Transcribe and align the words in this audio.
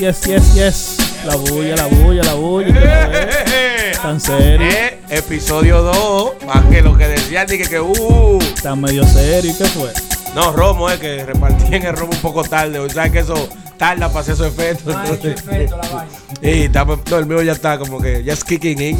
yes, 0.00 0.22
yes, 0.26 0.54
yes. 0.54 0.96
La 1.24 1.36
bulla, 1.36 1.76
la 1.76 1.86
bulla, 1.86 2.22
la 2.22 2.34
bulla. 2.34 2.66
¿qué 2.74 3.28
fue? 3.46 3.92
Tan 4.02 4.20
serio. 4.20 4.66
Eh, 4.66 4.98
episodio 5.10 5.82
2. 5.82 6.32
Más 6.46 6.64
que 6.66 6.80
lo 6.80 6.96
que 6.96 7.06
decía, 7.08 7.44
dije 7.44 7.68
que 7.68 7.80
uh. 7.80 8.38
Tan 8.62 8.80
medio 8.80 9.04
serio. 9.04 9.50
¿y 9.50 9.54
¿Qué 9.54 9.64
fue? 9.66 9.92
No, 10.34 10.52
Romo, 10.52 10.88
es 10.88 10.98
que 10.98 11.24
repartí 11.24 11.74
en 11.74 11.84
el 11.84 11.96
Romo 11.96 12.12
un 12.12 12.20
poco 12.20 12.42
tarde. 12.44 12.78
O 12.78 12.88
sea 12.88 13.10
que 13.10 13.18
eso 13.18 13.34
tarda 13.76 14.08
para 14.08 14.20
hacer. 14.20 14.36
Ah, 14.40 15.04
entonces- 15.06 15.40
efecto 15.40 15.76
la 15.76 15.88
vaina. 15.88 16.10
Y 16.42 16.62
estamos- 16.62 17.00
no, 17.10 17.18
el 17.18 17.26
mío 17.26 17.42
ya 17.42 17.52
está 17.52 17.78
como 17.78 18.00
que 18.00 18.24
ya 18.24 18.32
es 18.32 18.42
kicking 18.44 18.80
in. 18.80 18.98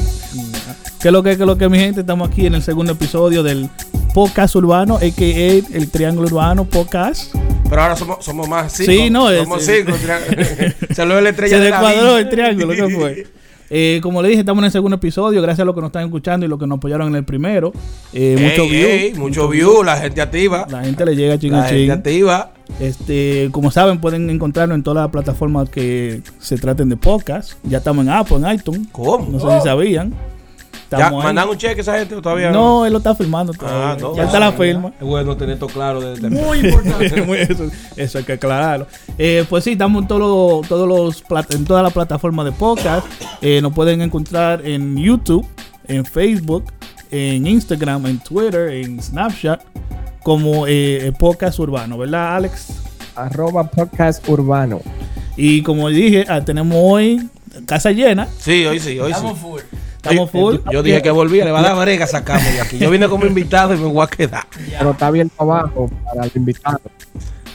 ¿Qué 1.00 1.08
es 1.08 1.12
lo 1.12 1.22
que, 1.22 1.30
qué 1.36 1.42
es 1.42 1.46
lo 1.46 1.56
que, 1.56 1.68
mi 1.70 1.78
gente? 1.78 2.00
Estamos 2.00 2.28
aquí 2.28 2.44
en 2.46 2.54
el 2.54 2.62
segundo 2.62 2.92
episodio 2.92 3.42
del 3.42 3.70
podcast 4.12 4.54
urbano, 4.56 4.96
a.k.a. 4.96 5.76
el 5.76 5.90
Triángulo 5.90 6.26
Urbano 6.28 6.66
Podcast. 6.66 7.34
Pero 7.70 7.82
ahora 7.82 7.96
somos, 7.96 8.22
somos 8.24 8.48
más 8.48 8.72
cinco. 8.72 8.90
Sí, 8.92 9.08
no, 9.10 9.30
es- 9.30 9.42
Somos 9.44 9.62
cinco. 9.64 9.92
triángulo. 9.92 10.74
Se 10.94 11.06
lo 11.06 11.14
ve 11.14 11.22
la 11.22 11.30
estrella 11.30 11.56
Se 11.56 11.62
descuadró 11.62 12.18
el 12.18 12.28
triángulo, 12.28 12.68
¿qué 12.72 12.88
fue? 12.94 13.26
Eh, 13.72 14.00
como 14.02 14.20
le 14.20 14.28
dije, 14.30 14.40
estamos 14.40 14.60
en 14.62 14.64
el 14.66 14.72
segundo 14.72 14.96
episodio. 14.96 15.40
Gracias 15.40 15.60
a 15.60 15.64
los 15.64 15.76
que 15.76 15.80
nos 15.80 15.90
están 15.90 16.04
escuchando 16.04 16.44
y 16.44 16.48
los 16.48 16.58
que 16.58 16.66
nos 16.66 16.78
apoyaron 16.78 17.06
en 17.06 17.14
el 17.14 17.24
primero. 17.24 17.72
Eh, 18.12 18.34
Ey, 18.36 18.44
mucho 18.44 18.64
view. 18.68 18.88
ey, 18.88 19.14
mucho 19.14 19.48
view, 19.48 19.84
la 19.84 19.96
gente 19.98 20.20
activa. 20.20 20.66
La 20.68 20.82
gente 20.82 21.06
le 21.06 21.14
llega 21.14 21.38
ching 21.38 21.52
La 21.52 21.62
a 21.62 21.68
gente 21.68 21.92
activa. 21.92 22.50
Este, 22.80 23.48
como 23.52 23.70
saben, 23.70 24.00
pueden 24.00 24.28
encontrarnos 24.28 24.74
en 24.74 24.82
todas 24.82 25.04
las 25.04 25.12
plataformas 25.12 25.70
que 25.70 26.20
se 26.40 26.58
traten 26.58 26.88
de 26.88 26.96
podcast. 26.96 27.52
Ya 27.62 27.78
estamos 27.78 28.04
en 28.04 28.10
Apple, 28.10 28.38
en 28.38 28.52
iTunes. 28.52 28.88
¿Cómo? 28.90 29.28
No 29.30 29.38
sé 29.38 29.58
si 29.60 29.64
sabían. 29.68 30.12
¿Ya 30.98 31.10
mandan 31.10 31.48
un 31.48 31.56
cheque 31.56 31.80
esa 31.82 31.98
gente 31.98 32.14
o 32.16 32.22
todavía 32.22 32.50
No, 32.50 32.84
él 32.84 32.92
lo 32.92 32.98
está 32.98 33.14
filmando 33.14 33.52
todavía. 33.52 33.92
Ah, 33.92 33.96
no. 34.00 34.16
Ya 34.16 34.24
está 34.24 34.40
la 34.40 34.52
firma. 34.52 34.92
Es 35.00 35.06
bueno 35.06 35.36
tener 35.36 35.54
esto 35.54 35.66
claro 35.68 36.00
desde 36.00 36.26
el 36.28 36.32
Muy 36.32 36.58
importante. 36.58 37.22
Muy- 37.26 37.38
eso, 37.38 37.70
eso 37.96 38.18
hay 38.18 38.24
que 38.24 38.32
aclararlo. 38.32 38.86
Eh, 39.18 39.44
pues 39.48 39.64
sí, 39.64 39.72
estamos 39.72 40.02
en, 40.02 40.08
todos 40.08 40.20
los- 40.60 40.68
todos 40.68 40.88
los 40.88 41.24
plat- 41.24 41.54
en 41.54 41.64
todas 41.64 41.82
las 41.82 41.92
plataformas 41.92 42.44
de 42.46 42.52
podcast. 42.52 43.06
Eh, 43.40 43.60
nos 43.62 43.72
pueden 43.72 44.00
encontrar 44.02 44.66
en 44.66 44.96
YouTube, 44.96 45.46
en 45.86 46.04
Facebook, 46.04 46.64
en 47.10 47.46
Instagram, 47.46 48.06
en 48.06 48.18
Twitter, 48.18 48.70
en 48.70 49.02
Snapchat, 49.02 49.62
como 50.22 50.66
eh, 50.66 51.12
Podcast 51.18 51.58
Urbano, 51.58 51.98
¿verdad, 51.98 52.36
Alex? 52.36 52.68
arroba 53.16 53.64
podcast 53.64 54.26
urbano. 54.28 54.80
Y 55.36 55.62
como 55.62 55.88
dije, 55.88 56.24
ah, 56.28 56.42
tenemos 56.44 56.76
hoy 56.80 57.28
casa 57.66 57.90
llena. 57.90 58.28
Sí, 58.38 58.64
hoy 58.64 58.78
sí, 58.78 58.98
hoy 58.98 59.08
sí. 59.12 59.16
Estamos 59.16 59.38
full. 59.38 59.60
Estamos 60.02 60.30
full. 60.30 60.56
Yo, 60.66 60.72
yo 60.72 60.82
dije 60.82 61.02
que 61.02 61.10
volvía, 61.10 61.44
le 61.44 61.50
va 61.50 61.60
a 61.60 61.62
dar 61.62 61.76
brega 61.76 62.06
sacarme 62.06 62.50
de 62.52 62.60
aquí. 62.60 62.78
Yo 62.78 62.90
vine 62.90 63.08
como 63.08 63.26
invitado 63.26 63.74
y 63.74 63.76
me 63.76 63.86
voy 63.86 64.02
a 64.02 64.06
quedar. 64.06 64.46
Pero 64.78 64.92
está 64.92 65.08
abierto 65.08 65.34
abajo 65.38 65.90
para 66.04 66.24
el 66.24 66.32
invitado. 66.34 66.80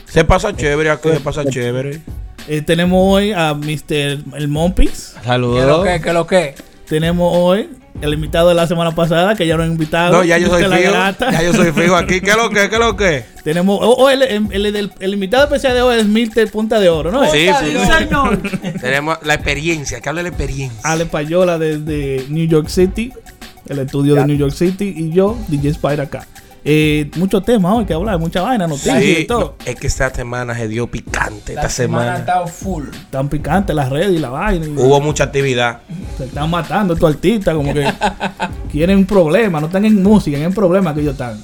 Se 0.05 0.23
pasa 0.23 0.55
chévere 0.55 0.91
aquí, 0.91 1.09
se 1.09 1.19
pasa 1.19 1.43
chévere. 1.43 2.01
Eh, 2.47 2.61
tenemos 2.61 2.99
hoy 3.01 3.31
a 3.31 3.55
Mr. 3.55 4.35
El 4.37 4.47
Mompis. 4.47 5.13
¿Qué 5.13 5.19
lo 5.19 5.25
Saludos. 5.25 5.83
que? 5.87 6.01
¿Qué 6.01 6.13
lo 6.13 6.27
que? 6.27 6.55
Tenemos 6.87 7.31
hoy 7.35 7.69
el 8.01 8.13
invitado 8.13 8.49
de 8.49 8.55
la 8.55 8.67
semana 8.67 8.93
pasada, 8.93 9.35
que 9.35 9.47
ya 9.47 9.55
lo 9.57 9.63
han 9.63 9.71
invitado. 9.71 10.17
No, 10.17 10.23
ya 10.23 10.37
yo 10.37 10.47
soy 10.49 10.63
fijo. 10.63 10.93
Ya 11.31 11.41
yo 11.43 11.53
soy 11.53 11.71
fijo 11.71 11.95
aquí. 11.95 12.21
¿Qué 12.21 12.31
es 12.31 12.37
lo 12.37 12.49
que? 12.49 12.69
¿Qué 12.69 12.75
es 12.75 12.79
lo 12.79 12.95
que? 12.95 13.25
Tenemos, 13.43 13.79
oh, 13.81 13.93
oh, 13.97 14.09
el, 14.09 14.21
el- 14.23 14.65
el- 14.75 14.91
el 14.99 15.13
invitado 15.13 15.45
especial 15.45 15.73
de 15.73 15.81
hoy 15.81 15.99
es 15.99 16.05
Milter 16.05 16.49
Punta 16.51 16.79
de 16.79 16.89
Oro, 16.89 17.11
¿no? 17.11 17.23
Sí, 17.31 17.37
Oiga, 17.39 17.59
sí, 17.61 17.71
sí. 17.71 17.93
señor. 17.99 18.39
Tenemos 18.81 19.17
la 19.23 19.35
experiencia, 19.35 20.01
que 20.01 20.09
hable 20.09 20.19
de 20.19 20.23
la 20.23 20.35
experiencia. 20.35 20.79
Ale 20.83 21.05
Payola 21.05 21.57
desde 21.57 22.25
New 22.29 22.47
York 22.47 22.67
City, 22.69 23.13
el 23.67 23.79
estudio 23.79 24.15
de 24.15 24.25
New 24.25 24.37
York 24.37 24.53
City, 24.53 24.93
y 24.95 25.11
yo, 25.11 25.37
DJ 25.47 25.69
Spider 25.69 26.01
acá. 26.01 26.27
Eh, 26.67 27.11
muchos 27.17 27.45
temas 27.45 27.73
hoy 27.73 27.85
que 27.85 27.93
hablar, 27.93 28.17
mucha 28.17 28.41
vaina, 28.41 28.65
noticias 28.65 29.03
y 29.03 29.25
todo. 29.25 29.55
no, 29.59 29.71
es 29.71 29.75
que 29.75 29.85
esta 29.85 30.09
semana 30.09 30.55
se 30.55 30.67
dio 30.67 30.87
picante. 30.87 31.53
La 31.53 31.61
Esta 31.61 31.69
semana 31.69 32.15
ha 32.15 32.17
estado 32.17 32.47
full. 32.47 32.87
Están 32.87 33.29
picantes 33.29 33.75
las 33.75 33.87
redes 33.87 34.09
y 34.13 34.17
la 34.17 34.29
vaina. 34.29 34.65
y 34.65 34.69
hubo 34.69 34.99
mucha 34.99 35.25
actividad. 35.25 35.81
Se 36.17 36.25
están 36.25 36.49
matando 36.49 36.95
estos 36.95 37.13
artistas, 37.13 37.53
como 37.53 37.71
que 37.71 37.87
quieren 38.71 38.97
un 38.97 39.05
problema, 39.05 39.59
no 39.59 39.67
están 39.67 39.85
en 39.85 40.01
música, 40.01 40.39
en 40.39 40.51
problema 40.53 40.91
que 40.95 41.01
ellos 41.01 41.13
están. 41.13 41.39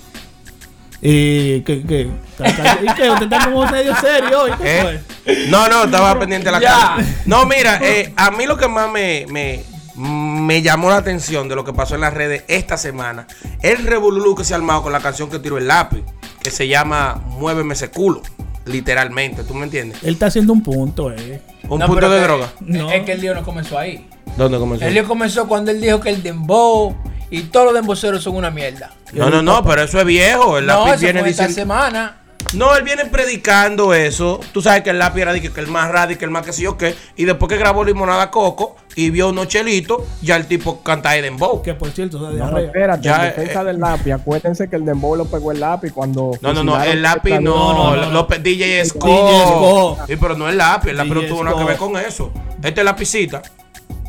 Eh, 1.03 1.61
¿qué, 1.67 1.83
qué? 1.83 2.01
¿Y 2.01 2.95
qué? 2.95 3.09
¿Usted 3.11 3.23
está 3.31 3.45
como 3.45 3.65
medio 3.67 3.95
serio 3.97 4.41
hoy? 4.41 4.51
¿Qué 4.59 4.79
¿Eh? 4.79 4.81
fue? 4.81 5.45
No, 5.49 5.67
no, 5.67 5.83
estaba 5.83 6.19
pendiente 6.19 6.45
de 6.45 6.51
la 6.51 6.59
cara. 6.59 6.97
No, 7.27 7.45
mira, 7.45 7.77
eh, 7.83 8.11
a 8.15 8.31
mí 8.31 8.47
lo 8.47 8.57
que 8.57 8.67
más 8.67 8.89
me, 8.91 9.27
me, 9.29 9.63
me 9.95 10.61
llamó 10.61 10.89
la 10.89 10.97
atención 10.97 11.47
de 11.49 11.55
lo 11.55 11.63
que 11.65 11.73
pasó 11.73 11.95
en 11.95 12.01
las 12.01 12.13
redes 12.13 12.43
esta 12.47 12.77
semana 12.77 13.27
el 13.61 13.85
revolulú 13.85 14.35
que 14.35 14.43
se 14.43 14.53
ha 14.53 14.57
armado 14.57 14.83
con 14.83 14.91
la 14.93 14.99
canción 14.99 15.29
que 15.29 15.39
tiró 15.39 15.57
el 15.57 15.67
lápiz, 15.67 16.03
que 16.41 16.51
se 16.51 16.67
llama 16.67 17.21
Muéveme 17.27 17.73
ese 17.73 17.89
culo, 17.91 18.21
literalmente, 18.65 19.43
¿tú 19.43 19.53
me 19.53 19.65
entiendes? 19.65 19.99
Él 20.03 20.13
está 20.13 20.27
haciendo 20.27 20.53
un 20.53 20.63
punto, 20.63 21.11
eh. 21.11 21.41
Un 21.67 21.79
No, 21.79 21.87
punto 21.87 22.09
de 22.09 22.17
que- 22.17 22.23
droga. 22.23 22.47
No. 22.61 22.91
Es 22.91 23.03
que 23.03 23.13
el 23.13 23.21
lío 23.21 23.33
no 23.33 23.43
comenzó 23.43 23.77
ahí. 23.77 24.07
¿Dónde 24.37 24.57
comenzó? 24.57 24.85
El 24.85 24.93
lío 24.93 25.07
comenzó 25.07 25.47
cuando 25.47 25.71
él 25.71 25.79
dijo 25.81 25.99
que 25.99 26.09
el 26.09 26.23
dembow 26.23 26.95
y 27.29 27.43
todos 27.43 27.65
los 27.67 27.73
demboceros 27.75 28.23
son 28.23 28.35
una 28.35 28.49
mierda. 28.51 28.91
No, 29.13 29.29
no, 29.29 29.41
no, 29.41 29.63
pero 29.63 29.83
eso 29.83 29.99
es 29.99 30.05
viejo. 30.05 30.57
El 30.57 30.65
No, 30.65 30.79
lápiz 30.85 30.91
eso 30.95 31.01
viene 31.01 31.19
fue 31.21 31.29
esta 31.29 31.47
diciendo. 31.47 31.73
semana. 31.73 32.17
No, 32.53 32.75
él 32.75 32.83
viene 32.83 33.05
predicando 33.05 33.93
eso. 33.93 34.39
Tú 34.51 34.61
sabes 34.61 34.81
que 34.81 34.89
el 34.89 34.99
lápiz 34.99 35.21
era 35.21 35.31
de 35.33 35.41
que, 35.41 35.51
que 35.51 35.59
el 35.61 35.67
más 35.67 35.89
radical, 35.91 36.25
el 36.25 36.31
más 36.31 36.45
que 36.45 36.51
sí 36.53 36.65
o 36.65 36.77
qué. 36.77 36.95
Y 37.15 37.23
después 37.25 37.47
que 37.49 37.57
grabó 37.57 37.83
Limonada 37.85 38.29
Coco 38.31 38.75
y 38.95 39.09
vio 39.09 39.29
unos 39.29 39.47
chelitos, 39.47 40.01
ya 40.21 40.35
el 40.35 40.45
tipo 40.47 40.81
canta 40.83 41.15
Eden 41.15 41.37
Bow. 41.37 41.61
Que 41.61 41.73
por 41.73 41.89
cierto, 41.91 42.17
o 42.17 42.31
sea, 42.31 42.45
No, 42.45 42.57
espérate, 42.57 43.03
Ya, 43.03 43.15
en 43.27 43.35
defensa 43.35 43.61
eh. 43.61 43.65
del 43.65 43.79
lápiz. 43.79 44.11
Acuérdense 44.11 44.69
que 44.69 44.75
el 44.75 44.85
dembow 44.85 45.15
lo 45.15 45.25
pegó 45.25 45.51
el 45.51 45.59
lápiz 45.59 45.91
cuando. 45.93 46.31
No, 46.41 46.53
no, 46.53 46.63
no, 46.63 46.81
el 46.83 47.01
lápiz 47.01 47.39
no, 47.39 47.73
no, 47.73 47.95
no, 47.95 48.05
no. 48.05 48.11
lo 48.11 48.27
pe- 48.27 48.39
DJ 48.39 48.85
Sco. 48.85 49.07
DJ 49.07 49.41
Sco. 49.45 49.97
Sí, 50.07 50.15
pero 50.17 50.35
no 50.35 50.49
el 50.49 50.57
lápiz, 50.57 50.89
el 50.89 50.97
lápiz 50.97 51.11
no 51.13 51.21
tuvo 51.23 51.43
nada 51.43 51.57
que 51.57 51.63
ver 51.63 51.77
con 51.77 51.95
eso. 51.97 52.31
Este 52.63 52.83
lapicita. 52.83 53.41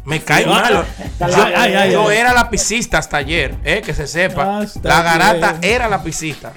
Me 0.04 0.20
cae 0.20 0.43
Sí, 0.43 0.50
mal. 0.50 0.84
ah, 1.20 1.28
Yo, 1.28 1.44
ay, 1.44 1.53
ay, 1.56 1.75
ay, 1.75 1.93
yo 1.93 2.09
ay. 2.09 2.16
era 2.19 2.32
lapicista 2.32 2.99
hasta 2.99 3.19
ayer, 3.19 3.54
eh, 3.64 3.82
que 3.87 3.94
se 3.94 4.09
sepa. 4.09 4.59
Hasta 4.59 4.88
la 4.88 5.00
garata 5.03 5.50
ayer. 5.60 5.70
era 5.76 5.88
lapicista. 5.88 6.53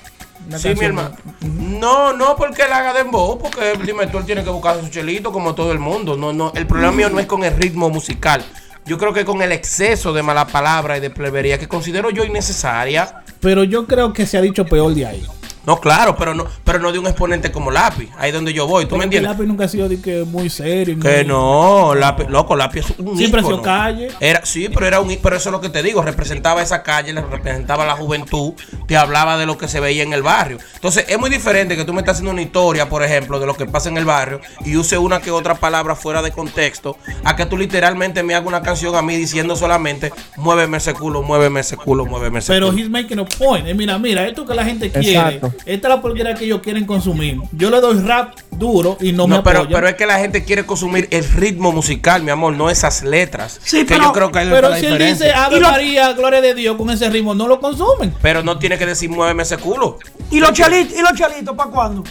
Sí, 0.57 0.69
mi 0.75 0.85
hermano. 0.85 1.16
No, 1.41 2.13
no 2.13 2.35
porque 2.35 2.63
él 2.63 2.73
haga 2.73 2.94
dembow, 2.94 3.38
porque 3.39 3.73
dime 3.83 4.07
tú, 4.07 4.17
él 4.19 4.25
tiene 4.25 4.44
que 4.44 4.50
buscar 4.50 4.79
su 4.79 4.89
chelito 4.89 5.31
como 5.31 5.56
todo 5.56 5.72
el 5.72 5.79
mundo. 5.79 6.16
No, 6.16 6.33
no, 6.33 6.51
el 6.56 6.67
problema 6.67 6.91
mío 6.91 7.09
no 7.09 7.19
es 7.19 7.25
con 7.25 7.44
el 7.44 7.56
ritmo 7.56 7.89
musical. 7.89 8.44
Yo 8.85 8.97
creo 9.00 9.13
que 9.13 9.25
con 9.25 9.41
el 9.41 9.51
exceso 9.51 10.13
de 10.13 10.22
mala 10.22 10.45
palabra 10.45 10.97
y 10.97 11.00
de 11.00 11.09
plebería 11.09 11.57
que 11.57 11.67
considero 11.67 12.11
yo 12.11 12.23
innecesaria. 12.23 13.23
Pero 13.39 13.63
yo 13.63 13.88
creo 13.88 14.13
que 14.13 14.28
se 14.28 14.38
ha 14.38 14.41
dicho 14.41 14.66
peor 14.66 14.94
de 14.94 15.07
ahí. 15.07 15.25
No, 15.65 15.79
claro, 15.79 16.15
pero 16.15 16.33
no, 16.33 16.45
pero 16.63 16.79
no 16.79 16.91
de 16.91 16.99
un 16.99 17.07
exponente 17.07 17.51
como 17.51 17.71
lápiz. 17.71 18.09
Ahí 18.17 18.31
donde 18.31 18.53
yo 18.53 18.67
voy, 18.67 18.85
¿tú 18.85 18.97
me 18.97 19.03
entiendes? 19.05 19.31
Lápiz 19.31 19.45
nunca 19.47 19.65
ha 19.65 19.67
sido 19.67 19.89
de 19.89 19.99
que 19.99 20.23
muy 20.23 20.49
serio. 20.49 20.97
Que 20.99 21.17
muy- 21.17 21.25
no, 21.25 21.95
lápiz, 21.95 22.27
loco, 22.29 22.55
lápiz 22.55 22.81
es 22.89 22.99
un 22.99 23.17
Siempre 23.17 23.41
ha 23.41 23.43
sido 23.43 23.61
calle. 23.61 24.09
Era, 24.19 24.45
sí, 24.45 24.69
pero 24.69 24.85
era 24.85 24.99
un 24.99 25.15
pero 25.21 25.35
eso 25.37 25.49
es 25.49 25.51
lo 25.53 25.61
que 25.61 25.69
te 25.69 25.81
digo, 25.81 26.01
representaba 26.01 26.61
esa 26.61 26.83
calle, 26.83 27.13
le 27.13 27.21
representaba 27.21 27.85
la 27.85 27.95
juventud, 27.95 28.53
te 28.87 28.97
hablaba 28.97 29.37
de 29.37 29.45
lo 29.45 29.57
que 29.57 29.67
se 29.67 29.79
veía 29.79 30.03
en 30.03 30.13
el 30.13 30.23
barrio. 30.23 30.57
Entonces, 30.75 31.05
es 31.07 31.17
muy 31.19 31.29
diferente 31.29 31.75
que 31.75 31.85
tú 31.85 31.93
me 31.93 31.99
estás 32.01 32.13
haciendo 32.17 32.31
una 32.31 32.41
historia, 32.41 32.89
por 32.89 33.03
ejemplo, 33.03 33.39
de 33.39 33.45
lo 33.47 33.55
que 33.55 33.65
pasa 33.65 33.89
en 33.89 33.97
el 33.97 34.05
barrio 34.05 34.41
y 34.65 34.75
use 34.77 34.97
una 34.97 35.19
que 35.21 35.31
otra 35.31 35.55
palabra 35.55 35.95
fuera 35.95 36.21
de 36.21 36.31
contexto, 36.31 36.97
a 37.23 37.35
que 37.35 37.45
tú 37.45 37.57
literalmente 37.57 38.23
me 38.23 38.35
hagas 38.35 38.47
una 38.47 38.61
canción 38.61 38.95
a 38.95 39.01
mí 39.01 39.15
diciendo 39.15 39.55
solamente, 39.55 40.11
muéveme 40.37 40.77
ese 40.77 40.93
culo, 40.93 41.21
muéveme 41.23 41.61
ese 41.61 41.77
culo, 41.77 42.05
muéveme 42.05 42.39
ese 42.39 42.51
Pero 42.53 42.67
culo. 42.67 42.77
he's 42.79 42.89
making 42.89 43.19
a 43.19 43.25
point. 43.25 43.67
Eh, 43.67 43.73
mira, 43.73 43.97
mira, 43.97 44.27
esto 44.27 44.45
que 44.45 44.53
la 44.53 44.65
gente 44.65 44.91
quiere. 44.91 45.11
Exacto. 45.11 45.53
Esta 45.66 45.88
es 45.88 45.95
la 45.95 46.01
porquería 46.01 46.33
que 46.35 46.45
ellos 46.45 46.61
quieren 46.61 46.85
consumir. 46.85 47.39
Yo 47.51 47.69
le 47.69 47.79
doy 47.81 47.99
rap 47.99 48.35
duro 48.51 48.97
y 49.01 49.11
no, 49.11 49.27
me 49.27 49.38
No, 49.38 49.43
pero, 49.43 49.59
apoyan. 49.59 49.73
pero 49.73 49.88
es 49.89 49.95
que 49.95 50.05
la 50.05 50.19
gente 50.19 50.43
quiere 50.43 50.66
consumir 50.66 51.07
el 51.11 51.23
ritmo 51.23 51.71
musical, 51.71 52.23
mi 52.23 52.31
amor, 52.31 52.53
no 52.53 52.69
esas 52.69 53.03
letras. 53.03 53.59
Sí, 53.63 53.79
que 53.79 53.85
pero- 53.95 54.03
yo 54.05 54.13
creo 54.13 54.31
que 54.31 54.39
ahí 54.39 54.47
Pero 54.49 54.75
si 54.75 54.85
él 54.85 54.97
dice 54.97 55.31
Ave 55.31 55.59
lo- 55.59 55.69
María, 55.71 56.13
gloria 56.13 56.41
de 56.41 56.53
Dios, 56.53 56.75
con 56.77 56.89
ese 56.89 57.09
ritmo, 57.09 57.33
no 57.35 57.47
lo 57.47 57.59
consumen. 57.59 58.13
Pero 58.22 58.43
no 58.43 58.57
tiene 58.59 58.78
que 58.78 58.85
decir 58.85 59.09
muéveme 59.09 59.43
ese 59.43 59.57
culo. 59.57 59.97
¿Y 60.31 60.40
los 60.40 60.53
chelitos? 60.53 60.97
¿Y 60.97 61.02
los 61.02 61.13
chelitos 61.13 61.55
para 61.55 61.69
cuándo? 61.72 62.03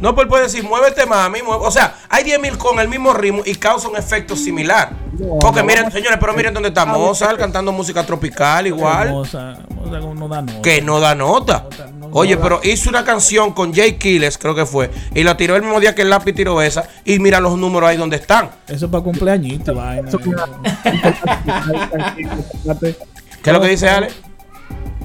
No, 0.00 0.14
pues 0.14 0.26
puede 0.26 0.44
decir 0.44 0.64
muévete 0.64 1.06
mami. 1.06 1.40
mueve- 1.42 1.64
O 1.66 1.70
sea, 1.70 1.94
hay 2.08 2.24
10.000 2.24 2.56
con 2.58 2.78
el 2.80 2.88
mismo 2.88 3.12
ritmo 3.12 3.42
y 3.44 3.54
causa 3.54 3.88
un 3.88 3.96
efecto 3.96 4.34
similar. 4.36 4.90
No, 5.18 5.38
Porque 5.40 5.60
no, 5.60 5.66
miren, 5.66 5.90
señores, 5.92 6.18
pero 6.20 6.32
miren 6.34 6.52
dónde 6.52 6.68
está 6.70 6.84
Mozart 6.84 7.38
cantando 7.38 7.70
música 7.72 8.04
tropical 8.04 8.66
igual. 8.66 9.10
No 9.12 9.22
da 10.28 10.42
nota. 10.42 10.62
Que 10.62 10.82
no 10.82 10.98
da 11.00 11.14
nota. 11.14 11.66
no 11.96 12.08
Oye, 12.16 12.36
pero 12.36 12.60
hizo 12.62 12.88
una 12.90 13.04
canción 13.04 13.52
con 13.52 13.72
Jay 13.74 13.94
Kiles, 13.98 14.38
creo 14.38 14.54
que 14.54 14.66
fue, 14.66 14.90
y 15.14 15.22
la 15.24 15.36
tiró 15.36 15.56
el 15.56 15.62
mismo 15.62 15.80
día 15.80 15.94
que 15.94 16.02
el 16.02 16.10
lápiz 16.10 16.32
tiró 16.32 16.62
esa, 16.62 16.88
y 17.04 17.18
mira 17.18 17.40
los 17.40 17.56
números 17.58 17.88
ahí 17.88 17.96
donde 17.96 18.16
están. 18.16 18.50
Eso 18.68 18.86
es 18.86 18.90
para 18.92 19.02
cumpleañito, 19.02 19.74
vaina. 19.74 20.10
¿Qué 23.42 23.50
es 23.50 23.52
lo 23.52 23.60
que 23.60 23.68
dice 23.68 23.88
Ale? 23.88 24.08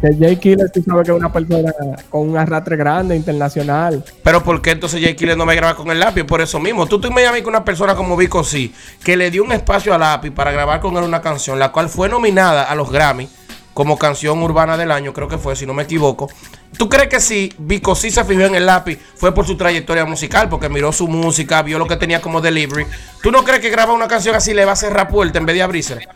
Que 0.02 0.16
Jay 0.18 0.38
Killer, 0.38 0.70
tú 0.72 0.82
sabes 0.82 1.06
que 1.06 1.12
es 1.12 1.18
una 1.18 1.32
persona 1.32 1.74
con 2.10 2.30
un 2.30 2.38
arrastre 2.38 2.78
grande, 2.78 3.16
internacional. 3.16 4.04
Pero 4.24 4.44
¿por 4.44 4.62
qué 4.62 4.72
entonces 4.72 5.02
Jay 5.02 5.16
Kiles 5.16 5.36
no 5.36 5.46
me 5.46 5.56
graba 5.56 5.76
con 5.76 5.92
el 5.92 6.00
lápiz? 6.00 6.24
Por 6.24 6.42
eso 6.42 6.60
mismo. 6.60 6.86
Tú 6.86 7.02
te 7.02 7.08
imaginas 7.08 7.42
que 7.42 7.48
una 7.48 7.66
persona 7.66 7.96
como 7.96 8.16
Vico 8.16 8.44
sí, 8.44 8.74
que 9.04 9.18
le 9.18 9.30
dio 9.30 9.44
un 9.44 9.52
espacio 9.52 9.94
al 9.94 10.00
lápiz 10.00 10.32
para 10.32 10.52
grabar 10.52 10.80
con 10.80 10.96
él 10.98 11.04
una 11.04 11.22
canción, 11.22 11.60
la 11.60 11.72
cual 11.72 11.90
fue 11.90 12.08
nominada 12.08 12.64
a 12.64 12.76
los 12.76 12.92
Grammy 12.92 13.28
como 13.74 13.98
canción 13.98 14.44
urbana 14.44 14.76
del 14.76 14.92
año, 14.92 15.14
creo 15.14 15.30
que 15.30 15.38
fue, 15.38 15.56
si 15.56 15.66
no 15.66 15.74
me 15.74 15.84
equivoco. 15.84 16.30
¿Tú 16.78 16.90
crees 16.90 17.08
que 17.08 17.22
si 17.22 17.54
Vico 17.58 17.96
sí 17.96 18.12
se 18.12 18.26
fijó 18.26 18.42
en 18.42 18.56
el 18.56 18.66
lápiz 18.66 19.00
fue 19.16 19.34
por 19.34 19.46
su 19.46 19.56
trayectoria 19.56 20.04
musical, 20.04 20.50
porque 20.50 20.68
miró 20.68 20.92
su 20.92 21.08
música, 21.08 21.62
vio 21.62 21.80
lo 21.80 21.88
que 21.88 21.96
tenía 21.96 22.20
como 22.20 22.42
delivery? 22.42 22.86
¿Tú 23.24 23.32
no 23.32 23.44
crees 23.46 23.62
que 23.62 23.70
grabar 23.70 23.96
una 23.96 24.10
canción 24.10 24.36
así 24.36 24.54
le 24.54 24.66
va 24.66 24.74
a 24.74 24.76
cerrar 24.76 25.08
puerta 25.08 25.40
en 25.40 25.46
vez 25.46 25.56
de 25.56 25.62
abrirse? 25.62 26.08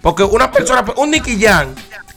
Porque 0.00 0.24
una 0.24 0.50
persona, 0.50 0.84
un 0.96 1.12
Nicky 1.12 1.40
Jam, 1.40 1.68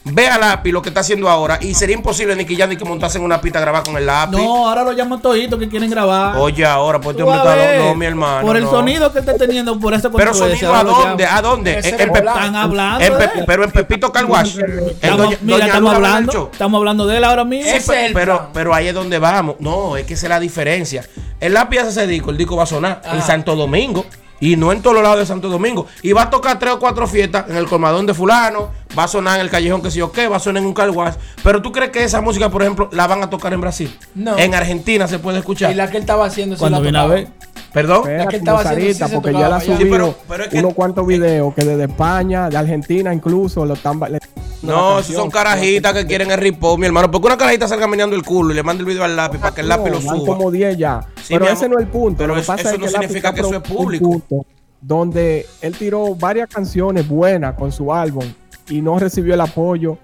ve 0.05 0.27
a 0.27 0.37
lápiz 0.37 0.71
lo 0.71 0.81
que 0.81 0.89
está 0.89 1.01
haciendo 1.01 1.27
ahora 1.29 1.57
y 1.59 1.73
sería 1.73 1.95
imposible 1.95 2.35
Nicky 2.35 2.55
Jam 2.55 2.69
ni 2.69 2.77
que 2.77 2.85
montase 2.85 3.17
en 3.17 3.23
una 3.23 3.41
pista 3.41 3.57
a 3.57 3.61
grabar 3.61 3.83
con 3.83 3.97
el 3.97 4.05
lápiz. 4.05 4.37
No, 4.37 4.67
ahora 4.67 4.83
lo 4.83 4.91
llaman 4.91 5.19
toditos 5.19 5.59
que 5.59 5.67
quieren 5.67 5.89
grabar. 5.89 6.37
Oye, 6.37 6.63
ahora, 6.63 6.99
pues 7.01 7.15
este 7.17 7.23
hombre 7.23 7.39
está 7.39 7.77
no, 7.83 7.95
mi 7.95 8.05
hermano. 8.05 8.45
Por 8.45 8.55
el 8.57 8.63
no. 8.63 8.69
sonido 8.69 9.11
que 9.11 9.19
está 9.19 9.33
teniendo, 9.35 9.79
por 9.79 9.93
esa 9.93 10.11
Pero 10.11 10.33
sonido 10.33 10.73
a 10.73 10.83
dónde, 10.83 11.25
a 11.25 11.41
dónde, 11.41 11.73
Pe- 11.81 12.05
volado. 12.05 12.37
Están 12.39 12.55
hablando 12.55 12.99
de 12.99 13.11
Pe- 13.11 13.39
él. 13.39 13.43
pero 13.47 13.63
en 13.63 13.71
Pepito 13.71 14.11
Carwash. 14.11 14.57
Estamos- 15.01 15.41
mira, 15.41 15.65
estamos 15.65 15.93
hablando, 15.95 16.31
Blancho. 16.31 16.49
estamos 16.51 16.77
hablando 16.77 17.07
de 17.07 17.17
él 17.17 17.23
ahora 17.23 17.43
mismo. 17.43 17.71
El 17.71 18.13
pero, 18.13 18.49
pero 18.53 18.73
ahí 18.73 18.87
es 18.87 18.93
donde 18.93 19.17
vamos. 19.19 19.55
No, 19.59 19.97
es 19.97 20.05
que 20.05 20.13
esa 20.13 20.27
es 20.27 20.29
la 20.29 20.39
diferencia. 20.39 21.03
El 21.39 21.53
lápiz 21.53 21.79
hace 21.79 21.89
ese 21.89 22.07
disco, 22.07 22.29
el 22.31 22.37
disco 22.37 22.55
va 22.55 22.63
a 22.63 22.67
sonar 22.67 23.01
en 23.05 23.17
Ajá. 23.17 23.21
Santo 23.27 23.55
Domingo. 23.55 24.05
Y 24.39 24.57
no 24.57 24.71
en 24.71 24.81
todos 24.81 24.93
los 24.95 25.03
lados 25.03 25.19
de 25.19 25.25
Santo 25.25 25.47
Domingo. 25.49 25.87
Y 26.01 26.11
va 26.11 26.23
a 26.23 26.29
tocar 26.29 26.59
tres 26.59 26.73
o 26.73 26.79
cuatro 26.79 27.07
fiestas 27.07 27.45
en 27.49 27.55
el 27.55 27.67
colmadón 27.67 28.05
de 28.05 28.13
fulano. 28.13 28.69
Va 28.97 29.05
a 29.05 29.07
sonar 29.07 29.35
en 29.39 29.45
el 29.45 29.49
callejón 29.49 29.81
que 29.81 29.89
sé 29.91 29.99
yo 29.99 30.11
qué. 30.11 30.27
Va 30.27 30.37
a 30.37 30.39
sonar 30.39 30.61
en 30.61 30.67
un 30.67 30.73
carwash. 30.73 31.15
Pero 31.43 31.61
tú 31.61 31.71
crees 31.71 31.91
que 31.91 32.03
esa 32.03 32.21
música, 32.21 32.49
por 32.49 32.61
ejemplo, 32.61 32.89
la 32.91 33.07
van 33.07 33.23
a 33.23 33.29
tocar 33.29 33.53
en 33.53 33.61
Brasil. 33.61 33.95
No. 34.13 34.37
En 34.37 34.53
Argentina 34.53 35.07
se 35.07 35.19
puede 35.19 35.39
escuchar. 35.39 35.71
Y 35.71 35.75
la 35.75 35.89
que 35.89 35.97
él 35.97 36.03
estaba 36.03 36.25
haciendo 36.25 36.57
Cuando 36.57 36.79
la 36.79 36.83
viene 36.83 36.97
a 36.99 37.05
ver. 37.05 37.27
Perdón. 37.73 37.97
La 38.03 38.03
que 38.03 38.11
Espérate, 38.11 38.37
estaba 38.37 38.59
haciendo, 38.61 38.93
sí 38.93 39.09
se 39.11 39.15
porque 39.15 39.33
ya 39.33 39.49
la 39.49 39.55
allá. 39.57 39.77
Sí, 39.77 39.85
pero- 39.89 40.15
pero 40.27 40.43
es 40.45 40.49
que- 40.49 40.59
unos 40.59 40.73
cuantos 40.73 41.05
videos 41.07 41.53
que 41.53 41.63
desde 41.65 41.83
España, 41.85 42.49
de 42.49 42.57
Argentina 42.57 43.13
incluso, 43.13 43.65
lo 43.65 43.73
están... 43.73 43.99
le- 44.09 44.19
No, 44.71 44.99
esos 44.99 45.15
son 45.15 45.29
canción. 45.29 45.29
carajitas 45.31 45.93
que 45.93 46.05
quieren 46.05 46.31
el 46.31 46.37
ripop, 46.37 46.77
mi 46.79 46.85
hermano. 46.85 47.09
Porque 47.11 47.27
una 47.27 47.37
carajita 47.37 47.67
salga 47.67 47.87
meneando 47.87 48.15
el 48.15 48.23
culo 48.23 48.51
y 48.51 48.55
le 48.55 48.63
manda 48.63 48.81
el 48.81 48.85
video 48.87 49.03
al 49.03 49.15
lápiz 49.15 49.39
para 49.39 49.53
que 49.53 49.61
el 49.61 49.67
lápiz 49.69 49.89
lo 49.91 49.99
No, 49.99 50.15
suba. 50.15 50.25
como 50.37 50.51
10 50.51 50.77
ya. 50.77 51.01
Sí, 51.23 51.33
pero 51.33 51.47
ese 51.47 51.67
no 51.69 51.77
es 51.77 51.85
el 51.85 51.89
punto. 51.91 52.17
pero 52.17 52.29
Lo 52.29 52.33
que 52.35 52.41
eso- 52.41 52.51
pasa 52.51 52.61
eso 52.61 52.69
es 52.73 52.79
no 52.79 52.85
que 52.85 52.91
significa 52.91 53.33
que 53.33 53.41
eso 53.41 53.53
es 53.55 53.61
público. 53.61 54.09
punto 54.09 54.45
donde 54.81 55.47
él 55.61 55.75
tiró 55.75 56.13
varias 56.15 56.47
canciones 56.47 57.07
buenas 57.07 57.55
con 57.55 57.71
su 57.71 57.91
álbum 57.91 58.23
y 58.69 58.81
no 58.81 58.99
recibió 58.99 59.33
el 59.33 59.41
apoyo 59.41 59.97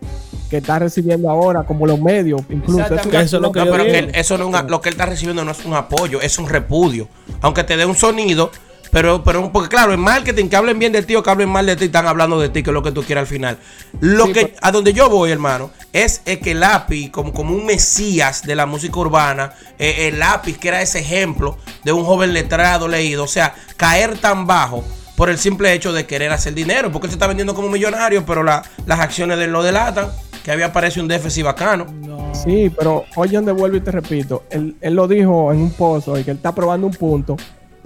que 0.49 0.57
está 0.57 0.79
recibiendo 0.79 1.29
ahora, 1.29 1.63
como 1.63 1.85
los 1.87 1.99
medios, 2.01 2.41
incluso. 2.49 2.79
Exactamente. 2.81 3.21
Eso 3.21 3.35
es 3.37 3.41
lo 3.41 3.51
que 3.51 3.59
No, 3.59 3.65
yo 3.67 3.71
pero 3.71 3.83
digo. 3.83 3.93
que 3.93 3.99
él- 3.99 4.11
eso 4.15 4.37
no 4.37 4.49
lo 4.63 4.81
que 4.81 4.89
él 4.89 4.93
está 4.95 5.05
recibiendo 5.05 5.45
no 5.45 5.51
es 5.51 5.63
un 5.65 5.73
apoyo, 5.75 6.19
es 6.19 6.37
un 6.39 6.49
repudio. 6.49 7.07
Aunque 7.41 7.63
te 7.63 7.77
dé 7.77 7.85
un 7.85 7.95
sonido, 7.95 8.51
pero, 8.91 9.23
pero 9.23 9.51
porque 9.51 9.69
claro, 9.69 9.93
en 9.93 9.99
marketing, 9.99 10.47
que 10.49 10.55
hablen 10.55 10.77
bien 10.79 10.91
de 10.91 11.01
ti 11.01 11.15
o 11.15 11.23
que 11.23 11.29
hablen 11.29 11.49
mal 11.49 11.65
de 11.65 11.75
ti, 11.75 11.85
están 11.85 12.07
hablando 12.07 12.39
de 12.39 12.49
ti, 12.49 12.61
que 12.63 12.69
es 12.69 12.73
lo 12.73 12.83
que 12.83 12.91
tú 12.91 13.03
quieras 13.03 13.21
al 13.23 13.27
final. 13.27 13.57
Lo 13.99 14.25
Sí, 14.27 14.33
que, 14.33 14.45
pero- 14.47 14.57
a 14.61 14.71
donde 14.71 14.93
yo 14.93 15.09
voy, 15.09 15.31
hermano, 15.31 15.71
es, 15.93 16.21
es 16.25 16.39
que 16.39 16.53
Lápiz, 16.53 17.09
como, 17.09 17.33
como 17.33 17.55
un 17.55 17.65
mesías 17.65 18.43
de 18.43 18.55
la 18.55 18.65
música 18.65 18.99
urbana, 18.99 19.53
eh, 19.79 20.09
el 20.09 20.19
Lápiz, 20.19 20.57
que 20.57 20.67
era 20.67 20.81
ese 20.81 20.99
ejemplo 20.99 21.57
de 21.83 21.91
un 21.93 22.03
joven 22.05 22.33
letrado 22.33 22.87
leído, 22.87 23.23
o 23.23 23.27
sea, 23.27 23.55
caer 23.77 24.17
tan 24.17 24.45
bajo 24.45 24.83
por 25.15 25.29
el 25.29 25.37
simple 25.37 25.71
hecho 25.73 25.93
de 25.93 26.05
querer 26.05 26.31
hacer 26.31 26.53
dinero, 26.53 26.91
porque 26.91 27.07
él 27.07 27.11
se 27.11 27.15
está 27.15 27.27
vendiendo 27.27 27.53
como 27.53 27.69
millonario, 27.69 28.25
pero 28.25 28.43
la- 28.43 28.63
las 28.85 28.99
acciones 28.99 29.37
de 29.37 29.45
él 29.45 29.51
lo 29.51 29.63
delatan, 29.63 30.09
que 30.43 30.51
había 30.51 30.65
aparecido 30.67 31.03
un 31.03 31.07
déficit 31.07 31.43
bacano. 31.45 31.85
Sí, 32.33 32.71
pero 32.75 33.05
oye 33.15 33.35
donde 33.35 33.51
vuelvo 33.51 33.77
y 33.77 33.81
te 33.81 33.91
repito, 33.91 34.45
él, 34.49 34.75
él 34.81 34.95
lo 34.95 35.07
dijo 35.07 35.53
en 35.53 35.59
un 35.61 35.71
pozo 35.71 36.17
y 36.17 36.23
que 36.23 36.31
él 36.31 36.37
está 36.37 36.53
probando 36.55 36.87
un 36.87 36.93
punto. 36.93 37.37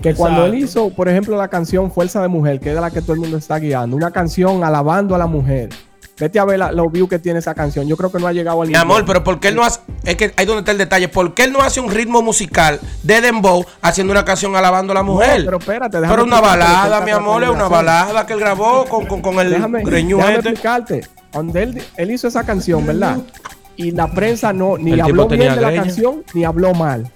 Que 0.02 0.14
cuando 0.14 0.46
él 0.46 0.56
hizo, 0.56 0.90
por 0.90 1.08
ejemplo, 1.10 1.38
la 1.38 1.48
canción 1.48 1.92
Fuerza 1.92 2.22
de 2.22 2.28
Mujer, 2.28 2.60
que 2.60 2.70
es 2.70 2.76
de 2.76 2.82
la 2.82 2.92
que 2.92 3.02
todo 3.02 3.14
el 3.14 3.20
mundo 3.20 3.38
está 3.38 3.58
guiando, 3.60 3.96
una 3.96 4.12
canción 4.12 4.64
alabando 4.64 5.16
a 5.16 5.18
la 5.18 5.28
mujer. 5.28 5.70
Vete 6.18 6.40
a 6.40 6.46
ver 6.46 6.60
la- 6.60 6.72
los 6.72 6.90
views 6.94 7.10
que 7.10 7.20
tiene 7.20 7.40
esa 7.40 7.54
canción. 7.54 7.88
Yo 7.88 7.98
creo 7.98 8.10
que 8.10 8.20
no 8.20 8.28
ha 8.28 8.32
llegado 8.32 8.62
al 8.62 8.70
Mi 8.70 8.76
amor, 8.76 9.04
pero 9.06 9.22
¿por 9.24 9.38
qué 9.40 9.50
él 9.50 9.56
no 9.56 9.64
hace? 9.66 9.82
Es 10.06 10.16
que 10.16 10.34
ahí 10.38 10.46
donde 10.46 10.60
está 10.60 10.72
el 10.72 10.78
detalle. 10.78 11.10
¿Por 11.10 11.34
qué 11.34 11.44
él 11.44 11.52
no 11.52 11.60
hace 11.62 11.82
un 11.82 11.92
ritmo 11.92 12.22
musical 12.22 12.80
de 13.04 13.20
Dembow 13.20 13.66
haciendo 13.82 14.12
una 14.12 14.24
canción 14.24 14.56
alabando 14.56 14.92
a 14.92 14.96
la 14.96 15.04
mujer? 15.04 15.44
pero 15.44 15.58
espérate, 15.58 15.98
déjame 16.00 16.14
Pero 16.16 16.26
una 16.26 16.40
balada, 16.40 17.02
mi 17.02 17.12
amor, 17.12 17.44
es 17.44 17.50
una 17.50 17.68
balada 17.68 18.26
que 18.26 18.32
él 18.34 18.40
grabó 18.40 18.86
con, 18.86 19.06
con, 19.08 19.22
con 19.22 19.40
el 19.40 19.50
déjame, 19.50 19.80
déjame 19.84 20.36
este. 20.36 20.50
explicarte. 20.50 21.02
Donde 21.34 21.64
él, 21.64 21.82
él 21.98 22.12
hizo 22.12 22.30
esa 22.30 22.46
canción, 22.46 22.86
¿verdad? 22.86 23.18
Y 23.76 23.92
la 23.92 24.10
prensa 24.10 24.54
no, 24.54 24.78
ni 24.78 24.94
El 24.94 25.02
habló 25.02 25.28
bien 25.28 25.54
de 25.54 25.60
la 25.62 25.76
canción, 25.76 26.24
ni 26.34 26.46
habló 26.46 26.74
mal. 26.74 27.12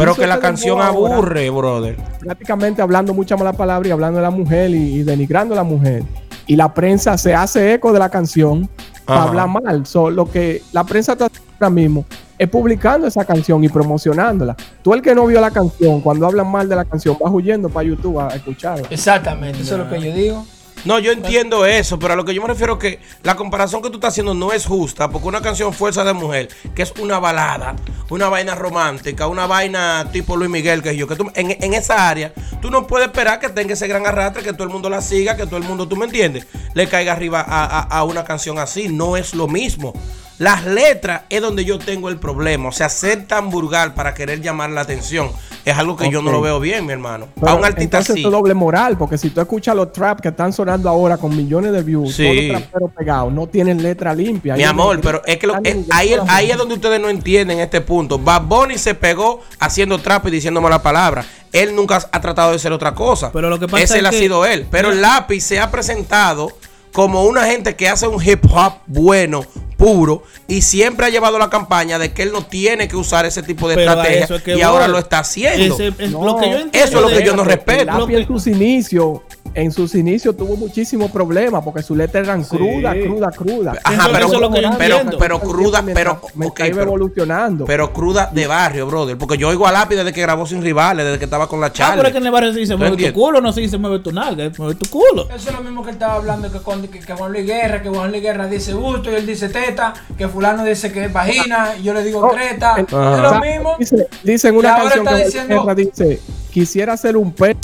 Pero 0.00 0.14
que 0.14 0.26
la 0.26 0.34
este 0.34 0.46
canción 0.46 0.80
aburre, 0.80 1.50
brother. 1.50 1.96
prácticamente 2.20 2.82
hablando 2.82 3.14
mucha 3.14 3.36
mala 3.36 3.52
palabra 3.52 3.88
y 3.88 3.92
hablando 3.92 4.18
de 4.18 4.22
la 4.22 4.30
mujer 4.30 4.70
y, 4.70 4.96
y 4.96 5.02
denigrando 5.02 5.54
a 5.54 5.56
la 5.58 5.64
mujer. 5.64 6.02
Y 6.46 6.56
la 6.56 6.72
prensa 6.74 7.16
se 7.18 7.34
hace 7.34 7.74
eco 7.74 7.92
de 7.92 7.98
la 7.98 8.08
canción 8.08 8.68
para 9.04 9.22
hablar 9.24 9.48
mal. 9.48 9.86
So, 9.86 10.10
lo 10.10 10.30
que 10.30 10.62
la 10.72 10.84
prensa 10.84 11.12
está 11.12 11.26
haciendo 11.26 11.52
ahora 11.60 11.70
mismo 11.70 12.04
es 12.38 12.48
publicando 12.48 13.06
esa 13.06 13.24
canción 13.24 13.62
y 13.62 13.68
promocionándola. 13.68 14.56
Tú 14.82 14.94
el 14.94 15.02
que 15.02 15.14
no 15.14 15.26
vio 15.26 15.40
la 15.42 15.50
canción, 15.50 16.00
cuando 16.00 16.26
hablan 16.26 16.50
mal 16.50 16.66
de 16.68 16.74
la 16.74 16.86
canción, 16.86 17.16
vas 17.20 17.30
huyendo 17.30 17.68
para 17.68 17.86
YouTube 17.86 18.18
a 18.18 18.28
escucharla. 18.28 18.88
Exactamente, 18.88 19.60
eso 19.60 19.74
es 19.74 19.80
lo 19.80 19.90
que 19.90 20.00
yo 20.00 20.12
digo. 20.14 20.46
No, 20.84 20.98
yo 20.98 21.12
entiendo 21.12 21.66
eso, 21.66 21.98
pero 21.98 22.14
a 22.14 22.16
lo 22.16 22.24
que 22.24 22.34
yo 22.34 22.40
me 22.40 22.48
refiero 22.48 22.74
es 22.74 22.78
que 22.78 23.00
la 23.22 23.36
comparación 23.36 23.82
que 23.82 23.90
tú 23.90 23.96
estás 23.96 24.14
haciendo 24.14 24.34
no 24.34 24.52
es 24.52 24.66
justa, 24.66 25.10
porque 25.10 25.28
una 25.28 25.42
canción 25.42 25.72
Fuerza 25.72 26.04
de 26.04 26.12
Mujer, 26.12 26.48
que 26.74 26.82
es 26.82 26.92
una 26.98 27.18
balada, 27.18 27.76
una 28.08 28.28
vaina 28.28 28.54
romántica, 28.54 29.26
una 29.26 29.46
vaina 29.46 30.08
tipo 30.12 30.36
Luis 30.36 30.50
Miguel, 30.50 30.82
que 30.82 30.96
yo, 30.96 31.06
que 31.06 31.16
tú, 31.16 31.30
en, 31.34 31.50
en 31.50 31.74
esa 31.74 32.08
área, 32.08 32.32
tú 32.62 32.70
no 32.70 32.86
puedes 32.86 33.08
esperar 33.08 33.40
que 33.40 33.48
tenga 33.48 33.74
ese 33.74 33.88
gran 33.88 34.06
arrastre, 34.06 34.42
que 34.42 34.52
todo 34.52 34.64
el 34.64 34.70
mundo 34.70 34.88
la 34.88 35.02
siga, 35.02 35.36
que 35.36 35.46
todo 35.46 35.56
el 35.56 35.64
mundo, 35.64 35.86
tú 35.86 35.96
me 35.96 36.06
entiendes, 36.06 36.46
le 36.74 36.88
caiga 36.88 37.12
arriba 37.12 37.40
a, 37.40 38.04
una 38.04 38.24
canción 38.24 38.58
así, 38.58 38.88
no 38.88 39.16
es 39.16 39.34
lo 39.34 39.48
mismo. 39.48 39.92
Las 40.40 40.64
letras 40.64 41.24
es 41.28 41.42
donde 41.42 41.66
yo 41.66 41.78
tengo 41.78 42.08
el 42.08 42.16
problema, 42.16 42.70
o 42.70 42.72
sea, 42.72 42.88
ser 42.88 43.26
tan 43.26 43.50
vulgar 43.50 43.92
para 43.94 44.14
querer 44.14 44.40
llamar 44.40 44.70
la 44.70 44.80
atención 44.80 45.30
es 45.66 45.76
algo 45.76 45.98
que 45.98 46.10
yo 46.10 46.22
no 46.22 46.32
lo 46.32 46.40
veo 46.40 46.58
bien, 46.58 46.86
mi 46.86 46.94
hermano. 46.94 47.26
Pero 47.38 47.52
a 47.52 47.54
un 47.56 47.64
artista 47.66 47.98
entonces 47.98 48.24
es 48.24 48.32
doble 48.32 48.54
moral, 48.54 48.96
porque 48.96 49.18
si 49.18 49.28
tú 49.28 49.42
escuchas 49.42 49.76
los 49.76 49.92
trap 49.92 50.18
que 50.20 50.28
están 50.28 50.54
sonando 50.54 50.88
ahora 50.88 51.18
con 51.18 51.36
millones 51.36 51.72
de 51.72 51.82
views, 51.82 52.14
Sí. 52.14 52.48
todos 52.70 52.80
los 52.84 52.90
pegados, 52.92 53.30
no 53.34 53.48
tienen 53.48 53.82
letra 53.82 54.14
limpia. 54.14 54.56
Mi 54.56 54.64
amor, 54.64 54.96
no- 54.96 55.02
pero 55.02 55.20
es 55.26 55.36
que 55.36 55.46
lo- 55.46 55.56
están 55.56 55.80
es- 55.80 55.86
ahí, 55.90 56.16
ahí 56.26 56.50
es 56.50 56.56
donde 56.56 56.72
ustedes 56.76 56.98
no 56.98 57.10
entienden 57.10 57.60
este 57.60 57.82
punto. 57.82 58.18
Bad 58.18 58.40
Bunny 58.44 58.78
se 58.78 58.94
pegó 58.94 59.42
haciendo 59.58 59.98
trap 59.98 60.26
y 60.28 60.30
diciendo 60.30 60.62
malas 60.62 60.80
palabras. 60.80 61.26
Él 61.52 61.76
nunca 61.76 61.96
ha 62.10 62.20
tratado 62.22 62.52
de 62.52 62.58
ser 62.58 62.72
otra 62.72 62.94
cosa. 62.94 63.30
Pero 63.30 63.50
lo 63.50 63.58
que 63.58 63.66
pasa 63.68 63.84
Ese 63.84 63.94
es 63.94 64.00
él 64.00 64.06
ha 64.06 64.12
sido 64.12 64.46
él. 64.46 64.66
Pero 64.70 64.90
el 64.90 65.02
lápiz 65.02 65.42
se 65.42 65.60
ha 65.60 65.70
presentado 65.70 66.50
como 66.92 67.24
una 67.24 67.44
gente 67.46 67.76
que 67.76 67.88
hace 67.88 68.06
un 68.06 68.22
hip 68.22 68.44
hop 68.52 68.74
bueno, 68.86 69.44
puro, 69.76 70.22
y 70.46 70.62
siempre 70.62 71.06
ha 71.06 71.08
llevado 71.08 71.38
la 71.38 71.48
campaña 71.48 71.98
de 71.98 72.12
que 72.12 72.22
él 72.22 72.32
no 72.32 72.44
tiene 72.44 72.86
que 72.88 72.96
usar 72.96 73.24
ese 73.24 73.42
tipo 73.42 73.68
de 73.68 73.76
Pero 73.76 73.90
estrategia 73.92 74.24
eso 74.24 74.34
es 74.34 74.42
que 74.42 74.56
y 74.56 74.60
ahora 74.62 74.88
lo 74.88 74.98
está 74.98 75.20
haciendo. 75.20 75.74
Ese 75.74 75.92
es 75.98 76.10
No, 76.10 76.24
lo 76.24 76.36
que 76.36 76.50
yo 76.50 76.58
eso 76.72 76.72
es 76.72 76.92
lo 76.92 77.08
que 77.08 77.14
de- 77.14 77.24
yo 77.24 77.34
no 77.36 77.44
respeto. 77.44 78.06
Sus 78.26 78.46
inicios, 78.46 79.20
en 79.54 79.72
sus 79.72 79.94
inicios 79.94 80.36
tuvo 80.36 80.56
muchísimos 80.56 81.10
problemas 81.10 81.62
porque 81.64 81.82
sus 81.82 81.96
letras 81.96 82.24
eran 82.24 82.44
crudas, 82.44 82.94
crudas, 83.04 83.36
crudas. 83.36 83.78
Ajá, 83.82 84.08
pero, 84.12 84.26
eso 84.26 84.34
es 84.36 84.40
lo 84.40 84.50
que 84.50 84.62
yo 84.62 84.70
pero, 84.78 84.94
entiendo. 84.96 85.18
pero 85.18 85.40
cruda, 85.40 85.84
pero, 85.94 86.20
me 86.34 86.46
ok, 86.46 86.58
iba 86.60 86.68
pero- 86.68 86.82
evolucionando. 86.82 87.64
pero 87.64 87.92
cruda 87.92 88.30
de 88.32 88.46
barrio, 88.46 88.86
brother. 88.86 89.18
Porque 89.18 89.36
yo 89.38 89.48
oigo 89.48 89.66
a 89.66 89.72
Lápiz 89.72 89.96
desde 89.96 90.12
que 90.12 90.20
grabó 90.22 90.46
Sin 90.46 90.62
Rivales, 90.62 91.04
desde 91.04 91.18
que 91.18 91.24
estaba 91.24 91.48
con 91.48 91.60
la 91.60 91.66
Ah, 91.66 91.72
Charlie. 91.72 91.96
pero 91.96 92.08
es 92.08 92.12
que 92.12 92.18
en 92.18 92.26
el 92.26 92.32
barrio 92.32 92.52
se 92.52 92.58
dice 92.60 92.72
¿Tú 92.74 92.78
mueve 92.78 92.96
tu 93.08 93.12
culo, 93.12 93.40
no 93.40 93.52
se 93.52 93.60
dice 93.60 93.78
mueve 93.78 93.98
tu 94.00 94.12
nalga, 94.12 94.50
mueve 94.58 94.74
tu 94.76 94.88
culo. 94.90 95.28
Eso 95.34 95.50
es 95.50 95.56
lo 95.56 95.62
mismo 95.62 95.82
que 95.82 95.90
él 95.90 95.94
estaba 95.96 96.14
hablando 96.14 96.50
que, 96.50 96.58
con, 96.60 96.86
que, 96.86 97.00
que 97.00 97.12
Juan 97.14 97.32
Luis 97.32 97.46
Guerra, 97.46 97.82
que 97.82 97.88
Juan 97.88 98.10
Luis 98.10 98.22
Guerra 98.22 98.46
dice 98.46 98.72
gusto 98.72 99.10
y 99.10 99.14
él 99.14 99.26
dice 99.26 99.48
teta, 99.48 99.94
que 100.16 100.28
fulano 100.28 100.64
dice 100.64 100.92
que 100.92 101.04
es 101.06 101.12
vagina 101.12 101.74
y 101.78 101.82
yo 101.82 101.92
le 101.94 102.02
digo 102.04 102.28
treta. 102.30 102.76
el- 102.78 102.84
Es 102.84 102.90
lo 102.92 103.40
mismo. 103.40 103.76
Dice, 103.78 104.06
dice 104.22 104.48
en 104.48 104.54
Y 104.54 104.58
una 104.58 104.74
ahora 104.76 104.82
canción 104.94 105.06
que 105.06 105.24
diciendo- 105.24 105.60
Guerra 105.62 105.74
dice, 105.74 106.20
quisiera 106.50 106.92
hacer 106.94 107.16
un 107.16 107.32
pez 107.32 107.56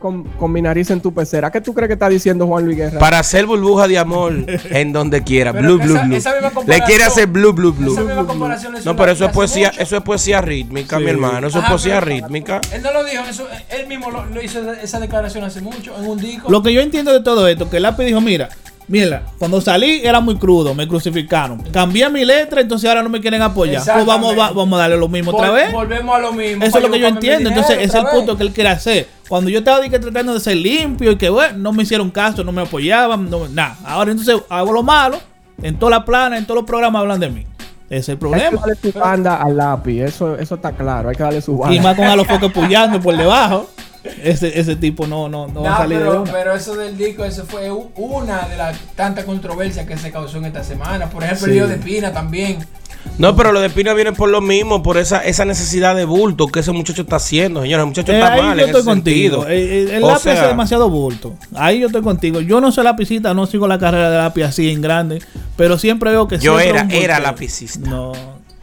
con, 0.00 0.24
con 0.24 0.50
mi 0.50 0.62
nariz 0.62 0.90
en 0.90 1.00
tu 1.00 1.12
pecera. 1.14 1.52
¿Qué 1.52 1.60
tú 1.60 1.74
crees 1.74 1.86
que 1.88 1.92
está 1.92 2.08
diciendo 2.08 2.46
Juan 2.46 2.64
Luis 2.64 2.76
Guerra? 2.78 2.98
Para 2.98 3.18
hacer 3.20 3.44
burbuja 3.46 3.86
de 3.86 3.98
amor 3.98 4.32
en 4.70 4.92
donde 4.92 5.22
quiera. 5.22 5.52
Blue, 5.52 5.78
blue, 5.78 5.94
esa- 5.94 6.04
blue. 6.06 6.16
esa 6.16 6.32
Le 6.66 6.80
quiere 6.80 7.04
hacer 7.04 7.26
blue, 7.26 7.52
blue, 7.52 7.72
blue. 7.72 7.92
Esa 7.92 8.02
misma 8.02 8.26
comparación 8.26 8.74
es 8.76 8.84
No, 8.86 8.96
pero 8.96 9.12
eso 9.12 9.26
es 9.26 9.30
poesía, 9.32 9.68
mucho. 9.68 9.82
eso 9.82 9.96
es 9.98 10.02
poesía 10.02 10.40
rítmica, 10.40 10.98
mi 10.98 11.10
hermano. 11.10 11.46
Eso 11.48 11.58
es 11.60 11.66
poesía 11.66 12.00
pero- 12.00 12.06
rítmica. 12.06 12.60
Él 12.72 12.82
no 12.82 12.92
lo 12.92 13.04
dijo, 13.04 13.22
eso, 13.28 13.46
él 13.68 13.86
mismo 13.86 14.10
lo, 14.10 14.24
lo 14.24 14.42
hizo 14.42 14.72
esa 14.72 14.98
declaración 14.98 15.44
hace 15.44 15.60
mucho 15.60 15.94
en 15.98 16.06
un 16.08 16.18
disco. 16.18 16.50
Lo 16.50 16.62
que 16.62 16.72
yo 16.72 16.80
entiendo 16.80 17.12
de 17.12 17.20
todo 17.22 17.46
esto, 17.46 17.68
que 17.68 17.76
el 17.76 17.82
lápiz 17.82 18.04
dijo, 18.06 18.22
mira, 18.22 18.48
mira, 18.88 19.24
cuando 19.38 19.60
salí 19.60 20.00
era 20.02 20.20
muy 20.20 20.36
crudo, 20.38 20.74
me 20.74 20.88
crucificaron. 20.88 21.58
Cambié 21.72 22.08
mi 22.08 22.24
letra, 22.24 22.62
entonces 22.62 22.88
ahora 22.88 23.02
no 23.02 23.10
me 23.10 23.20
quieren 23.20 23.42
apoyar. 23.42 23.82
Pues 23.84 24.06
vamos, 24.06 24.36
va- 24.38 24.50
vamos 24.52 24.78
a 24.78 24.82
darle 24.82 24.96
lo 24.96 25.08
mismo 25.08 25.30
otra 25.32 25.50
vez. 25.50 25.70
Volvemos 25.70 26.16
a 26.16 26.18
lo 26.20 26.32
mismo. 26.32 26.64
Eso 26.64 26.78
es 26.78 26.84
lo 26.84 26.90
que 26.90 26.98
yo 26.98 27.06
entiendo. 27.06 27.50
dinero 27.50 27.60
Entonces, 27.60 27.76
ese 27.86 27.98
es 27.98 28.04
el 28.04 28.10
punto 28.10 28.36
que 28.38 28.42
él 28.44 28.52
quiere 28.52 28.70
hacer. 28.70 29.19
Cuando 29.30 29.48
yo 29.48 29.60
estaba 29.60 29.80
di 29.80 29.88
que, 29.88 29.98
tratando 29.98 30.34
de 30.34 30.40
ser 30.40 30.56
limpio 30.56 31.12
y 31.12 31.16
que, 31.16 31.30
bueno, 31.30 31.56
no 31.56 31.72
me 31.72 31.84
hicieron 31.84 32.10
caso, 32.10 32.44
no 32.44 32.50
me 32.52 32.62
apoyaban, 32.62 33.30
no, 33.30 33.48
nada. 33.48 33.76
Ahora 33.84 34.10
entonces 34.10 34.36
hago 34.50 34.72
lo 34.72 34.82
malo, 34.82 35.18
en 35.62 35.78
toda 35.78 35.90
la 35.92 36.04
plana, 36.04 36.36
en 36.36 36.44
todos 36.44 36.56
los 36.56 36.66
programas 36.66 37.00
hablan 37.00 37.20
de 37.20 37.30
mí. 37.30 37.46
Ese 37.88 37.98
es 37.98 38.08
el 38.08 38.12
Hay 38.12 38.16
que 38.16 38.20
problema. 38.20 38.60
darle 38.60 38.74
su 38.92 38.92
banda 38.98 39.36
al 39.36 39.56
lápiz, 39.56 40.00
eso, 40.02 40.36
eso 40.36 40.56
está 40.56 40.72
claro, 40.72 41.08
hay 41.10 41.14
que 41.16 41.22
darle 41.22 41.40
su 41.40 41.56
banda. 41.56 41.74
Y 41.76 41.80
más 41.80 41.94
con 41.96 42.06
a 42.06 42.16
los 42.16 42.26
focos 42.28 42.52
puyando 42.52 43.00
por 43.00 43.16
debajo. 43.16 43.70
ese, 44.22 44.58
ese 44.58 44.74
tipo 44.76 45.06
no, 45.06 45.28
no, 45.28 45.46
no 45.46 45.62
va 45.62 45.74
a 45.74 45.78
salir 45.78 45.98
de 45.98 46.04
pero, 46.06 46.22
una. 46.22 46.32
pero 46.32 46.54
eso 46.54 46.74
del 46.74 46.96
disco, 46.98 47.24
eso 47.24 47.44
fue 47.46 47.70
una 47.96 48.48
de 48.48 48.56
las 48.56 48.76
tantas 48.96 49.24
controversias 49.24 49.86
que 49.86 49.96
se 49.96 50.10
causó 50.10 50.38
en 50.38 50.46
esta 50.46 50.64
semana. 50.64 51.08
Por 51.08 51.22
ejemplo, 51.22 51.46
Sí. 51.46 51.50
el 51.52 51.56
lío 51.56 51.68
de 51.68 51.76
Pina 51.76 52.12
también. 52.12 52.58
No, 53.18 53.36
pero 53.36 53.52
lo 53.52 53.60
de 53.60 53.68
Pina 53.68 53.92
viene 53.92 54.12
por 54.12 54.30
lo 54.30 54.40
mismo, 54.40 54.82
por 54.82 54.96
esa, 54.96 55.22
esa 55.22 55.44
necesidad 55.44 55.94
de 55.94 56.06
bulto 56.06 56.46
que 56.46 56.60
ese 56.60 56.72
muchacho 56.72 57.02
está 57.02 57.16
haciendo, 57.16 57.60
señores. 57.60 57.82
El 57.82 57.86
muchacho 57.88 58.12
Eh, 58.12 58.14
está 58.18 58.32
ahí 58.32 58.40
mal 58.42 58.56
yo 58.56 58.62
en 58.64 58.68
estoy 58.70 58.80
ese 58.80 58.88
contigo. 58.90 59.36
sentido. 59.44 59.48
Eh, 59.50 59.82
eh, 59.92 59.96
el 59.96 60.04
O 60.04 60.08
lápiz 60.08 60.22
sea- 60.22 60.32
es 60.34 60.48
demasiado 60.48 60.88
bulto. 60.88 61.34
Ahí 61.54 61.80
yo 61.80 61.88
estoy 61.88 62.00
contigo. 62.02 62.40
Yo 62.40 62.62
no 62.62 62.72
soy 62.72 62.84
lapicita, 62.84 63.34
no 63.34 63.44
sigo 63.46 63.68
la 63.68 63.78
carrera 63.78 64.10
de 64.10 64.16
lápiz 64.16 64.44
así 64.44 64.70
en 64.70 64.80
grande, 64.80 65.20
pero 65.56 65.76
siempre 65.76 66.10
veo 66.12 66.28
que 66.28 66.38
Yo 66.38 66.58
era- 66.60 66.86
era 66.90 67.20
lapicista. 67.20 67.88
No, 67.90 68.12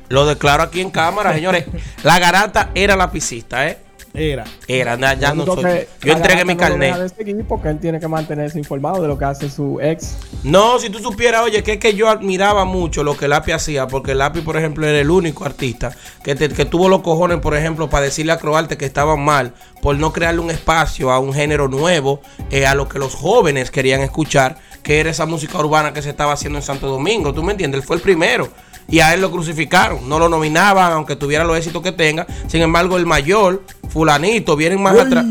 Lo 0.09 0.25
declaro 0.25 0.63
aquí 0.63 0.79
en 0.81 0.89
cámara, 0.89 1.33
señores. 1.33 1.65
La 2.03 2.17
garata 2.17 2.69
era 2.73 2.95
lapicista, 2.95 3.67
¿eh? 3.67 3.77
Era. 4.17 4.43
Era, 4.67 4.95
ya 5.15 5.33
no 5.33 5.45
soy. 5.45 5.87
Yo 6.01 6.13
entregué 6.13 6.43
mi 6.45 6.53
no 6.55 6.59
carnet. 6.59 6.95
de 6.97 7.09
seguir 7.09 7.45
porque 7.47 7.69
él 7.69 7.79
tiene 7.79 7.99
que 7.99 8.07
mantenerse 8.07 8.57
informado 8.57 9.01
de 9.01 9.07
lo 9.07 9.17
que 9.17 9.25
hace 9.25 9.49
su 9.49 9.79
ex. 9.81 10.17
No, 10.43 10.79
si 10.79 10.89
tú 10.89 10.99
supieras, 10.99 11.43
oye, 11.43 11.63
que 11.63 11.73
es 11.73 11.77
que 11.79 11.93
yo 11.93 12.09
admiraba 12.09 12.65
mucho 12.65 13.03
lo 13.03 13.15
que 13.15 13.27
Lapi 13.27 13.51
hacía, 13.51 13.87
porque 13.87 14.15
Lapi, 14.15 14.41
por 14.41 14.57
ejemplo, 14.57 14.87
era 14.87 14.99
el 14.99 15.09
único 15.11 15.45
artista 15.45 15.95
que, 16.23 16.35
te- 16.35 16.49
que 16.49 16.65
tuvo 16.65 16.89
los 16.89 17.01
cojones, 17.01 17.39
por 17.39 17.55
ejemplo, 17.55 17.89
para 17.89 18.05
decirle 18.05 18.31
a 18.31 18.37
Croarte 18.37 18.77
que 18.77 18.85
estaban 18.85 19.19
mal 19.23 19.53
por 19.81 19.95
no 19.97 20.11
crearle 20.11 20.41
un 20.41 20.49
espacio 20.51 21.11
a 21.11 21.19
un 21.19 21.33
género 21.33 21.67
nuevo, 21.67 22.21
eh, 22.49 22.65
a 22.65 22.73
lo 22.75 22.89
que 22.89 22.99
los 22.99 23.13
jóvenes 23.15 23.69
querían 23.71 24.01
escuchar, 24.01 24.57
que 24.83 24.99
era 24.99 25.09
esa 25.09 25.25
música 25.25 25.57
urbana 25.59 25.93
que 25.93 26.01
se 26.01 26.09
estaba 26.09 26.33
haciendo 26.33 26.57
en 26.59 26.63
Santo 26.63 26.87
Domingo. 26.87 27.33
¿Tú 27.33 27.43
me 27.43 27.51
entiendes? 27.51 27.81
Él 27.81 27.85
fue 27.87 27.97
el 27.97 28.01
primero. 28.01 28.47
Y 28.89 28.99
a 28.99 29.13
él 29.13 29.21
lo 29.21 29.31
crucificaron, 29.31 30.07
no 30.07 30.17
lo 30.17 30.29
nominaban, 30.29 30.93
aunque 30.93 31.15
tuviera 31.15 31.43
los 31.43 31.57
éxitos 31.57 31.81
que 31.81 31.91
tenga. 31.91 32.25
Sin 32.47 32.61
embargo, 32.61 32.97
el 32.97 33.05
mayor, 33.05 33.63
fulanito, 33.89 34.55
vienen 34.55 34.81
más 34.81 34.97
atrás. 34.97 35.25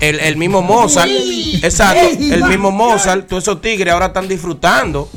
El, 0.00 0.18
el 0.18 0.36
mismo 0.36 0.62
Mozart, 0.62 1.10
exacto, 1.62 2.08
el 2.18 2.44
mismo 2.44 2.70
Mozart, 2.70 3.28
todos 3.28 3.44
esos 3.44 3.60
tigres 3.60 3.92
ahora 3.92 4.06
están 4.06 4.26
disfrutando 4.26 5.08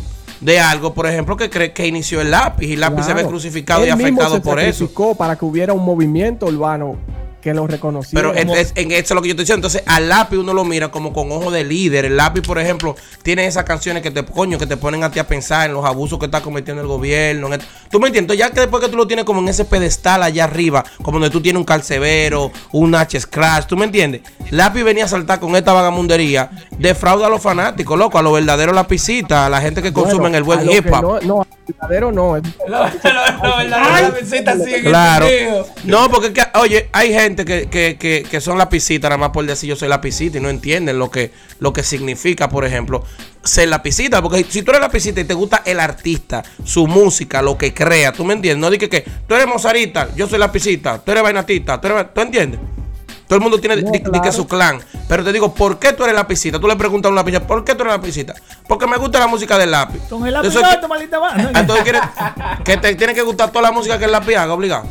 de 0.42 0.60
algo, 0.60 0.94
por 0.94 1.08
ejemplo, 1.08 1.36
que 1.38 1.50
cree 1.50 1.74
que 1.74 1.88
inició 1.88 2.22
el 2.22 2.32
lápiz 2.32 2.68
y 2.68 2.74
el 2.74 2.82
lápiz 2.82 3.04
se 3.04 3.14
ve 3.14 3.26
crucificado 3.26 3.86
y 3.86 3.90
Él 3.90 3.96
mismo 3.98 4.22
afectado 4.22 4.36
se 4.36 4.42
por 4.42 4.60
eso. 4.60 5.16
para 5.18 5.36
que 5.36 5.46
hubiera 5.46 5.74
un 5.74 5.84
movimiento 5.84 6.46
urbano 6.46 6.98
que 7.46 7.54
lo 7.54 7.68
reconociera. 7.68 8.34
Pero 8.34 8.34
es- 8.54 8.60
es- 8.60 8.74
en 8.76 8.92
eso 8.92 9.00
es 9.02 9.12
lo 9.12 9.22
que 9.22 9.28
yo 9.28 9.34
estoy 9.34 9.44
diciendo. 9.44 9.68
Entonces, 9.68 9.84
al 9.86 10.10
lápiz 10.10 10.38
uno 10.38 10.52
lo 10.52 10.66
mira 10.66 10.90
como 10.90 11.14
con 11.14 11.32
ojo 11.32 11.52
de 11.52 11.64
líder. 11.64 12.06
El 12.06 12.18
lápiz, 12.18 12.42
por 12.42 12.58
ejemplo, 12.58 12.96
tiene 13.22 13.46
esas 13.46 13.66
canciones 13.66 14.02
que 14.02 14.10
te 14.10 14.26
coño, 14.26 14.58
que 14.58 14.66
te 14.66 14.78
ponen 14.78 15.04
a 15.04 15.12
ti 15.12 15.20
a 15.20 15.28
pensar 15.28 15.68
en 15.70 15.76
los 15.76 15.86
abusos 15.86 16.18
que 16.18 16.26
está 16.26 16.42
cometiendo 16.42 16.82
el 16.82 16.88
gobierno. 16.88 17.46
en 17.48 17.54
el- 17.54 17.62
¿Tú 17.92 18.00
me 18.00 18.08
entiendes? 18.08 18.36
Ya 18.36 18.50
que 18.50 18.62
después 18.62 18.84
que 18.84 18.90
tú 18.90 18.98
lo 18.98 19.06
tienes 19.06 19.26
como 19.26 19.42
en 19.42 19.48
ese 19.48 19.64
pedestal 19.64 20.24
allá 20.24 20.46
arriba, 20.46 20.84
como 21.04 21.20
donde 21.20 21.30
tú 21.30 21.40
tienes 21.40 21.60
un 21.60 21.66
calcevero, 21.66 22.52
un 22.72 22.96
H 22.96 23.20
scratch, 23.20 23.68
¿tú 23.68 23.78
me 23.78 23.86
entiendes? 23.86 24.22
Lápiz 24.50 24.82
venía 24.84 25.06
a 25.06 25.08
saltar 25.08 25.40
con 25.40 25.56
esta 25.56 25.72
vagamundería, 25.72 26.50
defrauda 26.80 27.28
a 27.28 27.30
los 27.30 27.42
fanáticos, 27.44 27.96
loco, 28.00 28.18
a 28.18 28.24
los 28.24 28.34
verdaderos 28.34 28.74
lapicitas, 28.74 29.46
a 29.46 29.50
la 29.50 29.62
gente 29.62 29.84
que 29.84 29.92
Bueno, 29.92 30.08
consumen 30.10 30.34
el 30.34 30.42
buen 30.44 30.68
hip 30.72 30.88
hop. 30.92 31.02
No, 31.04 31.20
no, 31.22 31.42
al 31.42 31.48
verdadero 31.68 32.12
no. 32.12 32.38
es- 32.38 32.44
Lo, 32.68 32.80
lo, 32.80 32.88
lo, 33.44 33.64
la, 33.70 34.02
la 34.02 34.10
visita 34.20 34.56
sigue 34.58 34.82
Claro. 34.82 35.28
No, 35.84 36.10
porque 36.10 36.28
es 36.28 36.34
que, 36.34 36.44
oye, 36.60 36.90
hay 36.92 37.14
gente 37.14 37.35
que, 37.44 37.68
que, 37.68 37.98
que, 37.98 38.24
que 38.30 38.40
son 38.40 38.58
lapicitas, 38.58 39.10
nada 39.10 39.18
más 39.18 39.32
por 39.32 39.46
decir 39.46 39.68
yo 39.70 39.76
soy 39.76 39.90
lapicita 39.90 40.38
y 40.38 40.42
no 40.42 40.50
entienden 40.50 40.98
lo 41.00 41.10
que, 41.12 41.32
lo 41.60 41.74
que 41.74 41.84
significa, 41.84 42.48
por 42.48 42.64
ejemplo, 42.66 43.04
ser 43.44 43.68
lapicita. 43.68 44.22
Porque 44.22 44.46
si 44.48 44.62
tú 44.62 44.72
eres 44.72 44.82
lapicita 44.82 45.20
y 45.20 45.24
te 45.26 45.34
gusta 45.34 45.64
el 45.66 45.80
artista, 45.80 46.44
su 46.64 46.88
música, 46.88 47.42
lo 47.42 47.58
que 47.58 47.74
crea, 47.74 48.14
tú 48.14 48.24
me 48.24 48.34
entiendes. 48.36 48.62
No 48.62 48.70
digas 48.70 48.90
que 48.90 49.02
tú 49.28 49.34
eres 49.36 49.48
mozarita, 49.48 50.10
yo 50.16 50.28
soy 50.28 50.40
lapicita, 50.40 51.00
tú 51.00 51.12
eres 51.12 51.24
vainatita, 51.24 51.82
tú, 51.82 51.88
eres, 51.88 52.14
¿tú 52.14 52.22
entiendes. 52.22 52.60
Todo 53.28 53.38
el 53.38 53.42
mundo 53.42 53.60
tiene 53.60 53.82
No, 53.82 53.90
di- 53.90 54.04
di 54.12 54.22
que 54.22 54.32
su 54.32 54.48
clan. 54.48 54.80
Pero 55.10 55.24
te 55.24 55.34
digo, 55.34 55.52
¿por 55.52 55.80
qué 55.80 55.94
tú 55.94 56.04
eres 56.04 56.16
lapicita? 56.16 56.60
Tú 56.60 56.68
le 56.68 56.76
preguntas 56.76 57.08
a 57.08 57.10
un 57.10 57.16
lapicita, 57.16 57.48
¿por 57.48 57.64
qué 57.66 57.74
tú 57.74 57.82
eres 57.82 57.94
lapicita? 57.96 58.36
Porque 58.68 58.86
me 58.86 58.98
gusta 58.98 59.18
la 59.18 59.26
música 59.26 59.58
del 59.58 59.72
lápiz. 59.72 60.00
Con 60.10 60.28
el 60.28 60.34
lápiz, 60.34 60.50
Eso 60.50 60.60
es 60.60 60.66
no, 60.76 60.82
que- 60.82 60.88
maldita. 60.88 61.18
Ah, 61.24 61.52
Entonces 61.56 61.84
quieres 61.84 62.02
que 62.64 62.78
te 62.78 62.94
tiene 62.94 63.16
que 63.16 63.24
gustar 63.24 63.50
toda 63.50 63.64
la 63.64 63.72
música 63.72 63.98
que 63.98 64.06
el 64.06 64.12
lápiz 64.12 64.36
haga, 64.36 64.54
obligado. 64.54 64.86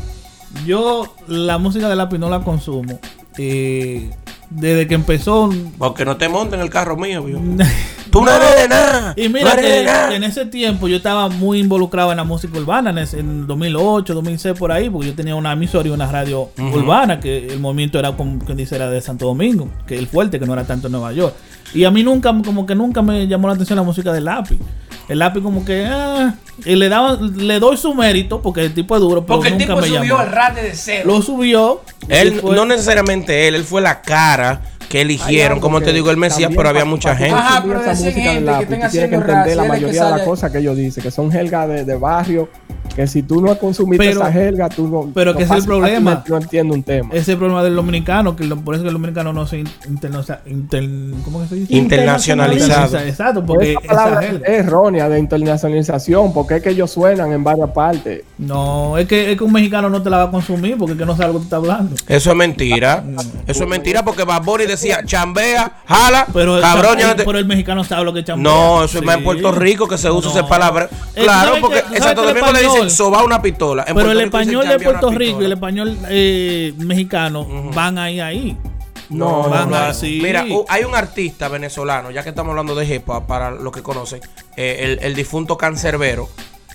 Yo 0.65 1.15
la 1.27 1.57
música 1.57 1.89
de 1.89 1.95
lápiz 1.95 2.17
no 2.17 2.29
la 2.29 2.41
consumo. 2.41 2.99
Eh, 3.37 4.09
desde 4.49 4.87
que 4.87 4.93
empezó. 4.95 5.49
Porque 5.77 6.05
no 6.05 6.17
te 6.17 6.29
montes 6.29 6.53
en 6.55 6.61
el 6.61 6.69
carro 6.69 6.95
mío, 6.97 7.23
viejo. 7.23 7.41
Tú 8.11 8.23
no 8.23 8.31
eres 8.31 8.55
de 8.61 8.67
nada. 8.69 9.13
Y 9.17 9.23
no 9.27 9.29
mira 9.33 9.55
de 9.55 9.61
que 9.61 9.83
nada. 9.83 10.15
en 10.15 10.23
ese 10.23 10.45
tiempo 10.45 10.87
yo 10.87 10.95
estaba 10.97 11.27
muy 11.27 11.59
involucrado 11.59 12.11
en 12.11 12.17
la 12.17 12.23
música 12.23 12.57
urbana, 12.57 12.91
en, 12.91 12.99
ese- 12.99 13.19
en 13.19 13.45
2008, 13.45 14.13
2006 14.13 14.57
por 14.57 14.71
ahí, 14.71 14.89
porque 14.89 15.07
yo 15.07 15.15
tenía 15.15 15.35
una 15.35 15.51
emisora 15.51 15.89
y 15.89 15.91
una 15.91 16.09
radio 16.09 16.49
urbana, 16.57 17.19
que 17.19 17.47
el 17.47 17.59
movimiento 17.59 17.99
era 17.99 18.15
como 18.15 18.39
quien 18.39 18.55
dice 18.57 18.75
era 18.75 18.89
de 18.89 19.01
Santo 19.01 19.25
Domingo, 19.25 19.67
que 19.85 19.97
el 19.97 20.07
fuerte, 20.07 20.39
que 20.39 20.45
no 20.45 20.53
era 20.53 20.63
tanto 20.63 20.87
en 20.87 20.93
Nueva 20.93 21.11
York. 21.11 21.33
Y 21.73 21.83
a 21.83 21.91
mí 21.91 22.03
nunca, 22.03 22.33
como 22.45 22.65
que 22.65 22.73
nunca 22.75 23.01
me 23.01 23.27
llamó 23.27 23.49
la 23.49 23.55
atención 23.55 23.75
la 23.75 23.83
música 23.83 24.13
del 24.13 24.25
lápiz. 24.25 24.59
El 25.07 25.19
lápiz 25.19 25.41
como 25.41 25.63
que, 25.63 25.85
ah, 25.87 26.33
y 26.65 26.75
le 26.75 26.89
daba, 26.89 27.19
le 27.21 27.59
doy 27.59 27.77
su 27.77 27.93
mérito, 27.93 28.41
porque 28.41 28.61
el 28.65 28.73
tipo 28.73 28.95
es 28.95 29.01
duro, 29.01 29.25
pero 29.25 29.35
Porque 29.37 29.49
el 29.49 29.53
nunca 29.59 29.65
tipo 29.67 29.81
me 29.81 29.87
subió 29.87 30.03
llamó. 30.03 30.21
el 30.23 30.31
rate 30.31 30.61
de 30.63 30.73
cero. 30.73 31.03
Lo 31.05 31.21
subió. 31.21 31.81
Él, 32.07 32.39
fue- 32.41 32.55
no 32.55 32.65
necesariamente 32.65 33.47
él, 33.47 33.55
él 33.55 33.63
fue 33.63 33.81
la 33.81 34.01
cara 34.01 34.61
que 34.89 35.01
eligieron, 35.01 35.59
como 35.59 35.81
te 35.81 35.91
digo, 35.93 36.09
el 36.11 36.17
Mesías, 36.17 36.51
pero 36.55 36.69
había 36.69 36.85
mucha 36.85 37.15
gente. 37.15 37.33
Ajá, 37.35 37.63
pero 37.65 37.81
esa 37.81 37.89
decían 37.91 38.13
música 38.13 38.31
gente 38.33 38.51
del 38.51 38.59
que 38.59 38.65
tienes 38.89 39.09
que 39.09 39.15
entender 39.15 39.57
la 39.57 39.63
mayoría 39.65 40.05
de 40.05 40.11
las 40.11 40.21
cosas 40.21 40.51
que 40.51 40.59
ellos 40.59 40.75
dicen, 40.77 41.03
que 41.03 41.11
son 41.11 41.31
jergas 41.31 41.67
de, 41.67 41.85
de 41.85 41.95
barrio, 41.95 42.49
que 42.95 43.07
si 43.07 43.23
tú 43.23 43.41
no 43.41 43.51
has 43.51 43.57
consumido 43.57 43.97
Pero- 44.01 44.21
esa 44.21 44.31
jerga, 44.31 44.69
tú 44.69 44.87
no... 44.87 45.11
pero 45.13 45.31
no 45.33 45.37
que 45.37 45.43
es 45.43 45.51
el 45.51 45.63
problema. 45.65 46.23
No 46.27 46.37
entiendo 46.37 46.73
un 46.73 46.83
tema. 46.83 47.09
Ese 47.09 47.19
es 47.19 47.29
el 47.29 47.37
problema 47.37 47.63
del 47.63 47.75
dominicano, 47.75 48.35
que 48.35 48.45
lo- 48.45 48.57
por 48.57 48.75
eso 48.75 48.83
que 48.83 48.89
el 48.89 48.93
dominicano 48.93 49.33
no 49.33 49.45
se 49.47 49.63
interna- 49.87 50.23
inter- 50.45 50.89
¿cómo 51.23 51.41
que 51.41 51.47
se 51.47 51.55
dice? 51.55 51.73
Internacionalizado. 51.75 52.99
Exacto, 52.99 53.45
porque 53.45 53.71
Esa 53.71 53.79
esa 53.81 53.87
palabra 53.95 54.21
jerga- 54.21 54.47
es 54.47 54.59
errónea 54.65 55.09
de 55.09 55.19
internacionalización, 55.19 56.31
porque 56.33 56.57
es 56.57 56.63
que 56.63 56.69
ellos 56.69 56.91
suenan 56.91 57.31
en 57.33 57.43
varias 57.43 57.69
partes. 57.71 58.23
No, 58.37 58.97
es 58.97 59.07
que, 59.07 59.31
es 59.31 59.37
que 59.37 59.43
un 59.43 59.51
mexicano 59.51 59.89
no 59.89 60.01
te 60.01 60.09
la 60.09 60.17
va 60.17 60.23
a 60.23 60.31
consumir 60.31 60.77
porque 60.77 60.93
es 60.93 60.99
que 60.99 61.05
no 61.05 61.15
sabe 61.17 61.27
lo 61.27 61.33
que 61.33 61.39
tú 61.39 61.43
estás 61.45 61.57
hablando. 61.59 61.95
Eso 62.07 62.29
es 62.31 62.35
mentira. 62.35 63.03
Eso 63.47 63.63
es 63.63 63.69
mentira 63.69 64.03
porque 64.05 64.23
Bad 64.23 64.43
Bunny 64.43 64.65
decía, 64.75 65.03
chambea, 65.05 65.81
jala, 65.85 66.27
Pero, 66.33 66.59
cabrón, 66.61 66.99
el, 66.99 67.15
pero 67.17 67.37
el 67.37 67.45
mexicano 67.45 67.83
sabe 67.83 68.03
lo 68.05 68.13
que 68.13 68.23
chambea. 68.23 68.51
No, 68.51 68.83
eso 68.83 68.99
es 68.99 69.03
más 69.03 69.17
en 69.17 69.23
Puerto 69.23 69.51
Rico 69.51 69.87
que 69.87 69.97
se 69.97 70.09
usa 70.11 70.31
No. 70.31 70.37
esa 70.39 70.47
palabra. 70.47 70.89
Claro, 71.13 71.47
¿sabes 71.47 71.61
porque 71.61 71.83
que- 71.89 71.97
en 71.97 72.03
Santo 72.03 72.23
Domingo 72.23 72.51
le 72.51 72.61
dicen 72.61 72.89
soba 72.89 73.23
una 73.23 73.41
pistola. 73.41 73.83
En 73.83 73.95
Pero 73.95 74.07
Puerto 74.07 74.11
el 74.11 74.17
dicen 74.17 74.27
español 74.41 74.67
de 74.67 74.79
Puerto 74.83 75.11
Rico 75.11 75.41
y 75.41 75.45
el 75.45 75.51
español 75.53 75.97
eh, 76.09 76.73
mexicano 76.77 77.47
van 77.73 77.97
ahí, 77.97 78.19
ahí. 78.19 78.57
No, 79.09 79.43
No, 79.43 79.49
van 79.49 79.69
no, 79.69 79.75
a- 79.75 79.93
sí. 79.93 80.19
Mira, 80.23 80.43
uh, 80.49 80.65
hay 80.67 80.83
un 80.83 80.95
artista 80.95 81.47
venezolano, 81.47 82.09
ya 82.11 82.23
que 82.23 82.29
estamos 82.29 82.49
hablando 82.51 82.73
de 82.73 82.85
hip 82.95 83.07
hop, 83.07 83.27
para 83.27 83.51
los 83.51 83.71
que 83.71 83.83
conocen, 83.83 84.19
eh, 84.57 84.97
el, 84.99 85.05
el 85.05 85.13
difunto 85.15 85.57
Cancerbero, 85.57 86.27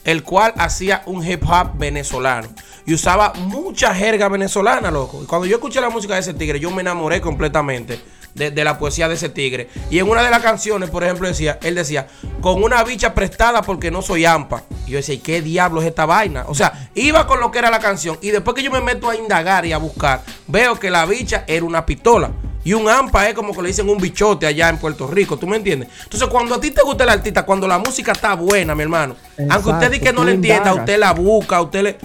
el 0.04 0.22
cual 0.22 0.54
hacía 0.56 1.02
un 1.06 1.26
hip 1.26 1.42
hop 1.44 1.72
venezolano 1.74 2.48
y 2.90 2.94
usaba 2.94 3.32
mucha 3.36 3.94
jerga 3.94 4.28
venezolana, 4.28 4.90
loco. 4.90 5.22
Y 5.22 5.26
cuando 5.26 5.46
yo 5.46 5.58
escuché 5.58 5.80
la 5.80 5.90
música 5.90 6.14
de 6.14 6.20
ese 6.20 6.34
tigre, 6.34 6.58
yo 6.58 6.72
me 6.72 6.80
enamoré 6.80 7.20
completamente 7.20 8.00
de, 8.34 8.50
de 8.50 8.64
la 8.64 8.80
poesía 8.80 9.06
de 9.06 9.14
ese 9.14 9.28
tigre. 9.28 9.68
Y 9.90 10.00
en 10.00 10.08
una 10.08 10.24
de 10.24 10.30
las 10.30 10.42
canciones, 10.42 10.90
por 10.90 11.04
ejemplo, 11.04 11.28
decía, 11.28 11.60
él 11.62 11.76
decía, 11.76 12.08
con 12.40 12.60
una 12.64 12.82
bicha 12.82 13.14
prestada 13.14 13.62
porque 13.62 13.92
no 13.92 14.02
soy 14.02 14.24
ampa. 14.24 14.64
Y 14.88 14.90
yo 14.90 14.96
decía, 14.96 15.14
¿y 15.14 15.18
qué 15.18 15.40
diablo 15.40 15.80
es 15.80 15.86
esta 15.86 16.04
vaina? 16.04 16.46
O 16.48 16.54
sea, 16.56 16.90
iba 16.96 17.28
con 17.28 17.38
lo 17.38 17.52
que 17.52 17.60
era 17.60 17.70
la 17.70 17.78
canción 17.78 18.18
y 18.22 18.30
después 18.30 18.56
que 18.56 18.64
yo 18.64 18.72
me 18.72 18.80
meto 18.80 19.08
a 19.08 19.14
indagar 19.14 19.64
y 19.66 19.72
a 19.72 19.78
buscar, 19.78 20.24
veo 20.48 20.74
que 20.74 20.90
la 20.90 21.06
bicha 21.06 21.44
era 21.46 21.64
una 21.64 21.86
pistola. 21.86 22.32
Y 22.64 22.72
un 22.72 22.88
ampa 22.88 23.28
es 23.28 23.34
como 23.34 23.54
que 23.54 23.62
le 23.62 23.68
dicen 23.68 23.88
un 23.88 23.98
bichote 23.98 24.46
allá 24.46 24.68
en 24.68 24.78
Puerto 24.78 25.06
Rico, 25.06 25.38
¿tú 25.38 25.46
me 25.46 25.56
entiendes? 25.56 25.88
Entonces, 26.02 26.28
cuando 26.28 26.56
a 26.56 26.60
ti 26.60 26.72
te 26.72 26.82
gusta 26.82 27.04
el 27.04 27.10
artista, 27.10 27.44
cuando 27.44 27.68
la 27.68 27.78
música 27.78 28.10
está 28.10 28.34
buena, 28.34 28.74
mi 28.74 28.82
hermano, 28.82 29.14
aunque 29.48 29.70
usted 29.70 29.92
diga 29.92 30.06
que 30.06 30.12
no 30.12 30.24
le 30.24 30.32
entienda, 30.32 30.74
usted 30.74 30.98
la 30.98 31.12
busca, 31.12 31.62
usted 31.62 31.82
le... 31.84 31.98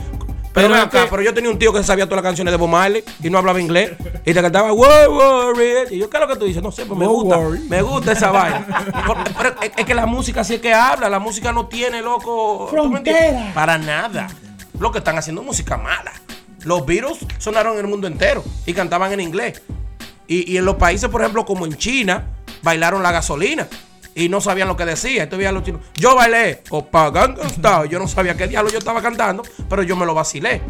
Pero, 0.55 0.69
Pero 0.69 0.75
acá, 0.81 1.03
que- 1.03 1.09
pero 1.09 1.21
yo 1.21 1.33
tenía 1.33 1.51
un 1.51 1.59
tío 1.59 1.71
que 1.73 1.83
sabía 1.83 2.05
todas 2.05 2.23
las 2.23 2.29
canciones 2.29 2.51
de 2.51 2.57
Bob 2.57 2.69
Marley 2.69 3.03
y 3.21 3.29
no 3.29 3.37
hablaba 3.37 3.59
inglés. 3.61 3.91
Y 4.25 4.33
te 4.33 4.41
cantaba, 4.41 4.71
worry. 4.71 5.73
Y 5.91 5.97
yo, 5.99 6.09
¿qué 6.09 6.17
es 6.17 6.21
lo 6.21 6.27
que 6.27 6.35
tú 6.37 6.45
dices? 6.45 6.63
No 6.63 6.71
sé, 6.71 6.85
pues 6.85 6.97
me 6.99 7.05
gusta. 7.05 7.37
worry. 7.37 7.59
Me 7.67 7.81
gusta 7.81 8.13
esa 8.13 8.31
vaina. 8.31 8.65
Pero 9.37 9.55
es, 9.61 9.71
es 9.75 9.85
que 9.85 9.93
la 9.93 10.05
música 10.05 10.43
sí 10.43 10.55
es 10.55 10.61
que 10.61 10.73
habla. 10.73 11.09
La 11.09 11.19
música 11.19 11.51
no 11.51 11.67
tiene, 11.67 12.01
loco. 12.01 12.67
¿tú 12.71 12.89
me 12.89 12.97
entiendes? 12.99 13.23
Frontera. 13.31 13.53
Para 13.53 13.77
nada. 13.77 14.27
Lo 14.79 14.91
que 14.91 14.99
están 14.99 15.17
haciendo 15.17 15.41
es 15.41 15.47
música 15.47 15.77
mala. 15.77 16.13
Los 16.63 16.85
virus 16.85 17.19
sonaron 17.37 17.73
en 17.73 17.79
el 17.81 17.87
mundo 17.87 18.07
entero 18.07 18.43
y 18.65 18.73
cantaban 18.73 19.11
en 19.11 19.19
inglés. 19.19 19.61
Y, 20.27 20.51
y 20.51 20.57
en 20.57 20.65
los 20.65 20.75
países, 20.75 21.09
por 21.09 21.21
ejemplo, 21.21 21.45
como 21.45 21.65
en 21.65 21.75
China, 21.77 22.27
bailaron 22.63 23.03
la 23.03 23.11
gasolina. 23.11 23.67
Y 24.15 24.29
no 24.29 24.39
sabían 24.41 24.67
lo 24.69 24.77
que 24.77 24.85
decía. 24.85 25.23
Esto 25.23 25.37
los 25.37 25.63
chinos. 25.63 25.81
Yo 25.95 26.15
bailé. 26.15 26.61
Yo 27.89 27.99
no 27.99 28.07
sabía 28.07 28.35
qué 28.35 28.47
diablo 28.47 28.71
yo 28.71 28.79
estaba 28.79 29.01
cantando, 29.01 29.43
pero 29.69 29.83
yo 29.83 29.95
me 29.95 30.05
lo 30.05 30.13
vacilé. 30.13 30.61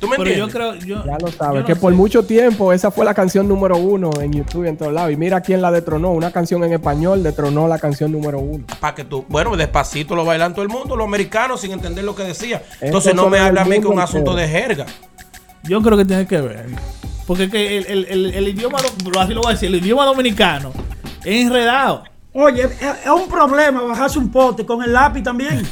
¿Tú 0.00 0.08
me 0.08 0.16
Pero 0.16 0.30
yo 0.30 0.44
entiendes? 0.44 0.84
creo, 0.84 0.98
yo, 0.98 1.04
Ya 1.06 1.12
lo 1.18 1.28
yo 1.28 1.32
sabes, 1.32 1.60
no 1.60 1.66
que 1.66 1.76
por 1.76 1.92
sé. 1.92 1.96
mucho 1.96 2.24
tiempo 2.24 2.72
esa 2.72 2.90
fue 2.90 3.04
la 3.04 3.14
canción 3.14 3.46
número 3.48 3.76
uno 3.76 4.10
en 4.20 4.32
YouTube 4.32 4.64
y 4.64 4.68
en 4.68 4.76
todos 4.76 4.92
lados. 4.92 5.12
Y 5.12 5.16
mira 5.16 5.40
quién 5.40 5.62
la 5.62 5.70
detronó. 5.70 6.10
Una 6.12 6.30
canción 6.30 6.62
en 6.64 6.72
español 6.72 7.22
detronó 7.22 7.68
la 7.68 7.78
canción 7.78 8.10
número 8.12 8.38
uno. 8.38 8.64
Para 8.80 8.94
que 8.94 9.04
tú, 9.04 9.24
bueno, 9.28 9.56
despacito 9.56 10.14
lo 10.16 10.24
bailan 10.24 10.52
todo 10.52 10.62
el 10.62 10.68
mundo, 10.68 10.96
los 10.96 11.06
americanos 11.06 11.60
sin 11.60 11.72
entender 11.72 12.04
lo 12.04 12.14
que 12.14 12.24
decía. 12.24 12.62
Entonces 12.80 13.14
no 13.14 13.28
me 13.30 13.38
habla 13.38 13.62
a 13.62 13.64
mí 13.64 13.72
que 13.76 13.78
es 13.78 13.84
un 13.86 14.00
asunto 14.00 14.34
de 14.34 14.48
jerga. 14.48 14.86
Yo 15.62 15.80
creo 15.80 15.96
que 15.96 16.04
tiene 16.04 16.26
que 16.26 16.40
ver. 16.40 16.66
Porque 17.26 17.44
el, 17.44 17.86
el, 17.86 18.04
el, 18.10 18.26
el 18.34 18.48
idioma, 18.48 18.78
así 19.20 19.32
lo 19.32 19.40
voy 19.40 19.50
a 19.50 19.54
decir, 19.54 19.68
el 19.68 19.76
idioma 19.76 20.04
dominicano 20.04 20.72
es 21.24 21.46
enredado. 21.46 22.04
Oye, 22.36 22.62
es, 22.64 22.70
es 23.04 23.10
un 23.10 23.28
problema 23.28 23.82
bajarse 23.82 24.18
un 24.18 24.28
pote 24.28 24.66
con 24.66 24.82
el 24.82 24.92
lápiz 24.92 25.22
también. 25.22 25.62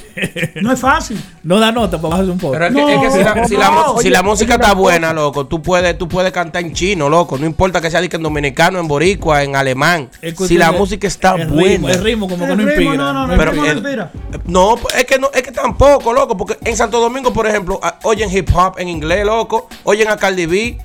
No 0.63 0.73
es 0.73 0.79
fácil. 0.81 1.21
No 1.43 1.59
da 1.59 1.73
nota 1.73 1.97
para 2.01 2.11
bajarse 2.11 2.31
un 2.31 2.39
poco. 2.39 2.53
Pero 2.53 2.67
es 2.67 2.73
que, 2.73 2.81
No, 2.81 2.89
es 2.89 3.01
que 3.01 3.11
si, 3.11 3.25
la, 3.25 3.45
si 3.49 3.57
la 3.57 3.71
no, 3.71 3.73
mu- 3.73 3.93
si 4.01 4.07
oye, 4.07 4.11
la 4.11 4.23
música 4.23 4.55
está 4.55 4.75
buena, 4.75 5.13
loco, 5.13 5.45
tú 5.49 5.61
puedes, 5.61 5.99
tú 5.99 6.07
puedes 6.09 6.31
cantar 6.31 6.63
en 6.63 6.73
chino, 6.73 7.09
loco. 7.09 7.37
No 7.37 7.47
importa 7.47 7.81
que 7.81 7.91
sea 7.91 8.07
que 8.09 8.15
en 8.17 8.23
dominicano, 8.23 8.79
en 8.79 8.87
boricua, 8.87 9.43
en 9.43 9.57
alemán. 9.57 10.09
Si 10.47 10.57
la 10.57 10.71
música 10.71 11.09
está 11.09 11.35
el 11.35 11.49
buena. 11.49 11.69
Ritmo, 11.69 11.89
el 11.89 12.05
ritmo 12.05 12.29
como 12.29 12.47
que 12.47 12.55
no 12.55 12.65
ritmo, 12.65 12.71
inspira. 12.93 12.95
no, 12.97 13.13
no, 13.13 13.27
no, 13.27 13.37
Pero 13.37 13.51
el 13.51 13.57
ritmo 13.57 13.67
no 13.67 13.73
inspira. 13.73 14.13
No, 14.45 14.75
es 14.97 15.05
que 15.05 15.19
no, 15.19 15.31
es 15.35 15.43
que 15.43 15.51
tampoco, 15.51 16.13
loco, 16.13 16.37
porque 16.37 16.57
en 16.65 16.77
Santo 16.77 17.01
Domingo, 17.01 17.33
por 17.33 17.49
ejemplo, 17.49 17.81
oyen 18.05 18.31
hip 18.35 18.49
hop 18.55 18.75
en 18.79 18.89
inglés, 18.89 19.27
loco, 19.27 19.69
oyen 19.83 20.07
a 20.11 20.17
Cardi 20.17 20.47
B, 20.47 20.79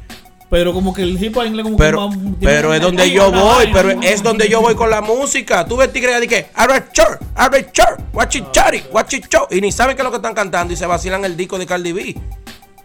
Pero 0.50 0.74
como 0.74 0.94
que 0.94 1.02
el 1.04 1.22
hip 1.22 1.36
hop 1.36 1.46
inglés 1.46 1.64
como 1.66 1.78
pero, 1.78 2.10
que 2.10 2.16
más- 2.16 2.36
pero 2.40 2.74
es 2.74 2.82
donde 2.82 3.12
yo 3.12 3.32
voy, 3.32 3.70
pero 3.74 3.90
es 4.02 4.24
donde 4.24 4.48
yo 4.48 4.62
voy 4.62 4.76
con 4.76 4.90
la 4.90 5.02
música. 5.02 5.66
Tú 5.66 5.76
ves 5.76 5.92
tigres 5.92 6.20
de 6.22 6.28
que, 6.28 6.48
arrechar, 6.56 7.20
arrechar, 7.36 7.98
guachichari, 8.14 8.84
guachicho, 8.90 9.48
y 9.52 9.60
ni 9.60 9.72
saben 9.74 9.96
qué 9.98 10.02
es 10.02 10.06
lo 10.06 10.12
que 10.12 10.18
están 10.18 10.34
cantando 10.34 10.74
y 10.74 10.78
se 10.78 10.86
vacilan 10.86 11.26
el 11.26 11.36
disco 11.36 11.58
de 11.58 11.66
Cardi 11.66 11.92
B. 11.92 12.16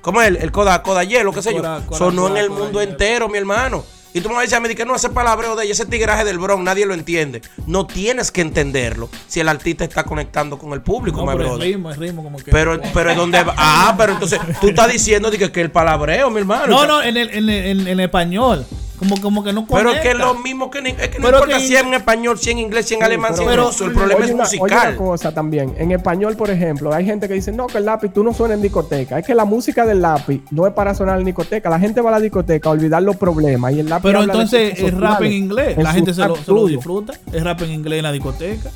¿Cómo 0.00 0.20
es? 0.20 0.28
El, 0.28 0.36
el 0.38 0.50
Coda, 0.50 0.82
Coda 0.82 1.04
Hielo, 1.04 1.32
qué 1.32 1.40
sé 1.42 1.54
yo. 1.54 1.62
Sonó 1.96 2.26
en 2.26 2.36
el 2.38 2.50
mundo 2.50 2.80
entero, 2.80 3.28
mi 3.28 3.38
hermano. 3.38 3.84
Y 4.14 4.20
tú 4.20 4.28
me 4.28 4.34
vas 4.34 4.40
a 4.40 4.42
decir 4.42 4.56
a 4.56 4.60
mí 4.60 4.74
que 4.74 4.84
no, 4.84 4.94
ese 4.94 5.08
palabreo 5.08 5.56
de 5.56 5.64
ella, 5.64 5.72
ese 5.72 5.86
tigraje 5.86 6.24
del 6.24 6.38
Bronx, 6.38 6.62
nadie 6.62 6.84
lo 6.84 6.92
entiende. 6.94 7.40
No 7.66 7.86
tienes 7.86 8.30
que 8.30 8.42
entenderlo 8.42 9.08
si 9.26 9.40
el 9.40 9.48
artista 9.48 9.84
está 9.84 10.04
conectando 10.04 10.58
con 10.58 10.72
el 10.74 10.82
público, 10.82 11.24
No, 11.24 11.32
pero 11.32 11.54
el 11.54 11.60
ritmo, 11.60 11.90
el 11.90 11.96
ritmo 11.96 12.22
como 12.22 12.38
que. 12.38 12.50
Pero, 12.50 12.78
pero 12.92 13.10
es 13.10 13.16
donde 13.16 13.42
va. 13.42 13.54
Ah, 13.56 13.94
pero 13.96 14.12
entonces 14.12 14.38
tú 14.60 14.68
estás 14.68 14.92
diciendo 14.92 15.30
que, 15.30 15.50
que 15.50 15.60
el 15.62 15.70
palabreo, 15.70 16.30
mi 16.30 16.40
hermano. 16.40 16.66
No, 16.66 16.86
no, 16.86 17.02
en, 17.02 17.16
el, 17.16 17.30
en, 17.30 17.48
el- 17.48 17.80
en, 17.80 17.88
en 17.88 18.00
español. 18.00 18.66
Como, 19.02 19.20
como 19.20 19.42
que 19.42 19.52
no 19.52 19.66
Pero 19.66 19.78
es 19.78 19.84
conecta. 19.84 20.02
que 20.02 20.10
es 20.10 20.18
lo 20.18 20.34
mismo 20.34 20.70
que, 20.70 20.78
es 20.78 20.84
que 21.08 21.18
no 21.18 21.24
Pero 21.26 21.38
importa 21.38 21.58
que- 21.58 21.66
si 21.66 21.74
es 21.74 21.82
en 21.82 21.94
español, 21.94 22.38
si 22.38 22.50
en 22.52 22.58
inglés, 22.60 22.86
si 22.86 22.94
en 22.94 23.02
alemán, 23.02 23.34
si 23.34 23.42
en 23.42 23.48
pero- 23.48 23.66
ruso. 23.66 23.84
El 23.86 23.92
problema 23.92 24.20
Oye 24.20 24.26
es 24.28 24.34
una- 24.34 24.44
Oye 24.44 24.58
musical. 24.60 24.88
una 24.88 24.96
cosa 24.96 25.34
también. 25.34 25.74
En 25.76 25.90
español, 25.90 26.36
por 26.36 26.50
ejemplo, 26.50 26.92
hay 26.94 27.04
gente 27.04 27.26
que 27.26 27.34
dice, 27.34 27.50
no, 27.50 27.66
que 27.66 27.78
el 27.78 27.84
lápiz 27.84 28.12
tú 28.12 28.22
no 28.22 28.32
suena 28.32 28.54
en 28.54 28.62
discoteca. 28.62 29.18
Es 29.18 29.26
que 29.26 29.34
la 29.34 29.44
música 29.44 29.84
del 29.84 30.00
lápiz 30.02 30.42
no 30.52 30.66
es 30.68 30.72
para 30.72 30.94
sonar 30.94 31.18
en 31.18 31.24
discoteca. 31.24 31.68
La 31.68 31.80
gente 31.80 32.00
va 32.00 32.10
a 32.10 32.12
la 32.12 32.20
discoteca 32.20 32.68
a 32.68 32.72
olvidar 32.72 33.02
los 33.02 33.16
problemas. 33.16 33.72
Y 33.72 33.80
el 33.80 33.88
lápiz 33.88 34.04
Pero 34.04 34.22
entonces 34.22 34.78
es 34.78 34.94
rap 34.94 35.20
en 35.22 35.32
inglés. 35.32 35.76
en 35.76 35.82
La 35.82 35.92
gente 35.92 36.14
se 36.14 36.20
lo, 36.20 36.36
rap 36.36 36.44
se 36.44 36.52
lo 36.52 36.66
disfruta. 36.66 37.12
Es 37.32 37.42
rap 37.42 37.60
en 37.62 37.72
inglés 37.72 37.98
en 37.98 38.02
la 38.04 38.12
discoteca. 38.12 38.70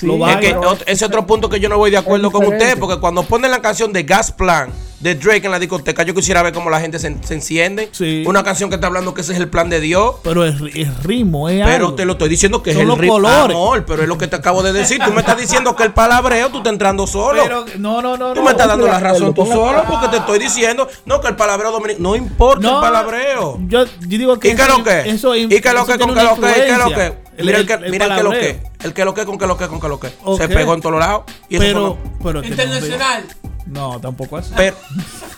Sí, 0.00 0.06
Lo 0.06 0.26
Es 0.28 0.36
que 0.38 0.56
ese 0.86 1.04
otro 1.04 1.26
punto 1.26 1.48
que 1.48 1.60
yo 1.60 1.68
no 1.68 1.76
voy 1.78 1.90
de 1.90 1.98
acuerdo 1.98 2.30
con 2.30 2.46
usted, 2.46 2.78
porque 2.78 2.98
cuando 2.98 3.22
ponen 3.22 3.50
la 3.50 3.60
canción 3.60 3.92
de 3.92 4.02
Gas 4.02 4.32
Plan 4.32 4.70
de 5.00 5.14
Drake 5.14 5.46
en 5.46 5.50
la 5.50 5.58
discoteca, 5.58 6.02
yo 6.02 6.14
quisiera 6.14 6.42
ver 6.42 6.52
cómo 6.52 6.68
la 6.68 6.78
gente 6.78 6.98
se, 6.98 7.16
se 7.24 7.32
enciende. 7.32 7.88
Sí. 7.90 8.22
Una 8.26 8.42
canción 8.44 8.68
que 8.68 8.74
está 8.74 8.86
hablando 8.86 9.14
que 9.14 9.22
ese 9.22 9.32
es 9.32 9.38
el 9.38 9.48
plan 9.48 9.70
de 9.70 9.80
Dios. 9.80 10.16
Pero 10.22 10.44
es, 10.44 10.56
ri- 10.60 10.72
es 10.86 11.02
ritmo, 11.02 11.48
es 11.48 11.62
Pero 11.64 11.86
algo. 11.86 11.94
te 11.94 12.04
lo 12.04 12.12
estoy 12.12 12.28
diciendo 12.28 12.62
que 12.62 12.72
Son 12.72 12.80
es 12.80 12.82
el 12.82 12.88
los 12.88 12.98
ritmo. 12.98 13.14
colores. 13.14 13.56
Amor, 13.56 13.84
pero 13.86 14.02
es 14.02 14.08
lo 14.08 14.18
que 14.18 14.26
te 14.26 14.36
acabo 14.36 14.62
de 14.62 14.74
decir. 14.74 15.00
Tú 15.02 15.10
me 15.12 15.20
estás 15.20 15.38
diciendo 15.38 15.74
que 15.74 15.84
el 15.84 15.92
palabreo 15.94 16.50
tú 16.50 16.58
estás 16.58 16.74
entrando 16.74 17.06
solo. 17.06 17.42
Pero, 17.42 17.64
no, 17.78 18.02
no, 18.02 18.18
no. 18.18 18.34
Tú 18.34 18.42
me 18.42 18.50
estás 18.50 18.68
dando 18.68 18.86
la 18.86 19.00
razón 19.00 19.32
tú 19.32 19.46
solo 19.46 19.84
porque 19.88 20.08
te 20.08 20.18
estoy 20.18 20.38
diciendo, 20.38 20.86
no, 21.06 21.18
que 21.22 21.28
el 21.28 21.36
palabreo 21.36 21.72
dominicano, 21.72 22.10
no 22.10 22.16
importa 22.16 22.68
el 22.68 22.74
palabreo. 22.80 23.58
Yo, 23.68 23.84
yo 23.84 24.18
digo 24.18 24.38
que 24.38 24.48
¿Y 24.50 24.54
qué 24.54 24.62
eso- 24.62 24.76
lo 24.78 24.84
que? 24.84 25.00
Eso, 25.10 25.34
¿Y 25.36 25.48
qué 25.48 25.72
lo 25.72 25.86
que 25.86 25.98
con 25.98 26.14
qué 26.14 26.22
lo 26.22 26.34
que? 26.38 26.48
¿Y 26.50 26.66
qué 26.66 26.76
lo 26.76 26.88
que? 26.94 27.29
Mira 27.46 27.58
el 27.58 27.66
que, 27.66 27.72
El- 27.74 27.84
el 27.84 27.90
mira 27.90 28.06
el 28.06 28.14
que 28.16 28.22
lo 28.22 28.30
que. 28.30 28.62
El 28.82 28.92
que 28.94 29.04
lo 29.04 29.14
que 29.14 29.24
con 29.26 29.38
que 29.38 29.46
lo 29.46 29.56
que 29.56 29.68
con 29.68 29.80
que 29.80 29.88
lo 29.88 30.00
que. 30.00 30.08
Se 30.38 30.48
pegó 30.48 30.74
en 30.74 30.80
todos 30.80 30.98
lados. 30.98 31.22
Y 31.48 31.58
Pero, 31.58 31.98
pero 32.22 32.40
no, 32.42 32.46
Internacional. 32.48 33.24
No, 33.66 34.00
tampoco 34.00 34.36
así. 34.38 34.52
Pero, 34.56 34.76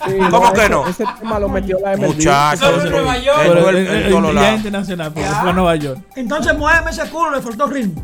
Sí, 0.05 0.17
¿Cómo 0.31 0.51
que 0.51 0.59
ese- 0.61 0.69
no? 0.69 0.87
Ese 0.87 1.05
tema 1.19 1.39
lo 1.39 1.47
metió 1.47 1.77
la 1.79 1.95
MLB. 1.95 2.07
muchachos. 2.07 2.59
Solo 2.59 2.81
en 2.83 2.89
Nueva 2.91 3.17
York. 3.19 3.37
Pero 3.41 3.53
todo 3.59 3.69
el- 3.69 4.55
internacional, 4.57 5.13
porque 5.13 5.29
fue 5.29 5.49
a 5.49 5.53
Nueva 5.53 5.75
York. 5.77 5.99
Entonces, 6.15 6.57
muéveme 6.57 6.91
ese 6.91 7.03
culo, 7.09 7.31
le 7.31 7.41
faltó 7.41 7.67
ritmo. 7.67 8.03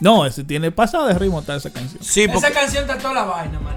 No, 0.00 0.24
ese 0.26 0.44
tiene 0.44 0.70
pasado 0.70 1.06
de 1.06 1.14
ritmo 1.14 1.40
está 1.40 1.56
esa 1.56 1.70
canción. 1.72 2.02
Sí, 2.02 2.26
porque 2.28 2.46
Esa 2.46 2.50
canción 2.60 2.82
está 2.82 2.98
toda 2.98 3.14
la 3.14 3.24
vaina, 3.24 3.58
man. 3.60 3.74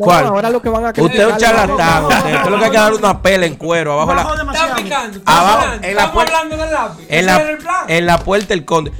No, 0.00 0.04
¿Cuál? 0.06 0.26
ahora 0.26 0.50
lo 0.50 0.62
que 0.62 0.68
van 0.70 0.86
a 0.86 0.88
usted 0.88 1.20
es 1.20 1.26
un 1.32 1.36
charlatán. 1.36 2.04
Usted 2.04 2.34
Usted 2.34 2.50
lo 2.50 2.58
que 2.58 2.64
hay 2.64 2.70
que 2.70 2.76
darle 2.78 2.98
una 2.98 3.22
pela 3.22 3.44
en 3.46 3.54
cuero 3.56 3.92
abajo 4.00 4.14
la. 4.14 4.52
Está 4.52 4.74
picando. 4.76 5.20
Abajo, 5.26 5.66
en 5.82 5.94
la 5.96 6.12
puerta- 6.12 6.38
hablando 6.38 6.64
del 6.64 6.72
lápiz. 6.72 7.04
en 7.08 7.26
la, 7.26 7.36
el 7.88 8.08
en 8.08 8.24
puerta 8.24 8.46
del 8.48 8.64
conde. 8.64 8.92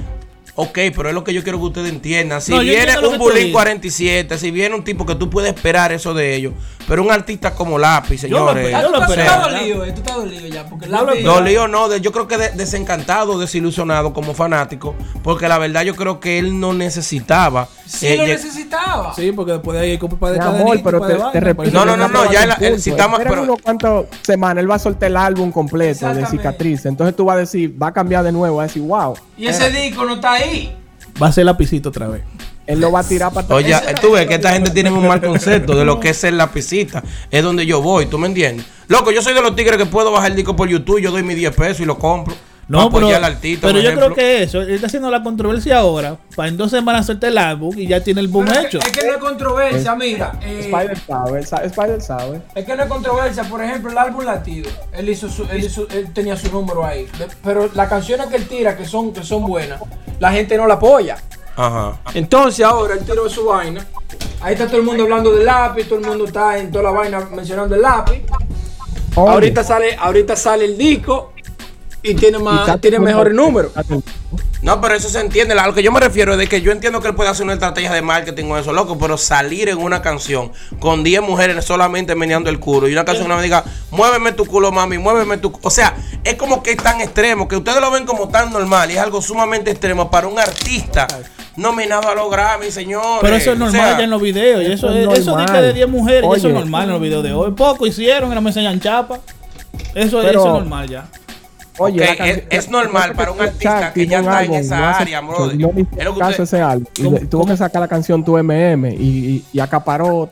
Ok, 0.53 0.77
pero 0.95 1.07
es 1.09 1.15
lo 1.15 1.23
que 1.23 1.33
yo 1.33 1.43
quiero 1.43 1.57
que 1.57 1.63
ustedes 1.65 1.89
entiendan. 1.89 2.41
Si 2.41 2.51
No, 2.51 2.59
viene 2.59 2.99
un 2.99 3.17
dices. 3.39 3.51
47, 3.53 4.37
si 4.37 4.51
viene 4.51 4.75
un 4.75 4.83
tipo 4.83 5.05
que 5.05 5.15
tú 5.15 5.29
puedes 5.29 5.51
esperar 5.53 5.91
eso 5.91 6.13
de 6.13 6.35
ellos, 6.35 6.53
pero 6.91 7.03
un 7.03 7.11
artista 7.11 7.51
como 7.55 7.79
Lápiz, 7.79 8.17
señores. 8.19 8.69
Yo 8.69 8.81
lo 8.81 8.89
tú 8.91 8.97
estás- 8.97 9.05
tú 9.07 9.11
esperaba, 9.13 9.31
estás 9.37 9.51
¿no? 9.53 9.57
dolido, 9.59 9.85
eh, 9.85 9.91
tú 9.93 9.99
estás 10.01 10.15
dolido 10.17 10.47
ya. 10.47 10.65
Porque 10.65 10.85
Yo 10.87 10.91
lo 10.91 11.05
lápiz. 11.05 11.23
Dolido 11.23 11.67
no, 11.69 11.87
de- 11.87 12.01
yo 12.01 12.11
creo 12.11 12.27
que 12.27 12.37
de- 12.37 12.49
desencantado, 12.49 13.39
desilusionado 13.39 14.11
como 14.11 14.33
fanático, 14.33 14.93
porque 15.23 15.47
la 15.47 15.57
verdad 15.57 15.83
yo 15.83 15.95
creo 15.95 16.19
que 16.19 16.37
él 16.37 16.59
no 16.59 16.73
necesitaba. 16.73 17.69
Sí 17.85 18.07
eh, 18.07 18.17
lo 18.17 18.27
necesitaba. 18.27 19.13
Sí, 19.15 19.31
porque 19.31 19.53
después 19.53 19.77
de 19.77 19.85
ahí 19.85 19.91
hay 19.91 19.97
que 19.99 20.01
comprar 20.09 20.33
de 20.33 20.39
Mi 20.39 20.45
amor, 20.45 20.81
pero 20.83 20.99
para 20.99 21.31
te, 21.31 21.31
te 21.31 21.39
repito. 21.39 21.71
No, 21.71 21.85
no, 21.85 21.95
no, 21.95 22.09
no, 22.09 22.29
ya 22.29 22.43
el- 22.43 22.61
el- 22.61 22.81
si 22.81 22.89
eh. 22.89 22.93
estamos- 22.93 23.21
pero- 23.23 23.43
unos 23.43 23.61
cuantos 23.61 24.07
semanas, 24.21 24.61
él 24.61 24.69
va 24.69 24.75
a 24.75 24.79
soltar 24.79 25.07
el 25.11 25.15
álbum 25.15 25.49
completo 25.49 26.13
de 26.13 26.25
cicatriz. 26.25 26.85
Entonces 26.85 27.15
tú 27.15 27.23
vas 27.23 27.37
a 27.37 27.39
decir, 27.39 27.73
va 27.81 27.87
a 27.87 27.93
cambiar 27.93 28.25
de 28.25 28.33
nuevo, 28.33 28.57
va 28.57 28.63
a 28.63 28.67
decir, 28.67 28.81
wow. 28.81 29.15
Y 29.37 29.47
ese 29.47 29.69
disco 29.71 30.03
no 30.03 30.15
está 30.15 30.33
ahí. 30.33 30.75
Va 31.23 31.27
a 31.27 31.31
ser 31.31 31.45
lapicito 31.45 31.87
otra 31.87 32.09
vez. 32.09 32.23
Él 32.67 32.79
lo 32.79 32.91
va 32.91 32.99
a 32.99 33.03
tirar 33.03 33.31
para. 33.33 33.53
Oye, 33.55 33.75
tú 34.01 34.11
ves 34.11 34.27
que 34.27 34.35
esta 34.35 34.53
gente 34.53 34.69
tiene 34.71 34.91
un 34.91 35.07
mal 35.07 35.21
concepto 35.21 35.75
de 35.75 35.83
lo 35.85 35.99
que 35.99 36.09
es 36.09 36.17
ser 36.17 36.33
lapicita. 36.33 37.03
Es 37.29 37.43
donde 37.43 37.65
yo 37.65 37.81
voy, 37.81 38.05
¿tú 38.05 38.17
me 38.17 38.27
entiendes? 38.27 38.65
Loco, 38.87 39.11
yo 39.11 39.21
soy 39.21 39.33
de 39.33 39.41
los 39.41 39.55
tigres 39.55 39.77
que 39.77 39.85
puedo 39.85 40.11
bajar 40.11 40.31
el 40.31 40.35
disco 40.37 40.55
por 40.55 40.67
YouTube, 40.69 40.99
yo 41.01 41.11
doy 41.11 41.23
mis 41.23 41.37
10 41.37 41.55
pesos 41.55 41.79
y 41.81 41.85
lo 41.85 41.97
compro. 41.97 42.35
No, 42.67 42.89
pero, 42.89 43.05
apoyar 43.07 43.15
al 43.23 43.33
artista, 43.33 43.67
pero 43.67 43.79
yo 43.81 43.89
ejemplo. 43.89 44.13
creo 44.13 44.15
que 44.15 44.43
eso, 44.43 44.61
él 44.61 44.69
está 44.75 44.87
haciendo 44.87 45.11
la 45.11 45.21
controversia 45.21 45.79
ahora, 45.79 46.15
para 46.37 46.47
en 46.47 46.55
dos 46.55 46.71
semanas 46.71 47.01
hacerte 47.01 47.27
el 47.27 47.37
álbum 47.37 47.77
y 47.77 47.85
ya 47.85 48.01
tiene 48.01 48.21
el 48.21 48.29
boom 48.29 48.45
Pero 48.45 48.59
es 48.61 48.65
hecho. 48.67 48.79
que- 48.79 48.87
Es 48.87 48.97
que 48.97 49.07
no 49.07 49.13
es 49.13 49.17
controversia, 49.19 49.95
mira. 49.95 50.39
eh, 50.41 50.59
Spider 50.71 50.97
sabe, 51.05 51.39
Spider 51.41 52.01
sabe. 52.01 52.41
Es 52.55 52.63
que 52.63 52.75
no 52.77 52.83
es 52.83 52.87
controversia, 52.89 53.43
por 53.43 53.61
ejemplo, 53.61 53.91
el 53.91 53.97
álbum 53.97 54.23
latido. 54.23 54.69
Él 54.93 55.09
hizo 55.09 55.27
su, 55.29 55.43
él 55.51 55.65
hizo, 55.65 55.85
él 55.89 56.13
tenía 56.13 56.37
su 56.37 56.49
número 56.49 56.85
ahí. 56.85 57.07
Pero 57.43 57.69
las 57.73 57.89
canciones 57.89 58.27
que 58.27 58.37
él 58.37 58.47
tira, 58.47 58.77
que 58.77 58.85
son, 58.85 59.11
que 59.11 59.23
son 59.23 59.45
buenas, 59.45 59.81
la 60.19 60.31
gente 60.31 60.55
no 60.55 60.65
la 60.65 60.75
apoya. 60.75 61.17
Ajá. 61.55 61.99
Entonces 62.13 62.65
ahora 62.65 62.93
él 62.95 63.05
tiró 63.05 63.29
su 63.29 63.45
vaina. 63.45 63.85
Ahí 64.41 64.53
está 64.53 64.67
todo 64.67 64.77
el 64.77 64.83
mundo 64.83 65.03
hablando 65.03 65.31
del 65.31 65.45
lápiz, 65.45 65.85
todo 65.85 65.99
el 65.99 66.05
mundo 66.05 66.25
está 66.25 66.57
en 66.57 66.71
toda 66.71 66.85
la 66.85 66.91
vaina 66.91 67.27
mencionando 67.31 67.75
el 67.75 67.81
lápiz. 67.81 68.23
Oye, 69.15 69.31
Ahorita 69.31 69.63
sale, 69.63 69.95
ahorita 69.95 70.35
sale 70.35 70.65
el 70.65 70.77
disco 70.77 71.33
y 72.01 72.15
tiene 72.15 72.39
y 72.39 72.41
más, 72.41 72.65
Katy 72.65 72.81
tiene 72.81 72.99
mejores 72.99 73.33
números. 73.33 73.71
No, 74.61 74.79
pero 74.79 74.93
eso 74.93 75.09
se 75.09 75.19
entiende. 75.19 75.53
A 75.59 75.67
lo 75.67 75.73
que 75.73 75.81
yo 75.81 75.91
me 75.91 75.99
refiero 75.99 76.33
es 76.33 76.37
de 76.37 76.47
que 76.47 76.61
yo 76.61 76.71
entiendo 76.71 77.01
que 77.01 77.07
él 77.07 77.15
puede 77.15 77.29
hacer 77.29 77.43
una 77.43 77.53
estrategia 77.53 77.91
de 77.91 78.01
marketing 78.01 78.47
con 78.47 78.59
eso, 78.59 78.71
loco, 78.71 78.97
pero 78.97 79.17
salir 79.17 79.69
en 79.69 79.77
una 79.79 80.01
canción 80.01 80.51
con 80.79 81.03
10 81.03 81.21
mujeres 81.21 81.63
solamente 81.65 82.15
meneando 82.15 82.49
el 82.49 82.59
culo 82.59 82.87
y 82.87 82.93
una 82.93 83.03
canción 83.03 83.27
que 83.27 83.33
me 83.33 83.41
diga, 83.41 83.63
muéveme 83.89 84.31
tu 84.33 84.45
culo, 84.45 84.71
mami, 84.71 84.97
muéveme 84.99 85.37
tu 85.37 85.51
cu-". 85.51 85.59
O 85.63 85.69
sea, 85.71 85.95
es 86.23 86.35
como 86.35 86.61
que 86.61 86.71
es 86.71 86.77
tan 86.77 87.01
extremo 87.01 87.47
que 87.47 87.55
ustedes 87.55 87.81
lo 87.81 87.89
ven 87.89 88.05
como 88.05 88.29
tan 88.29 88.51
normal 88.51 88.91
y 88.91 88.93
es 88.93 88.99
algo 88.99 89.21
sumamente 89.21 89.71
extremo 89.71 90.09
para 90.11 90.27
un 90.27 90.39
artista 90.39 91.07
nominado 91.55 92.09
a 92.09 92.15
los 92.15 92.29
Grammy, 92.31 92.71
señores. 92.71 93.19
Pero 93.21 93.35
eso 93.35 93.51
es 93.51 93.55
O 93.55 93.59
normal 93.59 93.81
sea, 93.81 93.97
ya 93.97 94.03
en 94.03 94.09
los 94.09 94.21
videos. 94.21 94.61
Y 94.63 94.65
eso 94.71 94.89
eso, 94.89 94.89
es 94.91 95.07
es, 95.13 95.19
eso 95.19 95.35
de 95.37 95.45
que 95.45 95.51
de 95.61 95.73
10 95.73 95.89
mujeres, 95.89 96.29
y 96.33 96.37
eso 96.37 96.47
es 96.47 96.53
normal 96.53 96.83
en 96.85 96.89
los 96.91 97.01
videos 97.01 97.23
de 97.23 97.33
hoy. 97.33 97.51
Poco 97.51 97.85
hicieron 97.87 98.31
y 98.31 98.35
no 98.35 98.41
me 98.41 98.49
enseñan 98.49 98.79
chapa. 98.79 99.19
Eso, 99.95 100.19
Pero- 100.21 100.29
eso 100.29 100.47
es 100.47 100.53
normal 100.53 100.89
ya. 100.89 101.05
Oye, 101.77 102.05
canción- 102.05 102.27
es- 102.27 102.43
es 102.49 102.69
normal 102.69 103.13
para 103.15 103.31
un 103.31 103.41
artista 103.41 103.91
que 103.93 104.05
ya 104.05 104.19
está 104.19 104.43
en 104.43 104.53
esa 104.53 104.97
área, 104.97 105.21
hizo 105.21 105.49
Es 105.97 106.05
lo 106.05 106.13
que 106.13 106.19
caso 106.19 106.43
ese 106.43 106.61
álbum. 106.61 106.85
Y 106.97 107.03
¿Cómo- 107.03 107.17
le- 107.17 107.25
tuvo 107.25 107.45
que 107.47 107.57
sacar 107.57 107.81
la 107.81 107.87
canción 107.87 108.23
Tu 108.23 108.37
MM 108.37 108.89
y, 108.93 108.95
y, 109.03 109.45
y 109.53 109.59
acaparó. 109.59 110.29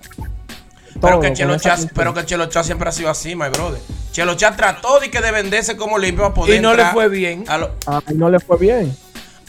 Pero 1.01 1.13
todo 1.13 1.21
que 1.21 1.33
Chelo 1.33 1.53
canción. 1.57 1.89
pero 1.95 2.13
que 2.13 2.25
Chelo 2.25 2.45
Chat 2.47 2.65
siempre 2.65 2.89
ha 2.89 2.91
sido 2.91 3.09
así, 3.09 3.33
my 3.35 3.47
brother. 3.47 3.79
Chelo 4.11 4.35
Chat 4.35 4.57
trató 4.57 4.99
de 4.99 5.09
que 5.09 5.21
de 5.21 5.31
venderse 5.31 5.77
como 5.77 5.97
limpio 5.97 6.23
para 6.25 6.33
poder 6.33 6.55
Y 6.55 6.59
no 6.59 6.73
le 6.75 6.85
fue 6.87 7.07
bien. 7.07 7.45
a 7.47 7.57
lo- 7.57 7.71
Ay, 7.85 8.15
no 8.15 8.29
le 8.29 8.39
fue 8.39 8.57
bien. 8.57 8.93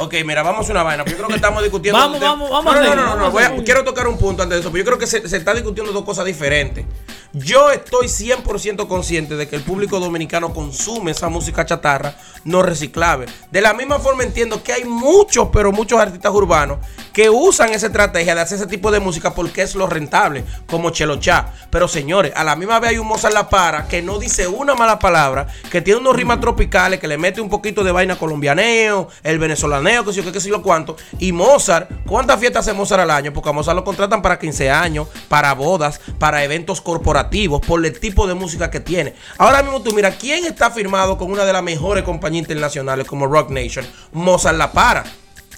Ok, 0.00 0.14
mira, 0.24 0.42
vamos 0.42 0.66
a 0.68 0.72
una 0.72 0.82
vaina. 0.82 1.04
Yo 1.04 1.14
creo 1.16 1.28
que 1.28 1.34
estamos 1.34 1.62
discutiendo. 1.62 1.98
Vamos, 1.98 2.20
vamos, 2.20 2.50
vamos 2.50 2.74
No, 2.74 2.80
no, 2.82 2.94
no, 2.96 3.04
no, 3.04 3.16
no, 3.16 3.30
voy 3.30 3.42
a- 3.42 3.54
quiero 3.64 3.84
tocar 3.84 4.08
un 4.08 4.16
punto 4.16 4.42
antes 4.42 4.56
de 4.56 4.60
eso. 4.60 4.70
Pero 4.72 4.82
yo 4.82 4.86
creo 4.86 4.98
que 4.98 5.06
se, 5.06 5.28
se 5.28 5.36
está 5.36 5.52
discutiendo 5.52 5.92
dos 5.92 6.04
cosas 6.04 6.24
diferentes. 6.24 6.84
Yo 7.32 7.70
estoy 7.70 8.08
100% 8.08 8.88
consciente 8.88 9.36
de 9.36 9.46
que 9.46 9.54
el 9.54 9.62
público 9.62 10.00
dominicano 10.00 10.52
consume 10.52 11.12
esa 11.12 11.28
música 11.28 11.64
chatarra 11.64 12.16
no 12.42 12.60
reciclable. 12.60 13.26
De 13.52 13.60
la 13.60 13.72
misma 13.72 14.00
forma 14.00 14.24
entiendo 14.24 14.64
que 14.64 14.72
hay 14.72 14.84
muchos, 14.84 15.48
pero 15.52 15.70
muchos 15.70 16.00
artistas 16.00 16.32
urbanos 16.32 16.78
que 17.12 17.30
usan 17.30 17.72
esa 17.72 17.86
estrategia 17.86 18.34
de 18.34 18.40
hacer 18.40 18.56
ese 18.56 18.66
tipo 18.66 18.90
de 18.90 18.98
música 18.98 19.32
porque 19.32 19.62
es 19.62 19.76
lo 19.76 19.86
rentable, 19.86 20.44
como 20.66 20.90
Chelo 20.90 21.20
Chá. 21.20 21.52
Pero 21.70 21.86
señores, 21.86 22.32
a 22.34 22.42
la 22.42 22.56
misma 22.56 22.80
vez 22.80 22.90
hay 22.90 22.98
un 22.98 23.06
Mozart 23.06 23.34
La 23.34 23.48
Para 23.48 23.86
que 23.86 24.02
no 24.02 24.18
dice 24.18 24.48
una 24.48 24.74
mala 24.74 24.98
palabra, 24.98 25.46
que 25.70 25.80
tiene 25.80 26.00
unos 26.00 26.16
rimas 26.16 26.40
tropicales, 26.40 26.98
que 26.98 27.06
le 27.06 27.16
mete 27.16 27.40
un 27.40 27.48
poquito 27.48 27.84
de 27.84 27.92
vaina 27.92 28.16
colombianeo, 28.16 29.08
el 29.22 29.38
venezolaneo, 29.38 30.04
que 30.04 30.12
sé 30.12 30.22
yo 30.22 30.32
qué 30.32 30.40
sé 30.40 30.48
yo 30.48 30.62
cuánto. 30.62 30.96
Y 31.20 31.30
Mozart, 31.30 31.90
¿cuántas 32.06 32.40
fiestas 32.40 32.66
hace 32.66 32.76
Mozart 32.76 33.02
al 33.02 33.10
año? 33.10 33.32
Porque 33.32 33.50
a 33.50 33.52
Mozart 33.52 33.76
lo 33.76 33.84
contratan 33.84 34.20
para 34.20 34.36
15 34.36 34.68
años, 34.70 35.06
para 35.28 35.54
bodas, 35.54 36.00
para 36.18 36.42
eventos 36.42 36.80
corporativos 36.80 37.19
por 37.60 37.84
el 37.84 37.98
tipo 37.98 38.26
de 38.26 38.34
música 38.34 38.70
que 38.70 38.80
tiene. 38.80 39.14
Ahora 39.38 39.62
mismo 39.62 39.82
tú 39.82 39.92
mira, 39.92 40.12
¿quién 40.12 40.44
está 40.44 40.70
firmado 40.70 41.18
con 41.18 41.30
una 41.30 41.44
de 41.44 41.52
las 41.52 41.62
mejores 41.62 42.04
compañías 42.04 42.42
internacionales 42.42 43.06
como 43.06 43.26
Rock 43.26 43.50
Nation? 43.50 43.86
Mozart 44.12 44.56
La 44.56 44.72
Para. 44.72 45.04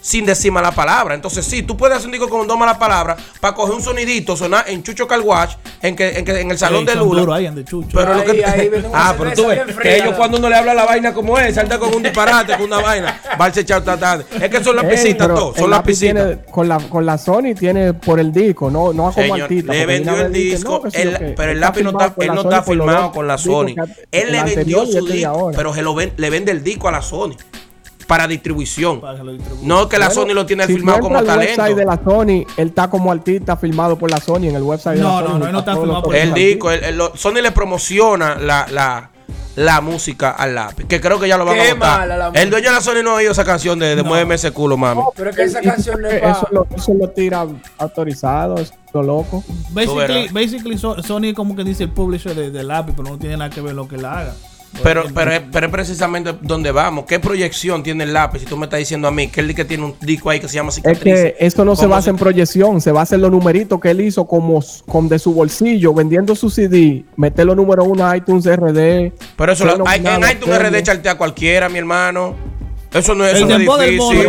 Sin 0.03 0.27
decir 0.27 0.51
mala 0.53 0.73
palabra. 0.73 1.15
Entonces, 1.15 1.47
sí, 1.47 1.62
tú 1.62 1.77
puedes 1.77 1.97
hacer 1.97 2.07
un 2.09 2.12
disco 2.12 2.29
con 2.29 2.47
dos 2.47 2.59
malas 2.59 2.77
palabras 2.77 3.23
para 3.41 3.55
coger 3.55 3.75
un 3.77 3.83
sonidito, 3.83 4.37
sonar 4.37 4.65
en 4.69 4.83
Chucho 4.83 5.07
Calwash, 5.07 5.55
en, 5.81 5.95
que, 5.97 6.19
en, 6.19 6.25
que, 6.25 6.41
en 6.41 6.51
el 6.51 6.59
salón 6.59 6.85
de 6.85 6.97
Lula. 6.97 7.37
ahí, 7.37 7.47
ande 7.47 7.65
chucho. 7.65 7.97
Pero 7.97 8.12
lo 8.15 8.25
que 8.25 8.45
ahí 8.45 8.71
ah, 8.93 9.15
pero 9.17 9.33
tú 9.33 9.47
ves 9.47 9.61
que 9.81 9.97
ellos 9.97 10.15
cuando 10.17 10.38
uno 10.38 10.49
le 10.49 10.57
habla 10.57 10.75
la 10.75 10.85
vaina 10.85 11.15
como 11.15 11.38
es, 11.38 11.55
salta 11.55 11.79
con 11.79 11.95
un 11.95 12.03
disparate, 12.03 12.55
con 12.55 12.62
una 12.67 12.81
vaina, 12.81 13.21
va 13.41 13.47
a 13.47 13.49
echar 13.49 13.83
tarde. 13.85 14.27
Es 14.41 14.51
que 14.51 14.62
son 14.62 14.75
las 14.77 14.85
pisitas 14.87 15.29
el 15.31 15.37
son 15.57 15.71
las 15.71 15.83
pisitas. 15.83 16.38
con 16.51 16.69
la 16.69 16.79
con 16.81 17.07
la 17.07 17.17
Sony 17.17 17.55
tiene 17.57 17.95
por 17.95 18.19
el 18.19 18.33
disco, 18.33 18.71
no 18.71 18.93
no 18.93 19.05
como 19.05 19.12
Señor, 19.12 19.43
artista. 19.43 19.73
le 19.73 19.87
vendió 19.87 20.17
el 20.21 20.33
disco, 20.33 20.83
pero 21.37 21.53
el 21.53 21.61
lápiz 21.61 21.83
no 21.83 21.91
está, 21.91 22.12
por 22.12 22.25
él 22.25 22.35
no 22.35 22.41
está 22.43 22.62
firmado 22.62 23.12
con 23.12 23.27
la 23.29 23.38
Sony. 23.38 23.75
Él 24.11 24.33
le 24.33 24.43
vendió 24.43 24.85
su 24.85 24.99
este 24.99 25.11
de 25.12 25.17
disco, 25.19 25.51
pero 25.55 25.73
se 25.73 25.83
lo 25.83 25.95
ven- 25.95 26.12
le 26.17 26.29
vende 26.29 26.51
el 26.51 26.65
disco 26.65 26.88
a 26.88 26.93
la 26.93 27.03
Sony 27.03 27.37
para 28.07 28.27
distribución. 28.27 29.01
Para. 29.01 29.23
No 29.62 29.88
que 29.88 29.99
la 29.99 30.07
Bueno, 30.09 30.23
Sony 30.23 30.35
lo 30.35 30.47
tiene 30.47 30.67
si 30.67 30.75
firmado 30.75 31.01
como 31.01 31.19
entras 31.19 31.37
al 31.38 31.45
website 31.45 31.77
de 31.77 31.85
talento. 31.85 32.05
la 32.07 32.12
Sony, 32.12 32.47
él 32.57 32.69
está 32.69 32.88
como 32.91 33.11
artista 33.12 33.57
firmado 33.57 33.97
por 33.99 34.11
la 34.11 34.19
Sony 34.21 34.45
en 34.49 34.57
el 34.57 34.62
website 34.62 34.97
de 34.97 35.03
No, 35.03 35.21
la 35.21 35.27
Sony. 35.27 35.33
no, 35.35 35.38
no, 35.38 35.47
él 35.47 35.53
no 35.53 35.59
está 35.61 35.77
firmado 35.77 36.03
por 36.03 36.15
El 36.17 36.29
Sony. 36.31 36.35
disco, 36.35 36.71
el- 36.71 36.85
el- 36.85 37.01
Sony 37.15 37.35
le 37.43 37.53
promociona 37.53 38.37
la, 38.37 38.67
la, 38.71 39.11
la 39.57 39.81
música 39.81 40.31
al 40.31 40.55
lápiz, 40.55 40.87
que 40.87 41.01
creo 41.01 41.21
que 41.21 41.29
ya 41.29 41.37
lo 41.37 41.45
van 41.45 41.57
Qué 41.57 41.71
a 41.71 41.75
votar. 41.75 41.99
mala 42.01 42.17
la 42.17 42.29
el 42.41 42.49
dueño 42.51 42.69
de 42.69 42.75
la 42.75 42.81
Sony 42.81 43.03
no 43.05 43.11
ha 43.11 43.15
oído 43.15 43.33
esa 43.33 43.45
canción 43.45 43.79
de, 43.79 43.95
de 43.97 44.03
No. 44.03 44.09
Muéveme 44.09 44.35
ese 44.37 44.51
culo, 44.51 44.77
mami. 44.77 45.03
Pero 45.15 45.31
es 45.31 45.37
que 45.37 45.43
esa 45.43 45.61
Y- 45.62 45.67
y 45.67 45.69
canción 45.69 46.01
no 46.01 46.09
es 46.09 46.23
eso, 46.23 46.49
lo, 46.51 46.67
eso 46.75 46.95
lo 46.95 47.09
tira 47.11 47.47
autorizado, 47.79 48.57
es 48.57 48.73
lo 48.95 49.03
loco. 49.03 49.45
Basically, 49.71 50.29
basically 50.29 50.79
So- 50.79 51.03
Sony 51.03 51.35
como 51.35 51.55
que 51.57 51.65
dice 51.65 51.85
el 51.85 51.91
publisher 51.91 52.35
de, 52.35 52.51
del 52.51 52.69
lápiz, 52.69 52.95
pero 52.97 53.11
no 53.11 53.19
tiene 53.19 53.37
nada 53.37 53.51
que 53.51 53.61
ver 53.61 53.75
lo 53.75 53.87
que 53.88 53.97
él 53.97 54.05
haga. 54.05 54.33
Pero, 54.82 55.04
pero, 55.14 55.32
es, 55.32 55.42
pero 55.52 55.66
es 55.66 55.72
precisamente 55.72 56.35
donde 56.40 56.72
vamos. 56.72 57.04
¿Qué 57.06 57.20
proyección 57.20 57.82
tiene 57.82 58.04
el 58.04 58.12
lápiz? 58.12 58.40
Si 58.40 58.46
tú 58.46 58.56
me 58.56 58.64
estás 58.64 58.78
diciendo 58.78 59.06
a 59.06 59.11
mí 59.11 59.28
que 59.28 59.40
él 59.40 59.54
que 59.54 59.64
tiene 59.64 59.85
un 59.85 59.94
disco 60.00 60.30
ahí 60.30 60.40
que 60.40 60.48
se 60.48 60.54
llama 60.54 60.70
Es 60.70 60.76
Cicatrices. 60.76 61.35
que 61.35 61.37
esto 61.38 61.64
no 61.64 61.76
se 61.76 61.82
¿Cómo 61.82 61.94
basa 61.94 62.11
en 62.11 62.16
proyección, 62.16 62.80
se 62.80 62.90
basa 62.90 63.14
en 63.14 63.20
los 63.20 63.30
numeritos 63.30 63.80
que 63.80 63.90
él 63.90 64.00
hizo 64.00 64.26
como, 64.26 64.64
con 64.87 65.08
de 65.08 65.18
su 65.18 65.35
bolsillo, 65.35 65.92
vendiendo 65.92 66.35
su 66.35 66.48
CD, 66.48 67.04
meterlo 67.16 67.54
número 67.54 67.85
uno 67.85 68.06
a 68.06 68.16
iTunes 68.16 68.46
RD. 68.46 69.12
Pero 69.37 69.52
eso 69.52 69.64
lo, 69.64 69.87
hay, 69.87 70.00
en 70.00 70.24
a 70.24 70.32
iTunes 70.32 70.58
RD 70.58 70.82
chartea 70.82 71.16
cualquiera, 71.16 71.68
mi 71.68 71.78
hermano. 71.78 72.35
Eso 72.92 73.14
no 73.14 73.26
es, 73.26 73.35
eso 73.35 73.46
no 73.46 73.54
es 73.54 73.90
difícil. 73.90 74.28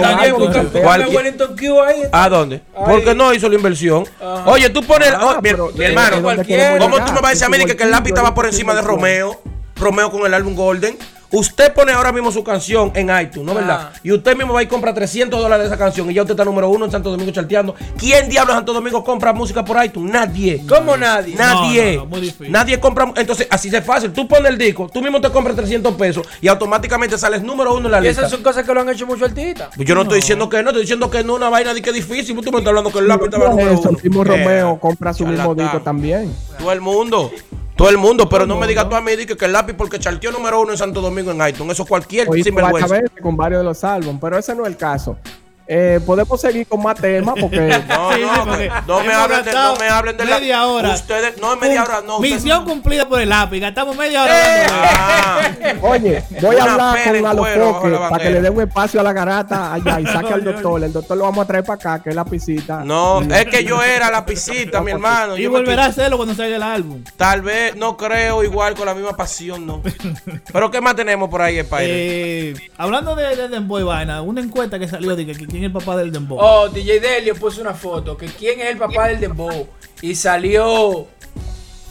¿A 2.12 2.30
dónde? 2.30 2.62
Ahí. 2.76 2.86
Porque 2.86 3.14
no 3.14 3.34
hizo 3.34 3.50
la 3.50 3.56
inversión. 3.56 4.06
Ajá. 4.22 4.50
Oye, 4.50 4.70
tú 4.70 4.82
pones. 4.84 5.10
Ah, 5.12 5.36
oh, 5.38 5.42
mi, 5.42 5.50
pero- 5.50 5.72
mi 5.76 5.84
hermano, 5.84 6.32
es 6.32 6.80
¿cómo 6.80 7.04
tú 7.04 7.12
me 7.12 7.20
vas 7.20 7.26
a 7.26 7.30
decir 7.30 7.46
a 7.46 7.50
mí 7.50 7.58
que, 7.66 7.84
el 7.84 7.92
lápiz 7.92 8.10
estaba 8.10 8.34
por 8.34 8.46
encima 8.46 8.74
de. 8.74 8.82
Romeo? 8.82 9.42
Romeo 9.76 10.12
con 10.12 10.26
el 10.26 10.34
álbum 10.34 10.56
Golden. 10.56 10.98
Usted 11.36 11.74
pone 11.74 11.92
ahora 11.92 12.12
mismo 12.12 12.32
su 12.32 12.44
canción 12.44 12.92
en 12.94 13.06
iTunes, 13.10 13.44
¿no 13.48 13.56
verdad? 13.56 13.90
Ah. 13.92 14.00
Y 14.04 14.12
usted 14.12 14.38
mismo 14.38 14.54
va 14.54 14.62
y 14.62 14.68
compra 14.68 14.94
300 14.94 15.42
dólares 15.42 15.64
de 15.68 15.74
esa 15.74 15.84
canción 15.84 16.12
y 16.12 16.14
ya 16.14 16.22
usted 16.22 16.34
está 16.36 16.46
número 16.46 16.70
uno 16.70 16.86
en 16.86 16.92
Santo 16.92 17.10
Domingo 17.10 17.32
charteando. 17.32 17.74
¿Quién 17.98 18.30
diablos 18.30 18.54
en 18.54 18.58
Santo 18.60 18.72
Domingo 18.74 19.04
compra 19.04 19.34
música 19.34 19.66
por 19.66 19.84
iTunes? 19.84 20.14
Nadie. 20.14 20.64
¿Cómo 20.70 20.96
nadie? 20.96 21.34
Nadie. 21.36 21.94
No, 21.96 22.02
no, 22.02 22.04
no, 22.04 22.06
muy 22.12 22.22
difícil. 22.22 22.52
Nadie 22.52 22.80
compra. 22.80 23.12
Entonces, 23.16 23.48
así 23.50 23.72
de 23.72 23.82
fácil. 23.82 24.14
Tú 24.14 24.28
pones 24.28 24.52
el 24.52 24.60
disco, 24.60 24.88
tú 24.94 25.02
mismo 25.02 25.20
te 25.20 25.32
compras 25.32 25.56
300 25.56 25.96
pesos 25.96 26.28
y 26.40 26.48
automáticamente 26.50 27.18
sales 27.18 27.42
número 27.42 27.74
uno 27.74 27.88
en 27.88 27.94
la 27.94 27.98
Y 27.98 28.04
lista. 28.04 28.22
esas 28.22 28.30
son 28.32 28.44
cosas 28.44 28.64
que 28.64 28.72
lo 28.72 28.82
han 28.82 28.90
hecho 28.90 29.08
muchos 29.08 29.28
artistas. 29.28 29.70
Yo 29.76 29.96
no, 29.96 30.04
estoy 30.04 30.18
diciendo 30.18 30.48
que 30.50 30.62
no, 30.62 30.70
estoy 30.70 30.84
diciendo 30.84 31.10
que 31.10 31.24
no 31.24 31.34
es 31.34 31.38
una 31.38 31.50
vaina 31.50 31.74
de 31.74 31.82
que 31.82 31.90
es 31.90 31.96
difícil. 31.96 32.36
Tú 32.36 32.52
me 32.52 32.60
estás 32.60 32.68
hablando 32.68 32.92
que 32.92 33.00
el 33.00 33.08
lápiz 33.08 33.26
estaba 33.26 33.46
es 33.46 33.50
número 33.50 33.72
uno. 33.80 33.90
el 33.90 34.04
mismo 34.04 34.22
Eh, 34.22 34.26
Romeo 34.28 34.80
compra 34.80 35.12
su 35.16 35.26
mismo 35.26 35.56
disco 35.56 35.82
también. 35.82 36.32
Todo 36.60 36.72
el 36.72 36.80
mundo. 36.80 37.32
Todo 37.76 37.90
el 37.90 37.98
mundo, 37.98 38.30
pero 38.30 38.46
no 38.46 38.56
me 38.56 38.68
digas 38.68 38.88
tú 38.88 38.96
a 38.96 39.02
mí 39.02 39.12
que, 39.26 39.36
que 39.36 39.46
el 39.46 39.52
lápiz 39.52 39.74
porque 39.74 40.00
charteó 40.00 40.32
número 40.32 40.62
uno 40.62 40.72
en 40.72 40.78
Santo 40.78 41.02
Domingo 41.02 41.32
en 41.32 41.48
iTunes. 41.48 41.74
Eso 41.74 41.86
cualquier 41.86 42.28
varias 42.28 42.44
sinvergüenza. 42.44 43.00
con 43.22 43.36
varios 43.36 43.62
de 43.62 43.66
los 43.66 43.84
álbumes, 43.84 44.20
pero 44.22 44.38
ese 44.38 44.54
no 44.56 44.64
es 44.64 44.70
el 44.70 44.78
caso. 44.78 45.18
Eh, 45.66 46.00
podemos 46.06 46.42
seguir 46.42 46.68
con 46.68 46.84
más 46.84 46.96
temas 47.00 47.36
porque 47.40 47.58
No, 47.88 48.12
Sí, 48.12 48.20
sí, 48.20 48.22
no, 48.26 48.46
porque 48.46 48.64
que- 48.68 48.74
no 48.86 49.04
me 49.04 49.14
hablen 49.14 49.46
de, 49.46 49.54
no 49.54 49.76
me 49.78 49.88
hablen 49.88 50.18
de 50.18 50.26
la- 50.26 50.38
media 50.40 50.66
hora. 50.68 50.90
Ustedes, 50.94 51.38
no, 51.40 51.56
media 51.56 51.84
hora, 51.84 52.02
no. 52.06 52.18
ustedes- 52.18 52.44
Misión 52.44 52.66
cumplida 52.66 53.08
por 53.08 53.22
el 53.22 53.30
lápiz. 53.30 53.60
Gastamos 53.62 53.96
media 53.96 54.24
hora. 54.24 54.64
Eh. 54.64 54.68
Ah, 54.70 55.40
Oye, 55.82 56.24
voy 56.42 56.56
a 56.58 56.64
hablar 56.64 57.04
con 57.04 57.26
Alofoque 57.26 57.90
la 57.90 58.10
para 58.10 58.24
que 58.24 58.30
le 58.30 58.42
dé 58.42 58.50
un 58.50 58.62
espacio 58.62 59.00
a 59.00 59.04
la 59.04 59.14
garata 59.14 59.74
allá 59.74 60.00
y 60.02 60.06
saque 60.06 60.34
al 60.34 60.44
doctor. 60.44 60.84
El 60.84 60.92
doctor 60.94 61.18
lo 61.18 61.24
vamos 61.24 61.44
a 61.44 61.48
traer 61.48 61.64
para 61.64 61.76
acá, 61.76 62.04
que 62.04 62.10
es 62.10 62.16
la 62.16 62.26
pisita. 62.26 62.84
no, 62.84 63.22
es 63.22 63.46
que 63.46 63.64
yo 63.64 63.82
era 63.82 64.12
la 64.12 64.26
pisita, 64.26 64.82
mi 64.82 64.92
hermano. 64.94 65.38
Y 65.38 65.48
volverá 65.48 65.86
a 65.86 65.88
hacerlo 65.88 66.18
cuando 66.18 66.36
salga 66.36 66.56
el 66.56 66.64
álbum. 66.64 67.04
Tal 67.18 67.42
vez 67.42 67.76
no 67.76 67.96
creo 67.98 68.44
igual 68.44 68.74
con 68.76 68.86
la 68.86 68.94
misma 68.94 69.16
pasión, 69.16 69.66
no. 69.66 69.82
Pero 70.54 70.70
¿qué 70.72 70.82
más 70.82 70.96
tenemos 70.96 71.30
por 71.30 71.42
ahí, 71.42 71.58
Spider? 71.60 71.88
Eh, 71.90 72.54
hablando 72.78 73.16
de, 73.16 73.36
de 73.36 73.48
Dembow 73.48 73.80
y 73.80 73.84
vaina, 73.84 74.22
una 74.22 74.42
encuesta 74.42 74.78
que 74.78 74.88
salió 74.88 75.16
de 75.16 75.26
que, 75.26 75.34
que 75.34 75.63
quién 75.64 75.72
es 75.72 75.76
el 75.76 75.82
papá 75.86 75.98
del 75.98 76.12
Dembow. 76.12 76.38
Oh, 76.42 76.68
DJ 76.70 77.00
Delio 77.00 77.36
puso 77.36 77.62
una 77.62 77.74
foto. 77.74 78.18
Que 78.18 78.26
quién 78.28 78.60
es 78.60 78.68
el 78.68 78.78
papá 78.78 79.08
del 79.08 79.20
Dembow. 79.20 79.68
Y 80.02 80.16
salió. 80.16 81.08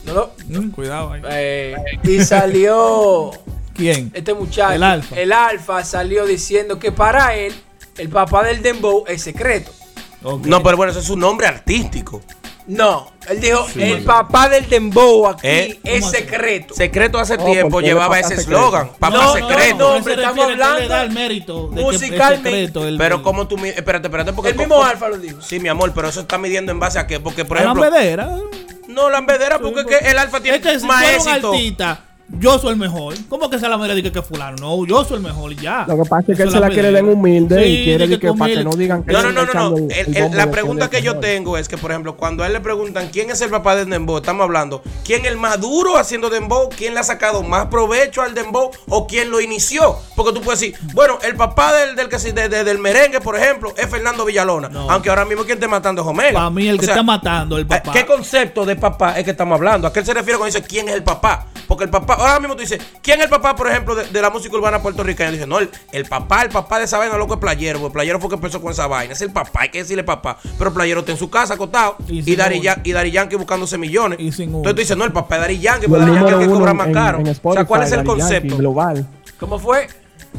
No 0.04 0.12
lo- 0.14 0.32
Mm, 0.48 0.70
cuidado 0.70 1.12
ahí. 1.12 1.22
eh, 1.30 1.74
y 2.02 2.20
salió. 2.24 3.30
¿Quién? 3.74 4.11
Este 4.12 4.35
muchacho. 4.35 4.72
El 4.74 4.82
Alfa. 4.82 5.16
El 5.16 5.32
Alfa 5.32 5.85
salió 5.85 6.26
diciendo 6.26 6.78
que 6.78 6.92
para 6.92 7.35
él, 7.35 7.54
el 7.96 8.08
papá 8.11 8.42
del 8.44 8.61
Dembow 8.62 9.04
es 9.06 9.22
secreto. 9.22 9.70
No, 10.44 10.62
pero 10.62 10.76
bueno, 10.76 10.90
ese 10.90 11.00
es 11.00 11.06
su 11.06 11.16
nombre 11.16 11.46
artístico. 11.46 12.20
No, 12.66 13.11
él 13.29 13.40
dijo, 13.40 13.66
el 13.77 14.05
papá 14.05 14.48
del 14.48 14.68
Dembow 14.68 15.27
aquí 15.27 15.40
Eh, 15.48 15.81
es 15.83 16.09
secreto. 16.11 16.75
Secreto 16.75 17.18
hace 17.18 17.35
Oh, 17.35 17.44
tiempo 17.44 17.81
llevaba 17.81 18.18
ese 18.20 18.31
papá 18.31 18.40
eslogan. 18.40 18.83
secreto. 18.85 18.98
Papá 19.01 19.16
No, 19.16 19.22
no, 19.25 19.33
secreto. 19.48 19.77
no, 19.79 19.90
Él 19.90 19.96
hombre, 19.98 20.14
se 20.14 20.20
estamos 20.20 20.46
le 20.46 20.53
hablando 20.53 20.88
da 20.88 21.03
el 21.03 21.11
mérito 21.11 21.68
de 21.68 21.75
que 21.75 21.81
es 21.81 21.87
musicalmente. 21.87 22.51
secreto, 22.51 22.87
el- 22.87 22.98
Pero 22.98 23.22
como 23.22 23.48
tú... 23.48 23.57
Espérate, 23.64 24.07
espérate. 24.07 24.33
Porque 24.33 24.51
El 24.51 24.57
mismo 24.57 24.77
como- 24.77 24.87
Alfa 24.87 25.09
lo 25.09 25.18
dijo. 25.18 25.42
Sí, 25.42 25.59
mi 25.59 25.68
amor, 25.68 25.92
pero 25.94 26.09
eso 26.09 26.20
está 26.20 26.38
midiendo 26.38 26.70
en 26.70 26.79
base 26.79 26.98
a 27.01 27.07
qué. 27.07 27.18
Porque, 27.18 27.44
por 27.44 27.59
a 27.59 27.62
la 27.64 27.72
ejemplo... 27.72 27.90
medera. 27.90 28.31
No, 28.88 29.11
la 29.11 29.18
porque 29.59 29.81
es 29.81 29.87
que 29.87 30.11
el 30.11 30.18
alfa 30.18 30.40
tiene 30.40 30.59
Es 30.59 30.62
que 30.62 30.79
si 30.81 30.87
más 30.87 31.05
éxito. 31.05 31.51
artista, 31.53 32.01
yo 32.38 32.59
soy 32.59 32.71
el 32.73 32.77
mejor. 32.77 33.14
¿Cómo 33.29 33.49
que 33.51 33.57
esa 33.57 33.68
la 33.68 33.77
medera 33.77 33.95
dice 33.95 34.11
que 34.11 34.23
fulano? 34.23 34.57
No, 34.61 34.87
yo 34.87 35.05
soy 35.05 35.16
el 35.18 35.23
mejor 35.23 35.53
y 35.53 35.57
ya. 35.57 35.85
Lo 35.87 35.97
que 36.03 36.09
pasa 36.09 36.25
es 36.33 36.37
que 36.37 36.42
él 36.42 36.51
se 36.51 36.61
la 36.61 36.68
quiere 36.71 36.90
den 36.90 37.09
humilde 37.09 37.62
Sí, 37.62 37.68
y 37.71 37.85
quiere 37.85 38.09
de 38.09 38.18
que 38.18 38.33
para 38.33 38.55
que 38.55 38.64
no 38.64 38.71
digan 38.73 39.03
que 39.05 39.12
No, 39.12 39.23
no, 39.31 39.42
está 39.42 39.55
no, 39.61 39.71
no, 39.71 39.77
el- 39.77 40.31
la 40.37 40.47
de 40.47 40.53
pregunta 40.53 40.90
que 40.90 41.03
yo 41.03 41.12
mejor. 41.12 41.21
tengo 41.21 41.59
es 41.59 41.68
que, 41.68 41.77
por 41.79 41.90
ejemplo, 41.90 42.16
cuando 42.16 42.42
a 42.42 42.47
él 42.47 42.53
le 42.55 42.61
preguntan 42.61 43.09
quién 43.12 43.31
es 43.31 43.40
el 43.42 43.51
papá 43.51 43.77
del 43.77 43.88
Dembow, 43.90 44.16
estamos 44.18 44.45
hablando, 44.45 44.83
quién 45.05 45.23
es 45.25 45.31
el 45.31 45.37
más 45.37 45.61
duro 45.61 45.97
haciendo 45.99 46.31
Dembow, 46.31 46.68
quién 46.77 46.95
le 46.95 47.01
ha 47.01 47.05
sacado 47.05 47.42
más 47.42 47.66
provecho 47.66 48.23
al 48.23 48.35
Dembow 48.35 48.71
o 48.88 49.07
quién 49.07 49.31
lo 49.31 49.40
inició. 49.40 49.97
Porque 50.16 50.33
tú 50.33 50.40
puedes 50.40 50.61
decir, 50.61 50.77
bueno, 50.95 51.18
el 51.23 51.37
papá 51.37 51.73
del, 51.75 51.97
del, 51.97 52.09
que 52.09 52.18
se- 52.18 52.33
de- 52.33 52.49
de- 52.49 52.64
del 52.64 52.79
merengue, 52.79 53.21
por 53.21 53.37
ejemplo, 53.37 53.73
es 53.77 53.87
Fernando 53.88 54.25
Villalona. 54.25 54.68
No. 54.68 54.90
Aunque 54.90 55.11
ahora 55.11 55.25
mismo 55.25 55.45
quien 55.45 55.59
esté 55.59 55.68
matando 55.68 56.03
es 56.03 56.09
Omega. 56.09 56.33
Para 56.33 56.51
mí, 56.51 56.66
el 56.68 56.77
O 56.77 56.79
que 56.79 56.87
sea, 56.87 56.95
está 56.95 57.03
matando 57.03 57.57
el 57.57 57.62
eh, 57.62 57.66
papá. 57.66 57.92
¿Qué 57.92 58.07
concepto 58.07 58.64
de 58.64 58.77
papá 58.77 59.18
es 59.18 59.25
que 59.25 59.33
estamos 59.33 59.57
hablando? 59.57 59.87
¿A 59.87 59.92
qué 59.92 60.01
él 60.01 60.07
se 60.07 60.14
refiere 60.14 60.38
cuando 60.38 60.55
dice 60.57 60.66
quién 60.66 60.88
es 60.88 60.95
el 60.95 61.03
papá? 61.05 61.47
Porque 61.68 61.85
el 61.85 61.90
papá, 61.90 62.16
ahora 62.26 62.40
mismo 62.40 62.54
tú 62.54 62.61
dices, 62.62 62.80
¿quién 63.02 63.18
es 63.20 63.24
el 63.24 63.30
papá, 63.30 63.54
por 63.56 63.68
ejemplo, 63.68 63.94
de, 63.94 64.06
de 64.06 64.22
la 64.22 64.30
música 64.30 64.56
urbana 64.56 64.80
puertorriqueña? 64.82 65.30
Dice, 65.30 65.46
no, 65.46 65.58
el, 65.58 65.70
el 65.92 66.04
papá, 66.06 66.42
el 66.42 66.48
papá 66.50 66.78
de 66.78 66.85
esa 66.85 66.98
vaina, 66.98 67.16
loco 67.16 67.35
es 67.35 67.40
playero, 67.40 67.80
porque 67.80 67.92
playero 67.94 68.18
fue 68.20 68.28
que 68.28 68.37
empezó 68.37 68.61
con 68.61 68.72
esa 68.72 68.87
vaina. 68.87 69.12
Es 69.12 69.20
el 69.22 69.32
papá, 69.32 69.61
hay 69.62 69.68
que 69.70 69.78
decirle 69.78 70.04
papá. 70.04 70.38
Pero 70.58 70.72
playero 70.72 71.00
está 71.00 71.12
en 71.12 71.18
su 71.18 71.30
casa 71.30 71.54
acostado 71.54 71.96
Y 72.08 72.30
y, 72.32 72.37
Daddy 72.37 73.11
Yankee 73.11 73.37
buscándose 73.37 73.78
millones. 73.78 74.18
Y 74.20 74.32
sin. 74.32 74.46
Entonces 74.48 74.74
tú 74.74 74.80
dices, 74.80 74.96
no, 74.96 75.04
el 75.04 75.12
papá 75.12 75.37
es 75.37 75.40
Daddy 75.42 75.58
Yankee, 75.58 75.87
el 75.87 75.92
Daddy 75.92 76.12
Yankee 76.14 76.28
es 76.28 76.32
el 76.35 76.46
que 76.48 76.52
cobra 76.54 76.74
más 76.74 76.87
en- 76.88 76.92
caro. 76.94 77.18
en 77.20 77.28
o 77.42 77.52
sea, 77.52 77.64
¿cuál 77.64 77.82
es 77.82 77.92
el 77.92 77.98
Daddy 77.98 78.08
Yankee, 78.08 78.20
concepto? 78.22 78.56
global. 78.56 79.06
¿Cómo 79.38 79.58
fue? 79.58 79.88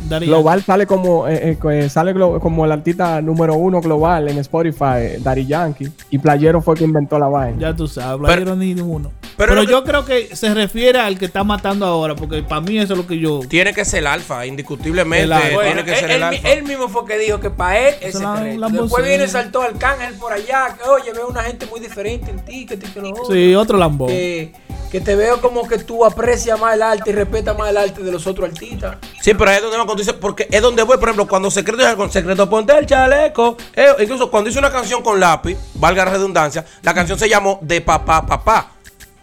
Daddy 0.09 0.25
Global 0.27 0.61
sale 0.63 0.85
como 0.85 1.27
eh, 1.27 1.51
eh, 1.51 1.57
que 1.61 1.89
sale 1.89 2.13
como 2.13 2.65
el 2.65 2.71
artista 2.71 3.21
número 3.21 3.53
uno 3.55 3.79
global 3.81 4.27
en 4.27 4.37
Spotify, 4.39 4.83
eh, 4.97 5.19
Daddy 5.21 5.45
Yankee. 5.45 5.89
Y 6.09 6.17
Playero 6.19 6.61
fue 6.61 6.75
quien 6.75 6.89
inventó 6.89 7.17
la 7.19 7.27
vaina. 7.27 7.57
Ya 7.59 7.75
tú 7.75 7.87
sabes, 7.87 8.19
Pero- 8.21 8.43
playero 8.43 8.55
ni 8.55 8.73
uno. 8.81 9.11
pero 9.37 9.51
Pero, 9.51 9.55
lo 9.55 9.61
que- 9.67 9.71
yo 9.71 9.83
creo 9.83 10.05
que 10.05 10.35
se 10.35 10.53
refiere 10.53 10.99
al 10.99 11.17
que 11.17 11.25
está 11.25 11.43
matando 11.43 11.85
ahora, 11.85 12.15
porque 12.15 12.43
para 12.43 12.61
mí 12.61 12.77
eso 12.77 12.93
es 12.93 12.99
lo 12.99 13.07
que 13.07 13.17
yo. 13.17 13.39
Tiene 13.47 13.73
que 13.73 13.85
ser 13.85 13.99
el 13.99 14.07
alfa, 14.07 14.45
indiscutiblemente. 14.45 15.23
El 15.23 15.33
alfa. 15.33 15.61
Tiene 15.63 15.83
que 15.85 15.91
él, 15.91 15.97
ser 15.97 16.09
el 16.11 16.15
él 16.17 16.23
alfa. 16.23 16.49
él 16.51 16.63
mismo 16.63 16.89
fue 16.89 17.05
que 17.05 17.17
dijo 17.17 17.39
que 17.39 17.49
para 17.49 17.79
él 17.79 17.95
es 18.01 18.15
la 18.19 18.69
Después 18.69 19.05
viene 19.05 19.23
y 19.25 19.27
saltó 19.27 19.61
Arcángel 19.61 20.15
por 20.15 20.33
allá, 20.33 20.75
que 20.81 20.89
oye, 20.89 21.13
veo 21.13 21.27
una 21.29 21.43
gente 21.43 21.65
muy 21.67 21.79
diferente 21.79 22.29
en 22.31 22.39
ti, 22.43 22.65
que 22.65 22.77
te 22.77 22.91
que 22.91 22.99
lo 23.01 23.11
otro. 23.11 23.33
Sí, 23.33 23.55
otro 23.55 23.77
lambón. 23.77 24.09
que, 24.09 24.53
que 24.93 25.01
te 25.01 25.15
veo 25.15 25.41
como 25.41 25.67
que 25.67 25.79
tú 25.79 26.05
aprecias 26.05 26.59
más 26.59 26.75
el 26.75 26.83
arte 26.83 27.09
y 27.09 27.13
respetas 27.13 27.57
más 27.57 27.67
el 27.71 27.77
arte 27.77 28.03
de 28.03 28.11
los 28.11 28.27
otros 28.27 28.47
artistas. 28.47 28.97
Sí, 29.23 29.33
pero 29.33 29.49
ahí 29.49 29.55
es 29.55 29.63
donde 29.63 29.77
cuando 29.77 29.95
dice, 29.95 30.13
porque 30.13 30.47
es 30.51 30.61
donde 30.61 30.83
voy, 30.83 30.97
por 30.97 31.09
ejemplo, 31.09 31.27
cuando 31.27 31.49
secreto 31.49 31.97
con 31.97 32.11
secreto 32.11 32.47
ponte 32.47 32.77
el 32.77 32.85
chaleco. 32.85 33.57
eh, 33.73 33.87
incluso 33.99 34.29
cuando 34.29 34.51
hice 34.51 34.59
una 34.59 34.71
canción 34.71 35.01
con 35.01 35.19
lápiz, 35.19 35.57
valga 35.73 36.05
la 36.05 36.11
redundancia, 36.11 36.63
la 36.83 36.93
canción 36.93 37.17
se 37.17 37.27
llamó 37.27 37.57
De 37.63 37.81
papá 37.81 38.23
papá. 38.23 38.72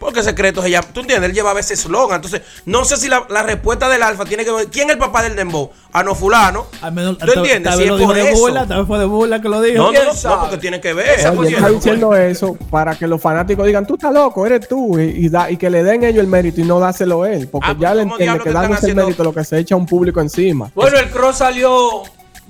Porque 0.01 0.23
secreto 0.23 0.63
se 0.63 0.71
llama. 0.71 0.89
¿Tú 0.95 1.01
entiendes? 1.01 1.29
Él 1.29 1.37
llevaba 1.37 1.61
ese 1.61 1.75
eslogan. 1.75 2.17
Entonces, 2.17 2.41
no 2.65 2.87
sé 2.87 2.97
si 2.97 3.07
la, 3.07 3.27
la 3.29 3.43
respuesta 3.43 3.87
del 3.91 4.03
alfa 4.03 4.25
tiene 4.25 4.47
que 4.47 4.51
ver. 4.51 4.67
¿Quién 4.69 4.89
es 4.89 4.95
el 4.95 4.99
papá 4.99 5.23
del 5.23 5.37
dembow? 5.37 5.71
Ah, 5.93 6.03
no, 6.03 6.15
fulano. 6.15 6.67
Al 6.81 6.93
menos- 6.93 7.19
¿Tú 7.19 7.31
entiendes? 7.31 7.77
Si 7.77 7.85
es 7.85 7.91
por 7.93 8.15
de 8.15 8.31
eso. 8.31 8.39
burla, 8.41 8.67
tal 8.67 8.79
vez 8.79 8.87
fue 8.87 8.99
de 8.99 9.05
burla 9.05 9.43
que 9.43 9.49
lo 9.51 9.61
dijo. 9.61 9.77
No, 9.77 9.85
no, 9.85 9.91
¿Quién 9.93 10.05
no, 10.25 10.41
porque 10.41 10.57
tiene 10.57 10.81
que 10.81 10.95
ver. 10.95 11.29
Oye, 11.37 11.49
él 11.51 11.55
está 11.55 11.69
diciendo 11.69 12.15
eso 12.17 12.57
para 12.71 12.95
que 12.97 13.07
los 13.07 13.21
fanáticos 13.21 13.67
digan, 13.67 13.87
tú 13.87 13.95
estás 13.95 14.13
loco, 14.15 14.47
eres 14.47 14.67
tú, 14.67 14.99
y, 14.99 15.27
y 15.27 15.29
da- 15.29 15.51
y 15.51 15.59
que 15.59 15.69
le 15.69 15.83
den 15.85 16.03
ellos 16.03 16.21
el 16.23 16.29
mérito 16.29 16.63
y 16.63 16.65
no 16.65 16.81
dárselo 16.81 17.27
él. 17.27 17.47
Porque 17.49 17.73
Ah, 17.73 17.77
ya 17.79 17.95
le 17.95 18.05
¿cómo 18.05 18.15
entiende 18.15 18.43
que 18.43 18.49
el 18.49 18.57
haciendo? 18.57 19.03
mérito 19.05 19.23
lo 19.23 19.35
que 19.35 19.45
se 19.45 19.59
echa 19.59 19.77
un 19.77 19.85
público 19.85 20.23
encima. 20.23 20.71
Bueno, 20.75 20.99
el 20.99 21.11
Cross 21.11 21.37
salió 21.37 22.05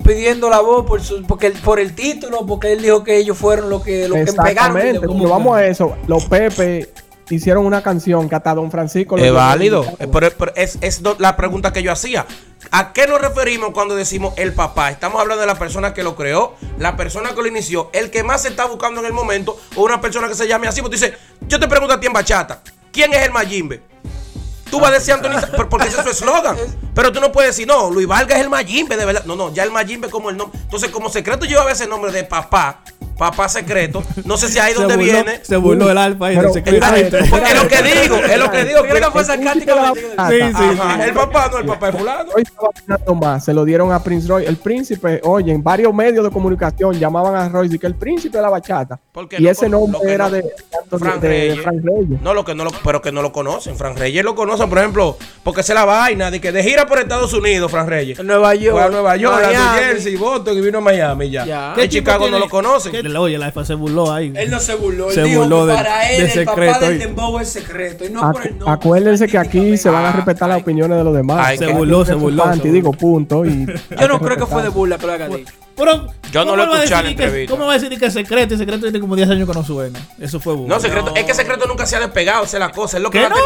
pidiendo 0.05 0.49
la 0.49 0.61
voz 0.61 0.87
por 0.87 1.03
su, 1.03 1.25
porque 1.27 1.49
el- 1.49 1.55
por 1.55 1.81
el 1.81 1.97
título, 1.97 2.47
porque 2.47 2.73
él 2.73 2.81
dijo 2.81 3.03
que 3.03 3.17
ellos 3.19 3.37
fueron 3.37 3.69
los 3.71 3.83
que, 3.83 4.07
los 4.09 4.19
que 4.19 4.33
pegaron. 4.33 4.77
Exactamente, 4.79 5.07
vamos 5.29 5.57
a 5.57 5.67
eso. 5.67 5.97
Los 6.07 6.25
Pepe 6.27 6.89
hicieron 7.35 7.65
una 7.67 7.83
canción 7.83 8.29
que 8.29 8.35
hasta 8.35 8.55
Don 8.55 8.71
Francisco 8.71 9.17
lo 9.17 9.25
Es 9.25 9.33
válido. 9.33 9.85
Pero, 9.99 10.31
pero 10.37 10.53
es, 10.57 10.79
es 10.81 11.01
la 11.19 11.37
pregunta 11.37 11.73
que 11.73 11.83
yo 11.83 11.93
hacía. 11.93 12.27
¿A 12.71 12.93
qué 12.93 13.07
nos 13.07 13.21
referimos 13.21 13.71
cuando 13.71 13.95
decimos 13.97 14.35
el 14.37 14.53
papá? 14.53 14.91
Estamos 14.91 15.21
hablando 15.21 15.41
de 15.41 15.47
la 15.47 15.55
persona 15.55 15.95
que 15.95 16.03
lo 16.03 16.15
creó, 16.17 16.55
la 16.79 16.97
persona 16.97 17.31
que 17.31 17.37
lo 17.41 17.47
inició, 17.47 17.91
el 17.93 18.11
que 18.11 18.23
más 18.23 18.43
se 18.43 18.49
está 18.49 18.67
buscando 18.67 19.01
en 19.01 19.07
el 19.07 19.13
momento, 19.13 19.59
o 19.77 19.83
una 19.85 20.01
persona 20.01 20.29
que 20.29 20.35
se 20.35 20.47
llame 20.47 20.69
así. 20.69 20.83
Porque 20.83 20.97
tú 20.99 21.05
dices, 21.05 21.19
yo 21.49 21.59
te 21.59 21.67
pregunto 21.69 21.95
a 21.95 22.01
ti 22.01 22.07
en 22.07 22.13
bachata, 22.13 22.61
¿quién 22.93 23.13
es 23.15 23.23
el 23.25 23.33
Mayimbe? 23.33 23.83
Tú 24.71 24.79
vas 24.79 24.91
a 24.91 24.95
decir 24.95 25.15
Anthony, 25.15 25.41
por- 25.57 25.69
porque 25.69 25.89
ese 25.89 25.99
es 25.99 26.05
su 26.05 26.11
eslogan. 26.11 26.57
Pero 26.95 27.11
tú 27.11 27.21
no 27.21 27.33
puedes 27.33 27.51
decir, 27.51 27.67
no, 27.67 27.91
Luis 27.91 28.07
Vargas 28.07 28.39
es 28.39 28.45
el 28.45 28.51
Mayimbe, 28.51 28.97
de 28.97 29.05
verdad. 29.05 29.25
No, 29.25 29.35
no, 29.35 29.53
ya 29.53 29.65
el 29.65 29.71
Mayimbe 29.73 30.09
como 30.11 30.31
el 30.31 30.37
nombre. 30.37 30.59
Entonces, 30.63 30.91
como 30.91 31.09
secreto 31.09 31.45
llevaba 31.47 31.73
ese 31.73 31.87
nombre 31.89 32.13
de 32.13 32.23
papá, 32.25 32.83
papá 33.21 33.49
secreto. 33.51 34.03
No 34.25 34.37
sé 34.39 34.49
si 34.49 34.59
ahí 34.59 34.73
Se 34.73 34.79
donde 34.81 34.97
burló- 34.97 35.05
viene. 35.13 35.41
Se 35.43 35.57
burló 35.57 35.91
el 35.91 35.99
alfa 35.99 36.27
ahí 36.27 36.37
del 36.37 36.53
secreto. 36.53 36.87
Es 36.87 37.31
lo 37.63 37.69
que 37.69 37.83
digo, 37.83 38.17
es 38.17 38.39
lo 38.39 38.51
que 38.51 38.65
digo. 38.65 38.81
Creo 38.83 38.95
que 39.07 39.11
fue 39.13 39.21
El 39.21 39.27
sarcásticamente. 39.27 40.01
príncipe 40.01 40.35
de 40.35 40.39
la 40.39 40.47
Sí, 40.49 40.55
sí, 40.57 40.81
Ajá, 40.81 41.05
el 41.05 41.13
papá 41.13 41.49
no, 41.53 41.59
el 41.59 41.67
papá 41.67 41.89
es 41.91 41.97
fulano. 41.97 42.33
Roy 42.33 42.43
estaba 42.43 43.15
más, 43.21 43.45
se 43.45 43.53
lo 43.53 43.65
dieron 43.65 43.93
a 43.93 44.03
Prince 44.03 44.27
Roy. 44.27 44.45
El 44.47 44.57
príncipe, 44.57 45.21
oye, 45.25 45.53
en 45.53 45.63
varios 45.63 45.93
medios 45.95 46.25
de 46.25 46.31
comunicación 46.31 46.99
llamaban 46.99 47.35
a 47.37 47.49
Roy 47.51 47.69
de 47.69 47.79
que 47.79 47.87
el 47.87 47.95
príncipe 47.95 48.39
de 48.39 48.43
la 48.43 48.49
bachata. 48.49 48.99
Y 49.39 49.43
no 49.43 49.51
ese 49.51 49.69
nombre 49.69 50.01
que 50.05 50.13
era 50.13 50.25
no- 50.25 50.31
de, 50.37 50.43
de, 50.43 50.99
Frank 50.99 51.21
de- 51.21 51.29
de 51.29 51.35
Reyes. 51.49 51.63
Frank 51.63 51.81
Reyes. 51.85 52.21
No, 52.23 52.33
lo 52.35 52.45
que 52.45 52.55
no 52.55 52.65
lo, 52.65 52.71
pero 52.83 53.03
que 53.03 53.13
no 53.13 53.21
lo 53.23 53.33
conocen. 53.33 53.77
Fran 53.77 53.97
Reyes 53.97 54.25
lo 54.25 54.35
conocen, 54.35 54.69
por 54.71 54.79
ejemplo, 54.79 55.19
porque 55.45 55.61
esa 55.61 55.75
es 55.75 55.79
la 55.79 55.85
vaina 55.85 56.31
de 56.31 56.41
que 56.41 56.53
de 56.53 56.63
gira 56.63 56.87
por 56.87 56.99
Estados 56.99 57.33
Unidos, 57.35 57.71
Fran 57.71 57.87
Reyes. 57.87 58.23
Nueva 58.25 58.55
York. 58.55 58.73
Fue 58.77 58.83
a 58.85 58.89
Nueva 58.89 59.17
York, 59.17 59.43
a 59.45 59.51
New. 59.51 59.83
Jersey, 59.85 60.17
Boston 60.17 60.57
y 60.57 60.61
vino 60.63 60.79
a 60.79 60.81
Miami 60.81 61.29
ya. 61.31 61.45
Ya. 61.45 61.69
En 61.71 61.75
¿Qué 61.75 61.89
Chicago 61.89 62.29
no 62.31 62.39
lo 62.39 62.49
conocen. 62.49 62.93
Que- 63.13 63.19
Oye, 63.19 63.35
el 63.37 63.43
alfa 63.43 63.65
se 63.65 63.75
burló 63.75 64.13
ahí. 64.13 64.33
Él 64.37 64.51
no 64.51 64.61
se 64.61 64.75
burló. 64.75 65.09
Él 65.09 65.15
Se 65.15 65.23
dijo 65.23 65.41
burló 65.43 65.61
que 65.67 65.73
de- 65.73 65.77
para 65.77 66.11
él 66.11 66.27
de 66.27 66.33
el 66.33 66.45
papá 66.45 66.55
secreto 66.57 66.81
del 66.87 66.95
y- 66.95 66.99
dembow 66.99 67.39
es 67.39 67.49
secreto. 67.49 68.05
Y 68.05 68.11
no 68.11 68.21
Acu- 68.23 68.33
por 68.33 68.47
el 68.47 68.59
nombre. 68.59 68.75
acuérdense 68.75 69.27
que 69.29 69.39
aquí 69.39 69.77
se 69.77 69.89
van 69.91 70.05
a 70.05 70.09
Ah, 70.11 70.13
respetar 70.13 70.49
las 70.49 70.61
opiniones 70.63 70.99
de 70.99 71.05
los 71.05 71.15
demás. 71.15 71.47
Ay, 71.47 71.59
Se 71.59 71.67
que- 71.67 71.73
burló, 71.73 72.05
se 72.05 72.15
burló. 72.15 72.43
fan, 72.45 72.61
se 72.61 72.69
y 72.69 72.71
digo 72.71 72.93
punto. 72.93 73.45
Y 73.45 73.67
Yo 74.01 74.09
no 74.09 74.21
creo 74.21 74.37
que 74.37 74.47
fue 74.47 74.63
de 74.63 74.69
burla 74.69 74.99
que 74.99 75.07
lo 75.07 75.13
haga. 75.13 75.29
Pero, 75.77 76.07
Yo 76.31 76.45
no 76.45 76.51
¿cómo 76.51 76.57
lo 76.57 76.75
escuché 76.75 76.95
en 76.99 77.05
la 77.05 77.11
entrevista. 77.11 77.51
¿Cómo 77.55 77.67
va 77.67 77.73
a 77.73 77.79
decir 77.79 77.99
que 77.99 78.07
es 78.07 78.13
secreto? 78.13 78.53
Y 78.55 78.59
secreto 78.59 78.83
tiene 78.83 79.01
como 79.01 79.17
10 79.17 79.31
años 79.31 79.49
que 79.49 79.55
no 79.55 79.65
suena. 79.65 79.99
Eso 80.19 80.39
fue 80.39 80.55
burla. 80.55 80.75
No, 80.75 80.81
secreto, 80.81 81.13
es 81.17 81.25
que 81.25 81.33
secreto 81.33 81.67
nunca 81.67 81.87
se 81.87 81.97
ha 81.97 82.01
despegado, 82.01 82.45
esa 82.45 82.59
es 82.59 82.61
la 82.61 82.71
cosa. 82.71 82.99
Es 82.99 83.03
lo 83.03 83.11
que 83.11 83.19
¿Qué 83.21 83.25
ha 83.25 83.29
no? 83.31 83.37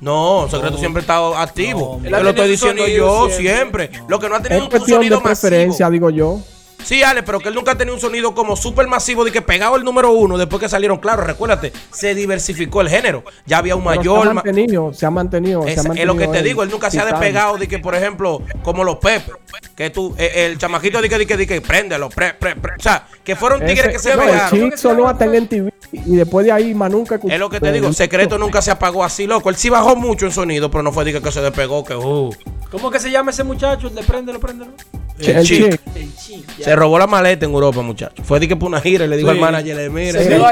No, 0.00 0.48
secreto 0.48 0.78
siempre 0.78 1.00
ha 1.00 1.02
estado 1.02 1.36
activo. 1.36 2.00
No, 2.02 2.22
lo 2.22 2.30
estoy 2.30 2.48
diciendo 2.48 2.86
yo 2.86 3.28
siempre. 3.28 3.88
siempre. 3.88 3.90
Lo 4.08 4.18
que 4.20 4.28
no 4.28 4.36
ha 4.36 4.40
tenido 4.42 4.58
es 4.58 4.64
un 4.64 4.70
cuestión 4.70 4.98
sonido 4.98 5.16
de 5.18 5.22
preferencia, 5.24 5.86
masivo. 5.90 6.08
digo 6.08 6.10
yo. 6.10 6.40
Sí, 6.84 7.02
Ale, 7.02 7.22
pero 7.22 7.38
que 7.40 7.48
él 7.48 7.54
nunca 7.54 7.72
ha 7.72 7.74
tenido 7.76 7.94
un 7.94 8.00
sonido 8.00 8.34
como 8.34 8.56
súper 8.56 8.86
masivo 8.86 9.24
de 9.24 9.32
que 9.32 9.42
pegado 9.42 9.76
el 9.76 9.84
número 9.84 10.10
uno 10.12 10.36
después 10.38 10.60
que 10.60 10.68
salieron. 10.68 10.98
Claro, 10.98 11.22
recuérdate, 11.24 11.72
se 11.92 12.14
diversificó 12.14 12.80
el 12.80 12.88
género. 12.88 13.24
Ya 13.46 13.58
había 13.58 13.76
un 13.76 13.84
Pero 13.84 13.96
mayor. 13.96 14.22
se 14.22 14.28
ha 14.30 14.32
ma- 14.32 14.34
mantenido, 14.42 14.92
se 14.92 15.06
ha 15.06 15.10
mantenido. 15.10 15.62
se 15.64 15.70
Es, 15.72 16.04
lo 16.06 16.16
que 16.16 16.28
te 16.28 16.42
digo, 16.42 16.62
él 16.62 16.70
nunca 16.70 16.90
se 16.90 17.00
ha 17.00 17.04
despegado 17.04 17.56
de 17.58 17.68
que, 17.68 17.78
por 17.78 17.94
ejemplo, 17.94 18.42
como 18.62 18.84
los 18.84 18.96
Pepe, 18.96 19.32
que 19.76 19.90
tú, 19.90 20.14
eh, 20.18 20.46
el 20.50 20.58
chamaquito 20.58 21.00
de 21.00 21.08
que, 21.08 21.18
de 21.18 21.26
que, 21.26 21.36
de 21.36 21.46
que, 21.46 21.60
préndelo, 21.60 22.08
pre, 22.08 22.34
pre, 22.34 22.56
pre. 22.56 22.72
o 22.78 22.82
sea, 22.82 23.06
que 23.24 23.36
fueron 23.36 23.60
tigres 23.60 23.80
Ese- 23.86 23.92
que 23.92 23.98
se 23.98 24.16
no, 24.16 24.22
pegaron. 24.24 24.62
El 24.72 24.78
sonó 24.78 25.08
hasta 25.08 25.24
en 25.24 25.34
MTV 25.44 25.70
y 25.92 26.16
después 26.16 26.46
de 26.46 26.52
ahí 26.52 26.74
más 26.74 26.90
nunca. 26.90 27.18
Es 27.28 27.38
lo 27.38 27.50
que 27.50 27.60
te 27.60 27.72
digo, 27.72 27.92
Secreto 27.92 28.38
nunca 28.38 28.62
se 28.62 28.70
apagó 28.70 29.04
así, 29.04 29.26
loco. 29.26 29.50
Él 29.50 29.56
sí 29.56 29.68
bajó 29.70 29.96
mucho 29.96 30.26
en 30.26 30.32
sonido, 30.32 30.70
pero 30.70 30.82
no 30.82 30.92
fue 30.92 31.04
de 31.04 31.12
que, 31.14 31.20
que 31.22 31.32
se 31.32 31.40
despegó, 31.40 31.84
que 31.84 31.94
uh. 31.94 32.30
¿Cómo 32.70 32.90
que 32.90 33.00
se 33.00 33.10
llama 33.10 33.30
ese 33.32 33.42
muchacho? 33.42 33.88
El 33.88 33.94
de 33.96 34.02
préndelo, 34.02 34.38
préndelo. 34.38 34.72
El 35.20 35.44
Chic. 35.46 35.70
Chic. 35.70 35.80
El 35.96 36.16
chico. 36.16 36.52
Se 36.62 36.76
robó 36.76 36.98
la 36.98 37.06
maleta 37.06 37.44
en 37.46 37.52
Europa, 37.52 37.82
muchacho. 37.82 38.22
Fue 38.24 38.38
de 38.40 38.48
que 38.48 38.56
por 38.56 38.68
una 38.68 38.80
gira 38.80 39.04
y 39.04 39.08
le 39.08 39.16
dijo 39.16 39.30
Sí. 39.30 39.36
al 39.36 39.40
manager. 39.40 39.76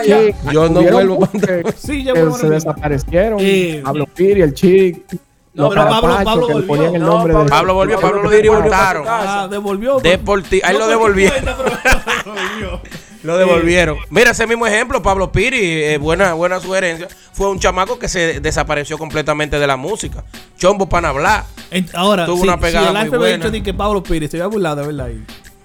Chic. 0.05 0.53
Yo 0.53 0.69
no 0.69 0.83
vuelvo 0.83 1.29
Sí, 1.77 2.05
ya 2.05 2.13
vuelvo 2.15 2.37
se 2.39 2.49
desaparecieron. 2.49 3.39
Eh, 3.41 3.81
Pablo 3.85 4.07
Piri, 4.07 4.43
el 4.43 4.55
Chic. 4.55 5.03
No, 5.55 5.65
los 5.65 5.75
pero 5.75 5.89
Pablo- 5.89 6.25
Pablo 6.25 6.49
volvió. 6.49 6.67
ponían 6.69 6.95
el 6.95 7.01
No, 7.01 7.07
nombre 7.09 7.33
Pablo- 7.33 7.45
de- 7.45 7.51
Pablo 7.51 7.75
volvió, 7.75 8.01
Pablo 8.01 8.23
lo 8.23 8.31
deportaron. 8.31 9.05
Ah, 9.09 9.49
devolvió. 9.51 9.99
Deporti- 10.01 10.61
ahí 10.63 10.73
No 10.75 10.79
lo 10.79 10.85
fue 10.85 10.93
devolvieron. 10.95 11.37
50, 11.39 11.57
pero 11.57 11.77
lo 12.27 12.35
devolvió. 12.35 12.81
Lo 13.23 13.37
devolvieron. 13.37 13.99
Mira 14.11 14.31
ese 14.31 14.47
mismo 14.47 14.67
ejemplo, 14.67 15.03
Pablo 15.03 15.33
Piri, 15.33 15.59
eh, 15.61 15.99
buena, 15.99 16.35
buena 16.35 16.61
sugerencia. 16.61 17.09
Fue 17.33 17.51
un 17.51 17.59
chamaco 17.59 17.99
que 17.99 18.09
se 18.09 18.41
desapareció 18.41 18.97
completamente 18.99 19.59
de 19.59 19.67
la 19.67 19.77
música. 19.77 20.25
Chombo 20.57 20.89
para 20.89 21.09
hablar. 21.09 21.45
En- 21.71 21.89
Ahora, 21.95 22.27
Tuvo 22.27 22.39
si, 22.43 22.43
una 22.45 22.59
pegada 22.59 22.87
si 22.87 22.89
el 22.89 23.11
muy 23.11 23.19
buena. 23.19 23.63
que 23.65 23.75
Pablo 23.75 24.03
Pires 24.03 24.31
se 24.31 24.37
había 24.39 24.47
burlado 24.47 24.87
verdad. 24.87 25.09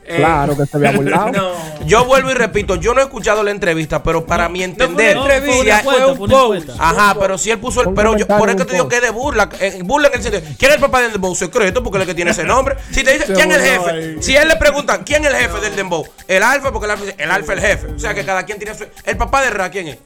Eh, 0.06 0.18
Claro 0.18 0.58
que 0.58 0.66
se 0.66 0.78
había 0.78 0.92
burlado. 0.98 1.32
No. 1.32 1.86
Yo 1.86 2.06
vuelvo 2.06 2.30
y 2.32 2.34
repito, 2.34 2.76
yo 2.76 2.94
no 2.94 3.02
he 3.02 3.04
escuchado 3.04 3.44
la 3.44 3.52
entrevista, 3.52 4.04
pero 4.04 4.26
para 4.26 4.50
mi 4.50 4.64
entender. 4.64 5.16
No 5.16 5.24
fue 5.26 5.32
una 5.34 5.42
fue 5.46 5.60
una 5.62 5.78
entrevista, 5.80 5.84
fue 5.84 6.08
un 6.12 6.30
post. 6.30 6.70
Ajá, 6.80 7.16
pero 7.20 7.38
si 7.38 7.52
él 7.52 7.60
puso 7.60 7.82
el. 7.82 7.94
Pero 7.94 8.18
yo, 8.18 8.28
por 8.28 8.50
eso 8.50 8.66
te 8.66 8.74
digo 8.74 8.88
que 8.88 8.98
es 8.98 9.02
de 9.02 9.10
burla. 9.12 9.50
eh, 9.60 9.80
burla 9.84 10.10
en 10.10 10.16
el 10.16 10.22
sentido. 10.24 10.44
¿Quién 10.58 10.72
es 10.72 10.76
el 10.76 10.82
papá 10.82 11.02
del 11.02 11.12
Dembow? 11.14 11.36
Secreto, 11.36 11.82
porque 11.84 11.98
es 11.98 12.02
el 12.02 12.08
que 12.08 12.16
tiene 12.16 12.32
ese 12.32 12.44
nombre. 12.44 12.76
Si 12.92 13.04
te 13.04 13.14
dice, 13.14 13.34
¿quién 13.34 13.52
es 13.52 13.58
el 13.58 13.64
jefe? 13.64 13.90
ahí. 13.92 14.18
Si 14.22 14.36
él 14.36 14.48
le 14.48 14.56
pregunta, 14.58 15.04
¿quién 15.04 15.24
es 15.26 15.32
el 15.32 15.38
jefe 15.38 15.60
del 15.62 15.76
Dembow? 15.76 16.06
El 16.28 16.44
alfa, 16.44 16.72
porque 16.72 16.86
el 16.86 16.92
alfa 16.92 17.06
dice, 17.06 17.16
el 17.20 17.32
alfa 17.32 17.54
es 17.54 17.60
el 17.64 17.66
jefe. 17.70 17.88
O 17.96 18.00
sea 18.00 18.14
que 18.14 18.26
cada 18.26 18.44
quien 18.46 18.58
tiene 18.60 18.76
su. 18.76 18.86
El 19.06 19.18
papá 19.18 19.42
de 19.42 19.50
Ra, 19.52 19.70
¿quién 19.70 19.88
es? 19.88 19.98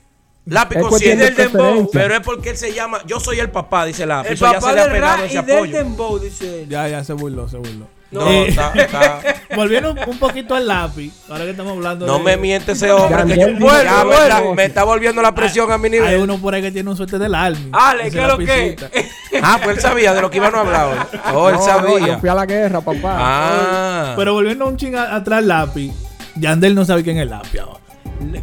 Lápiz 0.45 0.77
Es 0.77 0.81
con 0.81 0.89
cuestión 0.91 1.17
cien. 1.17 1.35
de 1.35 1.43
del 1.43 1.51
Dembow. 1.51 1.89
Pero 1.91 2.13
es 2.15 2.21
porque 2.21 2.51
él 2.51 2.57
se 2.57 2.71
llama. 2.73 3.01
Yo 3.05 3.19
soy 3.19 3.39
el 3.39 3.49
papá, 3.49 3.83
dice 3.85 4.05
Lápiz. 4.05 4.29
El 4.29 4.33
Eso 4.35 4.45
ya 4.45 4.53
papá 4.53 4.69
se 4.69 4.75
le 4.75 4.81
ha 4.81 4.91
pegado 4.91 5.23
ese 5.25 5.33
y 5.39 5.41
del 5.41 5.55
apoyo. 5.57 5.77
dembow, 5.77 6.19
dice 6.19 6.61
él. 6.63 6.69
Ya, 6.69 6.87
ya 6.87 7.03
se 7.03 7.13
burló, 7.13 7.49
se 7.49 7.57
burló. 7.57 7.87
No, 8.09 8.25
Eh, 8.31 8.47
está, 8.47 8.71
está. 8.75 9.19
Volviendo 9.55 9.93
un 10.07 10.17
poquito 10.17 10.55
al 10.55 10.65
lápiz, 10.67 11.11
ahora 11.29 11.43
que 11.43 11.51
estamos 11.51 11.73
hablando 11.73 12.05
No 12.07 12.19
de- 12.19 12.23
me 12.23 12.37
miente 12.37 12.71
ese 12.71 12.89
hombre. 12.91 13.25
que 13.25 13.35
yo- 13.41 13.47
ya 13.49 13.53
me, 13.59 13.65
está, 13.81 14.03
bueno. 14.03 14.53
me 14.55 14.63
está 14.65 14.83
volviendo 14.85 15.21
la 15.21 15.33
presión 15.35 15.69
a 15.71 15.77
mi 15.77 15.85
Hay 15.87 15.91
nivel. 15.91 16.21
uno 16.21 16.37
por 16.37 16.53
ahí 16.55 16.61
que 16.61 16.71
tiene 16.71 16.89
un 16.89 16.95
suerte 16.95 17.19
del 17.19 17.35
Army. 17.35 17.69
Ale, 17.73 18.03
¿qué 18.03 18.07
es 18.09 18.15
la 18.15 18.27
lo 18.27 18.37
que? 18.37 18.75
Ah, 19.43 19.59
pues 19.61 19.75
él 19.77 19.81
sabía 19.81 20.13
de 20.13 20.21
lo 20.21 20.29
que 20.31 20.37
iban 20.37 20.55
a 20.55 20.61
hablar 20.61 20.87
hoy. 20.87 21.19
Oh, 21.35 21.49
él 21.49 21.55
No, 21.55 21.59
no, 21.59 21.65
sabía. 21.65 22.07
yo 22.07 22.19
fui 22.19 22.29
a 22.29 22.33
la 22.33 22.45
guerra, 22.45 22.79
papá. 22.81 23.15
Ah. 23.19 24.13
Pero 24.15 24.33
volviendo 24.33 24.65
un 24.67 24.77
ching 24.77 24.95
atrás 24.95 25.43
lápiz, 25.43 25.91
Yandel 26.35 26.73
no 26.75 26.85
sabe 26.85 27.03
quién 27.03 27.17
es 27.17 27.29
lápiz 27.29 27.59
ahora. 27.59 27.79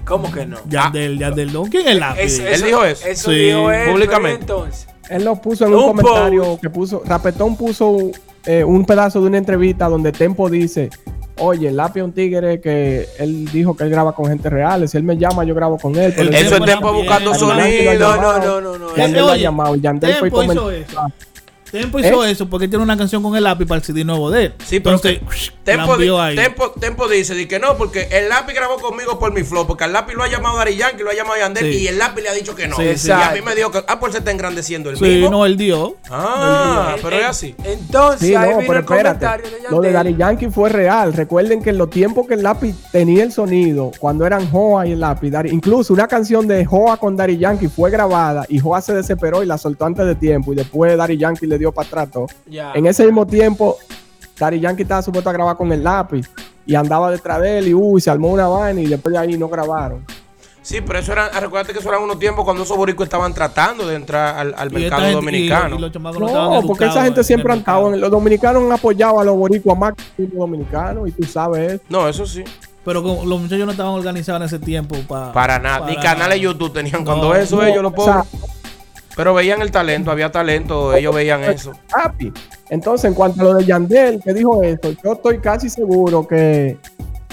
¿Cómo 0.04 0.30
que 0.30 0.46
no? 0.46 0.58
Yandel, 0.68 1.18
Yandel, 1.18 1.52
no. 1.52 1.64
¿Quién 1.64 1.88
es 1.88 1.96
lápiz? 1.96 2.20
Es- 2.22 2.38
Él 2.38 2.62
dijo 2.62 2.84
eso. 2.84 3.06
Eso 3.08 3.30
Sí, 3.30 3.36
dijo 3.36 3.70
él. 3.72 3.90
públicamente. 3.90 4.40
Entonces. 4.42 4.86
Él 5.08 5.24
lo 5.24 5.36
puso 5.36 5.66
en 5.66 5.72
Un 5.74 5.80
un, 5.80 5.86
comentario 5.88 6.42
post. 6.44 6.60
que 6.62 6.70
puso. 6.70 7.02
Rapetón 7.04 7.56
puso 7.56 7.96
eh, 8.46 8.64
un 8.64 8.84
pedazo 8.84 9.20
de 9.20 9.28
una 9.28 9.38
entrevista 9.38 9.88
donde 9.88 10.12
Tempo 10.12 10.48
dice: 10.48 10.90
Oye, 11.38 11.68
el 11.68 11.76
lápiz 11.76 12.00
es 12.00 12.04
un 12.04 12.12
tigre 12.12 12.60
que 12.60 13.08
él 13.18 13.46
dijo 13.52 13.76
que 13.76 13.84
él 13.84 13.90
graba 13.90 14.14
con 14.14 14.26
gente 14.26 14.48
real. 14.50 14.88
Si 14.88 14.96
él 14.96 15.02
me 15.02 15.16
llama, 15.16 15.44
yo 15.44 15.54
grabo 15.54 15.78
con 15.78 15.96
él. 15.96 16.12
pero 16.14 16.28
El 16.28 16.34
él 16.34 16.46
Eso 16.46 16.56
es 16.56 16.64
Tempo 16.64 16.92
buscando 16.92 17.34
sonido. 17.34 17.98
No, 17.98 18.16
no, 18.16 18.38
no, 18.38 18.60
no, 18.60 18.78
no. 18.78 18.96
Yandel 18.96 19.26
lo 19.26 19.32
ha 19.32 19.36
llamado. 19.36 19.76
Yandel 19.76 20.14
fue 20.14 20.30
Tempo 21.80 21.98
hizo 21.98 22.24
¿Eh? 22.24 22.30
eso 22.30 22.48
porque 22.48 22.68
tiene 22.68 22.84
una 22.84 22.96
canción 22.96 23.22
con 23.22 23.34
el 23.36 23.42
lápiz 23.44 23.66
para 23.66 23.78
el 23.80 23.84
CD 23.84 24.04
nuevo 24.04 24.30
de 24.30 24.44
él. 24.46 24.54
Sí, 24.64 24.78
pero 24.80 24.96
Entonces, 24.96 25.18
que- 25.18 25.54
Tempo, 25.64 25.86
di- 25.96 26.04
envió 26.04 26.20
ahí. 26.20 26.36
Tempo, 26.36 26.70
Tempo 26.72 27.08
dice 27.08 27.34
di 27.34 27.46
que 27.46 27.58
no, 27.58 27.76
porque 27.76 28.08
el 28.12 28.28
lápiz 28.28 28.54
grabó 28.54 28.76
conmigo 28.78 29.18
por 29.18 29.32
mi 29.32 29.42
flow, 29.42 29.66
porque 29.66 29.84
al 29.84 29.92
lápiz 29.92 30.14
lo 30.14 30.22
ha 30.22 30.28
llamado 30.28 30.56
Dari 30.58 30.76
Yankee, 30.76 31.02
lo 31.02 31.10
ha 31.10 31.14
llamado 31.14 31.36
Yandel, 31.38 31.72
Sí. 31.72 31.78
y 31.80 31.86
el 31.88 31.98
lápiz 31.98 32.22
le 32.22 32.28
ha 32.28 32.32
dicho 32.34 32.54
que 32.54 32.68
no. 32.68 32.76
Sí, 32.76 32.96
sí. 32.96 33.08
y 33.08 33.10
a 33.10 33.30
mí 33.32 33.40
me 33.42 33.54
dijo 33.56 33.70
que, 33.72 33.82
ah, 33.88 33.98
pues 33.98 34.12
se 34.12 34.18
está 34.18 34.30
engrandeciendo 34.30 34.90
el 34.90 34.96
Sí, 34.98 35.04
mismo. 35.04 35.30
no, 35.30 35.46
él 35.46 35.56
dio. 35.56 35.96
Ah, 36.10 36.96
pero 37.02 37.16
es 37.16 37.24
así. 37.24 37.54
Entonces, 37.64 38.28
Sí, 38.28 38.34
ahí 38.34 38.50
no, 38.50 38.58
vino 38.58 38.68
pero 38.68 38.78
el 38.78 38.84
espérate. 38.84 39.26
comentario 39.26 39.50
de 39.50 39.70
Lo 39.70 39.80
de. 39.80 39.92
Daddy 39.92 40.16
Yankee 40.16 40.50
fue 40.50 40.68
real. 40.68 41.12
Recuerden 41.12 41.62
que 41.62 41.70
en 41.70 41.78
los 41.78 41.90
tiempos 41.90 42.26
que 42.26 42.34
el 42.34 42.42
lápiz 42.42 42.74
tenía 42.92 43.24
el 43.24 43.32
sonido, 43.32 43.90
cuando 43.98 44.26
eran 44.26 44.50
Joa 44.50 44.86
y 44.86 44.92
el 44.92 45.00
lápiz, 45.00 45.30
Daddy- 45.30 45.50
incluso 45.52 45.92
una 45.92 46.06
canción 46.08 46.46
de 46.46 46.64
Joa 46.64 46.96
con 46.98 47.16
Daddy 47.16 47.38
Yankee 47.38 47.68
fue 47.68 47.90
grabada 47.90 48.44
y 48.48 48.58
Joa 48.58 48.80
se 48.80 48.94
desesperó 48.94 49.42
y 49.42 49.46
la 49.46 49.58
soltó 49.58 49.86
antes 49.86 50.06
de 50.06 50.14
tiempo 50.14 50.52
y 50.52 50.56
después 50.56 50.96
Daddy 50.96 51.16
Yankee 51.16 51.46
le 51.46 51.58
dio 51.58 51.63
para 51.72 51.86
atrás 51.88 52.10
todo. 52.10 52.26
Ya. 52.46 52.72
En 52.74 52.86
ese 52.86 53.04
mismo 53.04 53.26
tiempo, 53.26 53.76
Daddy 54.38 54.60
Yankee 54.60 54.82
estaba 54.82 55.02
supuesto 55.02 55.30
a 55.30 55.32
grabar 55.32 55.56
con 55.56 55.70
el 55.72 55.82
lápiz 55.84 56.28
y 56.66 56.74
andaba 56.74 57.10
detrás 57.10 57.40
de 57.40 57.58
él 57.58 57.68
y 57.68 57.74
uy, 57.74 58.00
se 58.00 58.10
armó 58.10 58.28
una 58.28 58.46
vaina 58.48 58.80
y 58.80 58.86
después 58.86 59.12
de 59.12 59.18
ahí 59.18 59.36
no 59.38 59.48
grabaron. 59.48 60.04
Sí, 60.62 60.80
pero 60.80 60.98
eso 60.98 61.12
era, 61.12 61.28
recuérdate 61.28 61.74
que 61.74 61.78
eso 61.80 61.90
eran 61.90 62.02
unos 62.02 62.18
tiempos 62.18 62.42
cuando 62.42 62.62
esos 62.62 62.74
boricos 62.74 63.04
estaban 63.04 63.34
tratando 63.34 63.86
de 63.86 63.96
entrar 63.96 64.34
al, 64.38 64.70
mercado 64.70 65.02
gente- 65.02 65.12
dominicano. 65.16 65.74
y- 65.74 65.78
y 65.78 65.80
los 65.82 65.92
chamacos 65.92 66.20
no 66.20 66.62
porque 66.66 66.86
esa 66.86 67.04
gente 67.04 67.20
en 67.20 67.24
siempre 67.24 67.52
han 67.52 67.58
estado, 67.58 67.82
mercado. 67.90 68.00
los 68.00 68.10
dominicanos 68.10 68.62
han 68.64 68.72
apoyado 68.72 69.20
a 69.20 69.24
los 69.24 69.36
boricuas 69.36 69.76
más 69.78 69.92
que 70.16 70.22
los 70.22 70.32
dominicanos 70.32 71.06
y 71.06 71.12
tú 71.12 71.24
sabes 71.24 71.72
eso. 71.74 71.84
No, 71.90 72.08
eso 72.08 72.24
sí. 72.24 72.42
Pero 72.82 73.02
como 73.02 73.26
los 73.26 73.40
muchachos 73.42 73.66
no 73.66 73.72
estaban 73.72 73.92
organizados 73.92 74.40
en 74.40 74.46
ese 74.46 74.58
tiempo 74.58 74.96
pa- 75.06 75.32
Para 75.32 75.58
nada. 75.58 75.86
Ni 75.86 75.96
canales 75.96 76.40
YouTube 76.40 76.72
tenían 76.72 77.00
No, 77.00 77.04
cuando 77.04 77.34
eso 77.34 77.56
No, 77.56 77.62
ellos 77.64 77.82
lo 77.82 77.88
o 77.94 78.04
sea, 78.04 78.22
ponen. 78.22 78.40
Pero 79.16 79.34
veían 79.34 79.62
el 79.62 79.70
talento, 79.70 80.10
había 80.10 80.32
talento, 80.32 80.94
ellos 80.94 81.14
veían 81.14 81.44
eso. 81.44 81.72
Happy. 81.92 82.32
Entonces, 82.70 83.08
en 83.08 83.14
cuanto 83.14 83.40
a 83.40 83.44
lo 83.44 83.54
de 83.54 83.64
Yandel, 83.64 84.20
que 84.22 84.32
dijo 84.34 84.62
esto, 84.62 84.90
yo 85.04 85.12
estoy 85.12 85.38
casi 85.38 85.70
seguro 85.70 86.26
que 86.26 86.76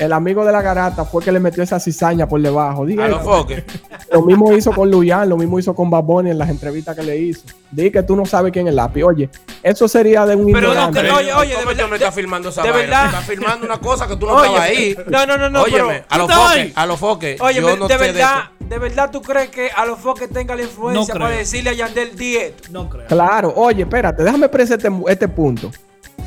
el 0.01 0.13
amigo 0.13 0.43
de 0.43 0.51
la 0.51 0.61
garata 0.61 1.05
fue 1.05 1.23
que 1.23 1.31
le 1.31 1.39
metió 1.39 1.61
esa 1.61 1.79
cizaña 1.79 2.27
por 2.27 2.41
debajo. 2.41 2.85
Dije, 2.85 3.03
A 3.03 3.07
los 3.07 3.21
foques. 3.21 3.63
lo 4.11 4.21
mismo 4.23 4.51
hizo 4.53 4.71
con 4.71 4.89
Luyan, 4.89 5.29
lo 5.29 5.37
mismo 5.37 5.59
hizo 5.59 5.75
con 5.75 5.89
Baboni 5.89 6.31
en 6.31 6.37
las 6.39 6.49
entrevistas 6.49 6.95
que 6.95 7.03
le 7.03 7.17
hizo. 7.17 7.41
Dije 7.71 7.91
que 7.91 8.03
tú 8.03 8.15
no 8.15 8.25
sabes 8.25 8.51
quién 8.51 8.67
es 8.67 8.73
lápiz. 8.73 9.03
Oye, 9.03 9.29
eso 9.63 9.87
sería 9.87 10.25
de 10.25 10.35
un 10.35 10.45
Pero 10.51 10.67
no, 10.67 10.73
ignorante. 10.73 11.01
que- 11.03 11.11
oye, 11.11 11.33
oye, 11.33 11.49
de 11.49 11.55
¿Cómo 11.55 11.67
verdad, 11.67 11.93
está 11.93 12.05
de- 12.07 12.11
filmando 12.11 12.49
esa 12.49 12.63
de 12.63 12.71
vaina? 12.71 12.85
verdad. 12.87 13.05
Está 13.05 13.21
filmando 13.21 13.65
una 13.65 13.77
cosa 13.79 14.07
que 14.07 14.15
tú 14.17 14.25
no 14.25 14.33
Oye, 14.33 14.47
estabas 14.47 14.69
ahí. 14.69 14.95
no, 15.07 15.25
no, 15.25 15.37
no, 15.37 15.49
no, 15.49 15.61
Óyeme, 15.61 16.03
a 16.09 16.17
los 16.17 16.27
¿Tú 16.27 16.33
estabas 16.33 16.51
foques, 16.57 16.73
a 16.77 16.85
los 16.87 16.99
foques. 16.99 17.41
Oye, 17.41 17.61
yo 17.61 17.77
no 17.77 17.87
de 17.87 17.97
verdad, 17.97 18.43
de 18.59 18.77
verdad, 18.79 19.11
¿tú 19.11 19.21
crees 19.21 19.49
que 19.49 19.69
a 19.69 19.85
los 19.85 19.99
foques 19.99 20.29
tenga 20.31 20.55
la 20.55 20.63
influencia 20.63 21.13
No 21.13 21.19
para 21.19 21.35
decirle 21.35 21.69
a 21.69 21.73
Yandel 21.73 22.15
dieto? 22.15 22.63
No 22.71 22.89
creo. 22.89 23.05
Claro, 23.07 23.53
oye, 23.55 23.83
espérate, 23.83 24.23
déjame 24.23 24.47
expresar 24.47 24.77
este, 24.77 24.89
este 25.07 25.27
punto. 25.27 25.71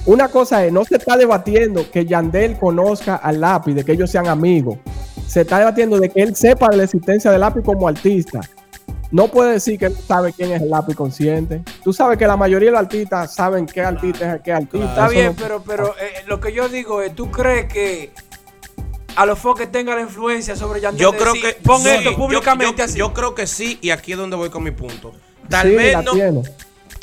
Una 0.06 0.28
cosa 0.28 0.64
es, 0.64 0.72
no 0.72 0.84
se 0.84 0.96
está 0.96 1.16
debatiendo 1.16 1.90
que 1.90 2.04
Yandel 2.04 2.58
conozca 2.58 3.16
al 3.16 3.40
lápiz, 3.40 3.74
de 3.74 3.84
que 3.84 3.92
ellos 3.92 4.10
sean 4.10 4.26
amigos. 4.28 4.78
Se 5.26 5.40
está 5.42 5.58
debatiendo 5.58 5.98
de 5.98 6.10
que 6.10 6.20
él 6.22 6.36
sepa 6.36 6.68
de 6.68 6.76
la 6.76 6.84
existencia 6.84 7.30
del 7.30 7.40
lápiz 7.40 7.62
como 7.64 7.88
artista. 7.88 8.40
No 9.10 9.28
puede 9.28 9.52
decir 9.52 9.78
que 9.78 9.86
él 9.86 9.96
sabe 10.06 10.32
quién 10.32 10.52
es 10.52 10.60
el 10.60 10.68
lápiz 10.70 10.94
consciente. 10.94 11.62
Tú 11.82 11.92
sabes 11.92 12.18
que 12.18 12.26
la 12.26 12.36
mayoría 12.36 12.68
de 12.68 12.72
los 12.72 12.80
artistas 12.80 13.34
saben 13.34 13.64
qué 13.64 13.80
artista 13.80 14.34
es 14.34 14.42
qué 14.42 14.52
artista. 14.52 14.86
Está 14.88 15.04
Eso 15.06 15.12
bien, 15.14 15.26
no- 15.26 15.36
pero, 15.42 15.62
pero 15.66 15.86
eh, 16.00 16.24
lo 16.26 16.40
que 16.40 16.52
yo 16.52 16.68
digo 16.68 17.00
es, 17.00 17.14
¿tú 17.14 17.30
crees 17.30 17.72
que 17.72 18.10
a 19.16 19.24
los 19.24 19.38
foques 19.38 19.70
tenga 19.70 19.94
la 19.94 20.02
influencia 20.02 20.54
sobre 20.56 20.80
Yandel? 20.80 21.00
Yo 21.00 21.12
creo 21.12 21.32
decir, 21.32 21.54
que 21.54 21.62
Pon 21.62 21.80
sí, 21.80 21.88
esto 21.88 22.10
yo- 22.10 22.16
públicamente 22.16 22.78
yo, 22.78 22.84
así. 22.84 22.98
Yo 22.98 23.14
creo 23.14 23.34
que 23.34 23.46
sí, 23.46 23.78
y 23.80 23.90
aquí 23.90 24.12
es 24.12 24.18
donde 24.18 24.36
voy 24.36 24.50
con 24.50 24.62
mi 24.62 24.72
punto. 24.72 25.12
Tal 25.48 25.68
Sí, 25.70 25.76
vez 25.76 25.92
la 25.94 26.02
no. 26.02 26.12
tiene. 26.12 26.42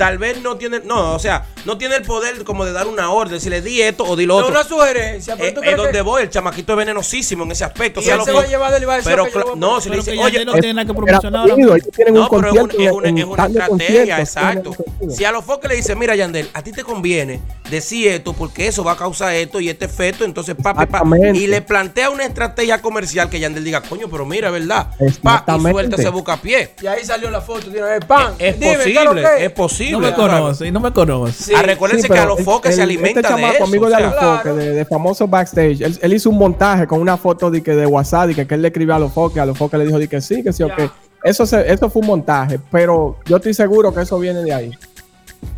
Tal 0.01 0.17
vez 0.17 0.41
no 0.41 0.57
tiene, 0.57 0.79
no, 0.83 1.13
o 1.13 1.19
sea, 1.19 1.45
no 1.65 1.77
tiene 1.77 1.95
el 1.95 2.01
poder 2.01 2.43
como 2.43 2.65
de 2.65 2.71
dar 2.71 2.87
una 2.87 3.11
orden, 3.11 3.39
si 3.39 3.49
le 3.49 3.61
di 3.61 3.81
esto 3.81 4.03
o 4.03 4.15
di 4.15 4.25
lo 4.25 4.33
No, 4.39 4.45
otro. 4.47 4.51
una 4.59 4.63
sugerencia, 4.67 5.35
pero 5.35 5.49
Eh, 5.49 5.51
tú 5.51 5.61
es 5.61 5.77
donde 5.77 5.91
que... 5.91 6.01
voy, 6.01 6.23
el 6.23 6.29
chamaquito 6.29 6.73
es 6.73 6.77
venenosísimo 6.77 7.43
en 7.43 7.51
ese 7.51 7.63
aspecto. 7.65 7.99
Y 7.99 8.03
o 8.03 8.05
sea, 8.05 8.13
él 8.15 8.19
lo 8.19 8.25
se 8.25 8.31
que- 8.31 8.37
va 8.37 8.43
a 8.43 8.47
llevar 8.47 8.71
del 8.71 8.81
y 8.83 8.85
va 8.85 8.93
a 8.93 8.97
decir, 8.97 9.11
pero 9.11 9.23
"Ok, 9.23 9.29
yo 9.31 9.39
lo 9.39 9.45
cla- 9.45 9.49
voy 9.49 9.53
a 9.53 9.55
no, 9.59 9.67
poner". 9.67 9.81
si 9.83 9.89
le 9.89 9.95
dice, 9.97 10.11
que 10.13 10.19
oye, 10.19 10.45
no 10.45 10.53
tiene 10.53 10.73
nada 10.73 10.87
que 10.87 10.93
promocionar 10.93 11.45
tienen 11.45 12.13
no, 12.15 12.21
un 12.23 12.29
pero 12.29 12.47
es, 12.47 12.53
un- 12.53 12.59
concierto 12.67 12.81
es 12.81 12.91
una, 12.91 13.09
es 13.09 13.49
estrategia, 13.49 14.19
exacto. 14.19 14.71
tienen 14.97 15.15
Si 15.15 15.23
a 15.25 15.31
los 15.31 15.45
foques 15.45 15.69
le 15.69 15.75
dice, 15.77 15.95
mira, 15.95 16.15
Yandel, 16.15 16.49
a 16.53 16.63
ti 16.63 16.71
te 16.71 16.83
conviene 16.83 17.41
decir 17.69 18.07
esto 18.07 18.33
porque 18.33 18.67
eso 18.67 18.83
va 18.83 18.93
a 18.93 18.97
causar 18.97 19.33
esto 19.35 19.59
y 19.59 19.69
este 19.69 19.85
efecto, 19.85 20.25
entonces 20.25 20.55
pa, 20.61 20.73
pa, 20.73 21.03
y 21.33 21.47
le 21.47 21.61
plantea 21.61 22.09
una 22.09 22.25
estrategia 22.25 22.81
comercial 22.81 23.29
que 23.29 23.39
Yandel 23.39 23.63
diga, 23.63 23.81
coño, 23.81 24.07
pero 24.09 24.25
mira, 24.25 24.47
es 24.47 24.53
verdad, 24.53 24.87
pa, 25.21 25.45
y 25.47 25.61
suelta 25.61 25.95
ese 25.95 26.09
bucapié. 26.09 26.75
Y 26.81 26.87
ahí 26.87 27.05
salió 27.05 27.29
la 27.29 27.41
foto, 27.41 27.69
tiene 27.71 27.99
pan. 28.07 28.33
Es 28.39 28.59
Dime, 28.59 28.77
¿qué 28.83 28.89
es 28.89 28.95
lo 28.95 29.11
posible, 29.11 29.45
es 29.45 29.51
posible. 29.51 29.90
No 29.91 29.99
me 29.99 30.13
claro. 30.13 30.33
conoce, 30.43 30.71
no 30.71 30.79
me 30.79 30.91
conoce. 30.91 31.43
Sí. 31.43 31.53
Ah, 31.55 31.61
recuérdense 31.61 32.03
Sí, 32.03 32.07
que 32.07 32.13
a 32.17 32.21
pero 32.21 32.29
los 32.29 32.39
el- 32.39 32.45
foques 32.45 32.75
se 32.75 32.81
alimenta 32.81 33.19
este 33.21 33.33
de 33.35 33.49
eso. 33.49 33.63
amigo 33.63 33.85
o 33.85 33.89
de 33.89 33.95
sea, 33.95 34.07
Alofoque, 34.09 34.49
de, 34.53 34.71
de 34.71 34.85
famoso 34.85 35.27
backstage, 35.27 35.81
él, 35.81 35.99
él 36.01 36.13
hizo 36.13 36.29
un 36.29 36.37
montaje 36.37 36.87
con 36.87 36.99
una 37.01 37.17
foto 37.17 37.49
de, 37.51 37.61
que 37.63 37.75
de 37.75 37.85
WhatsApp 37.85 38.29
y 38.31 38.35
que, 38.35 38.47
que 38.47 38.55
él 38.55 38.61
le 38.61 38.67
escribió 38.69 38.93
a 38.93 38.97
Alofoque, 38.97 39.39
a 39.39 39.43
Alofoque 39.43 39.77
le 39.77 39.85
dijo 39.85 39.99
de 39.99 40.07
que 40.07 40.21
sí, 40.21 40.43
que 40.43 40.51
sí, 40.53 40.63
o 40.63 40.67
Ya. 40.69 40.75
que 40.75 40.89
eso, 41.23 41.45
se- 41.45 41.71
eso 41.71 41.89
fue 41.89 42.01
un 42.01 42.07
montaje, 42.07 42.59
pero 42.71 43.17
yo 43.25 43.37
estoy 43.37 43.53
seguro 43.53 43.93
que 43.93 44.01
eso 44.01 44.17
viene 44.19 44.41
de 44.43 44.53
ahí. 44.53 44.71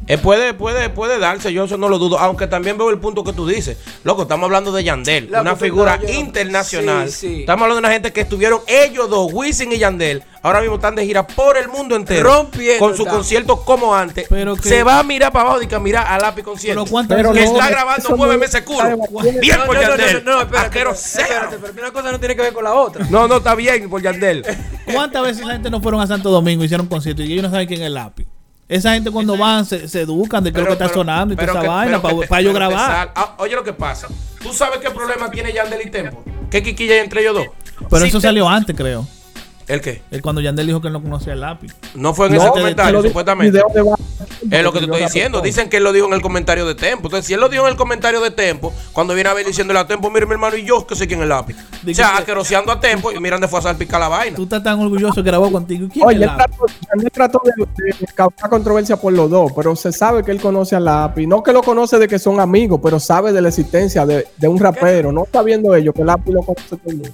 Eh, 0.06 0.18
puede, 0.18 0.54
puede, 0.54 0.90
puede 0.90 1.18
darse, 1.18 1.54
yo 1.54 1.64
eso 1.64 1.78
no 1.78 1.88
lo 1.88 1.98
dudo, 1.98 2.20
aunque 2.20 2.48
también 2.48 2.78
veo 2.78 2.90
el 2.90 3.00
punto 3.00 3.24
que 3.24 3.32
tú 3.32 3.48
dices. 3.48 3.78
Loco, 4.04 4.24
estamos 4.24 4.46
hablando 4.46 4.74
de 4.74 4.84
Yandel, 4.84 5.32
una 5.34 5.56
figura 5.56 6.00
yo 6.02 6.10
internacional. 6.10 7.10
Sí, 7.10 7.28
sí. 7.28 7.40
Estamos 7.42 7.64
hablando 7.64 7.76
de 7.82 7.88
una 7.88 7.94
gente 7.94 8.12
que 8.12 8.22
estuvieron 8.22 8.60
ellos 8.68 9.10
dos, 9.10 9.32
Wisin 9.32 9.72
y 9.72 9.78
Yandel. 9.78 10.24
Ahora 10.42 10.60
mismo 10.60 10.76
están 10.76 10.96
de 10.96 11.06
gira 11.06 11.26
por 11.26 11.56
el 11.56 11.70
mundo 11.70 11.96
entero. 11.96 12.30
Rompiendo, 12.34 12.80
Con 12.86 12.98
su 12.98 13.06
concierto 13.06 13.62
como 13.64 13.96
antes. 13.96 14.28
Pero 14.28 14.58
que- 14.58 14.68
Se 14.68 14.84
va 14.84 15.00
a 15.00 15.04
mirar 15.04 15.32
para 15.32 15.46
abajo 15.48 15.62
y 15.62 15.68
que 15.68 15.80
mira 15.80 16.02
a 16.02 16.20
lápiz 16.20 16.44
concierto. 16.44 16.84
Pero 16.84 16.92
¿cuántas 16.92 17.16
Pero 17.16 17.32
que 17.32 17.46
no, 17.46 17.52
está 17.54 17.70
grabando 17.70 18.36
está 18.36 18.46
ese 18.58 18.66
culo. 18.66 18.98
Bien 19.40 19.58
No, 19.58 19.66
por 19.66 19.76
no, 19.78 19.82
Yandel. 19.82 20.26
no, 20.26 20.32
no, 20.34 20.42
espérate, 20.42 20.80
espérate, 20.92 21.58
pero 21.62 21.74
una 21.80 21.94
cosa 21.94 22.12
no 22.12 22.20
tiene 22.20 22.36
que 22.36 22.42
ver 22.42 22.52
con 22.52 22.66
la 22.66 22.74
otra. 22.74 23.08
No, 23.10 23.26
no, 23.30 23.38
está 23.38 23.56
bien 23.56 23.90
por 23.90 24.02
Yandel. 24.02 24.46
¿Cuántas 24.94 25.24
veces 25.24 25.46
la 25.46 25.54
gente 25.54 25.70
no 25.70 25.80
fueron 25.80 26.02
a 26.02 26.08
Santo 26.08 26.30
Domingo 26.30 26.62
y 26.64 26.66
hicieron 26.66 26.88
conciertos 26.88 27.26
y 27.26 27.32
ellos 27.32 27.44
no 27.44 27.50
saben 27.50 27.66
quién 27.66 27.80
es 27.80 27.88
el 27.88 27.94
lápiz? 27.94 28.28
Esa 28.76 28.94
gente 28.94 29.12
cuando 29.12 29.38
van 29.38 29.66
se, 29.66 29.88
se 29.88 30.02
educan 30.02 30.44
de 30.44 30.52
qué 30.52 30.58
es 30.60 30.64
lo 30.68 30.76
que 30.76 30.84
está 30.84 30.94
sonando 30.94 31.34
y 31.34 31.38
toda 31.38 31.52
esa 31.52 31.62
que- 31.62 31.68
vaina 31.68 32.02
para 32.02 32.16
te 32.20 32.44
grabar. 32.54 33.12
Ah, 33.16 33.36
oye 33.38 33.54
lo 33.56 33.64
que 33.64 33.74
pasa. 33.74 34.08
¿Tú 34.42 34.52
sabes 34.52 34.80
qué 34.80 34.90
problema 34.90 35.30
tiene 35.30 35.54
Yandel 35.54 35.82
y 35.86 35.92
Tempo? 35.92 36.24
¿Qué 36.50 36.64
quiquilla 36.64 36.94
hay 36.96 37.00
entre 37.02 37.22
ellos 37.22 37.36
dos? 37.36 37.46
Pero 37.90 38.02
Si 38.02 38.08
eso 38.10 38.18
te- 38.20 38.28
salió 38.28 38.50
antes, 38.50 38.76
creo. 38.76 39.08
¿El 39.68 39.80
qué? 39.82 40.02
Es 40.12 40.22
cuando 40.22 40.42
Yandel 40.42 40.68
dijo 40.68 40.82
que 40.82 40.88
él 40.88 40.94
no 40.94 41.02
conocía 41.02 41.34
el 41.34 41.40
lápiz. 41.40 41.74
No 41.96 42.14
fue 42.14 42.28
en 42.28 42.34
No, 42.36 42.42
ese 42.42 42.50
comentario, 42.52 43.02
supuestamente. 43.02 43.58
de 43.58 43.64
Es 44.52 44.64
lo 44.64 44.74
que 44.74 44.80
te 44.80 44.86
estoy 44.86 45.02
diciendo. 45.04 45.38
persona. 45.40 45.42
Dicen 45.46 45.70
que 45.70 45.78
él 45.78 45.84
lo 45.86 45.94
dijo 45.94 46.06
en 46.08 46.14
el 46.14 46.22
comentario 46.22 46.66
de 46.66 46.76
Tempo. 46.76 47.08
Entonces, 47.08 47.26
si 47.28 47.34
él 47.34 47.40
lo 47.40 47.48
dijo 47.50 47.64
en 47.66 47.72
el 47.72 47.78
comentario 47.78 48.20
de 48.20 48.32
Tempo, 48.32 48.74
cuando 48.92 49.14
viene 49.14 49.30
a 49.30 49.34
ver 49.34 49.46
diciéndole 49.46 49.80
a 49.80 49.88
Tempo, 49.88 50.10
mire 50.10 50.26
mi 50.26 50.34
hermano 50.34 50.58
y 50.58 50.66
yo 50.66 50.86
que 50.86 50.96
sé 50.96 51.08
quién 51.08 51.20
es 51.20 51.24
el 51.24 51.30
lápiz. 51.30 51.56
O 51.56 51.94
sea, 51.94 52.12
que- 52.12 52.18
asqueroseando 52.20 52.72
a 52.74 52.80
Tempo 52.80 53.12
y 53.12 53.20
miran 53.20 53.40
de 53.40 53.48
fue 53.48 53.60
a 53.60 53.62
salpicar 53.62 54.02
la 54.02 54.10
vaina. 54.10 54.36
Tú 54.36 54.44
estás 54.44 54.62
tan 54.64 54.80
orgulloso 54.80 55.16
que 55.16 55.30
grabó 55.30 55.50
contigo. 55.52 55.88
¿Quién 55.92 56.06
Oye, 56.06 56.18
es 56.18 56.24
él 56.24 56.30
el 56.30 56.36
trató, 56.36 56.66
Yandel 56.92 57.12
trató 57.12 57.42
de, 57.46 57.66
de 58.00 58.06
causar 58.14 58.50
controversia 58.50 58.98
por 58.98 59.14
los 59.14 59.30
dos, 59.30 59.52
pero 59.56 59.76
se 59.78 59.92
sabe 59.94 60.24
que 60.24 60.32
él 60.32 60.42
conoce 60.42 60.76
al 60.76 60.86
lápiz. 60.86 61.26
No 61.26 61.42
que 61.42 61.54
lo 61.54 61.64
conoce 61.64 61.98
de 62.00 62.08
que 62.10 62.20
son 62.20 62.40
amigos, 62.42 62.80
pero 62.84 63.00
sabe 63.00 63.32
de 63.32 63.42
la 63.42 63.48
existencia 63.50 64.06
de, 64.06 64.28
de 64.38 64.48
un 64.48 64.60
rapero. 64.60 65.12
No 65.14 65.24
está 65.24 65.42
viendo 65.42 65.74
ellos 65.74 65.94
que 65.96 66.02
el 66.02 66.08
lápiz 66.08 66.32
lo 66.34 66.42
conoce 66.44 66.68
todo 66.76 66.80
el 66.88 66.96
mundo. 66.98 67.12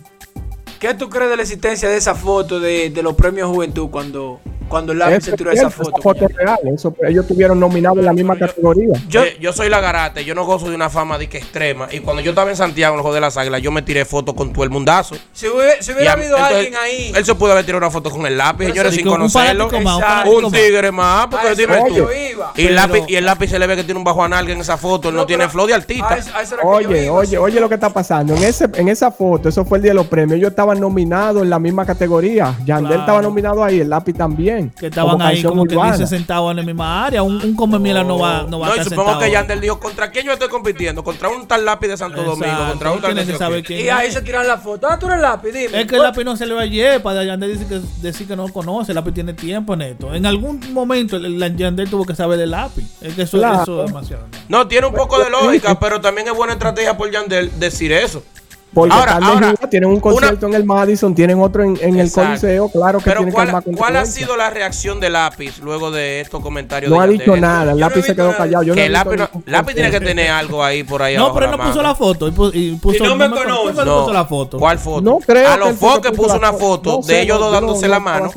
¿Qué 0.79 0.93
tú 0.93 1.09
crees 1.09 1.29
de 1.29 1.35
la 1.35 1.41
existencia 1.41 1.89
de 1.89 1.97
esa 1.97 2.15
foto 2.15 2.61
de, 2.61 2.97
los 3.03 3.13
premios 3.15 3.49
Juventud 3.49 3.89
cuando, 3.89 4.39
cuando 4.69 4.93
el 4.93 4.99
lápiz 4.99 5.25
se 5.25 5.33
tiró 5.33 5.51
esa 5.51 5.69
foto? 5.69 6.13
es 6.25 6.35
real. 6.35 6.57
Eso, 6.73 6.95
ellos 7.07 7.25
estuvieron 7.25 7.59
nominados 7.59 7.99
en 7.99 8.05
la 8.05 8.13
misma 8.13 8.37
categoría. 8.37 8.93
Yo, 9.09 9.23
yo 9.39 9.51
soy 9.53 9.69
la 9.69 9.81
garate, 9.81 10.23
yo 10.23 10.35
no 10.35 10.45
gozo 10.45 10.69
de 10.69 10.75
una 10.75 10.89
fama 10.89 11.17
de 11.17 11.27
que 11.27 11.39
extrema. 11.39 11.87
Y 11.91 11.99
cuando 11.99 12.21
yo 12.21 12.31
estaba 12.31 12.49
en 12.49 12.55
Santiago, 12.55 12.93
en 12.93 12.99
el 12.99 13.01
Juego 13.01 13.15
de 13.15 13.21
las 13.21 13.35
Águilas, 13.37 13.61
yo 13.61 13.71
me 13.71 13.81
tiré 13.81 14.05
fotos 14.05 14.35
con 14.35 14.53
todo 14.53 14.63
el 14.63 14.69
mundazo. 14.69 15.15
Si 15.33 15.47
hubiera, 15.47 15.81
si 15.81 15.91
hubiera 15.91 16.13
habido 16.13 16.35
entonces, 16.37 16.55
alguien 16.57 16.75
ahí. 16.75 17.11
Él 17.15 17.25
se 17.25 17.35
pudo 17.35 17.51
haber 17.51 17.65
tirado 17.65 17.79
una 17.79 17.91
foto 17.91 18.09
con 18.09 18.25
el 18.25 18.37
lápiz, 18.37 18.57
Pero 18.59 18.69
señores, 18.71 18.95
sin 18.95 19.07
un 19.07 19.13
conocerlo. 19.15 19.69
más, 19.81 20.25
un 20.27 20.51
tigre 20.51 20.91
más, 20.91 21.27
porque 21.27 21.55
dime 21.55 21.77
tú. 21.79 21.85
que 21.85 21.95
yo 21.95 22.11
iba. 22.31 22.53
Y 22.55 22.65
el, 22.67 22.75
lápiz, 22.75 23.03
y 23.07 23.15
el 23.15 23.25
lápiz 23.25 23.47
se 23.49 23.59
le 23.59 23.67
ve 23.67 23.75
que 23.75 23.83
tiene 23.83 23.97
un 23.97 24.03
bajo 24.03 24.23
analga 24.23 24.53
en 24.53 24.59
esa 24.61 24.77
foto. 24.77 25.09
Él 25.09 25.15
no, 25.15 25.25
tiene 25.25 25.49
flow 25.49 25.65
de 25.67 25.73
a 25.73 25.77
artista. 25.77 26.15
eso- 26.17 26.35
a 26.35 26.41
eso 26.43 26.55
Oye, 26.63 27.05
iba, 27.05 27.13
oye, 27.13 27.29
sí. 27.31 27.37
oye 27.37 27.59
lo 27.59 27.67
que 27.67 27.75
está 27.75 27.89
pasando. 27.89 28.35
En 28.35 28.43
ese, 28.43 28.67
en 28.75 28.87
esa 28.89 29.11
foto, 29.11 29.49
eso 29.49 29.65
fue 29.65 29.77
el 29.77 29.81
día 29.83 29.91
de 29.91 29.95
los 29.95 30.07
premios. 30.07 30.37
Ellos 30.37 30.49
estaban 30.51 30.79
nominados 30.79 31.43
en 31.43 31.49
la 31.49 31.59
misma 31.59 31.85
categoría. 31.85 32.55
Yandel 32.65 32.87
Claro. 32.89 33.01
estaba 33.01 33.21
nominado 33.21 33.63
ahí, 33.63 33.79
el 33.79 33.89
lápiz 33.89 34.13
también. 34.13 34.58
Que 34.77 34.87
estaban 34.87 35.11
como 35.13 35.23
ahí 35.23 35.41
como 35.43 35.65
que 35.65 35.75
dice 35.75 36.07
sentados 36.07 36.51
en 36.51 36.57
la 36.57 36.63
misma 36.63 37.05
área. 37.05 37.23
Un, 37.23 37.35
un 37.43 37.55
come 37.55 37.79
miela 37.79 38.03
no 38.03 38.17
va, 38.19 38.43
no 38.43 38.59
va 38.59 38.67
No, 38.67 38.73
a 38.73 38.75
y 38.75 38.79
estar 38.79 38.89
supongo 38.89 39.09
sentado. 39.11 39.19
que 39.25 39.31
Yandel 39.31 39.61
dijo, 39.61 39.79
¿contra 39.79 40.11
quién 40.11 40.25
yo 40.25 40.33
estoy 40.33 40.49
compitiendo? 40.49 41.03
¿Contra 41.03 41.29
un 41.29 41.47
tal 41.47 41.63
lápiz 41.65 41.87
de 41.87 41.97
Santo 41.97 42.23
Domingo? 42.23 42.67
¿Contra 42.69 42.91
un 42.91 43.01
tal 43.01 43.37
saber 43.37 43.63
quién 43.63 43.85
Y 43.85 43.89
ahí 43.89 44.11
se 44.11 44.21
tiran 44.21 44.47
la 44.47 44.57
foto. 44.57 44.87
Ah, 44.89 44.99
tú 44.99 45.05
eres 45.07 45.17
el 45.17 45.21
lápiz, 45.23 45.51
dime. 45.51 45.81
Es 45.81 45.87
que 45.87 45.95
el 45.95 46.03
lápiz 46.03 46.23
no 46.23 46.35
se 46.35 46.45
le 46.45 46.53
va 46.53 46.61
ayer 46.61 47.01
para 47.01 47.23
Yandel 47.23 47.57
dice 47.57 47.67
que, 47.67 47.81
decir 48.01 48.27
que 48.27 48.35
no 48.35 48.47
lo 48.47 48.53
conoce. 48.53 48.91
El 48.91 48.95
lápiz 48.95 49.13
tiene 49.13 49.33
tiempo 49.33 49.73
en 49.73 49.81
esto. 49.83 50.13
En 50.13 50.25
algún 50.25 50.73
momento 50.73 51.15
el, 51.17 51.41
el 51.41 51.55
Yandel 51.55 51.89
tuvo 51.89 52.05
que 52.05 52.15
saber 52.15 52.37
del 52.37 52.51
lápiz. 52.51 52.85
Es 53.01 53.13
que 53.15 53.21
eso, 53.23 53.37
Claro. 53.37 53.63
eso 53.63 53.83
es 53.83 53.87
demasiado. 53.87 54.25
No, 54.47 54.67
tiene 54.67 54.87
un 54.87 54.93
poco 54.93 55.19
de 55.23 55.29
lógica, 55.29 55.79
pero 55.79 56.01
también 56.01 56.27
es 56.27 56.33
buena 56.35 56.53
estrategia 56.53 56.97
por 56.97 57.09
Yandel 57.11 57.51
decir 57.59 57.91
eso. 57.91 58.23
Porque 58.71 58.93
Ahora, 58.93 59.19
tienen 59.69 59.89
un 59.89 59.99
concierto 59.99 60.45
en 60.45 60.53
el 60.53 60.63
Madison, 60.63 61.15
tienen 61.15 61.39
otro 61.41 61.63
en, 61.63 61.75
en 61.81 61.99
el. 61.99 62.11
Coliseo, 62.11 62.69
claro 62.69 62.99
que 62.99 63.05
Pero 63.05 63.21
tienen 63.25 63.33
¿cuál, 63.75 63.95
ha 63.95 64.05
sido 64.05 64.37
la 64.37 64.51
reacción 64.51 64.99
de 64.99 65.09
Lápiz 65.09 65.57
luego 65.59 65.89
de 65.89 66.21
estos 66.21 66.39
comentarios 66.41 66.91
No 66.91 66.97
de 66.97 67.01
ha 67.01 67.05
Yandel? 67.07 67.19
dicho 67.19 67.35
nada, 67.37 67.71
el 67.71 67.79
no 67.79 67.87
lápiz 67.87 68.03
se 68.05 68.15
quedó 68.15 68.25
nada. 68.27 68.37
callado. 68.37 68.63
Yo 68.63 68.75
no 68.75 68.81
que 68.81 68.89
lápiz, 68.89 69.17
no- 69.17 69.29
lápiz 69.47 69.73
tiene 69.73 69.89
que 69.89 69.99
tener 69.99 70.29
algo 70.29 70.63
ahí 70.63 70.83
por 70.83 71.01
ahí 71.01 71.15
No, 71.15 71.21
abajo 71.25 71.39
pero 71.39 71.51
él 71.51 71.57
no 71.57 71.63
puso 71.65 71.81
la 71.81 71.95
foto. 71.95 72.27
Y 72.27 72.31
puso, 72.31 72.51
y 72.55 72.75
puso- 72.75 73.03
Y 73.03 73.07
no 73.07 73.15
me 73.15 73.29
conoce. 73.29 73.73
¿Quién 73.73 73.85
No. 73.85 74.01
puso 74.01 74.13
la 74.13 74.25
foto? 74.25 74.59
¿Cuál 74.59 74.77
foto? 74.77 75.01
No 75.01 75.17
creo 75.17 75.49
a 75.51 75.57
los 75.57 75.75
foques 75.75 76.11
puso 76.11 76.35
una 76.37 76.53
foto 76.53 76.99
No 77.01 77.07
de 77.07 77.21
ellos 77.21 77.39
no, 77.39 77.45
dos 77.45 77.53
dándose 77.53 77.87
no- 77.87 77.91
la 77.93 77.99
no 77.99 78.05
mano. 78.05 78.31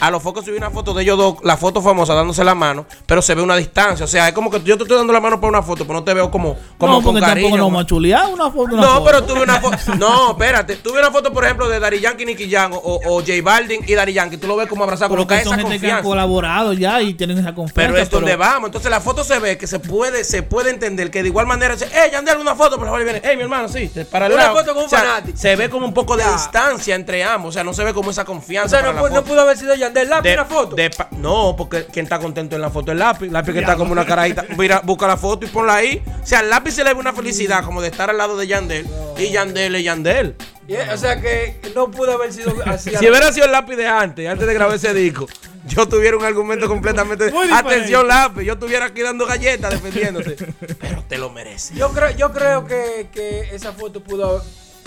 A 0.00 0.12
los 0.12 0.22
foques 0.22 0.44
subí 0.44 0.56
una 0.56 0.70
foto 0.70 0.94
de 0.94 1.02
ellos 1.02 1.18
dos, 1.18 1.34
la 1.42 1.56
foto 1.56 1.82
famosa 1.82 2.14
dándose 2.14 2.44
la 2.44 2.54
mano, 2.54 2.86
pero 3.04 3.20
se 3.20 3.34
ve 3.34 3.42
una 3.42 3.56
distancia. 3.56 4.04
O 4.04 4.08
sea, 4.08 4.28
es 4.28 4.32
como 4.34 4.48
que 4.48 4.62
yo 4.62 4.76
te 4.76 4.84
estoy 4.84 4.96
dando 4.96 5.12
la 5.12 5.20
mano 5.20 5.40
para 5.40 5.48
una 5.50 5.62
foto, 5.62 5.84
pero 5.84 5.98
no 5.98 6.04
te 6.04 6.14
veo 6.14 6.30
como, 6.30 6.54
como 6.78 6.92
no, 6.92 7.02
con 7.02 7.14
porque 7.14 7.20
cariño. 7.20 7.34
tampoco 7.48 7.56
nos 7.56 7.64
como- 7.64 7.72
vamos 7.78 7.82
a 7.82 7.86
chulear 7.88 8.26
una 8.32 8.48
foto. 8.48 8.74
una 8.74 8.82
No, 8.82 8.88
foto. 8.92 9.04
pero 9.04 9.24
tuve 9.24 9.42
una 9.50 9.60
foto. 9.60 9.94
No, 9.96 10.30
espérate. 10.32 10.76
Tuve 10.76 10.98
una 11.00 11.10
foto, 11.10 11.32
por 11.32 11.44
ejemplo, 11.44 11.68
de 11.68 11.80
Dari 11.80 12.00
Yankee, 12.00 12.24
Nicky 12.24 12.50
Jam 12.50 12.72
o, 12.72 13.00
o 13.04 13.20
J 13.20 13.32
Balvin 13.42 13.82
y 13.86 13.94
Dari 13.94 14.12
Yankee. 14.12 14.36
Tú 14.36 14.46
lo 14.46 14.56
ves 14.56 14.68
como 14.68 14.84
abrazado, 14.84 15.10
Pero 15.10 15.22
como 15.22 15.28
que 15.28 15.34
hay 15.34 15.40
que 15.40 15.44
son 15.48 15.58
esa 15.58 15.68
gente 15.68 15.80
que 15.80 15.86
han 15.92 15.98
confianza. 16.02 16.08
colaborado 16.08 16.72
ya 16.72 17.00
y 17.02 17.14
tienen 17.14 17.38
esa 17.38 17.54
confianza. 17.54 17.92
Pero 17.92 17.96
es 18.02 18.10
donde 18.10 18.36
vamos. 18.36 18.68
Entonces 18.68 18.90
la 18.90 19.00
foto 19.00 19.24
se 19.24 19.38
ve 19.38 19.58
que 19.58 19.66
se 19.66 19.78
puede, 19.80 20.24
se 20.24 20.42
puede 20.42 20.70
entender 20.70 21.10
que 21.10 21.22
de 21.22 21.28
igual 21.28 21.46
manera 21.46 21.74
dice, 21.74 21.88
hey, 21.92 22.10
Yandel, 22.12 22.38
una 22.38 22.54
foto, 22.54 22.76
por 22.76 22.86
favor, 22.86 23.00
y 23.00 23.04
viene, 23.04 23.20
hey, 23.24 23.36
mi 23.36 23.42
hermano, 23.42 23.68
sí, 23.68 23.90
para 24.10 24.26
el 24.26 24.32
Una 24.32 24.42
lado. 24.44 24.56
foto 24.58 24.68
con 24.74 24.78
un 24.82 24.86
O 24.86 24.88
sea, 24.88 25.00
fanático. 25.00 25.38
Se 25.38 25.56
ve 25.56 25.68
como 25.70 25.86
un 25.86 25.94
poco 25.94 26.16
de 26.16 26.22
Ya. 26.24 26.32
distancia 26.32 26.94
entre 26.94 27.22
ambos. 27.24 27.50
O 27.50 27.52
sea, 27.52 27.64
no 27.64 27.72
se 27.72 27.84
ve 27.84 27.94
como 27.94 28.10
esa 28.10 28.22
O 28.22 28.26
confianza. 28.26 28.68
sea, 28.76 28.80
para 28.86 28.92
no, 29.00 29.08
la 29.08 29.14
no 29.14 29.24
pudo 29.24 29.40
haber 29.40 29.56
sido 29.56 29.74
Yandel 29.74 30.08
lápiz 30.08 30.28
De- 30.28 30.34
una 30.34 30.44
foto. 30.44 30.76
de 30.76 30.90
no, 31.12 31.54
porque 31.56 31.86
quien 31.86 32.04
está 32.06 32.18
contento 32.18 32.56
en 32.56 32.62
la 32.62 32.70
foto 32.70 32.90
es 32.90 32.94
el 32.94 32.98
lápiz. 33.00 33.28
Lápiz 33.30 33.52
que 33.52 33.60
está 33.60 33.76
como 33.76 33.92
una 33.92 34.04
carajita. 34.04 34.44
Mira, 34.56 34.80
busca 34.84 35.06
la 35.06 35.16
foto 35.16 35.46
y 35.46 35.48
ponla 35.48 35.74
ahí. 35.76 36.02
O 36.22 36.26
sea, 36.26 36.40
al 36.40 36.50
lápiz 36.50 36.72
se 36.72 36.84
le 36.84 36.92
ve 36.94 37.00
una 37.00 37.12
felicidad 37.12 37.64
como 37.64 37.80
de 37.80 37.88
estar 37.88 38.10
al 38.10 38.16
lado 38.18 38.36
de 38.36 38.46
Yandel. 38.46 38.86
Y 39.16 39.30
Yandel 39.38 39.74
es 39.76 39.84
Yandel. 39.84 40.36
Y, 40.66 40.74
eh, 40.74 40.86
o 40.92 40.96
sea 40.98 41.20
que 41.20 41.58
no 41.74 41.90
pudo 41.90 42.12
haber 42.12 42.32
sido 42.32 42.52
así. 42.66 42.90
Si 42.90 43.08
hubiera 43.08 43.32
sido 43.32 43.46
el 43.46 43.52
lápiz 43.52 43.76
de 43.76 43.86
antes, 43.86 44.28
antes 44.28 44.46
de 44.46 44.54
grabar 44.54 44.76
ese 44.76 44.92
disco, 44.92 45.26
yo 45.66 45.88
tuviera 45.88 46.16
un 46.16 46.24
argumento 46.24 46.68
completamente. 46.68 47.30
Muy. 47.30 47.48
Atención, 47.52 48.06
lápiz. 48.06 48.42
Yo 48.44 48.54
estuviera 48.54 48.86
aquí 48.86 49.00
dando 49.02 49.24
galletas 49.26 49.70
defendiéndote. 49.70 50.36
Pero 50.80 51.04
te 51.08 51.16
lo 51.18 51.30
mereces. 51.30 51.76
Yo 51.76 51.90
creo, 51.92 52.10
yo 52.10 52.32
creo 52.32 52.66
que, 52.66 53.08
que 53.12 53.54
esa 53.54 53.72
foto 53.72 54.02
pudo 54.02 54.28
haber. 54.28 54.42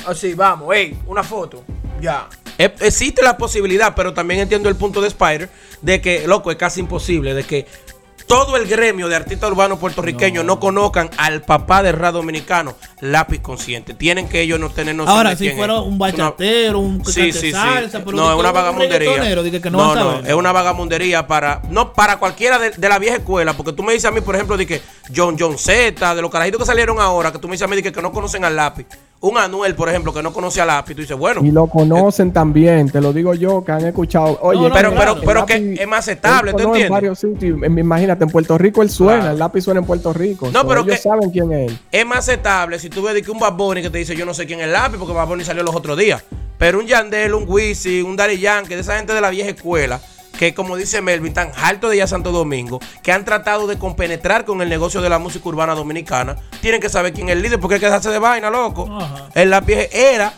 Así, 0.06 0.34
vamos, 0.34 0.74
ey, 0.76 0.98
una 1.06 1.24
foto. 1.24 1.64
Ya. 2.00 2.28
E- 2.58 2.74
Existe 2.80 3.22
la 3.24 3.38
posibilidad, 3.38 3.94
pero 3.96 4.14
también 4.14 4.40
entiendo 4.42 4.68
el 4.70 4.76
punto 4.76 5.00
de 5.02 5.08
Spider 5.08 5.50
de 5.82 6.02
que, 6.02 6.28
loco, 6.28 6.50
es 6.52 6.58
casi 6.58 6.80
imposible 6.80 7.34
de 7.36 7.44
que 7.44 7.66
todo 8.32 8.56
el 8.56 8.66
gremio 8.66 9.10
de 9.10 9.16
artistas 9.18 9.52
urbanos 9.52 9.78
puertorriqueños 9.78 10.46
no, 10.46 10.60
conozcan 10.60 11.10
al 11.18 11.42
papá 11.42 11.84
de 11.84 11.92
rap 11.92 12.14
dominicano, 12.14 12.76
lápiz 13.02 13.40
consciente. 13.42 13.94
Tienen 13.94 14.30
que 14.30 14.42
ellos 14.42 14.58
no 14.60 14.70
tener 14.70 14.96
noción 14.96 15.18
Ahora, 15.18 15.36
si 15.36 15.50
fuera 15.52 15.76
es. 15.76 15.82
un 15.82 15.98
bachatero, 15.98 16.80
un 16.80 17.04
Sí, 17.06 17.32
sí, 17.34 17.40
sí. 17.40 17.52
salsa, 17.52 18.00
pero 18.06 18.16
no, 18.16 18.32
es 18.32 18.40
una 18.40 18.50
un 18.50 18.56
vagamundería. 18.56 19.00
que- 19.00 19.70
no 19.70 19.78
no, 19.96 19.96
no, 20.22 20.28
es 20.28 20.34
una 20.34 20.52
vagamundería 20.54 21.28
para 21.28 21.62
no 21.70 21.92
para 21.94 22.18
cualquiera 22.20 22.58
de, 22.58 22.72
de 22.72 22.90
la 22.90 23.00
vieja 23.00 23.18
escuela, 23.18 23.54
porque 23.54 23.74
tú 23.74 23.84
me 23.84 23.92
dices 23.94 24.06
a 24.06 24.12
mí, 24.12 24.22
por 24.22 24.36
ejemplo, 24.36 24.56
de 24.56 24.66
que 24.66 24.82
John 25.14 25.36
John 25.38 25.58
Z, 25.58 26.16
de 26.16 26.22
los 26.22 26.32
carajitos 26.32 26.60
que 26.60 26.66
salieron 26.66 27.00
ahora, 27.02 27.32
que 27.32 27.40
tú 27.40 27.48
me 27.48 27.54
dices 27.54 27.66
a 27.66 27.68
mí 27.68 27.76
de 27.76 27.84
que, 27.84 27.92
que 27.92 28.02
no 28.02 28.12
conocen 28.14 28.46
al 28.46 28.56
lápiz. 28.56 28.86
Un 29.24 29.38
Anuel, 29.38 29.76
por 29.76 29.88
ejemplo, 29.88 30.12
que 30.12 30.24
no 30.24 30.34
conoce 30.34 30.62
al 30.62 30.68
lápiz, 30.68 30.96
tú 30.96 31.02
dices, 31.02 31.16
bueno, 31.16 31.42
Y 31.46 31.52
lo 31.52 31.68
conocen 31.68 32.34
también, 32.34 32.90
te 32.90 33.00
lo 33.00 33.14
digo 33.14 33.36
yo, 33.36 33.64
que 33.64 33.72
han 33.72 33.86
escuchado. 33.86 34.40
Oye, 34.42 34.60
No, 34.60 34.70
no, 34.70 34.74
pero, 34.74 34.96
pero, 34.96 35.16
pero 35.24 35.46
que 35.46 35.76
es 35.80 35.88
más 35.88 36.00
aceptable, 36.00 36.52
¿tú 36.54 36.58
entiendes? 36.58 36.84
En 36.86 36.90
varios 36.90 37.20
sitios. 37.20 37.60
Imagínate, 37.64 38.24
en 38.24 38.32
Puerto 38.32 38.58
Rico 38.58 38.82
él 38.82 38.90
suena, 38.90 39.20
Claro. 39.20 39.34
el 39.34 39.40
lápiz 39.40 39.62
suena 39.62 39.80
en 39.82 39.86
Puerto 39.86 40.12
Rico. 40.12 40.48
No, 40.52 40.62
so, 40.62 40.68
pero 40.68 40.82
ellos 40.82 40.96
que- 40.96 41.02
saben 41.04 41.30
quién 41.30 41.52
es 41.54 41.70
él. 41.72 41.78
Es 41.92 42.04
más 42.06 42.18
aceptable 42.18 42.80
si 42.80 42.90
tú 42.90 43.04
ves 43.04 43.22
que 43.22 43.30
un 43.30 43.38
Bad 43.38 43.54
Bunny 43.54 43.84
que 43.84 43.92
te 43.92 44.00
dice 44.00 44.16
yo 44.16 44.26
no 44.26 44.34
sé 44.34 44.48
quién 44.48 44.60
es 44.60 44.66
el 44.66 44.74
lápiz 44.74 44.98
porque 44.98 45.14
Bad 45.14 45.28
Bunny 45.28 45.44
salió 45.44 45.62
los 45.62 45.76
otros 45.76 45.96
días. 46.00 46.24
Pero 46.58 46.80
un 46.80 46.88
Yandel, 46.88 47.36
un 47.36 47.46
Wisin, 47.48 48.06
un 48.06 48.16
Daddy 48.16 48.40
Yankee, 48.40 48.74
de 48.74 48.82
esa 48.82 48.98
gente 48.98 49.14
de 49.14 49.22
la 49.22 49.30
vieja 49.30 49.50
escuela, 49.52 50.00
que 50.38 50.54
como 50.54 50.76
dice 50.76 51.02
Melvin, 51.02 51.34
tan 51.34 51.52
alto 51.56 51.90
de 51.90 51.96
allá 51.96 52.06
a 52.06 52.08
Santo 52.08 52.32
Domingo, 52.32 52.80
que 53.04 53.12
han 53.12 53.26
tratado 53.26 53.68
de 53.68 53.78
compenetrar 53.78 54.46
con 54.46 54.62
el 54.62 54.70
negocio 54.70 55.02
de 55.02 55.10
la 55.10 55.20
música 55.20 55.48
urbana 55.50 55.76
dominicana, 55.76 56.36
tienen 56.62 56.82
que 56.82 56.90
saber 56.90 57.14
quién 57.14 57.30
es 57.30 57.36
el 57.36 57.42
líder 57.42 57.60
porque 57.60 57.76
hay 57.76 57.80
que 57.80 57.86
dejarse 57.88 58.10
de 58.10 58.20
vaina, 58.20 58.50
loco. 58.50 58.88
Ajá. 58.92 59.30
El 59.34 59.50
lápiz 59.50 59.90
era 59.92 60.34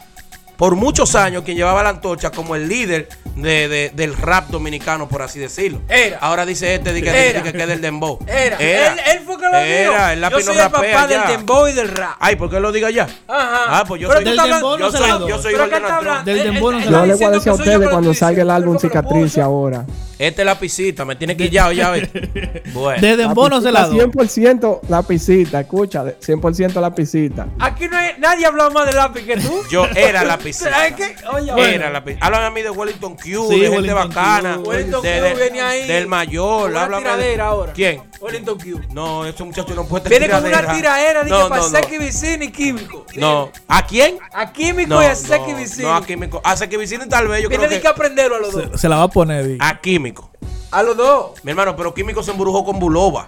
por 0.58 0.76
muchos 0.76 1.16
años 1.16 1.44
quien 1.44 1.58
llevaba 1.58 1.84
la 1.84 1.90
antorcha 1.90 2.32
como 2.32 2.56
el 2.56 2.68
líder 2.68 3.10
de, 3.36 3.68
de- 3.68 3.92
del 3.94 4.16
rap 4.16 4.50
dominicano, 4.50 5.08
por 5.08 5.22
así 5.22 5.40
decirlo. 5.40 5.82
Era. 5.90 6.18
Ahora 6.20 6.46
dice 6.46 6.76
este 6.76 6.94
de 6.94 7.02
que, 7.02 7.10
Era. 7.10 7.40
de 7.40 7.44
que, 7.44 7.52
que 7.58 7.62
es 7.64 7.68
del 7.68 7.82
dembow. 7.82 8.20
Era. 8.28 8.58
Él, 8.58 9.00
él 9.12 9.20
fue 9.26 9.38
que 9.38 9.44
lo 9.44 9.58
dijo. 9.58 9.66
Era, 9.66 10.14
el 10.14 10.22
lápiz 10.22 10.34
Yo 10.34 10.40
no 10.40 10.46
soy 10.46 10.56
el 10.56 10.72
rapea 10.72 10.94
papá 10.94 11.08
ya. 11.10 11.20
del 11.26 11.38
dembow 11.38 11.68
y 11.68 11.74
del 11.74 11.88
rap. 11.90 12.16
Ay, 12.20 12.36
¿por 12.36 12.50
qué 12.50 12.60
lo 12.60 12.72
diga 12.72 12.90
ya? 12.92 13.04
Ajá. 13.28 13.64
Ah, 13.80 13.84
pues 13.88 14.02
yo 14.02 14.08
Pero 14.08 14.22
soy 14.22 14.26
Del 14.30 14.38
dembow 14.52 14.78
no 14.78 14.86
yo 14.86 14.92
se 14.92 14.98
soy, 14.98 15.08
yo 15.30 15.42
soy 15.42 15.54
Pero 15.54 15.66
igual 15.66 15.70
que 15.70 15.76
de 15.76 15.82
está 15.82 15.90
natrón. 15.90 16.08
hablando- 16.10 16.32
Del 16.34 16.44
dembow 16.44 16.72
no 16.72 16.80
se 16.80 16.86
Yo 16.86 16.92
le 16.92 16.98
voy 17.14 17.24
a 17.24 17.30
decir 17.30 17.50
a 17.50 17.54
yo 17.54 17.54
ustedes 17.54 17.90
cuando 17.90 18.14
salga 18.14 18.42
el 18.44 18.50
álbum 18.52 18.74
yo 18.76 18.80
Cicatriz 18.80 19.38
ahora. 19.38 19.86
Este 20.28 20.42
es 20.42 20.46
lapicita, 20.46 21.06
me 21.06 21.16
tiene 21.16 21.36
que 21.36 21.50
ya, 21.50 21.72
ya 21.74 21.90
ves. 21.92 22.10
Bueno. 22.74 23.02
De 23.02 23.18
Dembow 23.18 23.50
no 23.50 23.62
se 23.62 23.72
la 23.72 23.88
doy. 23.88 24.00
100% 24.00 24.82
lapicita, 24.90 25.60
escucha, 25.62 26.04
de- 26.04 26.18
100% 26.20 26.80
lapicita. 26.82 27.48
Aquí 27.60 27.88
no 27.88 27.98
hay, 27.98 28.12
nadie 28.20 28.46
ha 28.46 28.50
hablado 28.50 28.72
más 28.72 28.86
de 28.88 28.94
lápiz 28.94 29.24
que 29.26 29.38
tú. 29.38 29.62
Yo 29.70 29.86
era 29.96 30.24
lapicita. 30.24 30.72
¿Sabes 30.72 30.94
qué? 30.98 31.16
Oye, 31.34 31.76
Era 31.76 31.90
lápiz. 31.90 32.18
Háblame 32.22 32.46
a 32.46 32.52
mí 32.52 32.62
de 32.62 32.70
Wellington 32.70 33.16
Q, 33.16 33.22
Sí, 33.24 33.32
de 33.60 33.70
gente 33.70 33.78
Wellington 33.78 34.10
bacana. 34.10 34.56
Q. 34.58 34.70
Wellington 34.70 35.02
de- 35.04 35.20
Q 35.20 35.24
de- 35.26 35.34
viene 35.36 35.62
ahí. 35.62 35.88
Del 35.88 36.08
mayor. 36.08 36.76
Háblame 36.78 37.18
de- 37.18 37.42
ahora. 37.42 37.74
¿Quién? 37.74 38.02
Wellington 38.24 38.58
Q. 38.58 38.82
No, 38.92 39.26
ese 39.26 39.44
muchacho 39.44 39.76
no 39.76 39.86
puede 39.86 40.08
Viene 40.10 40.30
con 40.30 40.46
una 40.46 40.74
tiradera. 40.74 41.24
dije, 41.24 41.38
No, 41.38 41.50
para 41.50 41.62
no, 41.62 41.70
no. 41.70 41.78
Seki 41.78 41.98
Vicini 41.98 42.46
y 42.46 42.52
Químico. 42.52 43.06
No. 43.16 43.52
¿A 43.68 43.86
quién? 43.86 44.18
A 44.32 44.52
Químico 44.54 44.88
No, 44.90 45.04
y 45.04 45.06
a 45.06 45.14
Seki 45.16 45.52
no, 45.52 45.58
Vicini. 45.58 45.84
no, 45.84 45.96
a 45.96 46.06
Químico. 46.06 46.42
A 46.44 46.56
Seki 46.56 46.78
Vicini 46.78 47.08
tal 47.10 47.28
vez 47.28 47.44
yo 47.44 47.50
Viene 47.50 47.66
creo 47.68 47.78
que... 47.78 47.82
que 47.82 47.88
aprenderlo 47.90 48.38
a 48.38 48.40
los 48.40 48.54
dos. 48.54 48.64
Se, 48.72 48.78
se 48.78 48.90
la 48.90 48.96
va 48.98 49.04
a 49.04 49.08
poner. 49.10 49.46
di. 49.46 49.58
A 49.60 49.80
Químico. 49.82 50.32
A 50.72 50.82
los 50.84 50.96
dos. 50.96 51.32
Mi 51.44 51.52
hermano, 51.52 51.76
pero 51.76 51.94
Químico 51.94 52.24
se 52.24 52.32
embrujó 52.32 52.64
con 52.64 52.80
Bulova. 52.80 53.28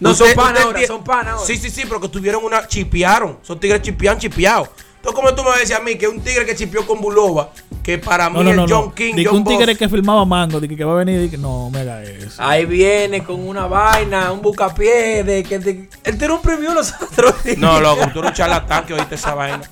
No, 0.00 0.14
son 0.14 0.32
panas 0.34 0.62
ahora, 0.64 0.86
son 0.86 1.04
panas 1.04 1.34
ahora. 1.34 1.46
Sí, 1.46 1.56
sí, 1.58 1.68
sí, 1.70 1.82
pero 1.86 2.00
que 2.00 2.08
tuvieron 2.08 2.42
una. 2.44 2.66
Chipearon. 2.66 3.38
Son 3.42 3.58
tigres 3.60 3.82
chipean, 3.82 4.16
chipeados. 4.18 4.68
Entonces, 5.08 5.14
como 5.14 5.34
tú 5.34 5.42
me 5.42 5.56
decís 5.56 5.74
a 5.74 5.80
mí 5.80 5.96
que 5.96 6.06
un 6.06 6.20
tigre 6.20 6.44
que 6.44 6.54
chipeó 6.54 6.86
con 6.86 7.00
Bulova, 7.00 7.50
que 7.82 7.96
para 7.98 8.28
mí 8.28 8.36
No, 8.36 8.42
no, 8.44 8.50
el 8.50 8.56
no. 8.56 8.66
John 8.68 8.84
no. 8.88 8.94
King, 8.94 9.14
John 9.24 9.36
un 9.36 9.44
tigre 9.44 9.66
Boss- 9.72 9.78
que 9.78 9.88
filmaba 9.88 10.24
mango, 10.26 10.60
di 10.60 10.68
que, 10.68 10.76
que 10.76 10.84
va 10.84 10.92
a 10.92 10.96
venir 10.96 11.22
y 11.22 11.30
que 11.30 11.38
no 11.38 11.70
me 11.70 11.80
haga 11.80 12.02
eso. 12.02 12.42
Ahí 12.42 12.66
viene 12.66 13.24
con 13.24 13.40
una 13.48 13.66
vaina, 13.66 14.30
un 14.32 14.42
bucapié 14.42 15.24
de 15.24 15.42
que 15.44 15.58
de- 15.58 15.88
él 16.04 16.18
tiene 16.18 16.34
un 16.34 16.42
preview 16.42 16.74
los 16.74 16.92
otros 17.00 17.42
días. 17.42 17.56
No, 17.56 17.80
loco, 17.80 18.02
tú 18.12 18.18
eres 18.18 18.30
un 18.32 18.36
charlatán 18.36 18.84
que 18.84 18.92
oíste 18.94 19.14
esa 19.14 19.34
vaina. 19.34 19.62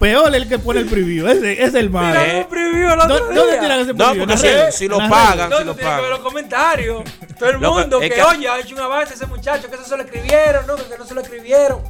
Peor 0.00 0.34
el 0.34 0.48
que 0.48 0.58
pone 0.58 0.80
el 0.80 0.86
preview. 0.86 1.28
Ese 1.28 1.62
es 1.62 1.74
el 1.74 1.88
malo. 1.90 2.18
Tiraron 2.18 2.36
un 2.42 2.48
preview 2.48 2.90
el 2.90 2.98
otro 3.00 3.08
¿Dó- 3.28 3.34
¿Dónde 3.34 3.58
tiran 3.58 3.80
ese 3.80 3.92
No, 3.92 4.04
preview? 4.06 4.26
porque 4.26 4.64
¿En 4.66 4.72
si, 4.72 4.88
lo 4.88 4.98
pagan, 4.98 5.50
No, 5.50 5.58
si 5.58 5.62
tú 5.62 5.68
lo 5.68 5.74
tienes 5.74 5.76
que 5.76 5.84
ver 5.84 5.94
pagan. 5.96 6.10
los 6.10 6.18
comentarios. 6.20 7.02
Todo 7.38 7.50
el 7.50 7.58
mundo 7.58 8.00
que, 8.00 8.10
que- 8.10 8.22
oye, 8.22 8.48
ha 8.48 8.58
hecho 8.58 8.74
un 8.74 8.80
avance 8.80 9.14
ese 9.14 9.26
muchacho, 9.26 9.68
que 9.68 9.74
eso 9.76 9.84
se 9.84 9.96
lo 9.96 10.02
escribieron, 10.02 10.66
no, 10.66 10.74
que 10.76 10.98
no 10.98 11.04
se 11.04 11.14
lo 11.14 11.20
escribieron. 11.20 11.82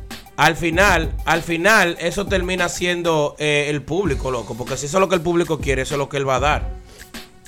Al 0.42 0.56
final, 0.56 1.12
al 1.24 1.42
final, 1.42 1.96
eso 2.00 2.26
termina 2.26 2.68
siendo 2.68 3.36
eh, 3.38 3.66
el 3.68 3.82
público, 3.82 4.30
loco. 4.32 4.54
Porque 4.56 4.76
si 4.76 4.86
eso 4.86 4.96
es 4.96 5.00
lo 5.00 5.08
que 5.08 5.14
el 5.14 5.20
público 5.20 5.58
quiere, 5.60 5.82
eso 5.82 5.94
es 5.94 5.98
lo 5.98 6.08
que 6.08 6.16
él 6.16 6.28
va 6.28 6.36
a 6.36 6.40
dar. 6.40 6.68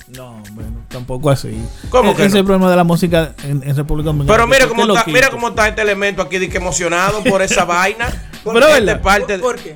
No, 0.07 0.41
bueno, 0.51 0.85
tampoco 0.87 1.29
así. 1.31 1.57
¿Cómo 1.89 2.11
E- 2.11 2.15
que 2.15 2.21
Ese 2.21 2.27
es 2.29 2.35
el 2.35 2.45
problema 2.45 2.69
de 2.69 2.75
la 2.77 2.83
música 2.83 3.33
en, 3.43 3.63
en 3.67 3.75
República 3.75 4.07
Dominicana. 4.07 4.37
Pero 4.37 4.47
mira 4.47 4.67
¿Por 4.67 4.77
cómo 4.77 4.93
está, 4.95 5.11
mira 5.11 5.29
cómo 5.29 5.47
está 5.49 5.67
este 5.67 5.81
elemento 5.81 6.21
aquí 6.21 6.37
de 6.37 6.47
que 6.47 6.57
emocionado 6.57 7.23
por 7.23 7.41
esa 7.41 7.65
vaina. 7.65 8.07
Pero, 8.43 8.67
Este 8.67 8.85
de- 9.37 9.39
¿Por 9.39 9.55
qué? 9.57 9.75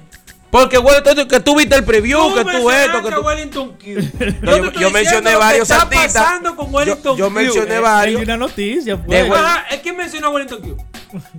Porque 0.52 0.78
güey, 0.78 0.96
tú- 1.04 1.28
que 1.28 1.40
tú 1.42 1.58
viste 1.58 1.76
el 1.76 1.84
preview, 1.84 2.34
que 2.36 2.44
tú 2.44 2.72
esto, 2.72 3.04
que 3.04 3.12
tú. 3.16 3.22
Wellington 3.22 3.70
Q. 3.72 3.86
No, 4.42 4.58
Yo, 4.58 4.72
yo- 4.72 4.92
mencioné 4.92 5.36
varios 5.36 5.70
está 5.70 5.84
artistas. 5.84 6.14
pasando 6.14 6.56
con 6.56 6.74
Wellington 6.74 7.18
Yo- 7.18 7.26
yo 7.26 7.28
Q. 7.28 7.32
mencioné 7.34 7.76
Eh, 7.76 7.80
varios. 7.80 8.18
Hay 8.20 8.24
una 8.24 8.38
noticia, 8.38 8.96
De 8.96 9.04
pues. 9.04 9.30
Well- 9.30 9.34
Ajá, 9.46 9.66
es 9.72 9.82
que 9.82 9.92
mencionó 9.94 10.28
a 10.28 10.30
Wellington 10.32 10.62
Q. 10.62 10.78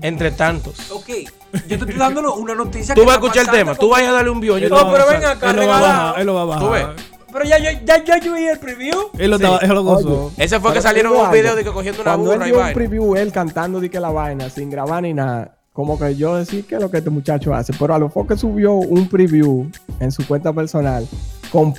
Entre 0.02 0.30
tantos. 0.32 0.90
Ok, 0.90 1.08
yo 1.52 1.60
te 1.68 1.74
estoy 1.74 1.94
dando 1.94 2.34
una 2.34 2.54
noticia 2.54 2.94
Tú 2.94 3.02
vas 3.04 3.16
a 3.16 3.20
escuchar 3.20 3.44
el 3.46 3.50
tema. 3.50 3.74
Tú 3.74 3.88
vas 3.88 4.02
a 4.02 4.12
darle 4.12 4.30
un 4.30 4.40
Yo 4.42 4.58
te 4.58 4.68
No, 4.68 4.90
pero 4.92 5.06
ven 5.08 5.24
acá, 5.24 5.50
Él 5.50 5.56
lo 5.56 5.66
va 5.66 5.78
a 5.78 5.80
bajar. 5.80 6.20
Él 6.20 6.26
lo 6.26 6.34
va 6.34 6.56
a 6.56 6.58
Tú 6.58 6.70
ves. 6.70 6.82
bajar. 6.82 6.96
Pero 7.32 7.44
ya, 7.44 7.58
ya, 7.58 7.80
ya, 7.84 8.04
ya 8.04 8.18
yo 8.18 8.32
vi 8.34 8.46
el 8.48 8.58
preview. 8.58 8.98
Él 9.16 9.30
lo, 9.30 9.36
estaba- 9.36 9.58
él 9.58 9.68
lo 9.68 9.82
gozó. 9.84 10.32
Ese 10.36 10.58
fue 10.58 10.72
que 10.72 10.82
salieron 10.82 11.12
un 11.16 11.30
video 11.30 11.54
de 11.54 11.62
que 11.62 11.70
cogiendo 11.70 12.02
una 12.02 12.12
Cuando 12.14 12.32
él 12.32 12.38
burra 12.38 12.48
y 12.48 12.52
vaina. 12.52 12.74
preview, 12.74 13.14
él 13.14 13.30
cantando 13.32 13.78
de 13.80 13.88
que 13.88 14.00
la 14.00 14.10
vaina, 14.10 14.50
sin 14.50 14.68
grabar 14.70 15.02
ni 15.02 15.14
nada. 15.14 15.56
Como 15.72 15.96
que 15.96 16.16
yo 16.16 16.34
decía 16.34 16.62
que 16.68 16.74
es 16.74 16.80
lo 16.80 16.90
que 16.90 16.98
este 16.98 17.10
muchacho 17.10 17.54
hace. 17.54 17.72
Pero 17.78 17.94
a 17.94 17.98
lo 18.00 18.06
mejor 18.08 18.26
que 18.26 18.36
subió 18.36 18.72
un 18.72 19.08
preview 19.08 19.70
en 20.00 20.10
su 20.10 20.26
cuenta 20.26 20.52
personal 20.52 21.06
con 21.52 21.72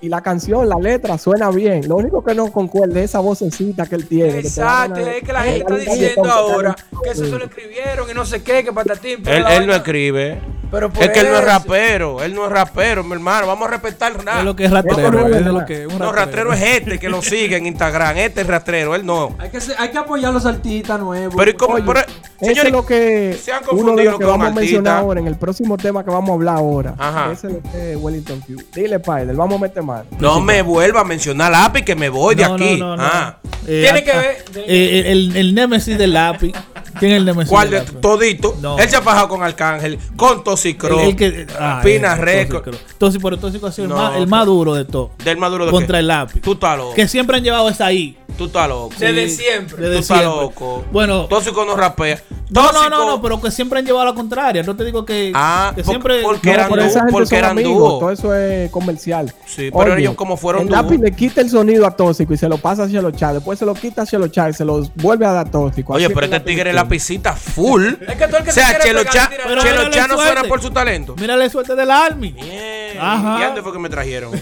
y 0.00 0.08
la 0.08 0.20
canción, 0.20 0.68
la 0.68 0.78
letra 0.78 1.18
suena 1.18 1.50
bien. 1.50 1.88
Lo 1.88 1.96
único 1.96 2.22
que 2.24 2.34
no 2.34 2.50
concuerda 2.50 2.98
es 3.00 3.10
esa 3.10 3.20
vocecita 3.20 3.86
que 3.86 3.94
él 3.94 4.06
tiene. 4.06 4.38
Exacto, 4.38 5.00
es 5.00 5.22
que 5.22 5.32
la 5.32 5.42
gente 5.42 5.60
está 5.60 5.76
diciendo 5.76 6.30
ahora 6.30 6.76
que 7.02 7.10
eso 7.10 7.24
se 7.24 7.38
lo 7.38 7.44
escribieron 7.44 8.10
y 8.10 8.14
no 8.14 8.24
sé 8.24 8.42
qué, 8.42 8.64
que 8.64 8.72
patatín. 8.72 9.26
Él, 9.26 9.44
él 9.48 9.66
no 9.66 9.74
escribe. 9.74 10.40
Pero 10.70 10.90
Es 11.00 11.10
que 11.10 11.20
él 11.20 11.26
no 11.28 11.34
es 11.36 11.40
eso. 11.40 11.46
rapero. 11.50 12.22
Él 12.22 12.34
no 12.34 12.44
es 12.46 12.52
rapero, 12.52 13.04
mi 13.04 13.12
hermano. 13.12 13.46
Vamos 13.46 13.68
a 13.68 13.70
respetar 13.72 14.12
el 14.12 14.18
rap. 14.24 14.38
Es 14.38 14.44
lo 14.44 14.56
que 14.56 14.64
es 14.64 14.70
rastrero. 14.70 15.26
Es 15.28 15.46
lo 15.46 15.64
que 15.66 15.82
es 15.82 15.86
un 15.92 15.98
No, 15.98 16.12
rastrero 16.12 16.52
es 16.52 16.60
este 16.62 16.98
que 16.98 17.08
lo 17.08 17.22
sigue 17.22 17.56
en 17.56 17.66
Instagram. 17.66 18.16
Este 18.18 18.40
es 18.42 18.46
rastrero, 18.46 18.94
él 18.94 19.04
no. 19.06 19.34
Hay 19.38 19.50
que, 19.50 19.58
hay 19.78 19.90
que 19.90 19.98
apoyar 19.98 20.30
a 20.30 20.32
los 20.34 20.46
artistas 20.46 20.98
nuevos. 21.00 21.34
Pero 21.36 21.50
¿y 21.50 21.54
cómo? 21.54 21.74
Oye, 21.74 21.84
Pero, 21.86 22.00
señores, 22.40 22.64
es 22.64 22.72
lo 22.72 22.86
que 22.86 23.38
se 23.42 23.52
han 23.52 23.58
uno 23.62 23.68
confundido 23.70 23.96
de 23.96 24.04
los 24.04 24.18
que 24.18 24.24
con 24.24 24.32
vamos 24.32 24.46
a 24.48 24.50
mencionar 24.50 24.92
artistas. 24.92 25.02
ahora 25.02 25.20
en 25.20 25.26
el 25.26 25.36
próximo 25.36 25.76
tema 25.76 26.04
que 26.04 26.10
vamos 26.10 26.30
a 26.30 26.32
hablar 26.34 26.56
ahora. 26.56 26.94
Ajá. 26.98 27.32
Ese 27.32 27.46
es 27.46 27.52
lo 27.54 27.62
que 27.70 27.92
es 27.92 27.96
Wellington 27.98 28.40
Q. 28.40 28.56
Dile, 28.74 28.96
Spider, 28.96 29.34
vamos 29.34 29.58
a 29.58 29.62
meter 29.62 29.82
mano. 29.82 30.04
no 30.18 30.40
me 30.40 30.62
vuelva 30.62 31.00
a 31.00 31.04
mencionar 31.04 31.52
lápiz 31.52 31.82
que 31.82 31.94
me 31.94 32.08
voy 32.08 32.34
de 32.34 32.44
No, 32.48 32.54
aquí. 32.54 32.76
no, 32.78 32.88
no, 32.88 32.96
no. 32.96 33.02
Ah. 33.04 33.38
Eh, 33.66 33.80
Tiene 33.82 33.98
a- 34.00 34.04
que 34.04 34.12
ver- 34.12 34.44
eh, 34.66 35.02
el, 35.06 35.36
el 35.36 35.54
némesis 35.54 35.96
del 35.96 36.12
lápiz. 36.12 36.52
¿Quién 36.98 37.12
es 37.12 37.18
el 37.18 37.24
némesis 37.24 37.50
¿Cuál 37.50 37.70
de 37.70 37.80
todito? 37.80 38.56
No. 38.60 38.78
Él 38.78 38.88
se 38.88 38.96
ha 38.96 39.02
fajado 39.02 39.28
con 39.28 39.42
Arcángel, 39.42 39.98
con 40.16 40.42
Toxicro, 40.44 41.00
El, 41.00 41.08
el 41.10 41.16
que. 41.16 41.46
ah, 41.58 41.80
Pina 41.82 42.14
ese, 42.14 42.22
Record. 42.22 42.74
Tóxico, 42.98 43.22
pero 43.24 43.38
tóxico 43.38 43.66
ha 43.66 43.72
sido 43.72 43.88
No, 43.88 43.94
el, 43.96 44.02
más, 44.02 44.16
el 44.18 44.26
más 44.28 44.46
duro 44.46 44.74
de 44.74 44.84
todo. 44.84 45.10
del 45.24 45.36
Maduro 45.38 45.66
de 45.66 45.70
Contra 45.72 45.96
qué? 45.96 46.00
el 46.00 46.06
lápiz. 46.08 46.40
Tú 46.40 46.52
estás 46.52 46.76
loco. 46.78 46.94
Que 46.94 47.08
siempre 47.08 47.36
han 47.36 47.42
llevado 47.44 47.68
esa 47.68 47.86
ahí. 47.86 48.16
Tú 48.38 48.46
estás 48.46 48.68
loco. 48.68 48.92
Desde 48.98 49.28
Sí, 49.28 49.36
siempre. 49.42 49.76
Desde 49.82 49.94
Tú 49.96 50.00
estás 50.00 50.18
siempre. 50.18 50.40
loco. 50.42 50.84
Bueno, 50.90 51.26
Tóxico 51.26 51.64
no 51.64 51.76
rapea. 51.76 52.20
no, 52.50 52.72
no, 52.72 52.88
no, 52.90 53.06
no, 53.06 53.22
pero 53.22 53.40
que 53.40 53.50
siempre 53.50 53.78
han 53.78 53.86
llevado 53.86 54.06
la 54.06 54.14
contraria. 54.14 54.62
No 54.62 54.74
te 54.74 54.84
digo 54.84 55.04
que, 55.04 55.30
Ah, 55.34 55.72
que 55.74 55.82
por- 55.84 55.92
siempre. 55.92 56.22
porque 56.22 56.48
No, 56.48 56.54
eran 56.54 56.68
dúo, 56.68 56.78
gente 56.78 57.12
porque 57.12 57.36
eran 57.36 57.50
amigos, 57.52 57.78
dúo. 57.78 57.98
todo 58.00 58.10
eso 58.10 58.34
es 58.34 58.70
comercial. 58.70 59.32
Sí, 59.46 59.70
pero 59.76 59.96
ellos 59.96 60.14
como 60.14 60.36
fueron 60.36 60.62
El 60.62 60.68
dúo. 60.68 60.76
lápiz 60.76 60.98
le 60.98 61.12
quita 61.12 61.40
el 61.42 61.50
sonido 61.50 61.86
a 61.86 61.92
Tóxico 61.92 62.34
y 62.34 62.36
se 62.36 62.48
lo 62.48 62.58
pasa 62.58 62.84
hacia 62.84 63.00
los 63.02 63.12
chats. 63.14 63.34
Después 63.34 63.58
se 63.58 63.66
lo 63.66 63.74
quita 63.74 64.02
hacia 64.02 64.18
los 64.18 64.32
chats 64.32 64.56
y 64.56 64.58
se 64.58 64.64
los 64.64 64.92
vuelve 64.96 65.26
a 65.26 65.32
dar 65.32 65.50
Tóxico. 65.50 65.92
Oye, 65.92 66.06
Así 66.06 66.14
pero 66.14 66.26
es 66.26 66.32
este 66.32 66.44
tigre 66.50 66.70
es 66.70 66.74
la 66.76 66.83
lapicita 66.84 67.32
full. 67.34 67.86
Es 68.06 68.16
que 68.16 68.28
tú 68.28 68.36
el 68.36 68.44
que 68.44 68.50
o 68.50 68.52
sea, 68.52 68.78
Chelo 68.78 69.04
Cha, 69.04 69.28
Chelo 69.30 69.62
mírale 69.62 69.90
Cha 69.90 70.06
no 70.06 70.14
suerte. 70.16 70.32
suena 70.34 70.48
por 70.48 70.62
su 70.62 70.70
talento. 70.70 71.16
Mírale 71.16 71.50
suerte 71.50 71.74
del 71.74 71.90
Army. 71.90 72.32
Bien. 72.32 72.98
Ajá. 73.00 73.40
¿Y 73.40 73.42
a 73.42 73.46
dónde 73.46 73.62
fue 73.62 73.72
que 73.72 73.78
me 73.78 73.88
trajeron? 73.88 74.32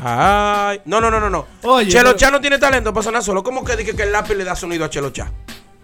Ay. 0.00 0.80
No, 0.84 1.00
no, 1.00 1.10
no, 1.10 1.20
no, 1.20 1.30
no. 1.30 1.46
Oye, 1.62 1.90
Chelo 1.90 2.04
pero- 2.10 2.16
Cha 2.18 2.30
no 2.30 2.40
tiene 2.40 2.58
talento 2.58 2.92
para 2.92 3.04
sonar 3.04 3.22
solo. 3.22 3.42
¿Cómo 3.42 3.64
que 3.64 3.76
dije 3.76 3.94
que 3.96 4.02
el 4.02 4.12
lápiz 4.12 4.34
le 4.34 4.44
da 4.44 4.54
sonido 4.54 4.84
a 4.84 4.90
Chelo 4.90 5.10
Cha? 5.10 5.30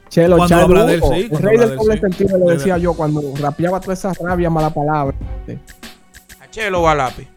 Chelo 0.09 0.37
Cuando 0.39 0.57
habla 0.57 0.87
sí, 0.89 0.93
El 0.95 1.01
cuando 1.01 1.39
rey 1.49 1.59
del 1.59 1.76
doble 1.76 1.95
sí. 1.95 2.01
sentido 2.01 2.39
decía 2.49 2.79
yo 2.79 2.95
cuando 2.95 3.20
rapeaba 3.39 3.79
toda 3.81 3.93
esa 3.95 4.12
rabia, 4.18 4.49
mala 4.49 4.70
palabra. 4.70 5.14
¿A 6.41 6.51
Chelo 6.51 6.81
o 6.83 6.89
a 6.89 6.95
lápiz? 6.95 7.29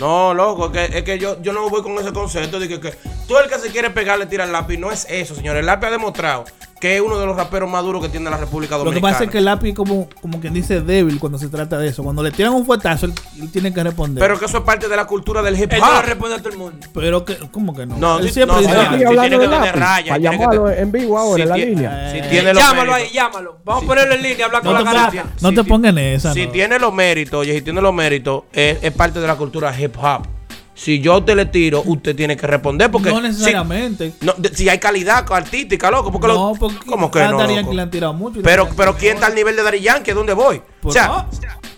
No, 0.00 0.32
loco, 0.32 0.66
es 0.66 0.72
que, 0.72 0.98
es 0.98 1.04
que 1.04 1.18
yo, 1.18 1.40
yo 1.42 1.52
no 1.52 1.68
voy 1.68 1.82
con 1.82 1.96
ese 1.98 2.12
concepto 2.12 2.58
de 2.58 2.66
que, 2.68 2.80
que 2.80 2.94
todo 3.28 3.40
el 3.40 3.50
que 3.50 3.58
se 3.58 3.70
quiere 3.70 3.90
pegar 3.90 4.18
le 4.18 4.24
tira 4.26 4.44
el 4.44 4.52
lápiz. 4.52 4.78
No 4.78 4.90
es 4.90 5.06
eso, 5.10 5.34
señor. 5.34 5.56
El 5.56 5.66
lápiz 5.66 5.88
ha 5.88 5.90
demostrado 5.90 6.46
que 6.80 6.96
es 6.96 7.02
uno 7.02 7.18
de 7.18 7.26
los 7.26 7.36
raperos 7.36 7.68
más 7.70 7.84
duros 7.84 8.02
que 8.02 8.08
tiene 8.08 8.30
la 8.30 8.38
República 8.38 8.76
Lo 8.76 8.84
que 8.84 8.84
Dominicana. 8.86 9.12
pasa 9.12 9.24
es 9.24 9.30
que 9.30 9.38
el 9.38 9.44
lápiz 9.44 9.74
como, 9.74 10.08
como 10.22 10.40
quien 10.40 10.54
dice 10.54 10.80
débil 10.80 11.20
cuando 11.20 11.38
se 11.38 11.48
trata 11.48 11.76
de 11.78 11.88
eso. 11.88 12.02
Cuando 12.02 12.22
le 12.22 12.30
tiran 12.30 12.54
un 12.54 12.64
fuetazo, 12.64 13.04
él, 13.06 13.12
él 13.38 13.50
tiene 13.52 13.72
que 13.74 13.82
responder. 13.84 14.20
Pero 14.22 14.38
que 14.38 14.46
eso 14.46 14.56
es 14.58 14.64
parte 14.64 14.88
de 14.88 14.96
la 14.96 15.04
cultura 15.06 15.42
del 15.42 15.60
hip 15.60 15.70
Él 15.72 15.78
no 15.80 15.98
hop. 15.98 16.04
responde 16.06 16.36
a 16.36 16.38
todo 16.38 16.48
el 16.48 16.56
mundo. 16.58 16.86
Pero 16.94 17.24
que, 17.24 17.36
¿cómo 17.52 17.74
que 17.76 17.84
no? 17.84 17.98
No, 17.98 18.18
él 18.18 18.30
siempre 18.30 18.56
no, 18.56 18.60
dice, 18.62 18.72
sí, 18.72 18.76
Ahora 18.78 18.88
"Ah, 18.88 18.92
sigue 18.94 18.98
sí, 19.02 19.06
hablando 19.08 19.28
tiene 19.38 19.44
de 19.44 19.50
que 19.50 19.56
tener 19.66 19.78
raya, 19.78 20.08
Para 20.08 20.18
llamarlo 20.22 20.70
en 20.70 20.92
vivo 20.92 21.18
ahora 21.18 21.36
Sí, 21.36 21.42
en 21.42 21.48
la 21.50 21.54
tiene- 21.54 21.70
línea. 21.70 22.10
Si 22.12 22.18
Eh, 22.18 22.26
tiene 22.30 22.54
los 22.54 22.62
llámalo 22.62 22.92
méritos. 22.92 23.08
ahí, 23.10 23.14
llámalo. 23.14 23.58
Vamos 23.64 23.84
a 23.84 23.86
ponerlo 23.86 24.14
en 24.14 24.22
línea, 24.22 24.46
hablar 24.46 24.62
con 24.62 24.72
no 24.72 24.80
la 24.80 25.10
si 25.10 25.16
no 25.42 25.52
te 25.52 25.88
en 25.88 25.98
esa. 25.98 26.32
Si 26.32 26.46
no. 26.46 26.52
tiene 26.52 26.78
los 26.78 26.94
méritos, 26.94 27.40
oye, 27.40 27.54
si 27.54 27.60
tiene 27.62 27.80
los 27.82 27.92
méritos, 27.92 28.44
es, 28.52 28.78
es 28.82 28.92
parte 28.92 29.20
de 29.20 29.26
la 29.26 29.36
cultura 29.36 29.78
hip 29.78 29.94
hop. 30.02 30.39
Si 30.80 30.98
yo 30.98 31.18
usted 31.18 31.36
le 31.36 31.44
tiro, 31.44 31.82
usted 31.84 32.16
tiene 32.16 32.38
que 32.38 32.46
responder 32.46 32.90
porque 32.90 33.10
no 33.10 33.16
si- 33.16 33.22
necesariamente. 33.24 34.14
no, 34.22 34.32
de- 34.38 34.48
si 34.54 34.66
hay 34.66 34.78
calidad 34.78 35.30
artística, 35.30 35.90
loco, 35.90 36.10
porque 36.10 36.28
no, 36.28 36.52
lo, 36.52 36.58
porque 36.58 36.78
¿cómo 36.86 37.10
que 37.10 37.18
no? 37.20 37.46
Loco? 37.46 37.74
Le 37.74 37.82
han 37.82 37.90
tirado 37.90 38.14
mucho. 38.14 38.40
Pero, 38.42 38.66
pero 38.74 38.96
¿quién 38.96 39.12
no. 39.12 39.14
está 39.16 39.26
al 39.26 39.34
nivel 39.34 39.56
de 39.56 39.62
Daddy 39.62 39.80
Yankee? 39.80 40.12
¿A 40.12 40.14
dónde 40.14 40.32
voy? 40.32 40.62
Pues 40.80 40.96
o 40.96 40.98
sea, 40.98 41.06
no. 41.08 41.28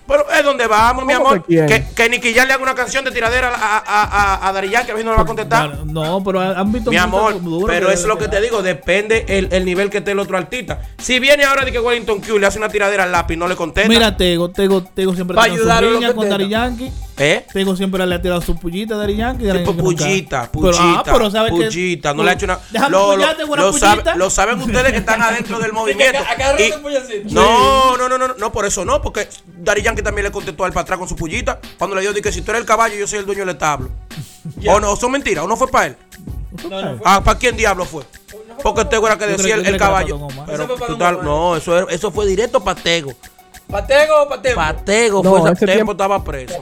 Pero 0.07 0.27
es 0.31 0.45
donde 0.45 0.67
vamos, 0.67 1.05
mi 1.07 1.15
¿Cómo 1.15 1.29
amor. 1.29 1.45
que? 1.45 1.67
Que, 1.67 1.85
que 1.95 2.09
Nicky 2.09 2.35
Jam 2.35 2.47
le 2.47 2.55
haga 2.55 2.63
una 2.63 2.75
canción 2.75 3.05
de 3.05 3.11
tiradera 3.11 3.49
a, 3.55 3.79
a, 3.79 4.03
a, 4.45 4.49
a 4.49 4.53
Daddy 4.53 4.71
Yankee, 4.71 4.93
a 4.93 4.97
si 4.97 5.05
no 5.05 5.11
le 5.13 5.17
va 5.17 5.23
a 5.23 5.27
contestar. 5.27 5.85
No, 5.87 6.23
pero 6.25 6.41
han 6.41 6.73
visto 6.73 6.91
Mi 6.91 6.97
amor, 6.97 7.43
duras 7.43 7.75
pero 7.75 7.89
que- 7.89 7.95
eso 7.95 8.03
es 8.03 8.09
lo 8.09 8.19
que 8.19 8.29
te 8.29 8.41
digo, 8.41 8.63
depende 8.63 9.25
el, 9.29 9.49
el 9.53 9.65
nivel 9.65 9.91
que 9.91 9.99
esté 9.99 10.13
el 10.13 10.19
otro 10.19 10.37
artista. 10.37 10.81
Si 10.99 11.19
viene 11.19 11.45
ahora 11.45 11.65
de 11.65 11.73
que 11.73 11.81
Wellington 11.81 12.21
Q 12.21 12.39
le 12.39 12.47
hace 12.47 12.59
una 12.59 12.69
tiradera 12.69 13.05
al 13.05 13.13
lápiz, 13.13 13.37
no 13.37 13.47
le 13.49 13.57
contesta. 13.57 13.89
Mira, 13.89 14.17
Tego, 14.17 14.51
Tego, 14.51 14.83
Tego 14.83 15.15
siempre 15.15 15.35
Pa' 15.35 15.43
ha 15.43 15.45
tirado 15.45 15.61
ayudarlo 15.63 15.89
su 15.89 15.93
lo 15.95 15.99
riña 16.01 16.09
que 16.09 16.15
con 16.15 16.49
Yankee. 16.49 16.93
¿Eh? 17.19 17.47
Tego 17.53 17.77
siempre 17.77 18.05
le 18.07 18.15
ha 18.15 18.23
tirado 18.23 18.41
su 18.41 18.59
pullita 18.59 18.95
a 18.95 19.07
Tipo 19.07 19.13
Yankee 19.19 19.45
nunca- 19.45 20.05
pullita, 20.05 20.51
Pero, 20.53 20.69
ah, 20.79 21.03
pullita, 21.03 21.03
pero 21.13 21.31
pullita, 21.51 22.15
no 22.15 22.23
le 22.25 22.31
ha 22.31 22.33
hecho 22.35 22.47
una. 22.47 22.59
Déjame 22.71 22.91
lo, 22.91 23.17
lo, 23.17 23.57
lo 23.57 23.73
sabe- 23.73 23.93
pullita. 24.03 24.17
lo 24.17 24.31
saben 24.31 24.61
ustedes 24.61 24.93
que 24.93 24.99
están 24.99 25.21
adentro 25.23 25.59
del 25.59 25.73
movimiento. 25.75 26.19
a 26.19 26.61
Y- 26.61 26.97
así. 26.97 27.23
no, 27.31 27.97
no, 27.97 28.09
no, 28.09 28.19
no, 28.19 28.29
no, 28.39 28.53
por 28.53 28.65
eso 28.65 28.85
no, 28.85 29.01
porque 29.03 29.29
Daddy 29.59 29.83
Yankee 29.93 30.03
también 30.03 30.25
le 30.25 30.31
contestó 30.33 30.65
al 30.65 30.73
para 30.73 30.83
atrás 30.83 30.99
con 30.99 31.09
su 31.09 31.17
pullita. 31.17 31.61
Cuando 31.79 31.95
le 31.97 32.03
dijo 32.03 32.13
de 32.13 32.23
que 32.23 32.33
si 32.33 32.43
tú 32.43 32.51
eres 32.51 32.61
el 32.63 32.67
caballo, 32.67 32.95
yo 32.97 33.07
soy 33.07 33.19
el 33.21 33.27
dueño 33.27 33.41
del 33.41 33.51
establo. 33.51 33.91
O 34.69 34.81
no, 34.81 34.97
son 34.97 35.13
mentiras, 35.13 35.45
o 35.45 35.49
no 35.49 35.57
fue 35.57 35.69
para 35.69 35.87
él. 35.87 35.97
Ah, 37.05 37.23
¿para 37.25 37.39
quién 37.39 37.57
diablo 37.57 37.85
fue? 37.85 38.03
Porque 38.63 38.85
Tego 38.85 39.07
era 39.07 39.17
que 39.17 39.27
decía 39.27 39.57
creo- 39.57 39.69
el, 39.73 39.77
caballo. 39.79 40.19
para 40.19 40.27
Don 40.29 40.33
Omar. 40.33 40.47
Pero 40.47 40.59
Eso 40.65 40.67
fue 40.67 40.77
para 40.77 40.87
tú 40.87 40.93
Don 40.93 40.99
tal- 40.99 41.15
Omar. 41.15 41.25
no, 41.27 41.57
eso, 41.57 41.79
era- 41.79 41.87
eso 41.93 42.11
fue 42.11 42.27
directo 42.27 42.63
para 42.63 42.81
Tego. 42.81 43.13
¿Patego 43.69 44.23
o 44.25 44.29
patego? 44.29 44.57
Para 44.57 44.77
Tego 44.85 45.23
No, 45.23 45.31
fue 45.31 45.51
ese 45.53 45.65
tiempo 45.65 45.73
tiempo- 45.75 45.93
estaba 45.93 46.23
preso. 46.23 46.55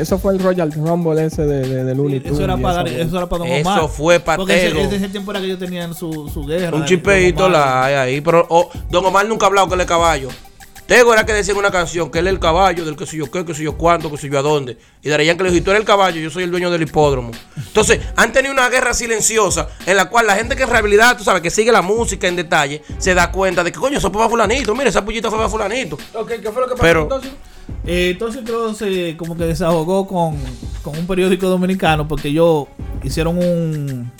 Eso 0.00 0.18
fue 0.18 0.32
el 0.32 0.38
Royal 0.38 0.72
Rumble 0.72 1.24
ese 1.26 1.42
de, 1.42 1.68
de, 1.68 1.84
de 1.84 1.94
Looney 1.94 2.22
Eso 2.24 2.42
era 2.44 2.56
para, 2.56 2.82
eso 2.88 3.16
era 3.18 3.26
para 3.28 3.44
Don 3.44 3.48
Eso 3.52 3.68
Omar. 3.70 3.88
fue 3.90 4.20
pa' 4.20 4.36
Porque 4.36 4.56
ese, 4.56 4.68
Tego. 4.68 4.80
ese, 4.80 4.96
ese 4.96 5.08
tiempo 5.10 5.32
era 5.32 5.40
que 5.40 5.46
ellos 5.46 5.58
tenían 5.58 5.92
su, 5.94 6.30
su 6.32 6.46
guerra. 6.46 6.74
Un 6.76 6.86
chipeito 6.86 7.48
la 7.48 7.84
hay 7.84 7.94
ahí, 7.94 8.20
pero 8.22 8.46
oh, 8.48 8.70
Don 8.88 9.04
Omar 9.04 9.26
nunca 9.26 9.44
ha 9.46 9.48
hablado 9.48 9.68
que 9.68 9.74
él 9.74 9.80
es 9.82 9.86
caballo. 9.86 10.28
Tego 10.90 11.12
era 11.12 11.24
que 11.24 11.32
decía 11.32 11.52
en 11.52 11.58
una 11.60 11.70
canción 11.70 12.10
que 12.10 12.18
él 12.18 12.26
es 12.26 12.32
el 12.32 12.40
caballo, 12.40 12.84
del 12.84 12.96
que 12.96 13.06
sé 13.06 13.16
yo 13.16 13.30
qué, 13.30 13.44
que 13.44 13.54
sé 13.54 13.62
yo 13.62 13.76
cuánto, 13.76 14.10
que 14.10 14.16
sé 14.16 14.28
yo 14.28 14.36
a 14.40 14.42
dónde. 14.42 14.76
Y 15.04 15.08
Darían 15.08 15.36
que 15.36 15.44
le 15.44 15.50
dijo, 15.50 15.60
"Y 15.60 15.64
tú 15.64 15.70
eres 15.70 15.82
el 15.82 15.86
caballo, 15.86 16.20
yo 16.20 16.30
soy 16.30 16.42
el 16.42 16.50
dueño 16.50 16.68
del 16.68 16.82
hipódromo. 16.82 17.30
Entonces, 17.56 18.00
han 18.16 18.32
tenido 18.32 18.52
una 18.52 18.68
guerra 18.68 18.92
silenciosa 18.92 19.68
en 19.86 19.96
la 19.96 20.06
cual 20.10 20.26
la 20.26 20.34
gente 20.34 20.56
que 20.56 20.64
en 20.64 20.68
realidad, 20.70 21.16
tú 21.16 21.22
sabes, 21.22 21.42
que 21.42 21.50
sigue 21.50 21.70
la 21.70 21.80
música 21.80 22.26
en 22.26 22.34
detalle, 22.34 22.82
se 22.98 23.14
da 23.14 23.30
cuenta 23.30 23.62
de 23.62 23.70
que, 23.70 23.78
coño, 23.78 23.98
eso 23.98 24.08
fue 24.10 24.18
para 24.18 24.30
fulanito, 24.30 24.74
mire, 24.74 24.88
esa 24.90 25.04
pullita 25.04 25.28
fue 25.30 25.38
para 25.38 25.48
fulanito. 25.48 25.96
Ok, 26.12 26.28
¿qué 26.42 26.50
fue 26.50 26.60
lo 26.62 26.66
que 26.66 26.72
pasó 26.72 26.82
Pero- 26.82 27.02
entonces? 27.02 27.30
Eh, 27.86 28.08
entonces 28.10 28.42
creo 28.44 28.74
se 28.74 29.16
como 29.16 29.36
que 29.36 29.44
desahogó 29.44 30.08
con, 30.08 30.36
con 30.82 30.98
un 30.98 31.06
periódico 31.06 31.46
dominicano 31.48 32.08
porque 32.08 32.26
ellos 32.30 32.64
hicieron 33.04 33.38
un, 33.38 34.10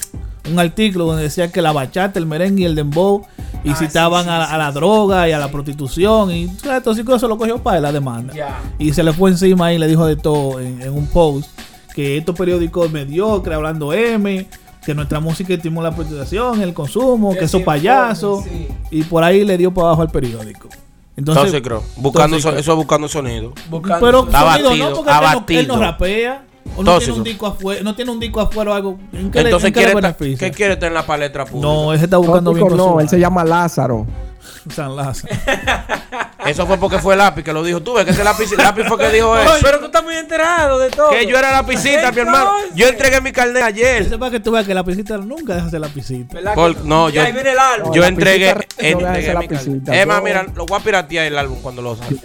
un 0.50 0.58
artículo 0.58 1.06
donde 1.06 1.24
decía 1.24 1.50
que 1.50 1.62
la 1.62 1.72
bachata, 1.72 2.18
el 2.18 2.26
merengue 2.26 2.62
y 2.62 2.66
el 2.66 2.74
dembow 2.74 3.22
y 3.64 3.70
Ah, 3.70 3.76
citaban 3.76 4.24
sí, 4.24 4.30
sí, 4.30 4.36
a, 4.36 4.46
sí, 4.46 4.54
a 4.54 4.58
la 4.58 4.72
droga 4.72 5.28
y 5.28 5.32
a 5.32 5.38
la 5.38 5.50
prostitución 5.50 6.30
y 6.30 6.46
o 6.46 6.58
sea, 6.58 6.78
entonces 6.78 7.04
se 7.20 7.28
lo 7.28 7.36
cogió 7.36 7.62
para 7.62 7.80
la 7.80 7.92
demanda 7.92 8.32
y 8.78 8.92
se 8.92 9.02
le 9.02 9.12
fue 9.12 9.30
encima 9.30 9.72
y 9.72 9.78
le 9.78 9.86
dijo 9.86 10.06
de 10.06 10.16
todo 10.16 10.60
en, 10.60 10.80
en 10.80 10.92
un 10.92 11.06
post 11.06 11.50
que 11.94 12.16
estos 12.16 12.34
periódicos 12.36 12.90
mediocres 12.90 13.56
hablando 13.56 13.92
M 13.92 14.46
que 14.84 14.94
nuestra 14.94 15.20
música 15.20 15.52
estimula 15.54 15.90
la 15.90 15.96
prostitución, 15.96 16.62
el 16.62 16.72
consumo, 16.72 17.34
que, 17.34 17.44
esos 17.44 17.62
payasos 17.62 18.44
y 18.90 19.02
por 19.02 19.22
ahí 19.22 19.44
le 19.44 19.58
dio 19.58 19.72
para 19.72 19.88
abajo 19.88 20.02
al 20.02 20.10
periódico. 20.10 20.68
Entonces, 21.16 21.60
creo, 21.60 21.82
buscando 21.96 22.36
eso, 22.36 22.56
eso 22.56 22.76
buscando 22.76 23.06
sonido. 23.06 23.52
Buscando 23.68 24.06
pero 24.06 24.20
sonido 24.20 24.38
abatido, 24.38 24.90
no, 24.90 24.96
porque 24.96 25.10
él 25.10 25.16
no, 25.16 25.20
él 25.20 25.26
abatido. 25.26 25.76
no 25.76 25.82
rapea. 25.82 26.44
O 26.76 26.82
no 26.82 26.98
tiene 26.98 27.12
un 27.14 27.24
disco 27.24 27.46
afuera, 27.46 27.82
no 27.82 27.94
tiene 27.94 28.10
un 28.10 28.20
disco 28.20 28.40
afuera 28.40 28.70
o 28.70 28.74
algo. 28.74 28.98
¿En 29.12 29.30
qué, 29.30 29.38
le- 29.42 29.48
Entonces, 29.50 29.68
en 29.68 29.74
qué 29.74 29.80
le 29.80 29.86
¿quiere 29.86 29.98
estar- 30.00 30.16
beneficia? 30.18 30.48
¿qué 30.50 30.56
quiere 30.56 30.86
en 30.86 30.94
la 30.94 31.04
palestra 31.06 31.44
pública? 31.44 31.66
No, 31.72 31.92
ese 31.92 32.04
está 32.04 32.16
buscando 32.18 32.52
bien 32.54 32.66
no, 32.76 33.00
él 33.00 33.08
se 33.08 33.18
llama 33.18 33.44
Lázaro. 33.44 34.06
San 34.74 34.94
Lázaro. 34.96 35.34
Eso 36.46 36.66
fue 36.66 36.78
porque 36.78 36.98
fue 36.98 37.16
lápiz 37.16 37.42
que 37.42 37.52
lo 37.52 37.62
dijo. 37.62 37.80
Tú 37.82 37.92
ves 37.94 38.04
que 38.06 38.12
ese 38.12 38.24
lápiz, 38.24 38.50
el 38.50 38.58
lápiz 38.58 38.84
fue 38.84 38.96
que 38.96 39.10
dijo 39.10 39.36
eso. 39.38 39.52
Pero 39.62 39.78
tú 39.78 39.86
estás 39.86 40.02
muy 40.02 40.14
enterado 40.14 40.78
de 40.78 40.88
todo. 40.88 41.10
Que 41.10 41.26
yo 41.26 41.38
era 41.38 41.52
lapicita, 41.52 42.10
mi 42.12 42.20
hermano. 42.20 42.50
Yo 42.74 42.88
entregué 42.88 43.20
mi 43.20 43.30
carnet 43.30 43.62
ayer. 43.62 44.02
Ese 44.02 44.16
para 44.18 44.30
que 44.30 44.40
tú 44.40 44.50
veas 44.50 44.66
que 44.66 44.72
la 44.74 44.82
piscita 44.82 45.18
nunca 45.18 45.54
deja 45.54 45.68
ser 45.68 45.80
la 45.80 45.88
pisita. 45.88 46.34
¿Verdad 46.34 46.54
Por- 46.54 46.84
no, 46.86 47.10
yo- 47.10 47.22
ahí 47.22 47.32
viene 47.32 47.52
el 47.52 47.58
álbum. 47.58 47.88
No, 47.90 47.94
Yo 47.94 48.00
la 48.02 48.08
entregué, 48.08 48.50
entregué 48.78 48.96
mi 48.96 49.02
carnet. 49.02 49.34
lapicita. 49.34 49.94
Es 49.96 50.06
más, 50.06 50.16
Yo- 50.18 50.22
mira, 50.24 50.46
lo 50.54 50.64
voy 50.66 50.80
a 50.80 50.82
piratear 50.82 51.26
el 51.26 51.38
álbum 51.38 51.58
cuando 51.60 51.82
lo 51.82 51.96
saque. 51.96 52.16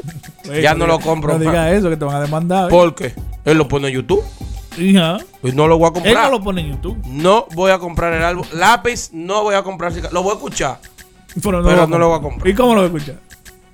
Ya 0.62 0.74
no 0.76 0.88
lo 0.88 1.00
compro 1.00 1.34
No 1.34 1.40
digas 1.40 1.74
eso, 1.74 1.90
que 1.90 1.98
te 1.98 2.06
van 2.06 2.16
a 2.16 2.22
demandar. 2.22 2.66
¿eh? 2.66 2.68
Porque 2.72 3.14
él 3.46 3.58
lo 3.58 3.68
pone 3.68 3.88
en 3.90 3.94
YouTube. 3.96 4.24
Hija, 4.78 5.20
Y 5.42 5.52
no 5.54 5.68
lo 5.70 5.78
voy 5.78 5.86
a 5.86 5.88
Él 5.88 5.94
comprar. 5.94 6.26
no 6.26 6.32
lo 6.32 6.44
pone 6.44 6.62
en 6.62 6.72
YouTube. 6.72 6.98
No 7.06 7.48
voy 7.54 7.72
a 7.72 7.80
comprar 7.80 8.12
el 8.14 8.24
álbum. 8.24 8.46
Lápiz, 8.54 9.10
no 9.14 9.44
voy 9.44 9.56
a 9.56 9.64
comprar. 9.64 9.94
Lo 10.12 10.22
voy 10.22 10.32
a 10.32 10.36
escuchar. 10.36 10.80
Pero 11.36 11.64
Pero 11.64 11.76
lo 11.76 11.88
no 11.88 11.98
lo 11.98 12.10
voy 12.10 12.20
a 12.20 12.22
comprar. 12.22 12.48
¿Y 12.50 12.54
cómo 12.54 12.76
lo 12.76 12.82
voy 12.82 12.92
a 12.92 12.98
escuchar? 12.98 13.20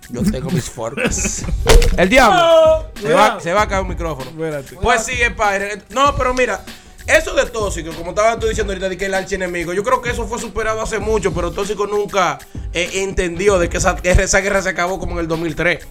Yo 0.10 0.22
tengo 0.30 0.52
mis 0.52 0.70
formas. 0.70 1.44
el 1.98 2.10
diablo. 2.10 2.86
Se 2.96 3.04
va, 3.14 3.22
Cuidado. 3.24 3.40
se 3.40 3.54
va 3.54 3.62
a 3.64 3.68
caer 3.68 3.82
un 3.82 3.88
micrófono. 3.90 4.30
Espérate. 4.30 4.76
Pues 4.76 5.04
sí, 5.04 5.14
padre. 5.36 5.82
No, 5.90 6.14
pero 6.16 6.34
mira, 6.36 6.64
eso 7.08 7.34
de 7.34 7.46
tóxico, 7.48 7.92
como 7.94 8.10
estaba 8.12 8.38
tú 8.38 8.48
diciendo 8.48 8.72
ahorita 8.74 8.90
de 8.90 8.98
que 8.98 9.06
el 9.06 9.14
archienemigo, 9.16 9.74
yo 9.74 9.84
creo 9.84 10.02
que 10.02 10.12
eso 10.12 10.28
fue 10.28 10.38
superado 10.38 10.82
hace 10.82 11.00
mucho, 11.00 11.34
pero 11.34 11.52
tóxico 11.52 11.88
nunca 11.88 12.38
eh, 12.74 12.90
entendió 12.96 13.58
de 13.58 13.70
que 13.70 13.78
esa, 13.78 13.94
guerra- 13.96 14.24
esa 14.24 14.40
guerra 14.42 14.62
se 14.62 14.70
acabó 14.70 15.00
como 15.00 15.14
en 15.14 15.20
el 15.20 15.28
2003. 15.28 15.88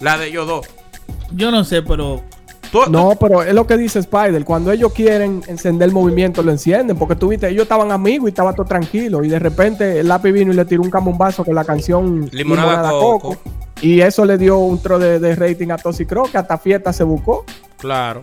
La 0.00 0.18
de 0.18 0.26
ellos 0.26 0.46
dos. 0.46 0.66
Yo 1.32 1.50
no 1.50 1.62
sé, 1.64 1.80
pero 1.82 2.24
Tú- 2.70 2.84
tú- 2.84 2.90
No, 2.90 3.16
pero 3.20 3.42
es 3.42 3.52
lo 3.54 3.66
que 3.66 3.76
dice 3.76 3.98
Spider. 3.98 4.44
Cuando 4.44 4.70
ellos 4.70 4.92
quieren 4.92 5.42
encender 5.48 5.88
el 5.88 5.94
movimiento, 5.94 6.42
lo 6.42 6.52
encienden. 6.52 6.96
Porque 6.96 7.16
tú 7.16 7.28
viste, 7.28 7.48
ellos 7.48 7.62
estaban 7.64 7.90
amigos 7.90 8.28
y 8.28 8.30
estaba 8.30 8.52
todo 8.54 8.66
tranquilo. 8.66 9.24
Y 9.24 9.28
de 9.28 9.38
repente 9.38 10.00
el 10.00 10.08
lápiz 10.08 10.32
vino 10.32 10.52
y 10.52 10.56
le 10.56 10.64
tiró 10.64 10.82
un 10.82 10.90
camumbazo 10.90 11.44
con 11.44 11.54
la 11.54 11.64
canción 11.64 12.28
Limonada 12.32 12.90
Coco. 12.90 13.36
Y 13.82 14.00
eso 14.02 14.24
le 14.24 14.36
dio 14.38 14.58
un 14.58 14.80
tro 14.80 14.98
de, 14.98 15.18
de 15.18 15.34
rating 15.34 15.70
a 15.70 15.76
Toxicro, 15.78 16.24
que 16.24 16.36
hasta 16.38 16.58
fiesta 16.58 16.92
se 16.92 17.02
buscó. 17.02 17.44
Claro. 17.78 18.22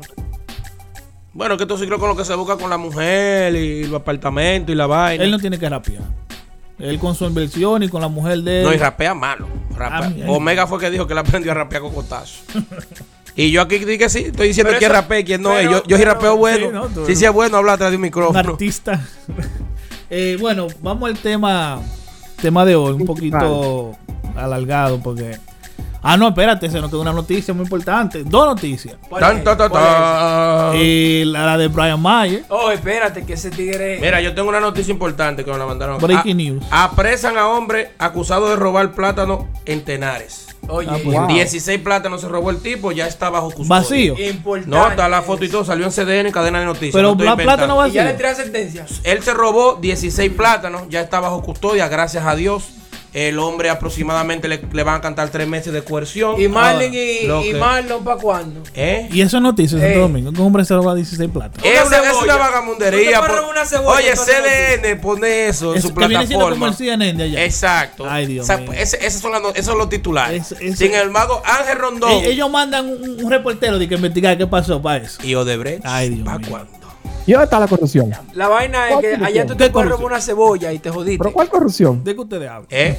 Bueno, 1.34 1.58
que 1.58 1.66
tóxico 1.66 2.00
con 2.00 2.10
lo 2.10 2.16
que 2.16 2.26
se 2.26 2.34
busca 2.36 2.58
con 2.58 2.70
la 2.70 2.78
mujer 2.78 3.54
y 3.56 3.84
los 3.86 4.02
apartamentos 4.02 4.72
y 4.74 4.76
la 4.76 4.88
vaina. 4.88 5.24
él 5.24 5.32
no 5.32 5.40
tiene 5.40 5.60
que 5.60 5.68
rapear. 5.70 6.02
Él 6.80 7.00
con 7.00 7.16
su 7.16 7.26
inversión 7.26 7.82
y 7.84 7.90
con 7.90 8.02
la 8.02 8.08
mujer 8.08 8.40
de 8.40 8.60
él. 8.62 8.66
No, 8.68 8.74
y 8.74 8.78
rapea 8.78 9.14
malo. 9.16 9.48
rapea. 9.76 10.26
Ah. 10.28 10.32
Omega 10.32 10.68
fue 10.68 10.80
que 10.80 10.90
dijo 10.92 11.06
que 11.08 11.14
le 11.16 11.20
aprendió 11.22 11.52
a 11.52 11.56
rapear 11.56 11.82
con 11.82 11.94
cotazo. 11.94 12.40
y 13.38 13.52
yo 13.52 13.62
aquí 13.62 13.78
dije 13.80 13.98
que 13.98 14.10
sí, 14.10 14.26
estoy 14.26 14.50
diciendo 14.50 14.70
Pero 14.72 14.80
quién 14.80 14.92
rapea 14.92 15.20
y 15.20 15.24
quién 15.24 15.42
no 15.42 15.58
es. 15.58 15.70
Yo, 15.70 15.84
yo 15.86 15.98
sí 15.98 16.04
rapeo 16.04 16.36
bueno. 16.36 16.68
sí, 16.68 16.74
no, 16.74 16.88
tú- 16.88 17.06
si 17.06 17.16
sí 17.16 17.24
es 17.26 17.32
bueno, 17.32 17.56
habla 17.58 17.74
atrás 17.74 17.92
de 17.92 17.96
un 17.98 18.02
un 18.02 18.04
micrófono. 18.04 18.40
artista. 18.40 19.00
Eh, 20.10 20.38
bueno, 20.40 20.68
vamos 20.82 21.10
al 21.10 21.18
tema 21.18 21.82
tema 22.42 22.64
de 22.64 22.78
hoy, 22.78 22.94
un 22.94 23.06
poquito 23.06 23.92
alargado 24.38 25.00
porque 25.02 25.38
Ah, 26.02 26.16
no, 26.16 26.30
espérate, 26.30 26.70
se 26.70 26.80
nos 26.80 26.90
quedó 26.90 27.02
una 27.02 27.12
noticia 27.12 27.54
muy 27.54 27.64
importante. 27.64 28.24
Dos 28.24 28.46
noticias. 28.46 28.96
¿Cuál 29.10 29.20
Tan, 29.20 29.44
ta, 29.44 29.58
ta. 29.70 30.72
Eh, 30.76 31.24
la, 31.26 31.46
la 31.46 31.58
de 31.58 31.68
Brian 31.68 32.00
Mayer. 32.02 32.46
Oh, 32.48 32.72
espérate, 32.72 33.26
que 33.26 33.34
ese 33.34 33.50
tigre. 33.50 33.98
Mira, 34.00 34.22
yo 34.22 34.34
tengo 34.34 34.48
una 34.48 34.62
noticia 34.62 34.92
importante 34.94 35.44
que 35.44 35.52
me 35.52 35.58
la 35.58 35.66
mandaron. 35.66 35.98
Breaking 36.00 36.32
A- 36.40 36.44
news. 36.44 36.64
Apresan 36.72 37.38
a 37.38 37.48
hombre 37.50 37.92
acusado 37.98 38.48
de 38.50 38.56
robar 38.56 38.94
plátano 38.94 39.50
en 39.66 39.84
Tenares. 39.84 40.47
Oye, 40.70 40.88
Ah, 40.92 40.98
pues, 41.04 41.18
Wow. 41.18 41.28
16 41.28 41.80
plátanos 41.82 42.22
se 42.22 42.28
robó 42.28 42.50
el 42.50 42.58
tipo, 42.62 42.92
ya 42.92 43.08
está 43.08 43.30
bajo 43.30 43.48
custodia. 43.52 43.70
Vacío. 43.82 44.16
importante. 44.20 44.70
No, 44.76 44.90
está 44.90 45.08
la 45.10 45.22
foto 45.22 45.46
y 45.46 45.50
todo, 45.50 45.64
salió 45.66 45.86
en 45.86 45.92
CDN, 45.92 46.32
cadena 46.32 46.60
de 46.60 46.66
noticias. 46.66 46.94
Pero 46.94 47.16
no 47.16 47.38
plátano 47.38 47.88
Y 47.88 47.92
ya 47.92 48.04
le 48.04 48.12
vacío. 48.14 48.18
tiran 48.18 48.36
sentencia. 48.36 48.86
Él 49.04 49.24
se 49.24 49.34
robó 49.34 49.76
16 49.82 50.32
plátanos, 50.34 50.84
ya 50.90 51.02
está 51.02 51.20
bajo 51.20 51.42
custodia, 51.42 51.88
gracias 51.88 52.26
a 52.26 52.36
Dios. 52.36 52.64
El 53.14 53.40
hombre 53.40 53.70
aproximadamente 53.70 54.48
le, 54.48 54.62
le 54.72 54.84
van 54.84 54.96
a 54.96 55.02
cantar 55.02 55.30
tres 55.30 55.48
meses 55.48 55.74
de 55.74 55.82
coerción. 55.82 56.40
Y 56.40 56.48
Marlon 56.48 56.94
y, 56.94 57.26
Lo 57.26 57.42
y 57.44 57.52
que- 57.52 57.58
Marlon, 57.58 58.04
¿para 58.04 58.18
cuándo? 58.22 58.62
¿Eh? 58.76 59.08
Y 59.12 59.22
eso 59.22 59.38
es 59.38 59.44
noticia 59.44 59.76
en 59.78 59.82
Santo 59.82 59.96
Ey. 59.96 60.02
Domingo. 60.02 60.32
Que 60.32 60.42
un 60.42 60.48
hombre 60.48 60.66
se 60.66 60.74
roba 60.76 60.94
16 60.94 61.30
plata. 61.32 61.60
Es 61.64 61.80
Una 61.82 61.88
una, 61.88 61.98
es 61.98 62.04
cebolla. 62.04 62.24
una 62.24 62.38
vagamundería. 62.38 63.20
Tú 63.20 63.22
te 63.26 63.28
por- 63.28 63.36
pones 63.38 63.52
una 63.52 63.66
cebolla, 63.66 63.98
Oye, 63.98 64.10
entonces 64.12 64.36
CDN 64.82 64.96
pone 65.02 65.48
eso 65.48 65.72
en 65.72 65.78
Es 65.78 65.84
su 65.84 65.94
que 65.96 66.08
viene 66.08 66.28
siendo 66.28 66.46
como 66.46 66.56
plataforma. 66.58 66.68
el 66.68 66.76
CNN 66.76 67.14
de 67.18 67.24
allá. 67.24 67.44
Exacto. 67.46 68.06
Ay, 68.10 68.26
Dios 68.28 68.44
O 68.44 68.48
sea, 68.48 68.58
mío. 68.58 68.74
ese- 68.74 69.06
esos, 69.06 69.22
son 69.22 69.32
las 69.32 69.42
no- 69.42 69.50
esos 69.50 69.66
son 69.66 69.78
los 69.78 69.90
titulares. 69.90 70.52
Ese- 70.52 70.66
ese- 70.68 70.78
Sin 70.78 70.94
embargo, 70.94 71.42
Ángel 71.46 71.78
Rondón 71.80 72.12
E- 72.12 72.28
Ellos 72.30 72.50
mandan 72.52 72.88
un, 72.88 73.24
un 73.26 73.32
reportero 73.32 73.80
de 73.80 73.88
que 73.88 73.96
investigar 73.96 74.38
qué 74.38 74.46
pasó 74.48 74.82
para 74.82 75.04
eso. 75.04 75.18
y 75.24 75.34
Odebrecht. 75.34 75.82
Ay, 75.86 76.10
Dios 76.10 76.26
¿pa' 76.26 76.38
mío. 76.38 76.48
cuándo? 76.50 76.87
¿Y 77.28 77.34
dónde 77.34 77.44
está 77.44 77.60
la 77.60 77.68
corrupción? 77.68 78.12
La 78.34 78.48
vaina 78.48 78.88
es 78.88 78.94
¿Cuál 78.94 79.02
que 79.04 79.10
corrupción? 79.12 79.26
allá 79.28 79.46
tú 79.46 79.58
¿Qué 79.58 79.64
te 79.66 79.70
puedes 79.70 79.90
robar 79.92 80.06
una 80.06 80.22
cebolla 80.22 80.72
y 80.74 80.80
te 80.80 80.90
jodiste. 80.90 81.18
¿Pero 81.20 81.34
cuál 81.34 81.50
corrupción? 81.50 82.04
¿De 82.04 82.16
qué 82.16 82.22
ustedes 82.22 82.50
hablan? 82.50 82.68
¿Eh? 82.72 82.98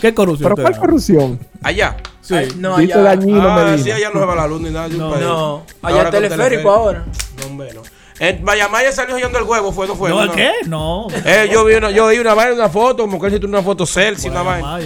¿Qué 0.00 0.14
corrupción? 0.14 0.52
¿Pero 0.54 0.62
cuál 0.68 0.80
corrupción? 0.80 1.38
Allá. 1.62 1.96
Sí. 2.22 2.34
Ay, 2.34 2.48
no, 2.56 2.76
Dice 2.78 2.94
allá. 2.94 3.02
Dañino 3.02 3.42
ah, 3.48 3.76
sí, 3.78 3.90
allá 3.90 4.10
no 4.12 4.18
se 4.20 4.26
va 4.26 4.34
la 4.34 4.46
luz 4.48 4.60
ni 4.62 4.70
nada. 4.70 4.88
de 4.88 4.94
un 4.96 5.00
No. 5.00 5.10
país. 5.10 5.24
No, 5.24 5.62
allá 5.82 5.96
Ahora 5.98 6.10
teleférico 6.10 6.70
ahora. 6.70 7.04
No, 7.40 7.46
hombre, 7.46 7.72
no. 7.74 7.82
En 8.18 8.42
Mayamaya 8.42 8.92
salió 8.92 9.18
yendo 9.18 9.38
el 9.38 9.44
huevo, 9.44 9.72
fue, 9.72 9.86
no 9.86 9.94
fue. 9.94 10.08
¿No, 10.08 10.24
no. 10.24 10.32
¿Qué? 10.32 10.50
No. 10.66 11.06
Eh, 11.26 11.50
yo 11.52 11.62
vi 11.66 11.74
una, 11.74 11.90
yo 11.90 12.08
vi 12.08 12.18
una 12.18 12.32
vaina, 12.32 12.54
una 12.54 12.70
foto, 12.70 13.02
como 13.02 13.20
que 13.20 13.26
él 13.26 13.34
hizo 13.34 13.46
una 13.46 13.62
foto 13.62 13.84
selfie, 13.84 14.30
una 14.30 14.42
vaina. 14.42 14.78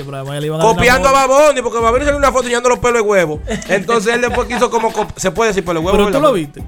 Copiando 0.60 1.08
a. 1.08 1.12
Baboni, 1.12 1.62
porque 1.62 1.78
Baboni 1.78 2.04
salió 2.04 2.18
una 2.18 2.32
foto 2.32 2.42
enseñando 2.42 2.68
los 2.70 2.80
pelos 2.80 3.02
de 3.02 3.08
huevo. 3.08 3.40
Entonces 3.68 4.14
él 4.14 4.20
después 4.20 4.48
quiso 4.48 4.68
como. 4.68 4.92
Se 5.14 5.30
puede 5.30 5.50
decir 5.50 5.64
pelo 5.64 5.78
de 5.78 5.86
huevo. 5.86 5.96
Pero 5.98 6.10
tú 6.10 6.20
lo 6.20 6.32
viste. 6.32 6.60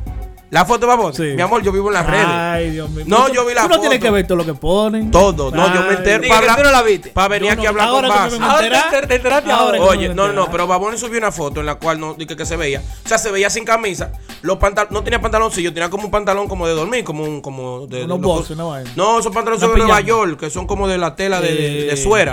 La 0.53 0.67
foto 0.67 0.81
de 0.81 0.87
Baboni. 0.87 1.17
Sí. 1.17 1.23
Mi 1.35 1.41
amor, 1.41 1.63
yo 1.63 1.73
vivo 1.73 1.89
en 1.89 1.95
las 1.95 2.07
redes. 2.07 2.27
Ay, 2.29 2.71
Dios 2.73 2.91
mío. 2.91 3.07
No, 3.09 3.27
yo 3.33 3.47
vi 3.47 3.55
la 3.55 3.63
Tú 3.63 3.69
no 3.71 3.81
tienes 3.81 3.99
foto. 3.99 4.05
que 4.07 4.11
ver 4.11 4.27
todo 4.27 4.37
lo 4.37 4.45
que 4.45 4.53
ponen. 4.53 5.11
Todo. 5.11 5.51
No, 5.51 5.75
yo 5.75 5.81
me 5.81 5.89
Ay, 5.89 5.97
entero. 5.97 6.21
Que 6.21 6.29
tú 6.29 6.63
no 6.63 6.71
la 6.71 6.83
viste. 6.83 7.09
Para 7.09 7.29
venir 7.29 7.47
Yo 7.49 7.53
aquí 7.55 7.63
no, 7.63 7.67
a 7.69 7.71
hablar 7.71 7.89
con 7.89 8.03
que 8.31 8.39
me 8.39 8.45
Ahora 8.45 8.91
te- 8.91 9.07
te 9.07 9.15
enteraste 9.15 9.51
ahora 9.51 9.79
que 9.79 9.85
Oye, 9.85 10.09
no, 10.11 10.27
no, 10.27 10.35
no, 10.35 10.51
pero 10.51 10.67
Baboni 10.67 10.99
subió 10.99 11.17
una 11.17 11.33
foto 11.33 11.61
en 11.61 11.67
la 11.67 11.77
cual 11.77 11.99
no, 11.99 12.13
dije 12.13 12.37
que 12.37 12.45
se 12.45 12.57
veía. 12.59 12.83
O 13.03 13.09
sea, 13.09 13.17
se 13.17 13.31
veía 13.31 13.49
sin 13.49 13.65
camisa. 13.65 14.13
Los 14.43 14.59
pantal 14.59 14.89
no 14.91 15.03
tenía 15.03 15.23
pantaloncillo, 15.23 15.73
tenía 15.73 15.89
como 15.89 16.05
un 16.05 16.11
pantalón 16.11 16.47
como 16.49 16.67
de 16.67 16.75
dormir, 16.75 17.03
como 17.03 17.25
un, 17.25 17.41
como 17.41 17.87
de. 17.87 18.05
Unos 18.05 18.21
boxers, 18.21 18.51
una 18.51 18.65
vaina. 18.65 18.91
No, 18.95 19.21
esos 19.21 19.33
pantalones 19.33 19.59
son 19.59 19.73
de 19.73 19.79
Nueva. 19.79 20.01
York, 20.03 20.39
que 20.39 20.51
son 20.51 20.67
como 20.67 20.87
de 20.87 20.99
la 20.99 21.17
tela 21.17 21.41
de, 21.41 21.49
de- 21.55 21.85
de 21.87 21.97
suera. 21.97 22.33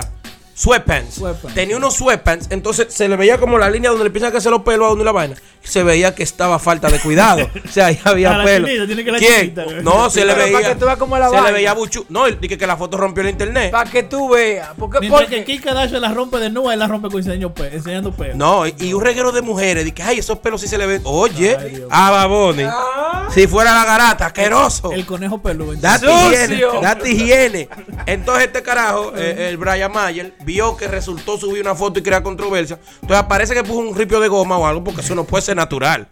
Sweatpants. 0.60 1.14
Sweatpants. 1.14 1.54
Tenía 1.54 1.76
unos 1.78 1.94
sweatpants, 1.94 2.48
entonces 2.50 2.88
se 2.92 3.08
le 3.08 3.16
veía 3.16 3.38
como 3.38 3.56
la 3.56 3.70
línea 3.70 3.88
donde 3.88 4.04
le 4.04 4.08
empiezan 4.08 4.28
a 4.28 4.32
crecer 4.32 4.50
los 4.52 4.60
pelos 4.62 4.88
a 4.88 4.92
uno 4.92 5.00
y 5.00 5.04
la 5.06 5.12
vaina. 5.12 5.34
Se 5.62 5.82
veía 5.82 6.14
que 6.14 6.22
estaba 6.22 6.58
falta 6.58 6.88
de 6.90 6.98
cuidado. 6.98 7.48
o 7.64 7.68
sea, 7.72 7.86
ahí 7.86 7.98
había 8.04 8.40
A 8.40 8.44
pelo. 8.44 8.66
chinita, 8.66 8.86
tiene 8.86 9.04
que 9.04 9.12
la 9.12 9.18
¿Quién? 9.18 9.40
chinita. 9.54 9.64
No, 9.82 10.10
se 10.10 10.24
le 10.26 10.34
veía. 10.34 10.52
para 10.58 10.68
que 10.68 10.74
tú 10.78 10.84
veas 10.84 10.98
cómo 10.98 11.16
es 11.16 11.20
la 11.20 11.30
se 11.30 11.40
le 11.40 11.52
veía 11.52 11.72
buchu. 11.72 12.04
No, 12.10 12.26
dije 12.30 12.58
que 12.58 12.66
la 12.66 12.76
foto 12.76 12.98
rompió 12.98 13.22
el 13.22 13.30
internet. 13.30 13.70
Para 13.70 13.90
que 13.90 14.02
tú 14.02 14.28
veas. 14.28 14.68
Porque, 14.78 15.00
Mientras 15.00 15.22
porque 15.22 15.36
que 15.36 15.44
Kim 15.44 15.62
Kardashian 15.62 16.02
la 16.02 16.12
rompe 16.12 16.38
de 16.38 16.50
nuevo, 16.50 16.70
él 16.70 16.78
la 16.78 16.86
rompe 16.88 17.08
con 17.08 17.18
enseñando 17.18 17.54
pe- 17.54 17.74
enseñando 17.74 18.12
pelo. 18.12 18.34
No, 18.34 18.66
y- 18.66 18.92
un 18.92 19.02
reguero 19.02 19.32
de 19.32 19.40
mujeres. 19.42 19.84
Dije, 19.84 20.02
ay, 20.02 20.18
esos 20.18 20.38
pelos 20.40 20.60
sí 20.60 20.68
se 20.68 20.76
le 20.76 20.86
ven. 20.86 21.00
Oye, 21.04 21.56
Ay, 21.58 21.84
a 21.90 22.10
Baboni. 22.10 22.64
Ah. 22.66 23.28
Si 23.32 23.46
fuera 23.46 23.72
la 23.74 23.84
garata, 23.84 24.26
asqueroso. 24.26 24.92
El 24.92 25.06
conejo 25.06 25.40
peludo. 25.40 25.72
Date 25.76 26.06
higiene, 26.10 26.62
date 26.82 27.10
higiene. 27.10 27.68
Entonces 28.06 28.44
este 28.46 28.62
carajo, 28.62 29.12
eh, 29.16 29.48
el 29.50 29.56
Brian 29.56 29.92
Mayer, 29.92 30.34
vio 30.50 30.76
que 30.76 30.88
resultó 30.88 31.38
subir 31.38 31.62
una 31.62 31.76
foto 31.76 32.00
y 32.00 32.02
crear 32.02 32.24
controversia. 32.24 32.80
Entonces 33.02 33.24
parece 33.28 33.54
que 33.54 33.62
puso 33.62 33.78
un 33.78 33.94
ripio 33.94 34.18
de 34.18 34.26
goma 34.26 34.58
o 34.58 34.66
algo 34.66 34.82
porque 34.82 35.00
eso 35.00 35.14
no 35.14 35.22
puede 35.22 35.42
ser 35.42 35.56
natural. 35.56 36.08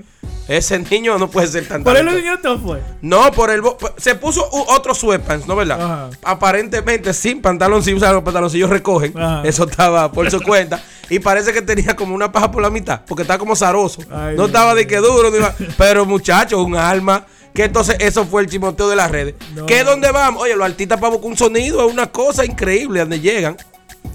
Ese 0.46 0.78
niño 0.78 1.18
no 1.18 1.28
puede 1.28 1.48
ser 1.48 1.66
tan 1.66 1.82
Por 1.82 1.96
él 1.96 2.06
lo 2.06 2.12
que 2.12 2.58
fue. 2.58 2.80
No, 3.02 3.30
por 3.32 3.50
el... 3.50 3.60
Se 3.96 4.14
puso 4.14 4.48
otro 4.50 4.94
sweatpants, 4.94 5.46
¿no 5.46 5.56
verdad? 5.56 5.82
Ajá. 5.82 6.10
Aparentemente 6.22 7.12
sin 7.12 7.42
pantaloncillos, 7.42 8.00
o 8.00 8.04
sea, 8.04 8.12
los 8.12 8.22
pantaloncillos 8.22 8.70
recogen. 8.70 9.18
Ajá. 9.18 9.42
Eso 9.44 9.68
estaba 9.68 10.10
por 10.12 10.30
su 10.30 10.40
cuenta. 10.40 10.80
Y 11.10 11.18
parece 11.18 11.52
que 11.52 11.60
tenía 11.60 11.96
como 11.96 12.14
una 12.14 12.30
paja 12.30 12.50
por 12.50 12.62
la 12.62 12.70
mitad, 12.70 13.00
porque 13.06 13.22
estaba 13.22 13.38
como 13.38 13.56
zaroso. 13.56 14.02
Ay, 14.10 14.36
no 14.36 14.46
estaba 14.46 14.74
de 14.74 14.86
que 14.86 14.98
duro, 14.98 15.30
ni 15.30 15.66
pero 15.76 16.06
muchacho, 16.06 16.62
un 16.62 16.76
alma. 16.76 17.26
Que 17.52 17.64
entonces 17.64 17.96
eso 17.98 18.24
fue 18.24 18.42
el 18.42 18.48
chimoteo 18.48 18.88
de 18.88 18.96
las 18.96 19.10
redes. 19.10 19.34
No. 19.54 19.66
¿Qué 19.66 19.82
dónde 19.82 20.12
vamos? 20.12 20.42
Oye, 20.44 20.54
los 20.54 20.64
artistas 20.64 21.00
para 21.00 21.10
buscar 21.10 21.30
un 21.30 21.36
sonido 21.36 21.86
es 21.86 21.92
una 21.92 22.06
cosa 22.06 22.44
increíble 22.44 23.00
donde 23.00 23.20
llegan. 23.20 23.56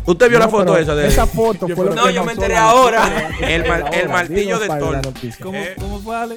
¿Usted 0.05 0.29
vio 0.29 0.39
No, 0.39 0.45
la 0.45 0.51
foto 0.51 0.77
esa 0.77 0.95
de 0.95 1.07
Esa 1.07 1.25
foto 1.25 1.67
fue 1.69 1.85
lo 1.85 1.95
No, 1.95 2.05
que 2.05 2.13
yo 2.13 2.21
me 2.23 2.27
causó 2.27 2.31
enteré 2.41 2.53
la 2.55 2.69
ahora. 2.69 3.29
El 3.41 3.61
mal- 3.67 3.85
el 3.93 4.01
Ahora, 4.01 4.07
martillo 4.09 4.59
de 4.59 4.67
Thor. 4.67 5.01
¿Cómo, 5.41 5.57
Eh. 5.57 5.75
¿Cómo 5.79 5.99
fue, 5.99 6.15
Ale? 6.15 6.35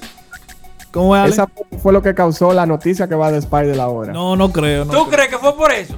¿Cómo 0.93 1.17
es, 1.17 1.23
Ale? 1.23 1.33
Esa 1.33 1.47
foto 1.49 1.79
fue 1.83 1.93
lo 1.93 2.01
que 2.03 2.14
causó 2.14 2.53
la 2.53 2.64
noticia 2.67 3.09
que 3.09 3.14
va 3.14 3.31
de 3.33 3.39
Spider 3.39 3.79
ahora. 3.81 4.12
No, 4.12 4.37
no 4.37 4.53
creo. 4.53 4.85
No 4.85 4.93
¿Tú 4.93 4.99
creo. 5.07 5.11
crees 5.11 5.29
que 5.29 5.39
fue 5.39 5.57
por 5.57 5.73
eso? 5.73 5.95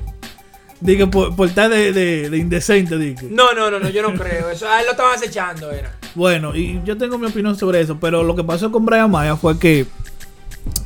Dije, 0.81 1.07
por, 1.09 1.35
por 1.35 1.49
estar 1.49 1.69
de, 1.69 1.93
de, 1.93 2.31
de 2.31 2.39
indecente, 2.39 2.97
dije. 2.97 3.27
No, 3.31 3.53
no, 3.53 3.71
no, 3.71 3.81
no, 3.81 3.89
yo 3.89 4.01
no 4.03 4.15
creo. 4.15 4.49
Eso 4.51 4.69
a 4.69 4.79
él 4.81 4.87
lo 4.87 4.93
estaban 4.93 5.15
acechando, 5.15 5.71
era. 5.73 5.91
Bueno, 6.15 6.55
y 6.55 6.81
yo 6.85 6.97
tengo 6.97 7.19
mi 7.19 7.27
opinión 7.27 7.57
sobre 7.59 7.81
eso, 7.81 7.99
pero 8.01 8.23
lo 8.23 8.35
que 8.37 8.45
pasó 8.45 8.71
con 8.73 8.87
Brian 8.87 9.11
Maya 9.11 9.37
fue 9.37 9.59
que 9.59 9.87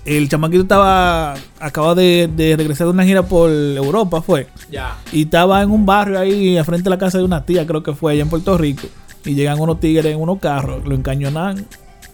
el 0.05 0.29
chamaquito 0.29 0.63
estaba, 0.63 1.35
acaba 1.61 1.95
de, 1.95 2.29
de 2.35 2.57
regresar 2.57 2.87
de 2.87 2.93
una 2.93 3.05
gira 3.05 3.23
por 3.23 3.51
Europa, 3.51 4.21
fue, 4.23 4.49
Ya. 4.71 4.97
y 5.13 5.23
estaba 5.23 5.63
en 5.63 5.71
un 5.71 5.87
barrio 5.87 6.19
ahí, 6.19 6.57
al 6.57 6.65
frente 6.65 6.85
de 6.85 6.91
la 6.91 6.99
casa 6.99 7.19
de 7.19 7.25
una 7.25 7.45
tía, 7.45 7.67
creo 7.67 7.83
que 7.83 7.93
fue 7.95 8.13
allá 8.13 8.23
en 8.23 8.29
Puerto 8.29 8.57
Rico, 8.59 8.87
y 9.25 9.35
llegan 9.35 9.61
unos 9.61 9.79
tigres 9.81 10.07
en 10.07 10.21
unos 10.21 10.39
carros, 10.41 10.85
lo 10.87 10.95
encañonan 10.95 11.67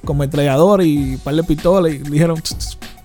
con 0.05 0.19
metrallador 0.19 0.83
y 0.83 1.15
un 1.15 1.19
par 1.19 1.35
de 1.35 1.43
pistolas, 1.45 1.93
y 1.93 1.99
le 1.99 2.11
dijeron, 2.11 2.41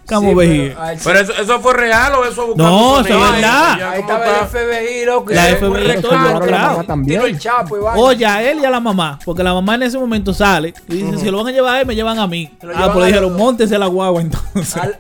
¿cómo 0.08 0.30
Sí, 0.30 0.36
ves? 0.36 0.76
pero 1.04 1.20
eso, 1.20 1.34
eso 1.34 1.60
fue 1.60 1.74
real 1.74 2.14
o 2.16 2.26
eso 2.26 2.48
buscando 2.48 2.64
No, 2.70 3.00
eso 3.00 3.10
es 3.10 3.32
verdad. 3.32 3.78
ya 3.80 3.92
Ahí 3.92 4.02
estaba 4.02 4.26
el. 4.26 4.48
FBI, 4.48 5.06
loco. 5.06 5.32
La 5.34 5.44
FBI, 5.56 6.86
también. 6.88 7.20
tiró 7.22 7.26
el 7.26 7.40
chapo 7.40 7.78
y. 7.78 7.82
Oye, 7.96 8.26
a 8.26 8.44
él 8.50 8.60
y 8.62 8.66
a 8.66 8.70
la 8.70 8.80
mamá, 8.80 9.20
porque 9.26 9.44
la 9.44 9.54
mamá 9.54 9.76
en 9.76 9.84
ese 9.84 9.98
momento 9.98 10.34
sale 10.34 10.74
y 10.88 10.96
dice, 10.96 11.18
si 11.20 11.32
lo 11.32 11.38
van 11.38 11.48
a 11.48 11.52
llevar 11.52 11.76
a 11.76 11.82
él, 11.82 11.88
me 11.88 11.96
llevan 11.96 12.20
a 12.20 12.28
mí. 12.28 12.52
Ah, 12.76 12.90
pues 12.94 13.08
dijeron, 13.08 13.36
montense 13.36 13.78
la 13.78 13.88
guagua 13.88 14.22
entonces. 14.22 14.78
Al- 14.78 15.00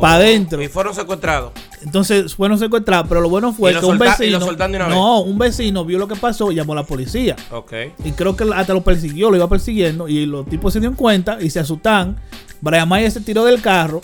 Para 0.00 0.14
adentro. 0.14 0.60
Y 0.62 0.66
fueron 0.68 0.94
secuestrados. 0.94 1.52
Entonces 1.82 2.34
fueron 2.34 2.58
secuestrados, 2.58 3.06
pero 3.08 3.20
lo 3.20 3.28
bueno 3.28 3.52
fue 3.52 3.70
Y 3.70 3.74
lo 3.74 3.80
que 3.80 3.86
un 3.86 3.98
solta- 3.98 4.24
y 4.24 4.30
lo 4.30 4.40
vecino. 4.40 4.88
No, 4.88 5.20
un 5.20 5.38
vecino 5.38 5.84
vio 5.84 5.98
lo 5.98 6.08
que 6.08 6.16
pasó 6.16 6.50
y 6.50 6.56
llamó 6.56 6.72
a 6.72 6.76
la 6.76 6.82
policía. 6.82 7.36
Ok. 7.52 7.72
Y 8.04 8.12
creo 8.12 8.34
que 8.36 8.44
hasta 8.54 8.74
lo 8.74 8.82
persiguió, 8.82 9.30
lo 9.30 9.36
iba 9.36 9.48
persiguiendo. 9.48 10.08
Y 10.08 10.26
los 10.26 10.46
tipos 10.46 10.72
se 10.72 10.80
dieron 10.80 10.96
cuenta 10.96 11.38
y 11.40 11.50
se 11.50 11.60
asustan. 11.60 12.16
Brian 12.60 12.88
Mayer 12.88 13.10
se 13.12 13.20
tiró 13.20 13.44
del 13.44 13.62
carro 13.62 14.00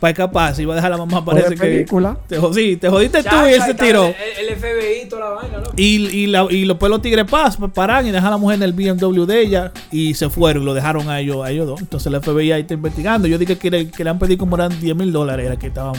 para 0.00 0.10
escapar. 0.10 0.54
Se 0.54 0.62
iba 0.62 0.72
a 0.72 0.76
dejar 0.76 0.92
a 0.92 0.96
la 0.96 1.04
mamá, 1.04 1.24
parece 1.24 1.50
que. 1.50 1.56
película. 1.56 2.16
Te, 2.28 2.38
sí, 2.52 2.76
te 2.76 2.88
jodiste 2.88 3.22
tú 3.22 3.36
y 3.48 3.52
él 3.54 3.62
se 3.62 3.74
tiró. 3.74 4.04
El, 4.06 4.48
el 4.48 4.56
FBI 4.56 5.02
y 5.04 5.08
toda 5.08 5.30
la 5.30 5.30
vaina, 5.36 5.58
loco. 5.58 5.72
Y, 5.76 6.06
y, 6.06 6.26
la, 6.26 6.46
y 6.50 6.64
los 6.64 6.76
pueblos 6.76 7.02
tigres 7.02 7.24
pas, 7.30 7.56
paran 7.74 8.06
y 8.06 8.10
dejan 8.10 8.26
a 8.28 8.30
la 8.30 8.36
mujer 8.36 8.56
en 8.56 8.62
el 8.62 8.72
BMW 8.72 9.24
de 9.24 9.40
ella 9.40 9.72
y 9.90 10.14
se 10.14 10.28
fueron 10.30 10.62
y 10.62 10.66
lo 10.66 10.74
dejaron 10.74 11.08
a 11.08 11.20
ellos, 11.20 11.44
a 11.44 11.50
ellos 11.50 11.66
dos. 11.66 11.80
Entonces 11.80 12.12
el 12.12 12.20
FBI 12.20 12.52
ahí 12.52 12.60
está 12.62 12.74
investigando. 12.74 13.26
Yo 13.28 13.38
dije 13.38 13.56
que 13.58 13.70
le, 13.70 13.90
que 13.90 14.04
le 14.04 14.10
han 14.10 14.18
pedido 14.18 14.38
como 14.38 14.56
eran 14.56 14.78
10 14.80 14.96
mil 14.96 15.12
dólares, 15.12 15.46
era 15.46 15.56
que 15.56 15.68
estaban 15.68 15.94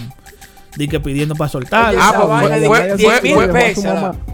dije, 0.75 0.99
pidiendo 0.99 1.33
para 1.35 1.49
soltar. 1.49 1.95
Ah, 1.97 2.13
pues 2.15 2.27
fue- 2.27 2.67
fue- 2.67 2.97
10 2.97 3.01
fue- 3.01 3.21
mil 3.21 3.33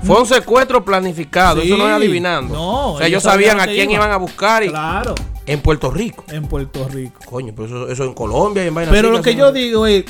fue- 0.03 0.19
un 0.19 0.25
secuestro 0.25 0.83
planificado, 0.83 1.61
Sí. 1.61 1.67
eso 1.67 1.77
no 1.77 1.87
es 1.87 1.93
adivinando. 1.93 2.53
No, 2.53 2.93
o 2.93 2.97
sea, 2.97 3.07
ellos 3.07 3.23
ellos 3.23 3.23
sabían 3.23 3.51
sabían 3.51 3.61
a 3.61 3.67
que 3.71 3.75
quién 3.77 3.91
iban. 3.91 4.01
iban 4.07 4.11
a 4.11 4.17
buscar 4.17 4.63
y- 4.63 4.67
Claro, 4.69 5.15
en 5.45 5.61
Puerto 5.61 5.91
Rico. 5.91 6.23
en 6.29 6.45
Puerto 6.45 6.87
Rico. 6.89 7.19
Coño, 7.25 7.53
pero 7.55 7.67
eso, 7.67 7.89
eso 7.89 8.03
en 8.03 8.13
Colombia 8.13 8.63
y 8.63 8.67
en 8.67 8.75
vaina 8.75 8.91
Pero 8.91 9.11
lo 9.11 9.21
que 9.21 9.35
yo 9.35 9.51
digo 9.51 9.87
es, 9.87 10.05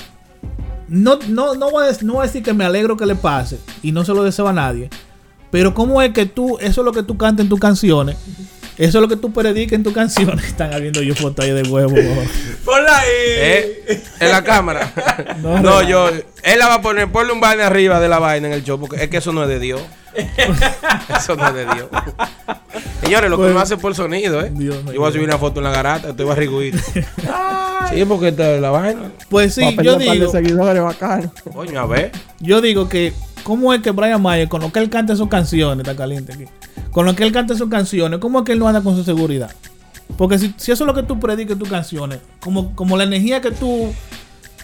no, 0.88 1.18
no, 1.28 1.56
no, 1.56 1.72
voy 1.72 1.88
a, 1.88 1.92
no 2.04 2.14
voy 2.14 2.24
a 2.24 2.26
decir 2.28 2.44
que 2.44 2.54
me 2.54 2.66
alegro 2.66 2.98
que 2.98 3.06
le 3.06 3.16
pase 3.16 3.60
y 3.82 3.92
no 3.92 4.06
se 4.06 4.14
lo 4.14 4.24
deseo 4.24 4.48
a 4.48 4.54
nadie. 4.54 4.90
Pero 5.52 5.74
cómo 5.74 6.02
es 6.02 6.14
que 6.14 6.26
tú, 6.26 6.58
eso 6.60 6.82
es 6.82 6.86
lo 6.86 6.92
que 6.92 7.04
tú 7.04 7.18
cantas 7.18 7.44
en 7.44 7.50
tus 7.50 7.60
canciones, 7.60 8.18
eso 8.78 8.98
es 8.98 9.02
lo 9.02 9.08
que 9.08 9.18
tú 9.18 9.32
predicas 9.32 9.74
en 9.74 9.84
tus 9.84 9.94
canciones. 9.94 10.46
Están 10.48 10.74
habiendo 10.74 11.02
yo 11.02 11.16
fotos 11.16 11.46
ahí 11.46 11.52
de 11.52 11.64
huevo. 11.64 11.96
Ponla 12.66 12.98
ahí. 12.98 13.08
¿Eh? 13.10 14.04
En 14.20 14.32
la 14.32 14.44
cámara. 14.44 14.92
No, 15.42 15.60
no, 15.60 15.62
no. 15.62 15.82
yo. 15.84 16.10
Él 16.10 16.60
la 16.60 16.68
va 16.68 16.76
a 16.76 16.82
poner, 16.82 17.10
ponle 17.12 17.34
un 17.34 17.40
vaina 17.40 17.68
arriba 17.68 18.00
de 18.00 18.10
la 18.10 18.20
vaina 18.20 18.48
en 18.48 18.54
el 18.54 18.64
show, 18.64 18.80
porque 18.80 19.04
es 19.04 19.10
que 19.10 19.18
eso 19.18 19.32
no 19.32 19.44
es 19.44 19.50
de 19.50 19.60
Dios. 19.60 19.82
eso 21.18 21.36
no 21.36 21.48
es 21.48 21.54
de 21.54 21.66
Dios. 21.66 21.88
Señores, 23.02 23.30
lo 23.30 23.38
que 23.38 23.44
uno 23.44 23.60
hace 23.60 23.78
por 23.78 23.96
sonido, 23.96 24.42
¿eh? 24.42 24.52
Dios 24.54 24.84
yo 24.86 25.00
voy 25.00 25.10
a 25.10 25.12
subir 25.12 25.26
una 25.26 25.38
foto 25.38 25.60
en 25.60 25.66
la 25.66 25.72
garata, 25.72 26.10
estoy 26.10 26.26
barriguito. 26.26 26.78
sí, 27.94 28.06
porque 28.06 28.30
esta 28.30 28.56
es 28.56 28.62
la 28.62 28.72
vaina. 28.72 29.12
Pues 29.30 29.54
sí, 29.54 29.76
yo 29.82 29.98
digo. 29.98 30.32
Coño, 31.54 31.80
a 31.80 31.86
ver. 31.86 32.12
yo 32.40 32.62
digo 32.62 32.90
que, 32.90 33.14
¿cómo 33.44 33.74
es 33.74 33.82
que 33.82 33.92
Brian 33.92 34.22
Mayer, 34.22 34.48
con 34.48 34.62
lo 34.62 34.72
que 34.72 34.80
él 34.80 34.90
canta 34.90 35.16
sus 35.16 35.28
canciones, 35.28 35.80
está 35.80 35.96
caliente 35.96 36.34
aquí, 36.34 36.46
con 36.92 37.06
lo 37.06 37.16
que 37.16 37.24
él 37.24 37.32
canta 37.32 37.56
sus 37.56 37.70
canciones, 37.70 38.20
¿cómo 38.20 38.40
es 38.40 38.46
que 38.46 38.54
él 38.54 38.60
no 38.60 38.68
anda 38.68 38.82
con 38.82 38.96
su 38.96 39.04
seguridad? 39.04 39.52
Porque 40.18 40.38
si, 40.38 40.54
si 40.58 40.72
eso 40.72 40.84
es 40.84 40.88
lo 40.88 40.94
que 40.94 41.04
tú 41.04 41.20
predicas 41.20 41.58
tus 41.58 41.70
canciones, 41.70 42.20
como, 42.40 42.76
como 42.76 42.98
la 42.98 43.04
energía 43.04 43.42
que 43.42 43.52
tú 43.52 43.94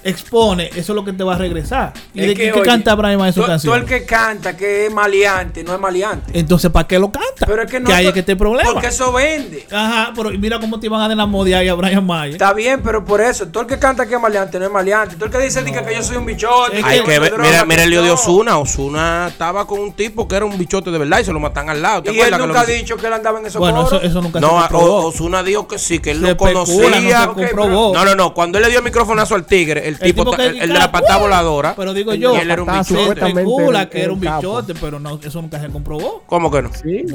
expone, 0.04 0.68
eso 0.76 0.80
es 0.80 0.96
lo 0.96 1.04
que 1.06 1.14
te 1.14 1.24
va 1.24 1.36
a 1.36 1.38
regresar. 1.38 1.94
¿Y 2.14 2.22
Es 2.22 2.28
de 2.28 2.36
que, 2.36 2.52
qué, 2.52 2.62
canta 2.62 2.96
Brian 2.96 3.18
Mayer 3.18 3.34
su 3.34 3.40
tú- 3.42 3.46
tú 3.46 3.52
canción? 3.52 3.80
el 3.80 3.86
que 3.86 4.06
canta 4.06 4.56
que 4.58 4.86
es 4.88 4.94
maleante, 4.94 5.64
no 5.64 5.74
es 5.74 5.80
maleante. 5.80 6.38
Entonces, 6.38 6.72
¿para 6.72 6.88
qué 6.88 7.00
lo 7.00 7.12
canta? 7.12 7.46
Pero 7.46 7.64
es 7.64 7.70
que 7.72 7.80
no. 7.80 7.90
hay 7.94 8.06
to- 8.06 8.14
que 8.14 8.20
este 8.22 8.36
problema. 8.36 8.72
Porque 8.72 8.88
eso 8.88 9.12
vende. 9.12 9.66
Ajá, 9.72 10.12
pero 10.16 10.30
mira 10.32 10.60
cómo 10.60 10.80
te 10.80 10.88
iban 10.88 11.02
a 11.02 11.10
denamodear 11.10 11.62
ahí 11.62 11.68
a 11.70 11.74
Brian 11.74 12.06
Mayer. 12.06 12.34
Está 12.36 12.54
bien, 12.54 12.82
pero 12.84 13.04
por 13.06 13.22
eso, 13.22 13.48
todo 13.48 13.64
el 13.64 13.68
que 13.70 13.80
canta 13.80 14.06
que 14.08 14.16
es 14.16 14.22
maleante 14.22 14.60
no 14.60 14.66
es 14.66 14.72
maleante. 14.72 15.16
Todo 15.16 15.26
el 15.26 15.32
que 15.32 15.40
dice 15.40 15.64
que 15.64 15.96
yo 15.96 16.04
soy 16.04 16.18
un 16.18 16.26
bichote. 16.26 16.80
Es 16.80 16.84
que 16.84 16.90
Hay 16.90 17.02
que 17.04 17.20
ver, 17.20 17.32
droga, 17.32 17.44
mira, 17.50 17.66
mira 17.66 17.84
el 17.84 17.90
lío 17.90 18.02
de 18.02 18.08
no. 18.10 18.14
Osuna. 18.16 18.58
Osuna 18.58 19.28
estaba 19.30 19.66
con 19.68 19.80
un 19.80 19.94
tipo 19.94 20.28
que 20.28 20.36
era 20.36 20.46
un 20.46 20.58
bichote 20.58 20.90
de 20.92 20.98
verdad 20.98 21.20
y 21.20 21.26
se 21.26 21.34
lo 21.34 21.40
matan 21.40 21.70
al 21.70 21.82
lado. 21.82 22.04
¿Te 22.04 22.12
Y 22.12 22.16
él 22.16 22.22
acuerdas 22.34 22.40
que 22.42 22.48
nunca 22.48 22.62
ha 22.62 22.66
dicho 22.66 22.98
que 22.98 23.08
él 23.08 23.14
andaba 23.14 23.40
en 23.40 23.46
esos 23.46 23.60
bueno, 23.60 23.86
eso, 23.86 24.02
eso 24.02 24.22
nunca 24.22 24.40
No, 24.40 24.50
se 24.64 24.68
comprobó. 24.70 25.06
Osuna 25.08 25.44
dijo 25.44 25.68
que 25.68 25.78
sí, 25.80 26.00
que 26.00 26.12
él 26.12 26.22
Se 26.22 26.28
lo 26.28 26.38
conocía. 26.38 27.26
no 27.26 27.26
se 27.26 27.30
Ok, 27.30 27.36
comprobó. 27.36 27.94
No, 27.94 28.06
no, 28.06 28.16
no. 28.16 28.34
Cuando 28.34 28.58
él 28.58 28.64
le 28.64 28.70
dio 28.70 28.80
el 28.80 28.86
microfonazo 28.86 29.36
al 29.36 29.46
tigre, 29.46 29.88
el 29.90 30.00
tipo, 30.00 30.24
tipo 30.24 30.32
ta- 30.32 30.38
que 30.38 30.48
el, 30.48 30.62
el 30.62 30.70
de 30.74 30.80
la 30.80 30.92
patada 30.92 31.18
¡uh! 31.18 31.22
voladora. 31.22 31.74
Pero 31.76 31.94
digo 31.94 32.14
yo, 32.14 32.36
él 32.36 32.50
era 32.50 32.64
un 32.64 32.84
se 32.84 32.94
bichote. 32.96 33.28
especula 33.28 33.90
que 33.90 34.02
era 34.04 34.14
un 34.14 34.20
bichote, 34.20 34.74
pero 34.76 35.00
no, 35.00 35.20
eso 35.24 35.42
nunca 35.42 35.60
se 35.60 35.70
comprobó. 35.70 36.24
¿Cómo 36.26 36.50
que 36.52 36.62
no? 36.62 36.72
Sí. 36.74 37.06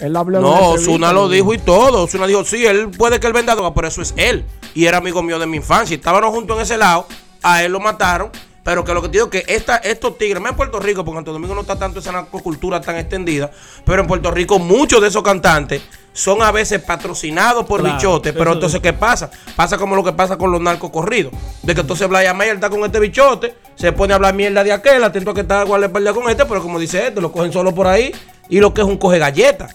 Él 0.00 0.16
habló 0.16 0.40
No, 0.40 0.70
Osuna 0.70 1.12
lo 1.12 1.28
dijo 1.28 1.54
y 1.54 1.58
todo. 1.58 2.04
Osuna 2.04 2.26
dijo, 2.26 2.44
sí, 2.44 2.64
él 2.66 2.90
puede 2.90 3.20
que 3.20 3.26
él 3.26 3.32
venda 3.32 3.54
droga, 3.54 3.72
pero 3.74 3.88
eso 3.88 4.02
es 4.02 4.14
él. 4.16 4.44
Y 4.74 4.86
era 4.86 4.98
amigo 4.98 5.22
mío 5.22 5.38
de 5.38 5.46
mi 5.46 5.56
infancia. 5.58 5.94
Estábamos 5.94 6.30
juntos 6.30 6.56
en 6.56 6.62
ese 6.62 6.76
lado. 6.76 7.06
A 7.42 7.62
él 7.62 7.72
lo 7.72 7.80
mataron. 7.80 8.30
Pero 8.64 8.82
que 8.82 8.94
lo 8.94 9.02
que 9.02 9.08
te 9.08 9.18
digo 9.18 9.30
que 9.30 9.44
esta, 9.46 9.76
estos 9.76 10.16
tigres, 10.16 10.42
más 10.42 10.52
en 10.52 10.56
Puerto 10.56 10.80
Rico, 10.80 11.04
porque 11.04 11.18
en 11.18 11.20
Santo 11.20 11.32
Domingo 11.34 11.54
no 11.54 11.60
está 11.60 11.78
tanto 11.78 12.00
esa 12.00 12.12
narcocultura 12.12 12.80
tan 12.80 12.96
extendida, 12.96 13.50
pero 13.84 14.00
en 14.00 14.08
Puerto 14.08 14.30
Rico 14.30 14.58
muchos 14.58 15.02
de 15.02 15.08
esos 15.08 15.22
cantantes 15.22 15.82
son 16.14 16.42
a 16.42 16.50
veces 16.50 16.80
patrocinados 16.80 17.66
por 17.66 17.80
Claro, 17.80 17.96
bichotes. 17.96 18.32
Pero 18.32 18.52
entonces, 18.52 18.80
¿qué 18.80 18.92
pasa? 18.92 19.30
Pasa 19.54 19.76
como 19.76 19.96
lo 19.96 20.02
que 20.02 20.12
pasa 20.12 20.38
con 20.38 20.50
los 20.50 20.60
narcos 20.60 20.90
corridos. 20.90 21.32
De 21.62 21.74
que 21.74 21.82
entonces 21.82 22.08
Brian 22.08 22.36
Mayer 22.36 22.54
está 22.54 22.70
con 22.70 22.82
este 22.84 23.00
bichote, 23.00 23.54
se 23.74 23.92
pone 23.92 24.14
a 24.14 24.16
hablar 24.16 24.34
mierda 24.34 24.64
de 24.64 24.72
aquel, 24.72 25.04
atento 25.04 25.32
a 25.32 25.34
que 25.34 25.42
está 25.42 25.62
guardaespaldas 25.64 26.14
con 26.14 26.30
este, 26.30 26.46
pero 26.46 26.62
como 26.62 26.78
dice 26.78 27.08
este, 27.08 27.20
lo 27.20 27.32
cogen 27.32 27.52
solo 27.52 27.74
por 27.74 27.86
ahí 27.86 28.14
y 28.48 28.60
lo 28.60 28.72
que 28.72 28.80
es 28.80 28.86
un 28.86 28.96
coge 28.96 29.18
galleta. 29.18 29.68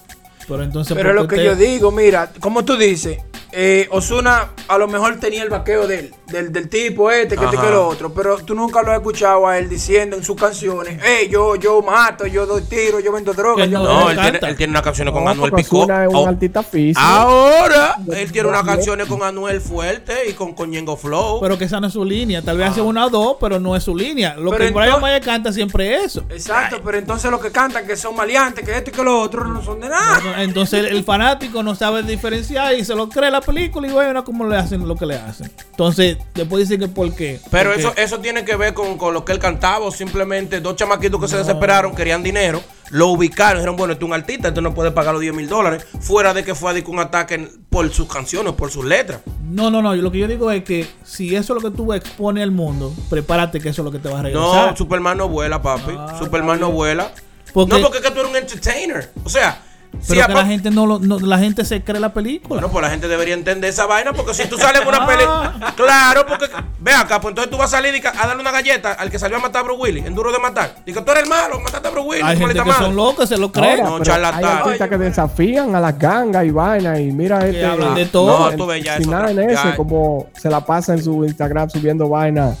Pero 0.48 0.64
entonces. 0.64 0.96
Pero 0.96 1.10
¿por 1.10 1.22
lo 1.22 1.28
que 1.28 1.44
yo 1.44 1.54
digo, 1.54 1.92
mira, 1.92 2.32
como 2.40 2.64
tú 2.64 2.76
dices, 2.76 3.18
eh, 3.52 3.88
Osuna 3.90 4.50
a 4.68 4.78
lo 4.78 4.86
mejor 4.88 5.18
tenía 5.18 5.42
el 5.42 5.48
vaqueo 5.50 5.86
del, 5.86 6.14
del, 6.28 6.52
del 6.52 6.68
tipo 6.68 7.10
este, 7.10 7.36
que 7.36 7.44
este 7.44 7.56
que 7.56 7.70
lo 7.70 7.88
otro, 7.88 8.12
pero 8.12 8.38
tú 8.38 8.54
nunca 8.54 8.82
lo 8.82 8.92
has 8.92 8.98
escuchado 8.98 9.46
a 9.46 9.58
él 9.58 9.68
diciendo 9.68 10.16
en 10.16 10.22
sus 10.24 10.36
canciones, 10.36 11.00
hey, 11.02 11.28
yo, 11.30 11.56
yo 11.56 11.82
mato, 11.82 12.26
yo 12.26 12.46
doy 12.46 12.62
tiro, 12.62 13.00
yo 13.00 13.12
vendo 13.12 13.32
droga. 13.32 13.64
Yo 13.66 13.78
no, 13.78 13.84
hago 13.88 14.00
No, 14.04 14.10
él 14.10 14.18
él 14.18 14.30
tiene, 14.32 14.48
él 14.50 14.56
tiene 14.56 14.70
unas 14.70 14.82
canciones 14.82 15.12
con 15.12 15.24
No, 15.24 15.30
Anuel 15.30 15.52
Picó. 15.52 15.80
Ozuna 15.80 16.04
es 16.04 16.08
un 16.10 16.16
Oh, 16.16 16.26
artista 16.28 16.62
físico. 16.62 17.00
Ahora, 17.00 17.96
él 18.14 18.30
tiene 18.32 18.48
unas 18.48 18.62
canciones 18.64 19.06
con 19.06 19.22
Anuel 19.22 19.60
Fuerte 19.60 20.28
y 20.28 20.32
con 20.34 20.54
Coñengo 20.54 20.96
Flow. 20.96 21.40
Pero 21.40 21.58
que 21.58 21.64
esa 21.64 21.80
no 21.80 21.86
es 21.88 21.92
su 21.92 22.04
línea. 22.04 22.42
Tal 22.42 22.56
vez 22.58 22.70
hace 22.70 22.80
una 22.80 23.06
o 23.06 23.10
dos, 23.10 23.36
pero 23.40 23.58
no 23.58 23.74
es 23.76 23.82
su 23.84 23.96
línea. 23.96 24.34
Lo 24.36 24.50
Pero 24.50 24.66
que 24.66 24.70
Brian 24.72 25.00
Mayer 25.00 25.22
canta 25.22 25.52
siempre 25.52 25.96
es 25.96 26.04
eso. 26.06 26.24
Exacto, 26.30 26.80
pero 26.84 26.98
entonces 26.98 27.30
los 27.30 27.40
que 27.40 27.50
cantan 27.50 27.86
que 27.86 27.96
son 27.96 28.14
maleantes, 28.14 28.64
que 28.64 28.76
esto 28.76 28.90
y 28.90 28.92
que 28.92 29.02
lo 29.02 29.20
otro 29.20 29.44
no 29.44 29.62
son 29.62 29.80
de 29.80 29.88
nada. 29.88 30.42
Entonces 30.42 30.86
el 30.90 31.02
fanático 31.04 31.62
no 31.62 31.74
sabe 31.74 32.02
diferenciar 32.02 32.74
y 32.74 32.84
se 32.84 32.94
lo 32.94 33.08
cree 33.08 33.30
la 33.30 33.39
película 33.40 33.86
y 33.88 33.90
bueno, 33.92 34.24
como 34.24 34.46
le 34.46 34.56
hacen 34.56 34.86
lo 34.86 34.96
que 34.96 35.06
le 35.06 35.16
hacen. 35.16 35.50
Entonces, 35.70 36.18
después 36.34 36.68
dicen 36.68 36.80
que 36.80 36.88
por 36.88 37.14
qué. 37.14 37.40
Pero 37.50 37.70
Porque- 37.70 37.82
eso, 37.82 37.92
eso 37.96 38.18
tiene 38.20 38.44
que 38.44 38.56
ver 38.56 38.74
con, 38.74 38.96
con 38.98 39.14
lo 39.14 39.24
que 39.24 39.32
él 39.32 39.38
cantaba 39.38 39.84
o 39.86 39.90
simplemente 39.92 40.60
dos 40.60 40.76
chamaquitos 40.76 41.20
que 41.20 41.28
se 41.28 41.36
desesperaron, 41.36 41.94
querían 41.94 42.22
dinero, 42.22 42.62
lo 42.90 43.08
ubicaron, 43.08 43.58
dijeron, 43.58 43.76
bueno, 43.76 43.92
este 43.92 44.04
es 44.04 44.08
un 44.08 44.14
artista, 44.14 44.48
este 44.48 44.60
no 44.60 44.74
puede 44.74 44.90
pagar 44.90 45.12
los 45.14 45.20
10 45.20 45.34
mil 45.34 45.48
dólares, 45.48 45.86
fuera 46.00 46.34
de 46.34 46.44
que 46.44 46.54
fue 46.54 46.70
a 46.70 46.82
un 46.88 46.98
ataque 46.98 47.48
por 47.68 47.88
sus 47.92 48.08
canciones, 48.08 48.52
por 48.54 48.70
sus 48.70 48.84
letras. 48.84 49.20
No, 49.48 49.70
no, 49.70 49.80
no. 49.82 49.94
Lo 49.94 50.10
que 50.10 50.18
yo 50.18 50.28
digo 50.28 50.50
es 50.50 50.64
que 50.64 50.86
si 51.04 51.34
eso 51.36 51.56
es 51.56 51.62
lo 51.62 51.70
que 51.70 51.76
tú 51.76 51.92
expones 51.92 52.42
al 52.42 52.50
mundo, 52.50 52.92
prepárate 53.08 53.60
que 53.60 53.68
eso 53.70 53.82
es 53.82 53.84
lo 53.84 53.92
que 53.92 53.98
te 53.98 54.08
va 54.08 54.20
a 54.20 54.22
regresar. 54.22 54.70
No, 54.70 54.76
Superman 54.76 55.18
no 55.18 55.28
vuela, 55.28 55.60
papi. 55.62 55.92
Ah, 55.96 56.16
Superman 56.18 56.60
no 56.60 56.70
vuela. 56.72 57.12
Porque- 57.52 57.74
no, 57.76 57.82
porque 57.82 57.98
es 57.98 58.04
que 58.04 58.10
tú 58.10 58.20
eres 58.20 58.30
un 58.30 58.36
entertainer. 58.36 59.10
O 59.24 59.28
sea, 59.28 59.60
pero 60.08 60.22
a 60.24 60.26
que 60.28 60.32
la 60.34 60.46
gente 60.46 60.70
no, 60.70 60.86
lo- 60.86 60.98
no- 60.98 61.18
la 61.20 61.38
gente 61.38 61.64
se 61.64 61.82
cree 61.82 62.00
la 62.00 62.12
película. 62.14 62.48
Bueno, 62.60 62.68
pues 62.70 62.82
la 62.82 62.90
gente 62.90 63.06
debería 63.08 63.34
entender 63.34 63.70
esa 63.70 63.86
vaina, 63.86 64.12
porque 64.12 64.32
si 64.34 64.48
tú 64.48 64.56
sales 64.56 64.82
en 64.82 64.88
una 64.88 64.98
Ah. 65.02 65.06
pelea. 65.06 65.74
Claro, 65.76 66.24
porque. 66.26 66.46
Ve 66.78 66.92
acá, 66.92 67.20
pues 67.20 67.32
entonces 67.32 67.50
tú 67.50 67.58
vas 67.58 67.72
a 67.74 67.76
salir 67.76 67.94
y 67.94 68.06
a 68.06 68.12
darle 68.26 68.40
una 68.40 68.50
galleta 68.52 68.92
al 68.92 69.10
que 69.10 69.18
salió 69.18 69.36
a 69.36 69.40
matar 69.40 69.60
a 69.60 69.64
Bruce 69.64 69.82
Willis, 69.82 70.06
en 70.06 70.14
duro 70.14 70.32
de 70.32 70.38
matar. 70.38 70.76
Dice 70.86 71.02
tú 71.02 71.10
eres 71.12 71.24
el 71.24 71.28
malo, 71.28 71.60
mataste 71.60 71.88
a 71.88 71.90
Bruce 71.90 72.08
Willis, 72.08 72.24
Hay 72.24 72.36
gente 72.38 72.54
que 72.54 72.72
son 72.72 72.96
locos, 72.96 73.28
se 73.28 73.36
lo 73.36 73.46
Ahora, 73.54 73.60
creen. 73.60 73.84
No, 73.84 74.00
charlatán. 74.02 74.44
Hay 74.44 74.50
artistas 74.62 74.88
que 74.88 74.98
desafían 74.98 75.74
a 75.74 75.80
las 75.80 75.98
gangas 75.98 76.46
y 76.46 76.50
vainas 76.50 76.98
y 77.00 77.12
mira 77.12 77.46
este. 77.46 77.66
hablan 77.66 77.94
de 77.94 78.06
todo. 78.06 78.50
No, 78.50 78.56
tú 78.56 78.66
ves, 78.66 78.82
ya 78.82 78.94
sin 78.94 79.02
eso 79.02 79.10
nada 79.10 79.30
en 79.30 79.50
ya- 79.50 79.76
como 79.76 80.28
se 80.38 80.48
la 80.48 80.64
pasa 80.64 80.94
en 80.94 81.02
su 81.04 81.24
Instagram 81.24 81.68
subiendo 81.68 82.08
vainas, 82.08 82.56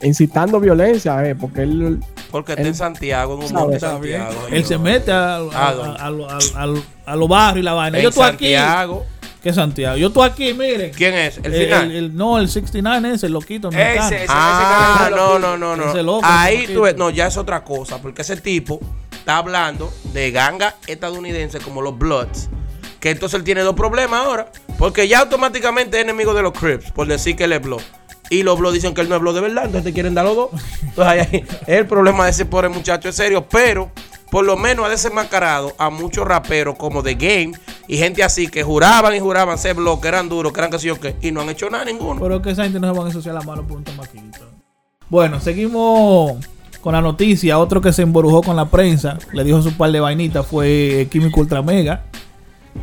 incitando 0.00 0.58
violencia, 0.58 1.24
eh, 1.26 1.34
porque 1.34 1.62
él 1.62 2.00
Porque 2.32 2.52
está 2.54 2.66
en 2.66 2.74
Santiago, 2.74 3.34
en 3.34 3.42
un 3.42 3.48
Sabe, 3.48 3.60
monte 3.60 3.78
Santiago. 3.80 4.46
Él 4.50 4.64
se 4.64 4.78
mete 4.78 5.12
a, 5.12 5.36
a, 5.36 7.16
los 7.16 7.28
barrios 7.28 7.62
y 7.62 7.62
la 7.62 7.74
vaina. 7.74 7.98
En 7.98 8.02
Yo 8.02 8.08
estoy 8.08 8.24
aquí. 8.24 8.54
Santiago. 8.54 9.06
¿Qué 9.42 9.52
Santiago? 9.52 9.96
Yo 9.96 10.06
estoy 10.08 10.28
aquí, 10.28 10.54
miren. 10.54 10.92
¿Quién 10.92 11.14
es? 11.14 11.38
¿El 11.38 11.52
final? 11.52 11.90
el- 11.90 11.96
el- 11.96 12.16
no, 12.16 12.38
el 12.38 12.48
69 12.48 13.12
ese, 13.14 13.26
el 13.26 13.32
loquito. 13.32 13.68
Ese, 13.70 14.22
ese. 14.22 14.26
Ah, 14.28 15.06
ese 15.08 15.16
no, 15.16 15.38
no, 15.38 15.56
no, 15.58 15.76
no. 15.76 15.90
Ese 15.90 16.02
loco, 16.02 16.20
Ahí 16.24 16.64
ese 16.64 16.74
tú 16.74 16.82
ves, 16.82 16.96
no, 16.96 17.10
ya 17.10 17.26
es 17.26 17.36
otra 17.36 17.64
cosa, 17.64 17.98
porque 18.00 18.22
ese 18.22 18.36
tipo 18.36 18.80
está 19.12 19.38
hablando 19.38 19.92
de 20.12 20.30
ganga 20.30 20.76
estadounidense 20.86 21.58
como 21.58 21.82
los 21.82 21.98
Bloods. 21.98 22.48
Que 23.00 23.10
entonces 23.10 23.36
él 23.36 23.44
tiene 23.44 23.62
dos 23.62 23.74
problemas 23.74 24.24
ahora, 24.24 24.46
porque 24.78 25.08
ya 25.08 25.18
automáticamente 25.18 25.96
es 25.98 26.04
enemigo 26.04 26.34
de 26.34 26.42
los 26.42 26.52
Crips, 26.52 26.92
por 26.92 27.08
decir 27.08 27.34
que 27.34 27.44
él 27.44 27.52
es 27.52 27.60
Blood. 27.60 27.82
Y 28.32 28.44
los 28.44 28.58
Bloods 28.58 28.72
dicen 28.72 28.94
que 28.94 29.02
él 29.02 29.10
no 29.10 29.16
es 29.16 29.20
Blood 29.20 29.34
de 29.34 29.40
verdad, 29.42 29.66
entonces 29.66 29.84
te 29.84 29.92
quieren 29.92 30.14
dar 30.14 30.24
los 30.24 30.34
dos. 30.34 30.50
Entonces 30.82 31.28
ahí, 31.30 31.44
el 31.66 31.86
problema 31.86 32.24
de 32.24 32.30
ese 32.30 32.46
pobre 32.46 32.70
muchacho 32.70 33.10
es 33.10 33.14
serio, 33.14 33.46
pero 33.46 33.90
por 34.30 34.46
lo 34.46 34.56
menos 34.56 34.86
ha 34.86 34.88
desenmascarado 34.88 35.74
a 35.76 35.90
muchos 35.90 36.26
raperos 36.26 36.76
como 36.76 37.02
The 37.02 37.14
Game 37.14 37.52
y 37.88 37.98
gente 37.98 38.22
así 38.22 38.48
que 38.48 38.62
juraban 38.62 39.14
y 39.14 39.20
juraban 39.20 39.58
ser 39.58 39.76
Blood, 39.76 40.00
que 40.00 40.08
eran 40.08 40.30
duros, 40.30 40.50
que 40.50 40.60
eran 40.60 40.70
que 40.70 40.78
sé 40.78 40.86
yo 40.86 40.98
qué, 40.98 41.14
y 41.20 41.30
no 41.30 41.42
han 41.42 41.50
hecho 41.50 41.68
nada 41.68 41.84
ninguno. 41.84 42.18
Pero 42.22 42.40
que 42.40 42.52
esa 42.52 42.62
gente 42.62 42.80
no 42.80 42.90
se 42.90 42.98
van 42.98 43.06
a 43.06 43.10
ensuciar 43.10 43.34
la 43.34 43.42
mano 43.42 43.66
por 43.66 43.76
un 43.76 43.84
tomaquito. 43.84 44.48
Bueno, 45.10 45.38
seguimos 45.38 46.38
con 46.80 46.94
la 46.94 47.02
noticia. 47.02 47.58
Otro 47.58 47.82
que 47.82 47.92
se 47.92 48.00
emborujó 48.00 48.42
con 48.42 48.56
la 48.56 48.70
prensa, 48.70 49.18
le 49.34 49.44
dijo 49.44 49.60
su 49.60 49.74
par 49.74 49.92
de 49.92 50.00
vainitas, 50.00 50.46
fue 50.46 51.06
Químico 51.10 51.38
Ultra 51.38 51.60
Mega, 51.60 52.04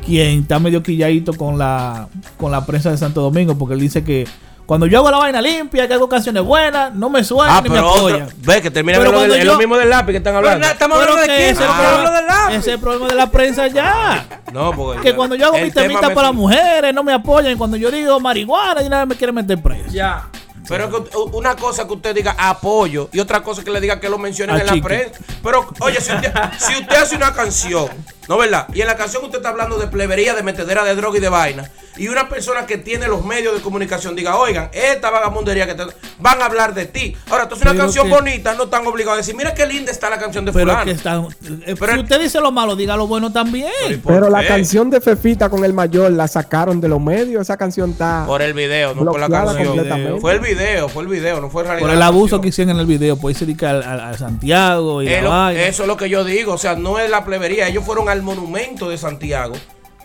quien 0.06 0.42
está 0.42 0.60
medio 0.60 0.84
quilladito 0.84 1.34
con 1.34 1.58
la, 1.58 2.08
con 2.38 2.52
la 2.52 2.68
prensa 2.68 2.92
de 2.92 2.98
Santo 2.98 3.22
Domingo, 3.22 3.58
porque 3.58 3.74
él 3.74 3.80
dice 3.80 4.04
que 4.04 4.28
cuando 4.70 4.86
yo 4.86 5.00
hago 5.00 5.10
la 5.10 5.18
vaina 5.18 5.42
limpia, 5.42 5.88
que 5.88 5.96
hago 5.96 6.08
canciones 6.08 6.44
buenas, 6.44 6.94
no 6.94 7.10
me 7.10 7.24
suenan 7.24 7.56
Ah, 7.58 7.62
ni 7.64 7.70
me 7.70 7.76
pero 7.78 7.90
apoyan. 7.90 8.22
otro, 8.22 8.36
ve 8.38 8.62
que 8.62 8.70
termina 8.70 9.00
Pero 9.00 9.10
del- 9.10 9.18
cuando 9.20 9.34
en 9.36 9.48
lo 9.48 9.54
yo- 9.54 9.58
mismo 9.58 9.78
del 9.78 9.90
lápiz 9.90 10.12
que 10.12 10.18
están 10.18 10.36
hablando. 10.36 10.68
estamos 10.68 11.00
Pero 11.00 11.12
hablando 11.14 11.22
de 11.24 11.28
que 11.28 11.36
quién, 11.44 11.50
ese, 11.50 11.64
es 11.64 11.70
el 11.70 11.76
hablando 11.76 11.98
del 11.98 12.04
problema, 12.26 12.42
lápiz. 12.44 12.56
ese 12.56 12.70
es 12.70 12.74
el 12.76 12.80
problema 12.80 13.08
de 13.08 13.16
la 13.16 13.32
prensa 13.32 13.68
ya. 13.68 14.28
No, 14.54 14.72
porque 14.74 15.02
Que 15.02 15.16
cuando 15.16 15.36
yo 15.36 15.48
hago 15.48 15.56
el 15.56 15.64
mi 15.66 15.72
tema 15.72 15.88
temita 15.88 16.10
me- 16.10 16.14
para 16.14 16.32
mujeres, 16.32 16.94
no 16.94 17.04
me 17.04 17.14
apoyan. 17.14 17.58
Cuando 17.58 17.78
yo 17.78 17.90
digo 17.90 18.20
marihuana, 18.20 18.84
y 18.84 18.90
nada 18.90 19.08
me 19.08 19.16
quieren 19.16 19.34
meter 19.34 19.60
preso. 19.60 19.90
Ya. 19.90 20.28
Pero 20.68 20.84
es 20.86 21.10
que 21.10 21.18
una 21.34 21.56
cosa 21.56 21.88
que 21.88 21.94
usted 21.94 22.14
diga 22.14 22.36
apoyo 22.38 23.10
y 23.12 23.20
otra 23.20 23.42
cosa 23.42 23.64
que 23.64 23.72
le 23.72 23.82
diga 23.82 24.00
que 24.00 24.08
lo 24.08 24.20
mencionen 24.20 24.56
en 24.56 24.68
la 24.68 24.84
prensa. 24.84 25.20
Pero, 25.42 25.68
oye, 25.80 26.00
si 26.00 26.14
usted, 26.14 26.32
si 26.60 26.74
usted 26.80 26.96
hace 26.96 27.16
una 27.16 27.34
canción, 27.34 27.88
¿no 28.30 28.38
verdad? 28.38 28.68
Y 28.74 28.80
en 28.82 28.88
la 28.88 28.96
canción 28.96 29.24
usted 29.26 29.40
está 29.40 29.50
hablando 29.50 29.78
de 29.78 29.88
plebería, 29.88 30.36
de 30.36 30.44
metedera 30.44 30.84
de 30.86 30.96
droga 30.96 31.18
y 31.18 31.22
de 31.22 31.30
vaina. 31.30 31.70
Y 31.98 32.08
una 32.08 32.30
persona 32.30 32.66
que 32.66 32.78
tiene 32.78 33.08
los 33.10 33.26
medios 33.26 33.54
de 33.54 33.60
comunicación 33.62 34.16
diga, 34.16 34.38
oigan, 34.38 34.70
esta 34.72 35.10
vagabundería 35.10 35.66
que 35.68 35.74
te 35.74 35.84
van 36.20 36.42
a 36.42 36.46
hablar 36.46 36.74
de 36.74 36.86
ti. 36.86 37.18
Ahora, 37.30 37.44
entonces 37.44 37.64
una 37.66 37.72
Pero 37.74 37.84
canción 37.84 38.08
que- 38.08 38.14
bonita 38.14 38.54
no 38.54 38.64
están 38.66 38.88
obligados 38.88 39.16
a 39.16 39.18
decir, 39.18 39.36
mira 39.36 39.54
qué 39.54 39.66
linda 39.66 39.92
está 39.92 40.10
la 40.10 40.18
canción 40.18 40.46
de 40.46 40.54
Pero 40.54 40.68
fulano. 40.68 40.86
que 40.86 40.92
están. 40.92 41.26
eh, 41.66 41.76
Pero- 41.78 41.94
si 41.96 42.00
usted 42.00 42.22
dice 42.22 42.40
lo 42.40 42.52
malo, 42.54 42.78
diga 42.78 42.96
lo 42.96 43.06
bueno 43.08 43.34
también. 43.34 43.70
¿y 43.90 43.96
por 43.96 44.14
Pero 44.14 44.30
la 44.30 44.48
canción 44.48 44.90
de 44.90 45.02
Fefita 45.02 45.50
con 45.50 45.66
el 45.66 45.74
mayor 45.74 46.12
la 46.12 46.28
sacaron 46.30 46.80
de 46.80 46.88
los 46.88 47.02
medios. 47.02 47.42
Esa 47.42 47.58
canción 47.58 47.90
está. 47.90 48.24
Por 48.26 48.42
el 48.44 48.54
video, 48.54 48.94
no 48.96 49.04
por 49.12 49.20
la 49.20 49.28
canción. 49.28 49.66
completamente. 49.66 50.22
Fue 50.22 50.32
el 50.34 50.40
video, 50.40 50.88
fue 50.88 51.04
el 51.04 51.10
video, 51.10 51.42
no 51.42 51.50
fue 51.50 51.64
en 51.64 51.68
realidad 51.70 51.88
Por 51.88 51.96
el 51.98 52.02
abuso 52.02 52.40
que 52.40 52.48
hicieron 52.50 52.76
en 52.76 52.80
el 52.80 52.86
video, 52.86 53.18
pues 53.18 53.36
se 53.38 53.46
dedica 53.46 53.72
al- 53.72 53.84
al 53.84 54.18
Santiago 54.18 55.02
y 55.04 55.08
eso 55.10 55.82
es 55.84 55.88
lo 55.88 55.98
que 55.98 56.08
yo 56.08 56.24
digo, 56.24 56.54
o 56.54 56.58
sea, 56.58 56.76
no 56.76 56.98
es 57.00 57.10
la 57.10 57.26
plebería, 57.26 57.68
ellos 57.68 57.84
fueron 57.84 58.08
al 58.08 58.19
monumento 58.22 58.90
de 58.90 58.98
Santiago, 58.98 59.56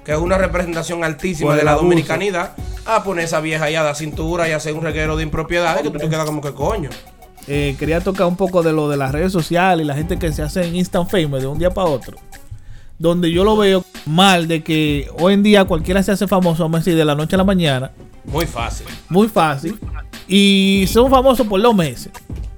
que 0.05 0.12
es 0.12 0.19
una 0.19 0.37
representación 0.39 1.05
altísima 1.05 1.51
Por 1.51 1.59
de 1.59 1.65
la 1.65 1.73
abuso. 1.73 1.85
dominicanidad, 1.85 2.53
a 2.87 3.03
poner 3.03 3.25
esa 3.25 3.41
vieja 3.41 3.65
allá 3.65 3.81
a 3.81 3.85
la 3.85 3.95
cintura 3.95 4.49
y 4.49 4.53
hacer 4.53 4.75
un 4.75 4.83
reguero 4.83 5.17
de 5.17 5.23
impropiedades 5.23 5.83
que 5.83 5.91
tú 5.91 5.99
te 5.99 6.09
quedas 6.09 6.25
como 6.27 6.41
que 6.41 6.53
coño. 6.53 6.91
Eh, 7.47 7.77
quería 7.79 8.01
tocar 8.01 8.27
un 8.27 8.37
poco 8.37 8.62
de 8.62 8.73
lo 8.73 8.89
de 8.89 8.97
las 8.97 9.12
redes 9.12 9.33
sociales 9.33 9.85
y 9.85 9.87
la 9.87 9.95
gente 9.95 10.19
que 10.19 10.33
se 10.33 10.43
hace 10.43 10.65
en 10.65 10.77
instant 10.77 11.11
famous 11.11 11.41
de 11.43 11.47
un 11.47 11.59
día 11.59 11.71
para 11.71 11.89
otro. 11.89 12.17
Donde 12.99 13.31
yo 13.33 13.45
lo 13.45 13.57
veo 13.57 13.85
mal 14.07 14.47
de 14.49 14.62
que 14.62 15.09
hoy 15.19 15.35
en 15.35 15.43
día 15.43 15.65
cualquiera 15.65 16.03
se 16.03 16.12
hace 16.12 16.27
famoso, 16.29 16.62
vamos 16.62 16.77
a 16.77 16.81
decir, 16.81 16.97
de 16.97 17.05
la 17.05 17.15
noche 17.15 17.35
a 17.35 17.39
la 17.39 17.45
mañana. 17.45 17.91
Muy 18.25 18.47
fácil. 18.47 18.87
Muy 19.09 19.29
fácil. 19.29 19.79
Y 20.27 20.87
son 20.89 21.11
famosos 21.11 21.47
por 21.47 21.61
dos 21.61 21.75
meses. 21.75 22.11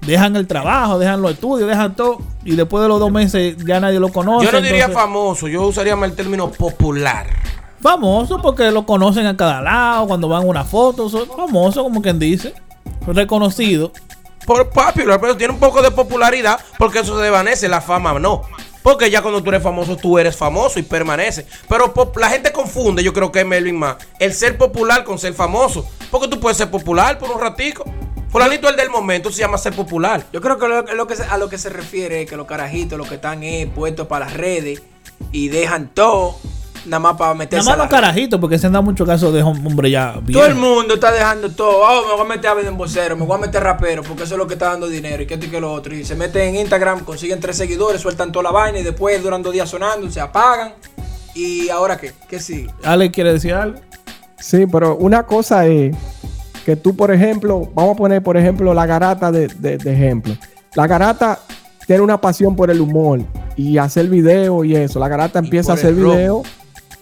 Dejan 0.07 0.37
el 0.37 0.47
trabajo, 0.47 0.99
dejan 0.99 1.21
los 1.21 1.33
estudios, 1.33 1.69
dejan 1.69 1.95
todo. 1.97 2.19
Y 2.45 2.55
después 2.55 2.83
de 2.83 2.89
los 2.89 3.01
dos 3.01 3.11
meses 3.11 3.57
ya 3.67 3.81
nadie 3.81 3.99
lo 3.99 4.13
conoce. 4.13 4.47
Yo 4.47 4.53
no 4.53 4.61
diría 4.61 4.85
entonces- 4.85 5.03
famoso, 5.03 5.49
yo 5.49 5.63
usaría 5.67 5.97
más 5.97 6.11
el 6.11 6.17
término 6.17 6.51
popular. 6.51 7.27
Famoso 7.81 8.41
porque 8.41 8.71
lo 8.71 8.87
conocen 8.87 9.27
a 9.27 9.37
cada 9.37 9.61
lado, 9.61 10.07
cuando 10.07 10.29
van 10.29 10.43
a 10.43 10.47
una 10.47 10.65
foto, 10.65 11.09
son 11.09 11.27
famosos 11.27 11.83
como 11.83 12.01
quien 12.03 12.19
dice. 12.19 12.55
reconocido. 13.07 13.93
Por 14.47 14.69
popular, 14.71 15.21
pero 15.21 15.37
tiene 15.37 15.53
un 15.53 15.61
poco 15.61 15.83
de 15.83 15.91
popularidad 15.91 16.59
porque 16.79 17.01
eso 17.01 17.17
se 17.17 17.23
desvanece, 17.23 17.69
la 17.69 17.81
fama 17.81 18.19
no. 18.19 18.43
Porque 18.83 19.11
ya 19.11 19.21
cuando 19.23 19.43
tú 19.43 19.51
eres 19.51 19.63
famoso, 19.63 19.97
tú 19.97 20.19
eres 20.19 20.37
famoso 20.37 20.79
y 20.79 20.83
permanece. 20.83 21.47
Pero 21.69 21.93
la 22.17 22.29
gente 22.31 22.53
confunde, 22.53 23.03
yo 23.03 23.13
creo 23.13 23.33
que 23.33 23.41
es 23.41 23.47
Melvin 23.47 23.77
más, 23.77 23.97
el 24.21 24.33
ser 24.33 24.57
popular 24.57 25.03
con 25.03 25.19
ser 25.19 25.35
famoso. 25.35 25.85
Porque 26.11 26.29
tú 26.29 26.39
puedes 26.39 26.57
ser 26.57 26.71
popular 26.71 27.19
por 27.19 27.31
un 27.31 27.41
ratico. 27.41 27.85
Fulanito 28.31 28.69
el 28.69 28.77
del 28.77 28.91
momento 28.91 29.31
se 29.31 29.39
llama 29.41 29.57
ser 29.59 29.75
popular. 29.75 30.25
Yo 30.33 30.41
creo 30.41 30.59
que, 30.59 30.69
lo, 30.69 30.83
lo 30.83 31.07
que 31.07 31.17
se- 31.17 31.25
a 31.25 31.39
lo 31.39 31.49
que 31.49 31.59
se 31.59 31.69
refiere 31.71 32.23
es 32.23 32.29
que 32.31 32.37
los 32.37 32.47
carajitos, 32.47 32.99
los 32.99 33.09
que 33.09 33.15
están 33.17 33.43
eh, 33.43 33.71
puestos 33.73 34.07
para 34.07 34.27
las 34.27 34.35
redes 34.35 34.83
y 35.33 35.49
dejan 35.49 35.89
todo, 35.95 36.37
nada 36.85 36.99
más 37.01 37.17
para 37.17 37.35
meterse 37.35 37.65
Nada 37.65 37.79
más 37.79 37.87
los 37.87 37.91
carajitos, 37.91 38.39
porque 38.41 38.59
se 38.59 38.67
han 38.67 38.73
dado 38.75 38.83
mucho 38.83 39.07
caso 39.07 39.33
de 39.33 39.43
hom- 39.43 39.65
hombre 39.67 39.91
ya 39.91 40.13
Todo 40.15 40.23
viejo. 40.23 40.45
el 40.45 40.55
mundo 40.57 40.95
está 40.95 41.13
dejando 41.13 41.51
todo. 41.51 41.79
Oh, 41.81 42.07
me 42.09 42.13
voy 42.15 42.21
a 42.21 42.37
meter 42.37 42.51
a 42.51 42.55
ver 42.55 42.67
en 42.67 42.77
vocero, 42.77 43.17
me 43.17 43.25
voy 43.25 43.37
a 43.37 43.41
meter 43.41 43.63
rapero, 43.63 44.03
porque 44.03 44.25
eso 44.25 44.35
es 44.35 44.39
lo 44.39 44.47
que 44.47 44.55
está 44.55 44.67
dando 44.71 44.87
dinero. 44.89 45.23
Y 45.23 45.27
que 45.27 45.35
esto 45.35 45.47
y 45.47 45.49
que 45.51 45.61
lo 45.61 45.73
otro. 45.73 45.95
Y 45.95 46.05
se 46.05 46.15
meten 46.17 46.49
en 46.49 46.57
Instagram, 46.57 47.05
consiguen 47.05 47.41
tres 47.41 47.57
seguidores, 47.57 48.01
sueltan 48.03 48.33
toda 48.33 48.43
la 48.43 48.51
vaina 48.51 48.79
y 48.81 48.83
después 48.83 49.23
duran 49.23 49.43
dos 49.43 49.53
días 49.53 49.71
sonando, 49.71 50.11
se 50.11 50.21
apagan. 50.21 50.75
¿Y 51.35 51.69
ahora 51.71 51.97
qué? 51.97 52.13
¿Qué 52.29 52.41
sigue? 52.41 52.69
Ale 52.85 53.11
quiere 53.11 53.33
decir 53.33 53.55
algo. 53.55 53.79
Sí, 54.39 54.67
pero 54.71 54.97
una 54.97 55.25
cosa 55.27 55.67
es 55.67 55.97
que 56.67 56.75
tú, 56.75 56.97
por 56.97 57.13
ejemplo, 57.13 57.71
vamos 57.75 57.95
a 57.95 57.97
poner, 57.97 58.23
por 58.25 58.37
ejemplo, 58.37 58.75
la 58.75 58.87
garata 58.87 59.31
de, 59.31 59.47
de- 59.47 59.79
de 59.79 59.93
ejemplo. 59.93 60.35
La 60.75 60.89
garata 60.89 61.39
tiene 61.87 62.03
una 62.03 62.21
pasión 62.21 62.57
por 62.57 62.73
el 62.73 62.81
humor 62.81 63.21
y 63.57 63.79
hacer 63.79 64.09
video 64.09 64.65
y 64.65 64.75
eso. 64.75 64.99
La 64.99 65.07
garata 65.07 65.39
empieza 65.39 65.71
a 65.71 65.75
hacer 65.77 65.95
video 65.95 66.43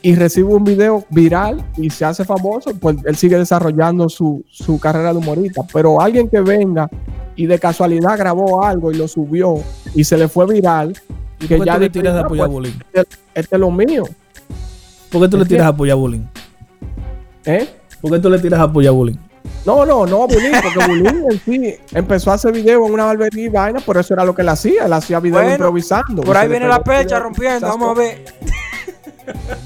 y 0.03 0.15
recibe 0.17 0.53
un 0.53 0.65
video 0.65 1.07
viral 1.09 1.65
y 1.79 1.89
se 1.89 2.05
hace 2.05 2.27
famoso, 2.27 2.73
pues 2.79 2.99
él 3.07 3.17
sigue 3.17 3.39
desarrollando 3.39 4.11
su, 4.11 4.45
su 4.51 4.79
carrera 4.79 5.13
de 5.15 5.19
humorista. 5.21 5.63
Pero 5.73 5.99
alguien 5.99 6.29
que 6.29 6.41
venga 6.43 6.91
y 7.35 7.47
de 7.47 7.59
casualidad 7.59 8.19
grabó 8.19 8.63
algo 8.63 8.93
y 8.93 8.97
lo 8.97 9.09
subió 9.09 9.55
y 9.95 10.05
se 10.05 10.19
le 10.19 10.29
fue 10.29 10.47
viral, 10.47 10.93
¿Y 11.41 11.47
que 11.47 11.59
ya 11.65 11.77
tú 11.77 11.81
le 11.81 11.89
tiras 11.89 12.17
ah, 12.17 12.21
apoyar 12.21 12.49
pues, 12.49 12.53
bullying? 12.55 12.79
este, 12.93 13.17
este 13.35 13.57
es 13.57 13.61
lo 13.61 13.71
mío. 13.71 14.05
¿Por 15.11 15.23
qué 15.23 15.29
tú 15.29 15.39
le 15.39 15.47
tiras 15.47 15.65
a 15.65 15.69
apoyar 15.71 15.97
bullying? 15.97 16.27
¿Eh? 17.47 17.67
¿Por 18.03 18.11
qué 18.13 18.19
tú 18.19 18.29
le 18.29 18.39
tiras 18.39 18.61
a 18.61 18.65
apoyar 18.65 18.93
bullying? 18.93 19.17
No, 19.65 19.87
no, 19.87 20.05
no, 20.05 20.27
Bulín, 20.27 20.53
porque 20.63 20.87
Bulín 20.87 21.25
en 21.31 21.41
sí 21.45 21.77
empezó 21.93 22.31
a 22.31 22.35
hacer 22.35 22.53
video 22.53 22.87
en 22.87 22.93
una 22.93 23.07
barbería 23.07 23.45
y 23.45 23.49
vaina, 23.49 23.81
por 23.81 23.97
eso 23.97 24.13
era 24.13 24.25
lo 24.25 24.35
que 24.35 24.43
él 24.43 24.49
hacía, 24.51 24.85
él 24.85 24.93
hacía 24.93 25.21
video 25.21 25.39
Bueno, 25.39 25.53
improvisando. 25.53 26.23
Por 26.23 26.37
ahí 26.37 26.49
viene 26.49 26.69
la 26.69 26.83
pecha 26.83 27.19
rompiendo, 27.19 27.67
vamos 27.67 27.91
a 27.91 27.95
ver. 27.99 28.25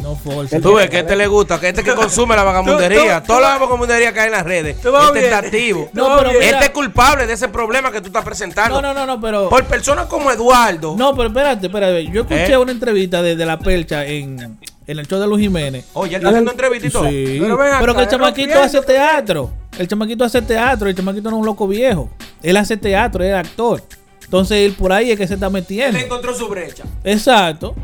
No 0.00 0.14
force. 0.14 0.60
Tú 0.60 0.74
ves 0.74 0.88
que 0.88 0.98
a 0.98 1.00
este 1.00 1.16
le 1.16 1.26
gusta, 1.26 1.58
que 1.58 1.70
este 1.70 1.82
que 1.82 1.92
consume 1.96 2.36
la 2.36 2.44
vagamundería. 2.44 3.20
tú- 3.22 3.26
Toda 3.26 3.40
la 3.40 3.58
vagamundería 3.58 4.12
cae 4.14 4.26
en 4.26 4.32
las 4.32 4.44
redes. 4.44 4.80
tú 4.80 4.92
vas 4.92 5.06
Este 5.06 5.18
bien. 5.18 5.24
está 5.32 5.38
activo. 5.38 5.88
No, 5.94 6.16
pero 6.16 6.30
Este 6.30 6.64
es 6.66 6.70
culpable 6.70 7.26
de 7.26 7.32
ese 7.32 7.48
problema 7.48 7.90
que 7.90 8.00
tú 8.00 8.06
estás 8.06 8.24
presentando. 8.24 8.80
No, 8.80 8.94
no, 8.94 9.00
no, 9.00 9.04
no, 9.04 9.20
pero. 9.20 9.48
Por 9.48 9.64
personas 9.64 10.06
como 10.06 10.30
Eduardo. 10.30 10.94
No, 10.96 11.12
pero 11.16 11.26
espérate, 11.28 11.66
espérate. 11.66 12.06
Yo 12.06 12.20
escuché 12.20 12.52
¿Eh? 12.52 12.56
una 12.58 12.70
entrevista 12.70 13.20
de, 13.20 13.34
de 13.34 13.46
la 13.46 13.58
percha 13.58 14.06
en, 14.06 14.58
en 14.88 14.98
el 14.98 15.06
show 15.06 15.20
de 15.20 15.26
Luis 15.28 15.42
Jiménez. 15.42 15.84
Oye, 15.92 16.16
él 16.16 16.22
está 16.26 16.28
haciendo 16.30 16.52
todo. 16.90 17.08
Sí, 17.08 17.36
Pero 17.40 17.56
ven 17.56 17.68
acá, 17.68 17.78
pero 17.80 17.94
que 17.94 18.02
el 18.02 18.08
chamaquito 18.08 18.60
hace 18.60 18.80
teatro. 18.82 19.50
El 19.78 19.86
chamaquito 19.86 20.24
hace 20.24 20.42
teatro. 20.42 20.88
El 20.88 20.94
chamaquito 20.96 21.30
no 21.30 21.36
es 21.36 21.40
un 21.40 21.46
loco 21.46 21.68
viejo. 21.68 22.10
Él 22.42 22.56
hace 22.56 22.76
teatro, 22.76 23.22
él 23.22 23.30
es 23.30 23.36
actor. 23.36 23.82
Entonces 24.24 24.58
él 24.66 24.72
por 24.72 24.92
ahí 24.92 25.10
es 25.12 25.18
que 25.18 25.26
se 25.28 25.34
está 25.34 25.46
Él 25.46 25.52
metiendo. 25.52 25.98
encontró 25.98 26.34
su 26.34 26.48
brecha. 26.48 26.84
Exacto. 27.04 27.74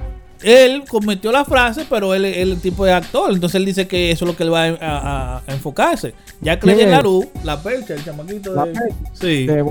Él 0.43 0.85
cometió 0.89 1.33
la 1.33 1.45
frase, 1.45 1.87
pero 1.89 2.13
él 2.15 2.25
es 2.27 2.37
el 2.39 2.61
tipo 2.61 2.85
de 2.85 2.93
actor. 2.93 3.33
Entonces 3.33 3.55
él 3.57 3.65
dice 3.65 3.87
que 3.87 4.11
eso 4.11 4.25
es 4.25 4.31
lo 4.31 4.37
que 4.37 4.43
él 4.43 4.53
va 4.53 4.65
a, 4.65 4.77
a- 4.81 5.37
a 5.47 5.53
enfocarse. 5.55 6.15
Ya 6.41 6.59
que 6.59 6.67
le 6.67 6.75
¿Quién 6.75 6.89
den 6.89 6.97
la 6.97 7.03
luz, 7.03 7.27
la 7.45 7.63
percha, 7.63 7.95
el 7.95 8.05
chamaquito. 8.05 8.55
La 8.55 8.65
de- 8.67 8.73
percha. 8.73 8.95
Sí. 9.15 9.47
De- 9.47 9.65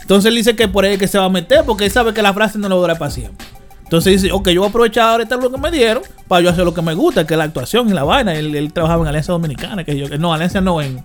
Entonces 0.00 0.28
él 0.30 0.36
dice 0.36 0.56
que 0.56 0.68
por 0.68 0.84
ahí 0.84 0.92
es 0.94 0.98
que 0.98 1.08
se 1.08 1.18
va 1.18 1.24
a 1.24 1.28
meter 1.28 1.64
porque 1.66 1.84
él 1.84 1.90
sabe 1.90 2.14
que 2.14 2.22
la 2.22 2.32
frase 2.32 2.58
no 2.58 2.68
lo 2.70 2.76
dura 2.80 2.94
para 2.94 3.10
siempre. 3.10 3.46
Entonces 3.88 4.20
dice, 4.20 4.32
ok, 4.34 4.48
yo 4.50 4.60
voy 4.60 4.66
a 4.66 4.68
aprovechar 4.68 5.08
ahorita 5.12 5.36
lo 5.38 5.50
que 5.50 5.56
me 5.56 5.70
dieron 5.70 6.02
para 6.28 6.42
yo 6.42 6.50
hacer 6.50 6.62
lo 6.64 6.74
que 6.74 6.82
me 6.82 6.92
gusta, 6.92 7.26
que 7.26 7.32
es 7.32 7.38
la 7.38 7.44
actuación 7.44 7.88
y 7.88 7.94
la 7.94 8.04
vaina. 8.04 8.34
Él, 8.34 8.54
él 8.54 8.70
trabajaba 8.70 9.02
en 9.02 9.08
Alianza 9.08 9.32
Dominicana, 9.32 9.82
que 9.82 9.96
yo, 9.96 10.10
que 10.10 10.18
no, 10.18 10.34
Alianza 10.34 10.60
no, 10.60 10.82
en... 10.82 11.02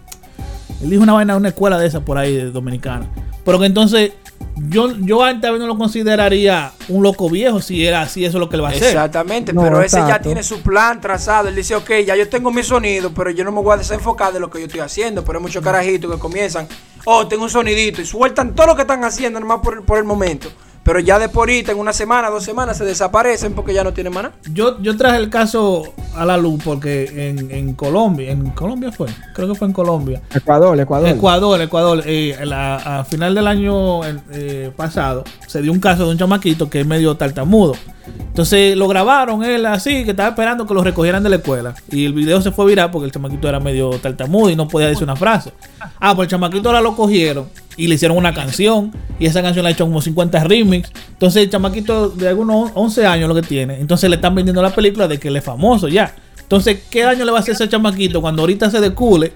Él 0.81 0.89
dijo 0.89 1.01
una 1.01 1.13
vaina, 1.13 1.38
una 1.38 1.47
escuela 1.47 1.77
de 1.79 1.88
esa 1.88 2.01
por 2.01 2.17
ahí, 2.17 2.36
de 2.36 2.51
dominicana. 2.51 3.07
Pero 3.45 3.57
que 3.57 3.67
entonces, 3.67 4.11
yo, 4.67 4.91
yo 4.97 5.23
antes 5.23 5.49
no 5.51 5.65
lo 5.65 5.77
consideraría 5.77 6.73
un 6.89 7.03
loco 7.03 7.29
viejo 7.29 7.61
si 7.61 7.86
era 7.88 8.01
así, 8.01 8.25
eso 8.25 8.38
es 8.38 8.39
lo 8.41 8.49
que 8.49 8.57
él 8.57 8.63
va 8.63 8.67
a 8.67 8.71
hacer. 8.71 8.89
Exactamente, 8.89 9.53
No, 9.53 9.61
pero 9.61 9.81
ese 9.81 9.99
ya 9.99 10.19
tiene 10.19 10.43
su 10.43 10.59
plan 10.61 10.99
trazado. 10.99 11.47
Él 11.47 11.55
dice, 11.55 11.75
ok, 11.75 11.89
ya 12.05 12.17
yo 12.17 12.27
tengo 12.27 12.51
mi 12.51 12.63
sonido, 12.63 13.13
pero 13.13 13.29
yo 13.31 13.45
no 13.45 13.53
me 13.53 13.61
voy 13.61 13.75
a 13.75 13.77
desenfocar 13.77 14.34
de 14.34 14.41
lo 14.41 14.49
que 14.49 14.59
yo 14.59 14.65
estoy 14.65 14.81
haciendo. 14.81 15.23
Pero 15.23 15.39
hay 15.39 15.43
muchos 15.43 15.63
carajitos 15.63 16.11
que 16.11 16.19
comienzan, 16.19 16.67
oh, 17.05 17.27
tengo 17.27 17.43
un 17.43 17.49
sonidito 17.49 18.01
y 18.01 18.05
sueltan 18.05 18.53
todo 18.53 18.67
lo 18.67 18.75
que 18.75 18.81
están 18.81 19.05
haciendo, 19.05 19.39
nomás 19.39 19.59
por, 19.63 19.75
el- 19.75 19.84
por 19.84 19.97
el 19.99 20.03
momento. 20.03 20.49
Pero 20.84 20.99
ya 20.99 21.17
de 21.17 21.29
por 21.29 21.49
ahorita, 21.49 21.71
en 21.71 21.77
una 21.79 21.93
semana, 21.93 22.29
dos 22.29 22.43
semanas, 22.43 22.77
se 22.77 22.84
desaparecen 22.84 23.53
porque 23.53 23.73
ya 23.73 23.84
no 23.86 23.93
tienen 23.93 24.13
maná. 24.13 24.34
Yo, 24.53 24.81
yo 24.81 24.97
traje 24.97 25.17
el 25.17 25.29
caso 25.29 25.93
a 26.15 26.25
la 26.25 26.36
luz 26.38 26.61
porque 26.63 27.29
en, 27.29 27.49
en 27.51 27.73
Colombia, 27.73 28.29
en 28.31 28.49
Colombia 28.49 28.91
fue, 28.91 29.07
creo 29.34 29.47
que 29.47 29.55
fue 29.55 29.67
en 29.67 29.73
Colombia, 29.73 30.21
Ecuador, 30.36 30.77
Ecuador. 30.79 31.07
Ecuador, 31.09 31.61
Ecuador. 31.61 32.03
eh, 32.05 32.38
la- 32.43 32.99
a 32.99 33.05
final 33.05 33.34
del 33.34 33.47
año 33.47 34.01
eh, 34.31 34.71
pasado 34.75 35.23
se 35.47 35.61
dio 35.61 35.71
un 35.71 35.79
caso 35.79 36.05
de 36.05 36.11
un 36.11 36.17
chamaquito 36.17 36.69
que 36.69 36.81
es 36.81 36.86
medio 36.86 37.15
tartamudo. 37.15 37.75
Entonces 38.06 38.76
lo 38.76 38.88
grabaron 38.88 39.43
él 39.43 39.66
así, 39.66 40.04
que 40.04 40.12
estaba 40.12 40.30
esperando 40.30 40.66
que 40.66 40.74
lo 40.74 40.84
recogieran 40.84 41.24
de 41.24 41.30
la 41.30 41.36
escuela. 41.38 41.76
Y 41.91 42.06
el 42.06 42.14
video 42.14 42.41
se 42.41 42.51
fue 42.51 42.66
viral 42.66 42.91
porque 42.91 43.06
el 43.06 43.12
chamaquito 43.12 43.47
era 43.47 43.60
medio 43.60 43.91
tartamudo 43.91 44.49
y 44.49 44.56
no 44.56 44.68
podía 44.68 44.88
decir 44.88 45.04
una 45.04 45.16
frase. 45.16 45.51
Ah, 45.99 46.16
pues 46.16 46.28
el 46.28 46.32
chamaquito 46.32 46.70
ahora 46.70 46.82
lo 46.82 46.95
cogieron 46.95 47.47
y 47.78 47.88
le 47.88 47.95
hicieron 47.95 48.18
una 48.18 48.34
canción. 48.34 48.91
Y 49.20 49.26
esa 49.26 49.41
canción 49.41 49.64
la 49.64 49.70
ha 49.70 49.72
hecho 49.72 49.86
como 49.86 50.01
50 50.01 50.43
remix. 50.43 50.91
Entonces 51.10 51.43
el 51.43 51.49
chamaquito 51.49 52.10
de 52.10 52.28
algunos 52.28 52.72
11 52.74 53.06
años 53.06 53.30
lo 53.30 53.36
que 53.36 53.43
tiene. 53.43 53.80
Entonces 53.80 54.10
le 54.10 54.16
están 54.18 54.36
vendiendo 54.36 54.62
la 54.62 54.72
película 54.72 55.08
de 55.08 55.20
que 55.20 55.28
él 55.28 55.36
es 55.36 55.43
famoso 55.43 55.88
ya. 55.88 56.14
Entonces, 56.54 56.82
¿qué 56.89 57.04
daño 57.04 57.26
le 57.26 57.32
va 57.32 57.38
a 57.38 57.41
hacer 57.41 57.56
ese 57.56 57.68
chamaquito 57.68 58.22
cuando 58.22 58.43
ahorita 58.43 58.70
se 58.70 58.80
decule? 58.80 59.34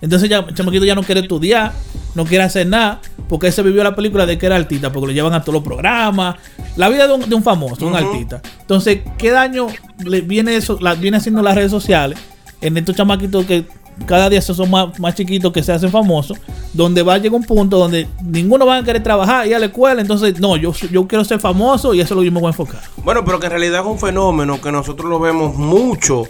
Entonces 0.00 0.28
ya 0.28 0.38
el 0.38 0.54
chamaquito 0.54 0.84
ya 0.84 0.94
no 0.94 1.02
quiere 1.02 1.20
estudiar, 1.20 1.72
no 2.14 2.24
quiere 2.24 2.44
hacer 2.44 2.66
nada, 2.66 3.00
porque 3.28 3.48
él 3.48 3.52
se 3.52 3.62
vivió 3.62 3.84
la 3.84 3.94
película 3.94 4.26
de 4.26 4.38
que 4.38 4.46
era 4.46 4.56
artista, 4.56 4.92
porque 4.92 5.08
lo 5.08 5.12
llevan 5.12 5.34
a 5.34 5.40
todos 5.40 5.54
los 5.54 5.62
programas. 5.62 6.36
La 6.76 6.88
vida 6.88 7.06
de 7.06 7.14
un, 7.14 7.28
de 7.28 7.34
un 7.34 7.42
famoso, 7.42 7.86
un 7.86 7.96
artista. 7.96 8.42
Entonces, 8.60 9.00
¿qué 9.18 9.30
daño 9.30 9.68
le 10.04 10.20
viene 10.20 10.56
eso, 10.56 10.78
la, 10.80 10.94
viene 10.94 11.16
haciendo 11.16 11.42
las 11.42 11.54
redes 11.54 11.70
sociales 11.70 12.18
en 12.60 12.76
estos 12.76 12.96
chamaquitos 12.96 13.44
que 13.46 13.64
cada 14.06 14.28
día 14.28 14.40
se 14.40 14.54
son 14.54 14.70
más, 14.70 14.98
más 14.98 15.14
chiquitos 15.14 15.52
que 15.52 15.62
se 15.62 15.72
hacen 15.72 15.90
famosos, 15.90 16.38
donde 16.72 17.02
va 17.02 17.14
a 17.14 17.18
llegar 17.18 17.38
un 17.38 17.44
punto 17.44 17.78
donde 17.78 18.08
ninguno 18.22 18.66
va 18.66 18.78
a 18.78 18.82
querer 18.82 19.02
trabajar 19.02 19.46
y 19.46 19.52
a 19.52 19.58
la 19.58 19.66
escuela, 19.66 20.00
entonces 20.00 20.40
no, 20.40 20.56
yo, 20.56 20.72
yo 20.90 21.06
quiero 21.06 21.24
ser 21.24 21.40
famoso 21.40 21.94
y 21.94 22.00
eso 22.00 22.14
es 22.14 22.16
lo 22.16 22.20
que 22.20 22.26
yo 22.26 22.32
me 22.32 22.40
voy 22.40 22.48
a 22.48 22.50
enfocar. 22.50 22.80
Bueno, 23.04 23.24
pero 23.24 23.38
que 23.38 23.46
en 23.46 23.52
realidad 23.52 23.80
es 23.80 23.86
un 23.86 23.98
fenómeno 23.98 24.60
que 24.60 24.72
nosotros 24.72 25.08
lo 25.08 25.18
vemos 25.18 25.54
mucho. 25.56 26.24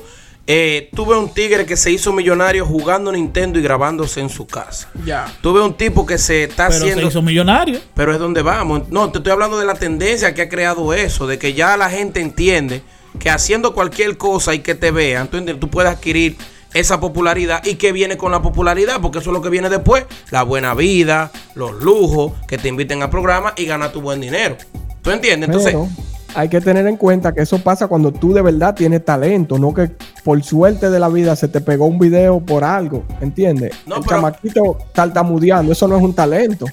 Eh, 0.47 0.91
tuve 0.95 1.17
un 1.17 1.33
tigre 1.33 1.65
que 1.65 1.77
se 1.77 1.93
hizo 1.93 2.13
millonario 2.13 2.67
jugando 2.67 3.13
Nintendo 3.13 3.59
y 3.59 3.63
grabándose 3.63 4.21
en 4.21 4.29
su 4.29 4.47
casa. 4.47 4.91
Ya. 5.05 5.33
Tuve 5.43 5.61
un 5.61 5.75
tipo 5.75 6.05
que 6.05 6.19
se 6.19 6.45
está 6.45 6.69
Pero 6.69 6.79
haciendo... 6.79 7.03
se 7.03 7.09
hizo 7.09 7.23
millonario. 7.23 7.81
Pero 7.95 8.13
es 8.13 8.19
donde 8.19 8.43
vamos. 8.43 8.89
No, 8.89 9.11
te 9.13 9.19
estoy 9.19 9.33
hablando 9.33 9.59
de 9.59 9.67
la 9.67 9.75
tendencia 9.75 10.35
que 10.35 10.43
ha 10.43 10.49
creado 10.49 10.93
eso, 10.93 11.27
de 11.27 11.39
que 11.39 11.55
ya 11.55 11.77
la 11.77 11.89
gente 11.89 12.21
entiende 12.21 12.83
que 13.19 13.31
haciendo 13.31 13.75
cualquier 13.75 14.17
cosa 14.17 14.55
y 14.55 14.61
que 14.61 14.75
te 14.75 14.91
vean, 14.91 15.29
tú, 15.29 15.45
tú 15.57 15.69
puedes 15.69 15.93
adquirir 15.93 16.37
esa 16.75 17.01
popularidad 17.01 17.65
y 17.65 17.75
que 17.75 17.93
viene 17.93 18.17
con 18.17 18.33
la 18.33 18.43
popularidad, 18.43 19.01
porque 19.01 19.19
eso 19.19 19.31
es 19.31 19.35
lo 19.35 19.43
que 19.43 19.51
viene 19.51 19.69
después, 19.69 20.05
la 20.31 20.43
buena 20.43 20.75
vida, 20.75 21.33
los 21.55 21.83
lujos, 21.83 22.33
que 22.47 22.59
te 22.59 22.69
inviten 22.69 23.03
a 23.03 23.11
programas 23.11 23.55
y 23.57 23.67
ganar 23.67 23.93
tu 23.93 24.01
buen 24.01 24.21
dinero. 24.21 24.57
¿Tú 25.03 25.11
entiendes? 25.11 25.49
Entonces, 25.49 25.73
Pero 25.73 25.89
hay 26.35 26.49
que 26.49 26.61
tener 26.61 26.87
en 26.87 26.97
cuenta 26.97 27.33
que 27.33 27.43
eso 27.43 27.59
pasa 27.59 27.87
cuando 27.89 28.13
tú 28.13 28.33
de 28.33 28.43
verdad 28.43 28.75
tienes 28.75 29.05
talento, 29.05 29.59
no 29.59 29.73
que 29.75 29.91
por 30.25 30.43
suerte 30.43 30.91
de 30.91 30.99
la 31.01 31.09
vida 31.09 31.35
se 31.37 31.49
te 31.49 31.61
pegó 31.61 31.87
un 31.87 31.99
video 31.99 32.41
por 32.41 32.65
algo, 32.65 33.05
¿entiendes? 33.21 33.73
No, 33.87 33.97
El 33.97 34.03
pero- 34.03 34.17
chamaquito 34.17 34.79
tartamudeando, 34.93 35.73
eso 35.73 35.89
no 35.89 35.97
es 35.97 36.03
un 36.03 36.15
talento. 36.15 36.67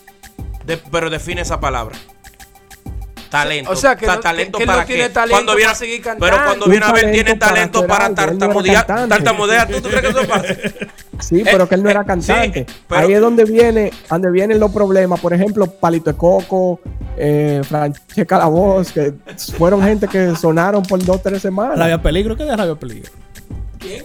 de- 0.66 0.78
pero 0.92 1.10
define 1.10 1.42
esa 1.42 1.60
palabra. 1.60 1.96
Talento. 3.30 3.72
O 3.72 3.76
sea, 3.76 3.96
que 3.96 4.06
no- 4.08 4.20
talento 4.20 4.58
que- 4.58 4.64
que 4.64 4.68
para 4.68 4.82
no 4.82 4.88
tiene 4.88 5.04
qué? 5.04 5.10
talento 5.10 5.32
Cuando 5.36 5.52
para 5.52 5.58
viene- 5.58 5.76
seguir 5.76 6.02
cantando. 6.02 6.26
Pero 6.26 6.46
cuando 6.46 6.66
viene 6.68 6.86
a 6.86 6.92
ver, 6.94 7.12
tiene 7.12 7.36
para 7.36 7.54
talento 7.54 7.88
para 7.88 8.16
tartamudear. 8.16 8.86
Tartamudear, 8.86 9.68
¿tú, 9.68 9.82
tú 9.82 9.90
crees 9.90 10.02
que 10.02 10.08
eso 10.10 10.28
pasa? 10.28 10.46
Sí, 11.20 11.42
pero 11.44 11.68
que 11.68 11.76
él 11.76 11.84
no 11.84 11.90
era 11.90 12.04
cantante. 12.06 12.66
sí, 12.68 12.76
pero- 12.88 13.02
Ahí 13.02 13.14
es 13.14 13.20
donde 13.22 13.44
viene, 13.46 13.92
donde 14.10 14.32
vienen 14.32 14.60
los 14.60 14.72
problemas. 14.72 15.20
Por 15.20 15.34
ejemplo, 15.34 15.66
Palito 15.68 16.12
de 16.12 16.18
Coco, 16.18 16.80
eh, 17.18 17.62
Francesca 17.68 18.38
La 18.38 18.46
Voz, 18.46 18.92
que 18.92 19.14
fueron 19.58 19.82
gente 19.84 20.08
que 20.08 20.36
sonaron 20.36 20.84
por 20.84 21.04
dos, 21.04 21.22
tres 21.22 21.42
semanas. 21.42 21.78
Rabia 21.78 22.02
Peligro, 22.02 22.36
¿qué 22.38 22.44
de 22.44 22.56
Rabia 22.56 22.76
Peligro? 22.76 23.12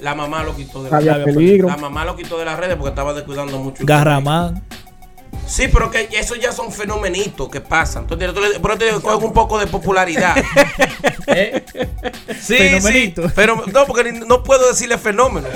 La 0.01 0.14
mamá 0.14 0.45
lo 0.45 0.55
quitó 0.55 0.83
de 0.85 0.91
la 0.91 1.25
peligro. 1.25 1.66
La 1.68 1.77
mamá 1.77 2.05
lo 2.05 2.14
quitó 2.14 2.39
de 2.39 2.45
las 2.45 2.57
redes 2.59 2.77
porque 2.77 2.91
estaba 2.91 3.14
descuidando 3.14 3.59
mucho. 3.59 3.83
Garramán. 3.85 4.62
Sí, 5.47 5.68
pero 5.68 5.91
que 5.91 6.09
eso 6.12 6.35
ya 6.35 6.53
son 6.53 6.72
fenomenitos 6.72 7.49
que 7.51 7.61
pasan. 7.61 8.07
Entonces, 8.09 8.59
pero 8.62 8.78
te 8.78 8.87
digo, 8.87 9.18
un 9.18 9.33
poco 9.33 9.59
de 9.59 9.66
popularidad. 9.66 10.37
¿Eh? 11.26 11.64
Sí, 12.28 12.57
sí, 12.57 12.57
Fenomenito. 12.57 13.33
pero 13.35 13.64
no, 13.72 13.87
porque 13.87 14.12
no 14.12 14.43
puedo 14.43 14.68
decirle 14.68 14.99
fenómenos. 14.99 15.51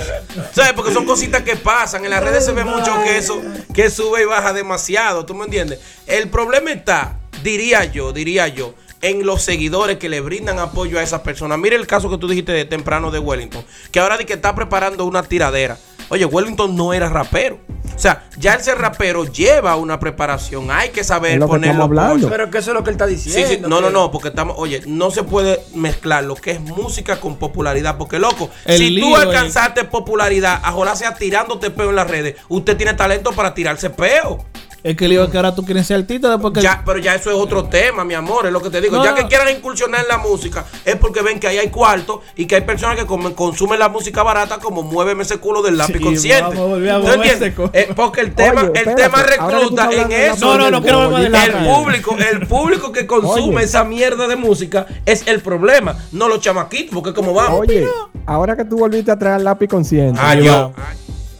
¿Sabes? 0.53 0.73
Porque 0.73 0.93
son 0.93 1.05
cositas 1.05 1.41
que 1.43 1.55
pasan. 1.55 2.03
En 2.05 2.11
las 2.11 2.23
redes 2.23 2.45
se 2.45 2.51
ve 2.51 2.63
mucho 2.63 3.01
que 3.03 3.17
eso, 3.17 3.41
que 3.73 3.89
sube 3.89 4.21
y 4.21 4.25
baja 4.25 4.53
demasiado. 4.53 5.25
¿Tú 5.25 5.33
me 5.33 5.45
entiendes? 5.45 5.79
El 6.05 6.29
problema 6.29 6.71
está, 6.71 7.17
diría 7.43 7.83
yo, 7.85 8.13
diría 8.13 8.47
yo, 8.47 8.75
en 9.01 9.25
los 9.25 9.41
seguidores 9.41 9.97
que 9.97 10.09
le 10.09 10.21
brindan 10.21 10.59
apoyo 10.59 10.99
a 10.99 11.03
esas 11.03 11.21
personas. 11.21 11.57
Mire 11.59 11.75
el 11.75 11.87
caso 11.87 12.09
que 12.09 12.17
tú 12.17 12.27
dijiste 12.27 12.51
de 12.51 12.65
temprano 12.65 13.11
de 13.11 13.19
Wellington, 13.19 13.65
que 13.91 13.99
ahora 13.99 14.17
di 14.17 14.25
que 14.25 14.33
está 14.33 14.53
preparando 14.53 15.05
una 15.05 15.23
tiradera. 15.23 15.77
Oye, 16.09 16.25
Wellington 16.25 16.75
no 16.75 16.93
era 16.93 17.09
rapero. 17.09 17.59
O 17.95 17.99
sea, 17.99 18.25
ya 18.37 18.53
el 18.53 18.61
ser 18.61 18.77
rapero 18.77 19.25
lleva 19.25 19.75
una 19.75 19.99
preparación. 19.99 20.69
Hay 20.69 20.89
que 20.89 21.03
saber 21.03 21.39
lo 21.39 21.47
que 21.47 21.51
ponerlo 21.51 21.83
hablando. 21.83 22.29
Pero 22.29 22.49
que 22.51 22.59
eso 22.59 22.71
es 22.71 22.75
lo 22.75 22.83
que 22.83 22.91
él 22.91 22.95
está 22.95 23.07
Sí, 23.07 23.15
diciendo. 23.15 23.47
sí, 23.49 23.59
no, 23.61 23.81
no, 23.81 23.87
que- 23.87 23.93
no, 23.93 24.11
porque 24.11 24.27
estamos, 24.29 24.55
oye, 24.59 24.81
no 24.85 25.09
se 25.09 25.23
puede 25.23 25.61
mezclar 25.73 26.23
lo 26.23 26.35
que 26.35 26.51
es 26.51 26.61
música 26.61 27.19
con 27.19 27.37
popularidad, 27.37 27.97
porque 27.97 28.19
loco, 28.19 28.49
El 28.65 28.77
si 28.77 28.99
tú 28.99 29.15
alcanzaste 29.15 29.83
popularidad, 29.85 30.59
a 30.63 30.95
sea 30.95 31.15
tirándote 31.15 31.71
peo 31.71 31.89
en 31.89 31.95
las 31.95 32.09
redes, 32.09 32.35
usted 32.49 32.77
tiene 32.77 32.93
talento 32.93 33.31
para 33.31 33.53
tirarse 33.53 33.89
peo. 33.89 34.45
Es 34.83 34.95
que 34.95 35.07
le 35.07 35.15
digo 35.15 35.29
que 35.29 35.37
ahora 35.37 35.53
tú 35.55 35.65
quieres 35.65 35.87
ser 35.87 35.97
artista 35.97 36.29
después 36.29 36.53
que. 36.53 36.61
Ya, 36.61 36.81
pero 36.85 36.99
ya 36.99 37.15
eso 37.15 37.29
es 37.29 37.35
otro 37.35 37.65
tema, 37.65 38.03
mi 38.05 38.13
amor, 38.13 38.45
es 38.45 38.53
lo 38.53 38.61
que 38.61 38.69
te 38.69 38.79
digo. 38.79 38.97
No, 38.97 39.03
ya 39.03 39.11
no. 39.11 39.17
que 39.17 39.25
quieran 39.27 39.49
incursionar 39.49 40.01
en 40.01 40.07
la 40.07 40.17
música, 40.17 40.65
es 40.85 40.95
porque 40.95 41.21
ven 41.21 41.39
que 41.39 41.47
ahí 41.47 41.57
hay 41.57 41.69
cuarto 41.69 42.21
y 42.35 42.45
que 42.45 42.55
hay 42.55 42.61
personas 42.61 42.95
que 42.95 43.05
consumen 43.05 43.79
la 43.79 43.89
música 43.89 44.23
barata 44.23 44.59
como 44.59 44.83
muéveme 44.83 45.23
ese 45.23 45.39
culo 45.39 45.61
del 45.61 45.77
lápiz 45.77 45.97
Sí, 45.97 46.03
consciente. 46.03 46.43
vamos 46.43 46.59
a 46.59 46.63
volver 46.65 46.89
a 46.91 46.95
¿Tú 46.97 47.01
mover 47.03 47.15
entiendes? 47.15 47.53
Eh, 47.73 47.89
porque 47.95 48.21
el 48.21 48.33
tema, 48.35 48.61
Oye, 48.61 48.79
el 48.79 48.95
tema 48.95 49.23
recluta 49.23 49.89
en 49.91 50.11
eso. 50.11 50.45
No, 50.45 50.57
no, 50.57 50.71
no, 50.71 50.81
quiero. 50.81 51.17
El 51.17 51.53
público, 51.65 52.15
el 52.17 52.47
público 52.47 52.91
que 52.91 53.07
consume 53.07 53.57
Oye. 53.57 53.65
esa 53.65 53.83
mierda 53.83 54.27
de 54.27 54.35
música 54.35 54.85
es 55.05 55.27
el 55.27 55.41
problema, 55.41 55.97
no 56.11 56.27
los 56.27 56.39
chamaquitos, 56.39 56.93
porque 56.93 57.13
como 57.13 57.33
vamos. 57.33 57.59
Oye, 57.61 57.85
ahora 58.25 58.55
que 58.55 58.63
tú 58.63 58.77
volviste 58.77 59.11
a 59.11 59.17
traer 59.17 59.37
el 59.39 59.43
lápiz 59.43 59.67
consciente, 59.67 60.19
ah, 60.23 60.29
ahí 60.29 60.43
yo. 60.45 60.71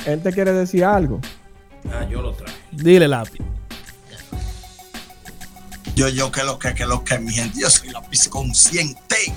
él 0.05 0.21
te 0.23 0.33
quiere 0.33 0.51
decir 0.53 0.83
algo. 0.83 1.19
Ah, 1.89 2.05
yo 2.09 2.21
lo 2.21 2.33
traje. 2.33 2.53
Dile 2.71 3.07
lápiz. 3.07 3.39
Yo, 5.95 6.09
yo, 6.09 6.31
que 6.31 6.43
lo 6.43 6.59
que, 6.59 6.75
que 6.75 6.85
lo 6.85 7.03
que, 7.03 7.17
mi 7.17 7.33
gente, 7.33 7.59
yo 7.59 7.69
soy 7.71 7.89
la 7.89 8.03
consciente, 8.29 9.33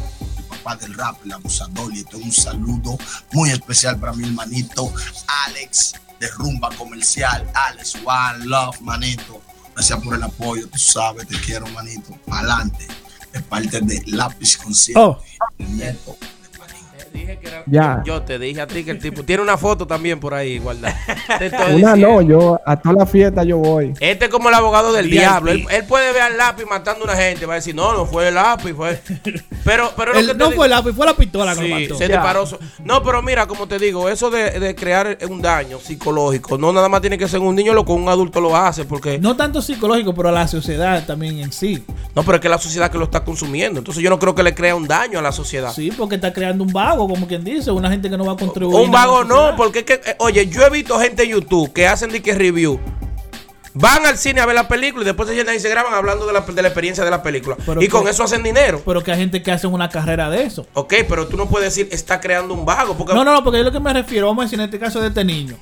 papá 0.48 0.76
del 0.76 0.92
rap, 0.92 1.16
el 1.24 1.32
abusador, 1.32 1.94
y 1.94 2.04
tengo 2.04 2.24
un 2.24 2.32
saludo 2.32 2.98
muy 3.32 3.48
especial 3.50 3.98
para 3.98 4.12
mi 4.12 4.24
hermanito 4.24 4.92
Alex 5.46 5.94
de 6.18 6.28
Rumba 6.28 6.68
Comercial, 6.76 7.50
Alex 7.54 7.94
One 8.04 8.44
Love, 8.44 8.78
manito. 8.82 9.40
Gracias 9.74 9.98
por 10.00 10.14
el 10.14 10.22
apoyo, 10.22 10.68
tú 10.68 10.78
sabes, 10.78 11.26
te 11.26 11.40
quiero, 11.40 11.66
manito. 11.68 12.14
Adelante, 12.30 12.86
de 13.32 13.40
parte 13.40 13.80
de 13.80 14.02
Lápiz 14.08 14.58
Consciente, 14.58 15.00
Oh. 15.00 15.18
el 15.58 15.76
nieto. 15.76 16.14
Dije 17.12 17.38
que 17.38 17.48
era- 17.48 17.62
Ya. 17.66 18.02
Yo 18.04 18.22
te 18.22 18.38
dije 18.38 18.60
a 18.60 18.66
ti 18.66 18.84
que 18.84 18.92
el 18.92 18.98
tipo 18.98 19.22
tiene 19.24 19.42
una 19.42 19.56
foto 19.56 19.86
también 19.86 20.18
por 20.20 20.34
ahí, 20.34 20.58
guarda. 20.58 20.94
Te 21.38 21.46
estoy 21.46 21.74
Una 21.82 21.94
diciendo. 21.94 22.08
no, 22.08 22.22
yo 22.22 22.60
a 22.64 22.76
toda 22.76 22.94
la 22.94 23.06
fiesta 23.06 23.44
yo 23.44 23.58
voy. 23.58 23.92
Este 24.00 24.24
es 24.26 24.30
como 24.30 24.48
el 24.48 24.54
abogado 24.54 24.92
del 24.92 25.10
diablo. 25.10 25.50
Él, 25.50 25.64
él 25.70 25.84
puede 25.84 26.12
ver 26.12 26.22
al 26.22 26.36
lápiz 26.36 26.64
matando 26.66 27.02
a 27.02 27.04
una 27.12 27.16
gente. 27.16 27.46
Va 27.46 27.54
a 27.54 27.56
decir, 27.56 27.74
no, 27.74 27.92
no 27.92 28.06
fue 28.06 28.28
el 28.28 28.34
lápiz, 28.34 28.72
fue. 28.74 29.00
Pero, 29.64 29.90
pero 29.96 30.12
lo 30.14 30.20
que 30.20 30.26
te 30.28 30.34
no 30.34 30.44
digo- 30.46 30.56
fue 30.56 30.66
el 30.66 30.70
lápiz, 30.70 30.92
fue 30.92 31.06
la 31.06 31.14
pistola 31.14 31.54
que 31.54 31.60
lo 31.68 31.76
Sí, 31.76 31.82
mató. 31.84 31.94
se 31.98 32.08
disparó. 32.08 32.44
No, 32.84 33.02
pero 33.02 33.22
mira, 33.22 33.46
como 33.46 33.66
te 33.66 33.78
digo, 33.78 34.08
eso 34.08 34.30
de, 34.30 34.58
de 34.58 34.74
crear 34.74 35.18
un 35.28 35.42
daño 35.42 35.78
psicológico, 35.80 36.56
no 36.58 36.72
nada 36.72 36.88
más 36.88 37.00
tiene 37.00 37.18
que 37.18 37.28
ser 37.28 37.40
un 37.40 37.54
niño, 37.54 37.74
lo 37.74 37.84
que 37.84 37.92
un 37.92 38.08
adulto 38.08 38.40
lo 38.40 38.56
hace, 38.56 38.84
porque 38.84 39.18
no, 39.18 39.30
No 39.30 39.36
tanto 39.36 39.62
psicológico, 39.62 40.12
pero 40.14 40.28
a 40.30 40.32
la 40.32 40.48
sociedad 40.48 41.04
también 41.06 41.38
en 41.38 41.52
sí. 41.52 41.84
pero 42.14 42.34
es 42.34 42.40
que 42.40 42.46
es 42.48 42.50
la 42.50 42.58
sociedad 42.58 42.90
que 42.90 42.98
lo 42.98 43.04
está 43.04 43.24
consumiendo. 43.24 43.78
Entonces 43.78 44.02
yo 44.02 44.10
no 44.10 44.18
creo 44.18 44.34
que 44.34 44.42
le 44.42 44.54
crea 44.54 44.74
un 44.74 44.86
daño 44.88 45.18
a 45.18 45.22
la 45.22 45.30
sociedad. 45.32 45.72
Sí, 45.72 45.92
porque 45.96 46.16
está 46.16 46.32
creando 46.32 46.64
un 46.64 46.72
vago, 46.72 46.99
como 47.08 47.26
quien 47.26 47.44
dice, 47.44 47.70
una 47.70 47.90
gente 47.90 48.08
que 48.10 48.16
no 48.16 48.24
va 48.24 48.32
a 48.32 48.36
contribuir. 48.36 48.84
Un 48.84 48.90
vago 48.90 49.24
no, 49.24 49.54
porque 49.56 49.80
es 49.80 49.84
que, 49.84 49.94
eh, 49.94 50.16
oye, 50.18 50.46
yo 50.48 50.62
he 50.62 50.70
visto 50.70 50.98
gente 50.98 51.24
en 51.24 51.30
YouTube 51.30 51.72
que 51.72 51.86
hacen 51.86 52.10
de 52.10 52.22
que 52.22 52.34
review. 52.34 52.80
Van 53.74 54.04
al 54.04 54.18
cine 54.18 54.40
a 54.40 54.46
ver 54.46 54.54
la 54.56 54.66
película 54.66 55.02
y 55.02 55.06
después 55.06 55.28
se 55.28 55.34
sientan 55.34 55.54
y 55.54 55.60
se 55.60 55.68
graban 55.68 55.94
hablando 55.94 56.26
de 56.26 56.32
la, 56.32 56.40
de 56.40 56.62
la 56.62 56.68
experiencia 56.68 57.04
de 57.04 57.10
la 57.10 57.22
película. 57.22 57.56
Pero 57.64 57.80
y 57.80 57.88
con 57.88 58.08
eso 58.08 58.24
hacen 58.24 58.42
dinero. 58.42 58.82
Pero 58.84 59.02
que 59.02 59.12
hay 59.12 59.18
gente 59.18 59.42
que 59.42 59.52
hace 59.52 59.66
una 59.66 59.88
carrera 59.88 60.28
de 60.28 60.42
eso. 60.42 60.66
Ok, 60.74 60.94
pero 61.08 61.28
tú 61.28 61.36
no 61.36 61.46
puedes 61.48 61.74
decir 61.74 61.88
está 61.92 62.20
creando 62.20 62.52
un 62.54 62.64
vago. 62.64 62.94
Porque 62.94 63.14
No, 63.14 63.24
no, 63.24 63.32
no, 63.32 63.44
porque 63.44 63.58
yo 63.58 63.64
lo 63.64 63.72
que 63.72 63.80
me 63.80 63.92
refiero, 63.92 64.26
vamos 64.26 64.42
a 64.42 64.44
decir 64.46 64.58
en 64.58 64.64
este 64.64 64.78
caso 64.78 65.00
de 65.00 65.08
este 65.08 65.24
niño. 65.24 65.56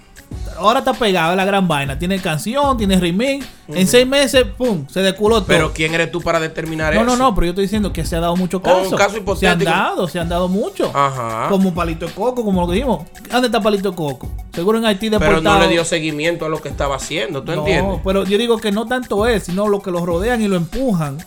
Ahora 0.58 0.80
está 0.80 0.92
pegado 0.92 1.36
la 1.36 1.44
gran 1.44 1.68
vaina. 1.68 1.98
Tiene 1.98 2.18
canción, 2.20 2.76
tiene 2.76 2.98
remix. 2.98 3.46
En 3.68 3.86
seis 3.86 4.06
meses, 4.06 4.44
pum, 4.56 4.86
se 4.88 5.00
deculó 5.00 5.36
todo. 5.36 5.46
Pero 5.46 5.72
¿quién 5.72 5.94
eres 5.94 6.10
tú 6.10 6.20
para 6.20 6.40
determinar 6.40 6.92
no, 6.94 7.02
eso? 7.02 7.10
no, 7.10 7.16
no, 7.16 7.34
pero 7.34 7.44
yo 7.46 7.50
estoy 7.50 7.64
diciendo 7.66 7.92
que 7.92 8.04
se 8.04 8.16
ha 8.16 8.20
dado 8.20 8.34
muchos 8.34 8.60
O 8.60 8.64
casos. 8.64 8.90
un 8.92 8.98
caso 8.98 9.36
Se 9.36 9.46
han 9.46 9.58
dado, 9.60 10.08
se 10.08 10.18
han 10.18 10.28
dado 10.28 10.48
muchos. 10.48 10.90
Ajá. 10.92 11.46
Como 11.48 11.72
Palito 11.74 12.06
de 12.06 12.12
Coco, 12.12 12.44
como 12.44 12.62
lo 12.62 12.66
que 12.66 12.74
dijimos. 12.74 13.04
¿Dónde 13.30 13.46
está 13.46 13.60
Palito 13.60 13.90
de 13.90 13.96
Coco? 13.96 14.28
Seguro 14.52 14.78
en 14.78 14.86
Haití 14.86 15.08
Pero 15.10 15.20
deportado. 15.20 15.58
no 15.58 15.64
le 15.64 15.68
dio 15.68 15.84
seguimiento 15.84 16.44
a 16.46 16.48
lo 16.48 16.60
que 16.60 16.68
estaba 16.70 16.96
haciendo, 16.96 17.42
¿tú 17.44 17.52
No, 17.52 17.58
entiendes? 17.58 17.97
Pero 18.02 18.24
yo 18.24 18.38
digo 18.38 18.58
que 18.58 18.72
no 18.72 18.86
tanto 18.86 19.26
él, 19.26 19.40
sino 19.40 19.68
los 19.68 19.82
que 19.82 19.90
lo 19.90 20.04
rodean 20.04 20.42
y 20.42 20.48
lo 20.48 20.56
empujan. 20.56 21.18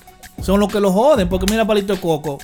Son 0.41 0.59
los 0.59 0.71
que 0.71 0.79
lo 0.79 0.91
joden. 0.91 1.29
Porque 1.29 1.45
mira 1.49 1.65
Palito 1.65 1.93
de 1.93 1.99
Coco. 1.99 2.39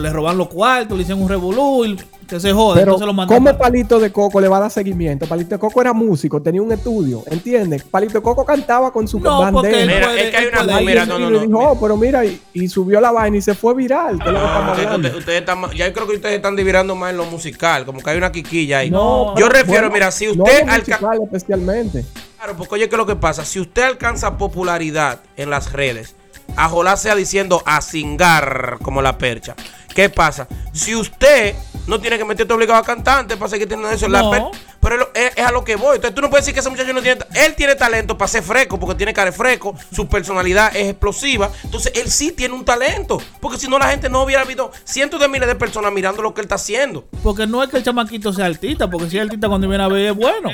Le 0.00 0.10
roban 0.10 0.38
los 0.38 0.48
cuartos, 0.48 0.96
le 0.96 1.02
hicieron 1.02 1.22
un 1.22 1.28
revolú 1.28 1.84
y 1.84 1.96
que 2.26 2.40
se 2.40 2.52
jode. 2.52 2.74
Pero, 2.80 2.92
entonces 2.92 3.06
lo 3.06 3.12
mandan 3.12 3.36
¿cómo 3.36 3.50
pa- 3.52 3.58
Palito 3.66 3.98
de 4.00 4.10
Coco 4.10 4.40
le 4.40 4.48
va 4.48 4.56
a 4.56 4.60
dar 4.60 4.70
seguimiento? 4.70 5.26
Palito 5.26 5.50
de 5.54 5.58
Coco 5.58 5.80
era 5.82 5.92
músico, 5.92 6.40
tenía 6.40 6.62
un 6.62 6.72
estudio, 6.72 7.22
¿entiendes? 7.26 7.82
Palito 7.84 8.14
de 8.14 8.22
Coco 8.22 8.44
cantaba 8.46 8.90
con 8.92 9.06
su 9.06 9.20
No, 9.20 9.40
bandera. 9.52 9.80
él 9.80 9.86
Mira, 9.88 10.06
puede- 10.06 10.24
es 10.24 10.30
que 10.30 10.36
hay 10.38 10.46
una 10.46 10.62
puede- 10.64 10.86
mira, 10.86 11.04
no, 11.06 11.18
y 11.18 11.22
no, 11.22 11.30
no. 11.30 11.38
dijo, 11.40 11.58
oh, 11.58 11.78
pero 11.80 11.96
mira, 11.98 12.24
y, 12.24 12.40
y 12.54 12.68
subió 12.68 13.00
la 13.02 13.10
vaina 13.12 13.36
y 13.36 13.42
se 13.42 13.54
fue 13.54 13.74
viral. 13.74 14.18
que 14.18 14.28
es 14.28 14.32
lo 14.32 14.38
que 14.38 14.44
Ah, 14.44 14.48
estamos 14.48 14.70
ustedes- 14.70 14.86
hablando. 14.86 15.08
ustedes- 15.08 15.18
ustedes 15.20 15.40
están 15.40 15.60
más- 15.60 15.72
ya 15.74 15.92
creo 15.92 16.06
que 16.06 16.14
ustedes 16.16 16.36
están 16.36 16.56
divirando 16.56 16.94
más 16.96 17.10
en 17.10 17.16
lo 17.18 17.24
musical, 17.26 17.84
como 17.84 18.00
que 18.00 18.10
hay 18.10 18.16
una 18.16 18.32
quiquilla 18.32 18.78
ahí. 18.78 18.90
No, 18.90 19.34
yo 19.36 19.46
pero, 19.46 19.48
refiero, 19.48 19.80
bueno, 19.82 19.90
mira, 19.94 20.10
si 20.10 20.26
no 20.34 20.42
usted 20.44 20.66
lo 20.66 20.72
alcanza. 20.72 21.06
musical 21.06 21.18
especialmente. 21.24 22.04
Claro, 22.38 22.56
porque 22.56 22.74
oye, 22.76 22.88
¿qué 22.88 22.94
es 22.94 22.98
lo 22.98 23.06
que 23.06 23.16
pasa? 23.16 23.44
Si 23.44 23.60
usted 23.60 23.82
alcanza 23.82 24.36
popularidad 24.38 25.20
en 25.36 25.50
las 25.50 25.72
redes, 25.72 26.16
a 26.56 26.96
sea 26.96 27.14
diciendo 27.14 27.62
a 27.66 27.80
cingar 27.80 28.78
como 28.82 29.00
la 29.00 29.16
percha. 29.16 29.54
¿Qué 29.94 30.08
pasa? 30.08 30.46
Si 30.72 30.94
usted 30.94 31.54
no 31.86 32.00
tiene 32.00 32.16
que 32.16 32.24
meterte 32.24 32.52
obligado 32.54 32.78
a 32.78 32.84
cantante 32.84 33.36
para 33.36 33.48
seguir 33.50 33.68
teniendo 33.68 33.92
eso, 33.94 34.08
la 34.08 34.22
No. 34.22 34.30
per- 34.30 34.42
pero 34.80 35.10
es, 35.14 35.38
a 35.44 35.52
lo 35.52 35.62
que 35.64 35.76
voy. 35.76 35.96
Entonces 35.96 36.14
tú 36.14 36.22
no 36.22 36.28
puedes 36.30 36.44
decir 36.44 36.54
que 36.54 36.60
ese 36.60 36.68
muchacho 36.70 36.92
no 36.92 37.02
tiene. 37.02 37.20
Él 37.34 37.54
tiene 37.54 37.74
talento 37.76 38.16
para 38.18 38.28
ser 38.28 38.42
fresco, 38.42 38.78
porque 38.80 38.96
tiene 38.96 39.12
cara 39.14 39.30
de 39.30 39.36
fresco, 39.36 39.76
su 39.94 40.08
personalidad 40.08 40.74
es 40.74 40.88
explosiva. 40.90 41.50
Entonces 41.64 41.92
él 41.94 42.10
sí 42.10 42.32
tiene 42.32 42.54
un 42.54 42.64
talento. 42.64 43.18
Porque 43.40 43.58
si 43.58 43.68
no, 43.68 43.78
la 43.78 43.88
gente 43.88 44.08
no 44.08 44.22
hubiera 44.22 44.42
habido 44.42 44.72
cientos 44.84 45.20
de 45.20 45.28
miles 45.28 45.46
de 45.48 45.54
personas 45.54 45.92
mirando 45.92 46.20
lo 46.22 46.34
que 46.34 46.40
él 46.40 46.46
está 46.46 46.56
haciendo. 46.56 47.06
Porque 47.22 47.46
no 47.46 47.62
es 47.62 47.70
que 47.70 47.76
el 47.76 47.84
chamaquito 47.84 48.32
sea 48.32 48.46
artista, 48.46 48.88
porque 48.90 49.08
si 49.10 49.18
es 49.18 49.24
artista 49.24 49.48
cuando 49.48 49.68
viene 49.68 49.84
a 49.84 49.88
ver 49.88 50.06
es 50.06 50.16
bueno. 50.16 50.50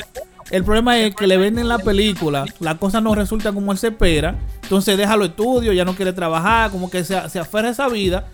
El 0.51 0.65
problema 0.65 0.99
es 0.99 1.15
que 1.15 1.27
le 1.27 1.37
venden 1.37 1.69
la 1.69 1.79
película, 1.79 2.47
la 2.61 2.77
cosa 2.79 3.01
no 3.03 3.15
resulta 3.15 3.53
como 3.53 3.71
él 3.71 3.77
se 3.77 3.89
espera, 3.89 4.35
entonces 4.63 4.97
deja 4.97 5.15
los 5.15 5.29
estudios, 5.29 5.75
ya 5.77 5.85
no 5.85 5.95
quiere 5.95 6.15
trabajar, 6.15 6.71
como 6.71 6.91
que 6.91 7.05
se, 7.05 7.29
se 7.29 7.39
aferra 7.39 7.69
a 7.69 7.73
esa 7.73 7.87
vida 7.89 8.27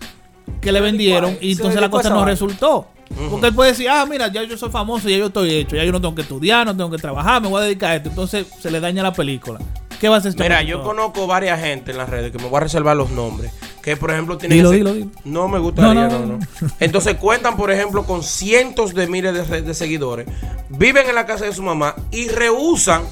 que 0.61 0.71
le 0.71 0.81
vendieron 0.81 1.37
y 1.41 1.51
entonces 1.53 1.79
la 1.81 1.89
cosa 1.89 2.09
no 2.09 2.25
resultó. 2.25 2.87
Porque 3.29 3.47
él 3.47 3.53
puede 3.53 3.71
decir, 3.71 3.87
ah, 3.87 4.05
mira, 4.05 4.27
ya 4.31 4.43
yo 4.43 4.57
soy 4.57 4.69
famoso, 4.71 5.07
ya 5.07 5.17
yo 5.17 5.27
estoy 5.27 5.51
hecho, 5.53 5.75
ya 5.75 5.83
yo 5.83 5.91
no 5.91 6.01
tengo 6.01 6.15
que 6.15 6.23
estudiar, 6.23 6.65
no 6.65 6.75
tengo 6.75 6.89
que 6.89 6.97
trabajar, 6.97 7.41
me 7.41 7.47
voy 7.47 7.61
a 7.61 7.65
dedicar 7.65 7.91
a 7.91 7.95
esto. 7.97 8.09
Entonces 8.09 8.47
se 8.59 8.71
le 8.71 8.79
daña 8.79 9.03
la 9.03 9.13
película. 9.13 9.59
¿Qué 10.01 10.09
va 10.09 10.15
a 10.15 10.17
hacer 10.19 10.31
este 10.31 10.43
Mira, 10.43 10.61
yo 10.63 10.83
conozco 10.83 11.25
varias 11.25 11.59
gente 11.61 11.91
en 11.91 11.97
las 11.97 12.09
redes 12.09 12.31
que 12.31 12.37
me 12.39 12.49
voy 12.49 12.57
a 12.57 12.61
reservar 12.61 12.97
los 12.97 13.11
nombres. 13.11 13.51
Que 13.81 13.95
por 13.95 14.11
ejemplo 14.11 14.37
tienen. 14.37 14.57
Dilo, 14.57 14.69
ese- 14.69 14.77
dilo, 14.79 14.93
dilo. 14.93 15.11
No 15.23 15.47
me 15.47 15.59
gustaría, 15.59 16.07
No, 16.07 16.19
no, 16.19 16.25
no. 16.37 16.39
Entonces 16.79 17.15
cuentan, 17.15 17.55
por 17.55 17.71
ejemplo, 17.71 18.03
con 18.03 18.21
cientos 18.23 18.93
de 18.93 19.07
miles 19.07 19.49
de, 19.49 19.61
de 19.61 19.73
seguidores. 19.73 20.27
Viven 20.69 21.07
en 21.07 21.15
la 21.15 21.25
casa 21.25 21.45
de 21.45 21.53
su 21.53 21.61
mamá 21.63 21.95
y 22.11 22.27
rehusan 22.27 23.03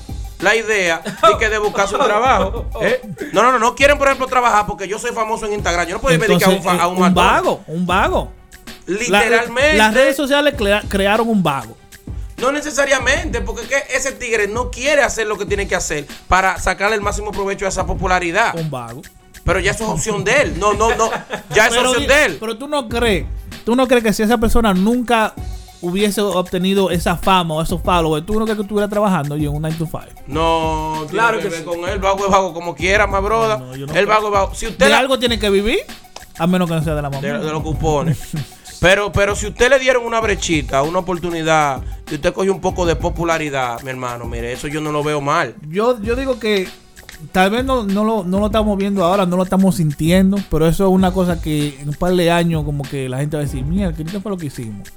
la 0.43 0.55
idea 0.55 0.99
de 1.01 1.37
que 1.39 1.49
de 1.49 1.57
buscarse 1.57 1.95
un 1.95 2.03
trabajo. 2.03 2.65
¿eh? 2.81 3.01
No, 3.31 3.41
no, 3.43 3.51
no, 3.51 3.59
no 3.59 3.75
quieren, 3.75 3.97
por 3.97 4.07
ejemplo, 4.07 4.27
trabajar 4.27 4.65
porque 4.67 4.87
yo 4.87 4.99
soy 4.99 5.11
famoso 5.11 5.45
en 5.45 5.53
Instagram. 5.53 5.87
Yo 5.87 5.95
no 5.95 6.01
puedo 6.01 6.13
irme 6.15 6.27
dedicar 6.27 6.49
a 6.49 6.51
un, 6.51 6.57
Entonces, 6.57 6.81
a 6.81 6.85
eh, 6.85 6.87
un, 6.87 6.93
un 6.95 6.99
matón. 6.99 7.15
vago, 7.15 7.63
un 7.67 7.85
vago. 7.85 8.31
La- 8.85 8.97
Literalmente. 8.97 9.73
las 9.77 9.93
redes 9.93 10.15
sociales 10.15 10.53
crea- 10.57 10.83
crearon 10.89 11.29
un 11.29 11.41
vago. 11.41 11.77
No 12.37 12.51
necesariamente, 12.51 13.39
porque 13.41 13.61
es 13.61 13.67
que 13.69 13.95
ese 13.95 14.11
tigre 14.11 14.47
no 14.47 14.69
quiere 14.69 15.01
hacer 15.01 15.27
lo 15.27 15.37
que 15.37 15.45
tiene 15.45 15.67
que 15.67 15.75
hacer 15.75 16.05
para 16.27 16.59
sacarle 16.59 16.95
el 16.97 17.01
máximo 17.01 17.31
provecho 17.31 17.65
a 17.65 17.69
esa 17.69 17.85
popularidad. 17.85 18.53
Un 18.57 18.69
vago. 18.69 19.01
Pero 19.45 19.59
ya 19.59 19.71
eso 19.71 19.83
es 19.85 19.89
opción 19.89 20.23
de 20.23 20.41
él. 20.41 20.59
No, 20.59 20.73
no, 20.73 20.93
no. 20.95 21.09
Ya 21.53 21.67
es 21.67 21.77
opción 21.77 22.05
de 22.07 22.25
él. 22.25 22.37
pero 22.39 22.57
tú 22.57 22.67
no 22.67 22.89
crees, 22.89 23.25
tú 23.63 23.75
no 23.75 23.87
crees 23.87 24.03
que 24.03 24.11
si 24.13 24.23
esa 24.23 24.37
persona 24.37 24.73
nunca 24.73 25.33
hubiese 25.83 26.21
obtenido 26.21 26.89
esa 26.89 27.15
fama 27.17 27.55
o 27.55 27.61
esos 27.61 27.81
followers, 27.81 28.25
tú 28.25 28.33
no 28.39 28.45
crees 28.45 28.55
que 28.57 28.63
estuviera 28.63 28.87
trabajando 28.87 29.37
y 29.37 29.43
en 29.45 29.49
un 29.53 29.61
9 29.61 29.75
to 29.77 29.85
5. 29.85 29.99
No, 30.27 31.05
Claro 31.09 31.37
que 31.37 31.43
que 31.43 31.49
ver 31.49 31.63
con 31.65 31.87
él, 31.87 31.99
vago 31.99 32.25
es 32.25 32.31
vago 32.31 32.53
como 32.53 32.73
quiera, 32.75 33.05
más 33.05 33.21
broda. 33.21 33.57
No, 33.59 33.75
yo 33.75 33.85
no 33.85 33.93
el 33.93 34.05
vago 34.05 34.27
es 34.27 34.33
vago. 34.33 34.55
Si 34.55 34.65
usted 34.67 34.85
De 34.85 34.89
la- 34.91 34.99
algo 34.99 35.19
tiene 35.19 35.37
que 35.37 35.49
vivir, 35.49 35.79
a 36.39 36.47
menos 36.47 36.67
que 36.69 36.75
no 36.75 36.83
sea 36.83 36.95
de 36.95 37.01
la 37.01 37.09
mamá. 37.09 37.21
de, 37.21 37.37
de 37.37 37.51
los 37.51 37.61
cupones. 37.61 38.17
Pero, 38.79 39.13
pero 39.13 39.33
si 39.33 39.47
usted 39.47 39.69
le 39.69 39.79
dieron 39.79 40.05
una 40.05 40.19
brechita, 40.19 40.81
una 40.83 40.99
oportunidad, 40.99 41.81
y 42.11 42.15
usted 42.15 42.33
cogió 42.33 42.51
un 42.51 42.59
poco 42.59 42.85
de 42.85 42.97
popularidad, 42.97 43.81
mi 43.81 43.89
hermano, 43.91 44.25
mire, 44.25 44.51
eso 44.51 44.67
yo 44.67 44.81
no 44.81 44.91
lo 44.91 45.01
veo 45.05 45.21
mal. 45.21 45.55
Yo, 45.69 46.01
yo 46.01 46.17
digo 46.17 46.37
que 46.37 46.67
tal 47.31 47.51
vez 47.51 47.63
no, 47.63 47.85
no, 47.85 48.03
lo, 48.03 48.25
no 48.25 48.39
lo 48.41 48.47
estamos 48.47 48.77
viendo 48.77 49.05
ahora, 49.05 49.25
no 49.25 49.37
lo 49.37 49.43
estamos 49.43 49.75
sintiendo, 49.75 50.37
pero 50.51 50.67
eso 50.67 50.85
es 50.85 50.91
una 50.91 51.13
cosa 51.13 51.41
que 51.41 51.79
en 51.79 51.87
un 51.89 51.95
par 51.95 52.13
de 52.13 52.29
años 52.29 52.65
como 52.65 52.83
que 52.83 53.07
la 53.07 53.19
gente 53.19 53.37
va 53.37 53.43
a 53.43 53.45
decir, 53.45 53.63
mira, 53.63 53.93
¿qué 53.93 54.03
fue 54.19 54.29
lo 54.29 54.37
que 54.37 54.47
hicimos? 54.47 54.89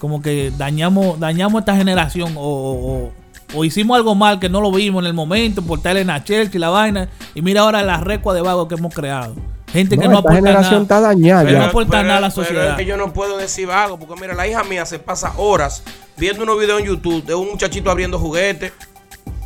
Como 0.00 0.20
que 0.22 0.50
dañamos, 0.58 1.20
dañamos 1.20 1.60
esta 1.60 1.76
generación 1.76 2.34
o, 2.36 2.40
o- 2.42 3.12
o 3.54 3.64
hicimos 3.64 3.96
algo 3.96 4.14
mal 4.16 4.40
que 4.40 4.48
no 4.48 4.60
lo 4.60 4.72
vimos 4.72 5.02
en 5.02 5.06
el 5.08 5.12
momento 5.14 5.60
por 5.62 5.78
estar 5.78 5.96
en 5.96 6.06
la 6.08 6.24
Chelsea 6.24 6.52
y 6.54 6.58
la 6.58 6.70
vaina 6.70 7.08
y 7.34 7.42
mira 7.42 7.60
ahora 7.62 7.82
la 7.82 7.98
recua 7.98 8.32
de 8.34 8.40
vago 8.40 8.66
que 8.66 8.76
hemos 8.76 8.94
creado. 8.94 9.34
Gente 9.72 9.96
que 9.98 10.04
No, 10.06 10.10
no, 10.12 10.18
esta 10.18 10.28
aporta 10.30 10.36
generación 10.36 10.82
está 10.82 10.94
nada. 10.96 11.08
dañada. 11.08 11.44
Pero 11.44 11.58
no 11.58 11.64
aporta 11.66 12.02
nada 12.02 12.16
a 12.16 12.20
la 12.22 12.30
pero 12.30 12.44
sociedad. 12.44 12.70
es 12.70 12.76
que 12.76 12.86
yo 12.86 12.96
no 12.96 13.12
puedo 13.12 13.36
decir 13.36 13.66
vago, 13.68 13.98
porque 14.00 14.20
mira, 14.20 14.34
la 14.34 14.48
hija 14.48 14.64
mía 14.64 14.84
se 14.86 14.98
pasa 14.98 15.32
horas 15.36 15.82
viendo 16.16 16.42
unos 16.42 16.58
videos 16.58 16.80
en 16.80 16.86
YouTube 16.86 17.24
de 17.24 17.34
un 17.36 17.50
muchachito 17.50 17.88
abriendo 17.90 18.18
juguetes. 18.18 18.72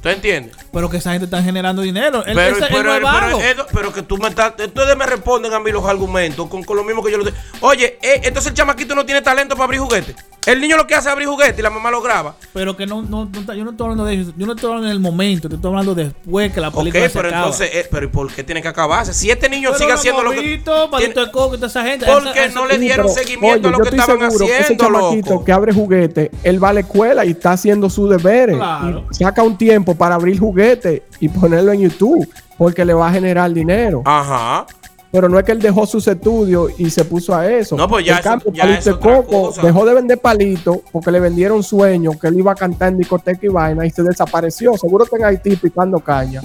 ¿Tú 0.04 0.10
entiendes? 0.10 0.54
Pero 0.70 0.90
que 0.90 0.98
esa 0.98 1.12
gente 1.12 1.24
está 1.24 1.42
generando 1.42 1.80
dinero. 1.80 2.22
Él- 2.26 2.34
Pero, 2.34 2.56
ese- 2.56 2.66
él 2.66 2.70
pero, 2.70 2.82
no 3.00 3.08
es 3.08 3.20
pero, 3.24 3.40
eso- 3.40 3.66
pero 3.72 3.92
que 3.92 4.02
tú 4.02 4.18
me 4.18 4.28
estás. 4.28 4.52
Ustedes 4.62 4.96
me 4.98 5.06
responden 5.06 5.52
a 5.54 5.60
mí 5.60 5.72
los 5.72 5.82
argumentos 5.86 6.46
con, 6.48 6.62
con 6.62 6.76
lo 6.76 6.84
mismo 6.84 7.02
que 7.02 7.10
yo 7.10 7.16
lo 7.16 7.24
digo. 7.24 7.36
Oye, 7.60 7.98
eh, 8.02 8.20
entonces 8.24 8.50
el 8.50 8.54
chamaquito 8.54 8.94
no 8.94 9.06
tiene 9.06 9.22
talento 9.22 9.54
para 9.54 9.64
abrir 9.64 9.80
juguetes. 9.80 10.14
El 10.44 10.60
niño 10.60 10.76
lo 10.76 10.86
que 10.86 10.94
hace 10.94 11.08
es 11.08 11.12
abrir 11.12 11.26
juguetes 11.26 11.58
y 11.58 11.62
la 11.62 11.70
mamá 11.70 11.90
lo 11.90 12.02
graba. 12.02 12.36
Pero 12.52 12.76
que 12.76 12.86
no, 12.86 13.00
no, 13.00 13.24
no 13.24 13.54
yo 13.54 13.64
no 13.64 13.70
estoy 13.70 13.84
hablando 13.86 14.04
de 14.04 14.20
eso. 14.20 14.32
Yo 14.36 14.44
no 14.46 14.52
estoy 14.52 14.68
hablando 14.68 14.88
en 14.88 14.92
el 14.92 15.00
momento. 15.00 15.48
Te 15.48 15.54
estoy 15.54 15.70
hablando 15.70 15.94
después 15.94 16.52
que 16.52 16.60
la 16.60 16.70
película 16.70 17.08
se 17.08 17.14
pero 17.16 17.28
acaba. 17.28 17.44
entonces, 17.44 17.70
eh, 17.72 17.88
pero 17.90 18.04
¿y 18.04 18.08
por 18.08 18.30
qué 18.30 18.44
tiene 18.44 18.60
que 18.60 18.68
acabarse? 18.68 19.14
Si 19.14 19.30
este 19.30 19.48
niño 19.48 19.70
Pero 19.70 19.78
sigue 19.78 19.92
haciendo 19.94 20.22
lo 20.22 20.32
que. 20.32 20.36
tiene- 20.40 21.14
de 21.14 21.30
Coco 21.32 21.54
toda 21.54 21.68
esa 21.68 21.82
gente. 21.82 22.04
Porque 22.04 22.28
Esa- 22.30 22.44
esa- 22.44 22.54
no 22.60 22.66
le 22.66 22.76
dieron 22.78 23.06
pero, 23.06 23.18
seguimiento 23.18 23.68
a 23.68 23.70
lo 23.70 23.78
oye, 23.78 23.88
que 23.90 23.96
estaban 23.96 24.18
seguro 24.20 24.46
que 24.46 24.52
ese 24.52 24.62
haciendo, 24.64 24.84
chamaquito 24.84 25.30
loco. 25.30 25.44
que 25.46 25.52
abre 25.52 25.72
juguete, 25.72 26.30
él 26.42 26.62
va 26.62 26.68
a 26.68 26.72
la 26.74 26.80
escuela 26.80 27.24
y 27.24 27.30
está 27.30 27.52
haciendo 27.52 27.88
sus 27.88 28.10
deberes. 28.10 28.56
Claro. 28.56 29.06
Y 29.10 29.14
saca 29.14 29.42
un 29.42 29.56
tiempo 29.56 29.93
para 29.94 30.14
abrir 30.16 30.38
juguete 30.38 31.04
y 31.20 31.28
ponerlo 31.28 31.72
en 31.72 31.80
YouTube, 31.80 32.28
porque 32.58 32.84
le 32.84 32.94
va 32.94 33.08
a 33.08 33.12
generar 33.12 33.52
dinero. 33.52 34.02
Ajá. 34.04 34.66
Pero 35.10 35.28
no 35.28 35.38
es 35.38 35.44
que 35.44 35.52
él 35.52 35.60
dejó 35.62 35.86
sus 35.86 36.08
estudios 36.08 36.72
y 36.76 36.90
se 36.90 37.04
puso 37.04 37.34
a 37.36 37.48
eso. 37.48 37.76
No, 37.76 37.86
pues 37.88 38.04
ya 38.04 38.14
En 38.14 38.18
eso- 38.18 38.28
cambio, 38.30 38.52
ya 38.52 38.62
Palito 38.64 38.90
es 38.90 38.96
Coco 38.96 39.42
cosa. 39.46 39.62
dejó 39.62 39.84
de 39.86 39.94
vender 39.94 40.18
palitos 40.18 40.78
porque 40.90 41.12
le 41.12 41.20
vendieron 41.20 41.62
sueños 41.62 42.16
que 42.20 42.26
él 42.26 42.38
iba 42.38 42.50
a 42.50 42.56
cantar 42.56 42.88
en 42.88 42.98
discoteca 42.98 43.46
y 43.46 43.48
vaina 43.48 43.86
y 43.86 43.90
se 43.90 44.02
desapareció. 44.02 44.76
Seguro 44.76 45.04
está 45.04 45.16
en 45.18 45.24
Haití 45.26 45.54
picando 45.54 46.00
caña. 46.00 46.42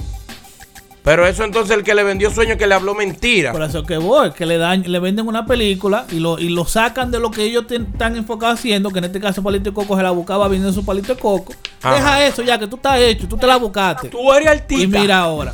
Pero 1.04 1.26
eso 1.26 1.44
entonces 1.44 1.76
el 1.76 1.84
que 1.84 1.96
le 1.96 2.04
vendió 2.04 2.30
sueño 2.30 2.58
que 2.58 2.68
le 2.68 2.76
habló 2.76 2.94
mentira. 2.94 3.52
Por 3.52 3.64
eso 3.64 3.84
que 3.84 3.98
voy, 3.98 4.32
que 4.32 4.46
le 4.46 4.58
dan, 4.58 4.84
le 4.86 5.00
venden 5.00 5.28
una 5.28 5.46
película 5.46 6.06
y 6.12 6.20
lo, 6.20 6.38
y 6.40 6.50
lo 6.50 6.66
sacan 6.66 7.10
de 7.10 7.20
lo 7.20 7.32
que 7.32 7.44
ellos 7.44 7.66
están 7.70 8.16
enfocados 8.16 8.60
haciendo, 8.60 8.90
que 8.92 9.00
en 9.00 9.06
este 9.06 9.20
caso 9.20 9.42
Palito 9.42 9.70
de 9.70 9.74
Coco 9.74 9.96
se 9.96 10.04
la 10.04 10.12
buscaba 10.12 10.48
vendiendo 10.48 10.74
su 10.74 10.86
palito 10.86 11.16
de 11.16 11.20
coco. 11.22 11.54
Ajá. 11.82 11.96
Deja 11.96 12.28
eso 12.28 12.42
ya, 12.42 12.60
que 12.60 12.68
tú 12.68 12.76
estás 12.76 13.00
hecho, 13.00 13.28
tú 13.28 13.38
te 13.38 13.48
la 13.48 13.56
buscaste. 13.56 14.10
Tú 14.10 14.34
eres 14.34 14.50
artista. 14.50 14.84
Y 14.84 14.88
mira 14.88 15.20
ahora. 15.20 15.54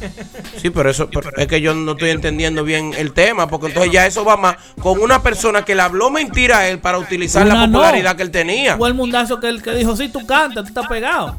Sí, 0.57 0.69
pero 0.71 0.89
eso 0.89 1.09
pero 1.11 1.29
es 1.37 1.47
que 1.47 1.61
yo 1.61 1.73
no 1.73 1.91
estoy 1.91 2.09
entendiendo 2.09 2.63
bien 2.63 2.93
el 2.97 3.13
tema, 3.13 3.47
porque 3.47 3.67
entonces 3.67 3.91
ya 3.91 4.05
eso 4.05 4.25
va 4.25 4.37
más 4.37 4.55
con 4.81 4.99
una 4.99 5.21
persona 5.21 5.63
que 5.63 5.75
le 5.75 5.81
habló 5.81 6.09
mentira 6.09 6.59
a 6.59 6.67
él 6.67 6.79
para 6.79 6.97
utilizar 6.97 7.45
la 7.45 7.67
no. 7.67 7.73
popularidad 7.73 8.15
que 8.15 8.23
él 8.23 8.31
tenía. 8.31 8.77
Fue 8.77 8.89
el 8.89 8.95
mundazo 8.95 9.39
que, 9.39 9.47
él, 9.47 9.61
que 9.61 9.71
dijo, 9.71 9.95
sí, 9.95 10.09
tú 10.09 10.25
cantas, 10.25 10.63
tú 10.63 10.69
estás 10.69 10.87
pegado. 10.87 11.37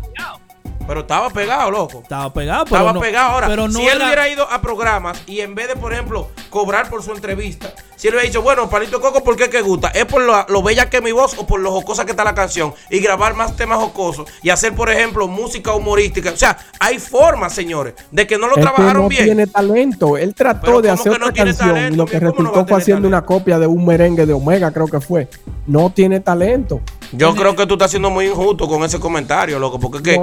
Pero 0.86 1.00
estaba 1.00 1.30
pegado, 1.30 1.70
loco. 1.70 2.00
Estaba 2.02 2.32
pegado, 2.32 2.64
pero 2.64 2.76
Estaba 2.76 2.92
no, 2.92 3.00
pegado 3.00 3.30
ahora. 3.32 3.46
Pero 3.48 3.68
no 3.68 3.78
si 3.78 3.86
él 3.86 3.96
era- 3.96 4.04
hubiera 4.06 4.28
ido 4.28 4.50
a 4.50 4.60
programas 4.60 5.20
y 5.26 5.40
en 5.40 5.54
vez 5.54 5.68
de, 5.68 5.76
por 5.76 5.92
ejemplo, 5.92 6.28
cobrar 6.50 6.88
por 6.88 7.02
su 7.02 7.12
entrevista, 7.12 7.72
si 7.96 8.08
él 8.08 8.14
hubiera 8.14 8.26
dicho, 8.28 8.42
bueno, 8.42 8.68
Palito 8.70 9.00
Coco, 9.00 9.24
¿por 9.24 9.36
qué 9.36 9.48
que 9.50 9.62
gusta? 9.62 9.88
¿Es 9.88 10.04
por 10.04 10.22
lo, 10.22 10.46
lo 10.48 10.62
bella 10.62 10.88
que 10.90 10.98
es 10.98 11.02
mi 11.02 11.12
voz 11.12 11.36
o 11.38 11.46
por 11.46 11.60
lo 11.60 11.72
jocosa 11.72 12.04
que 12.04 12.10
está 12.12 12.24
la 12.24 12.34
canción? 12.34 12.72
Y 12.90 13.00
grabar 13.00 13.34
más 13.34 13.56
temas 13.56 13.78
jocosos 13.78 14.28
y 14.42 14.50
hacer, 14.50 14.74
por 14.74 14.90
ejemplo, 14.90 15.26
música 15.28 15.72
humorística. 15.72 16.30
O 16.30 16.36
sea, 16.36 16.58
hay 16.78 16.98
formas, 16.98 17.52
señores, 17.54 17.94
de 18.10 18.26
que 18.26 18.36
no 18.38 18.46
lo 18.46 18.52
Es 18.52 18.56
que 18.56 18.62
trabajaron 18.62 19.02
no 19.04 19.08
bien. 19.08 19.24
tiene 19.24 19.46
talento. 19.46 20.16
Él 20.16 20.34
trató 20.34 20.60
Pero 20.66 20.82
de 20.82 20.88
¿cómo 20.90 21.00
hacer 21.00 21.12
que 21.12 21.18
no 21.18 21.24
otra 21.26 21.34
tiene 21.34 21.50
canción 21.50 21.68
y 21.70 21.72
talento, 21.72 21.96
lo 21.96 22.06
que 22.06 22.20
no 22.20 22.30
resultó 22.30 22.66
fue 22.66 22.78
haciendo 22.78 23.08
una 23.08 23.22
copia 23.24 23.58
de 23.58 23.66
un 23.66 23.84
merengue 23.84 24.26
de 24.26 24.32
Omega, 24.34 24.70
creo 24.70 24.86
que 24.86 25.00
fue. 25.00 25.28
No 25.66 25.90
tiene 25.90 26.20
talento. 26.20 26.80
Yo 27.12 27.34
creo 27.34 27.54
que 27.56 27.66
tú 27.66 27.74
estás 27.74 27.90
siendo 27.90 28.10
muy 28.10 28.26
injusto 28.26 28.68
con 28.68 28.82
ese 28.82 28.98
comentario, 29.00 29.58
loco, 29.58 29.78
porque 29.80 29.98
es 29.98 30.02
que 30.02 30.20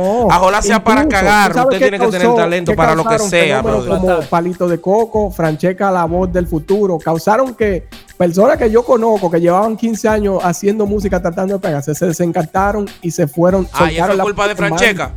Para 0.84 1.02
cagar, 1.08 1.52
¿tú 1.52 1.58
sabes 1.60 1.66
usted 1.76 1.78
tiene 1.90 1.98
que 1.98 2.12
tener 2.12 2.28
talento 2.36 2.72
para 2.76 2.96
lo 2.96 3.04
que 3.04 3.10
sea. 3.30 3.62
Como 3.88 4.20
Palito 4.30 4.68
de 4.68 4.82
Coco, 4.82 5.32
Francheca, 5.32 5.92
la 5.92 6.06
voz 6.06 6.32
del 6.32 6.48
futuro, 6.48 6.98
causaron 7.00 7.56
que 7.56 7.88
personas 8.18 8.58
que 8.58 8.70
yo 8.72 8.84
conozco 8.84 9.30
que 9.32 9.40
llevaban 9.42 9.76
15 9.78 10.08
años 10.08 10.40
haciendo 10.44 10.86
música 10.86 11.22
tratando 11.22 11.56
de 11.56 11.60
pegarse, 11.60 11.96
se 11.96 12.06
desencantaron 12.08 12.86
y 13.02 13.12
se 13.12 13.28
fueron. 13.28 13.68
Ah, 13.74 13.92
y 13.92 13.96
la 13.98 14.24
culpa 14.24 14.48
de. 14.48 14.56
Francheca. 14.56 15.12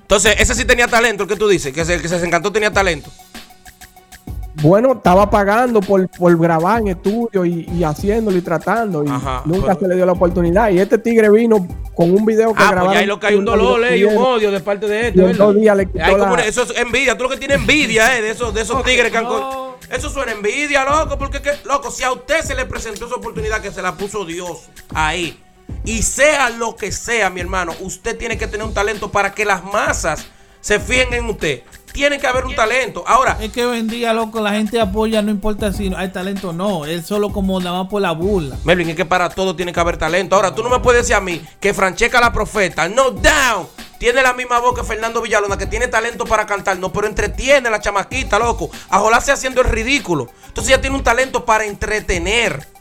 Entonces, 0.00 0.34
ese 0.38 0.54
sí 0.54 0.64
tenía 0.64 0.88
talento, 0.88 1.22
el 1.22 1.28
que 1.28 1.36
tú 1.36 1.48
dices, 1.48 1.72
que, 1.72 1.84
se- 1.84 1.94
el 1.94 2.02
que 2.02 2.08
se 2.08 2.22
encantó 2.26 2.52
tenía 2.52 2.70
talento. 2.70 3.10
Bueno, 4.56 4.92
estaba 4.92 5.30
pagando 5.30 5.80
por, 5.80 6.06
por 6.10 6.38
grabar 6.38 6.80
en 6.82 6.88
estudio 6.88 7.44
y, 7.46 7.66
y 7.72 7.84
haciéndolo 7.84 8.36
y 8.36 8.42
tratando 8.42 9.02
y 9.02 9.08
Ajá, 9.08 9.42
nunca 9.46 9.68
pero- 9.68 9.80
se 9.80 9.88
le 9.88 9.94
dio 9.96 10.04
la 10.06 10.12
oportunidad. 10.12 10.70
Y 10.70 10.78
este 10.78 10.98
tigre 10.98 11.30
vino 11.30 11.66
con 11.94 12.10
un 12.10 12.24
video 12.26 12.48
que 12.52 12.62
Ah, 12.62 12.66
pues 12.66 12.70
grabaron. 12.70 12.92
ya 12.94 12.98
ahí 13.00 13.06
lo 13.06 13.18
que 13.18 13.26
hay 13.28 13.34
un 13.36 13.44
dolor, 13.46 13.82
eh, 13.86 13.96
y 13.96 14.04
un 14.04 14.16
odio 14.18 14.50
de 14.50 14.60
parte 14.60 14.86
de 14.86 15.08
este, 15.08 15.18
Y 15.18 15.22
en 15.22 15.28
¿verdad? 15.28 15.46
dos 15.46 15.54
días 15.56 15.76
le 15.76 15.86
quitó 15.86 16.04
Hay 16.04 16.12
como 16.12 16.24
la- 16.26 16.32
una- 16.34 16.44
eso 16.44 16.62
es 16.64 16.76
envidia, 16.76 17.16
tú 17.16 17.22
lo 17.24 17.30
que 17.30 17.38
tienes 17.38 17.56
envidia, 17.58 18.18
eh, 18.18 18.22
de 18.22 18.30
esos, 18.30 18.52
de 18.52 18.60
esos 18.60 18.82
tigres 18.84 19.10
que 19.10 19.16
han... 19.18 19.26
Eso 19.90 20.08
suena 20.10 20.32
envidia, 20.32 20.84
loco, 20.84 21.18
porque, 21.18 21.40
que, 21.42 21.50
loco, 21.64 21.90
si 21.90 22.02
a 22.02 22.12
usted 22.12 22.42
se 22.42 22.54
le 22.54 22.64
presentó 22.66 23.06
esa 23.06 23.16
oportunidad 23.16 23.60
que 23.60 23.70
se 23.70 23.82
la 23.82 23.94
puso 23.94 24.24
Dios 24.24 24.68
ahí, 24.94 25.38
y 25.84 26.02
sea 26.02 26.48
lo 26.50 26.76
que 26.76 26.92
sea, 26.92 27.28
mi 27.30 27.40
hermano, 27.40 27.72
usted 27.80 28.16
tiene 28.18 28.38
que 28.38 28.46
tener 28.46 28.66
un 28.66 28.72
talento 28.74 29.10
para 29.10 29.32
que 29.34 29.44
las 29.44 29.64
masas 29.64 30.26
se 30.60 30.78
fijen 30.80 31.12
en 31.14 31.24
usted. 31.26 31.62
Tiene 31.92 32.18
que 32.18 32.26
haber 32.26 32.46
un 32.46 32.54
talento. 32.54 33.04
Ahora, 33.06 33.36
Es 33.40 33.52
que 33.52 33.64
hoy 33.64 33.78
en 33.78 33.88
día, 33.88 34.12
loco, 34.12 34.40
la 34.40 34.52
gente 34.52 34.80
apoya, 34.80 35.20
no 35.22 35.30
importa 35.30 35.72
si 35.72 35.92
hay 35.94 36.08
talento 36.08 36.50
o 36.50 36.52
no. 36.52 36.86
Es 36.86 37.06
solo 37.06 37.30
como 37.30 37.60
nada 37.60 37.82
más 37.82 37.90
por 37.90 38.00
la 38.00 38.12
burla. 38.12 38.56
Melvin, 38.64 38.90
es 38.90 38.96
que 38.96 39.04
para 39.04 39.28
todo 39.28 39.54
tiene 39.54 39.72
que 39.72 39.80
haber 39.80 39.98
talento. 39.98 40.34
Ahora, 40.34 40.54
tú 40.54 40.62
no 40.62 40.70
me 40.70 40.80
puedes 40.80 41.02
decir 41.02 41.14
a 41.14 41.20
mí 41.20 41.42
que 41.60 41.74
Francesca 41.74 42.20
la 42.20 42.32
profeta, 42.32 42.88
no 42.88 43.10
down, 43.10 43.66
tiene 43.98 44.22
la 44.22 44.32
misma 44.32 44.58
voz 44.58 44.74
que 44.76 44.84
Fernando 44.84 45.22
Villalona, 45.22 45.56
que 45.56 45.66
tiene 45.66 45.86
talento 45.86 46.24
para 46.24 46.46
cantar, 46.46 46.78
no, 46.78 46.92
pero 46.92 47.06
entretiene 47.06 47.68
a 47.68 47.70
la 47.70 47.80
chamaquita, 47.80 48.38
loco. 48.38 48.70
Ajolase 48.88 49.30
haciendo 49.30 49.60
el 49.60 49.68
ridículo. 49.68 50.28
Entonces 50.48 50.72
ella 50.72 50.80
tiene 50.80 50.96
un 50.96 51.04
talento 51.04 51.44
para 51.44 51.66
entretener. 51.66 52.71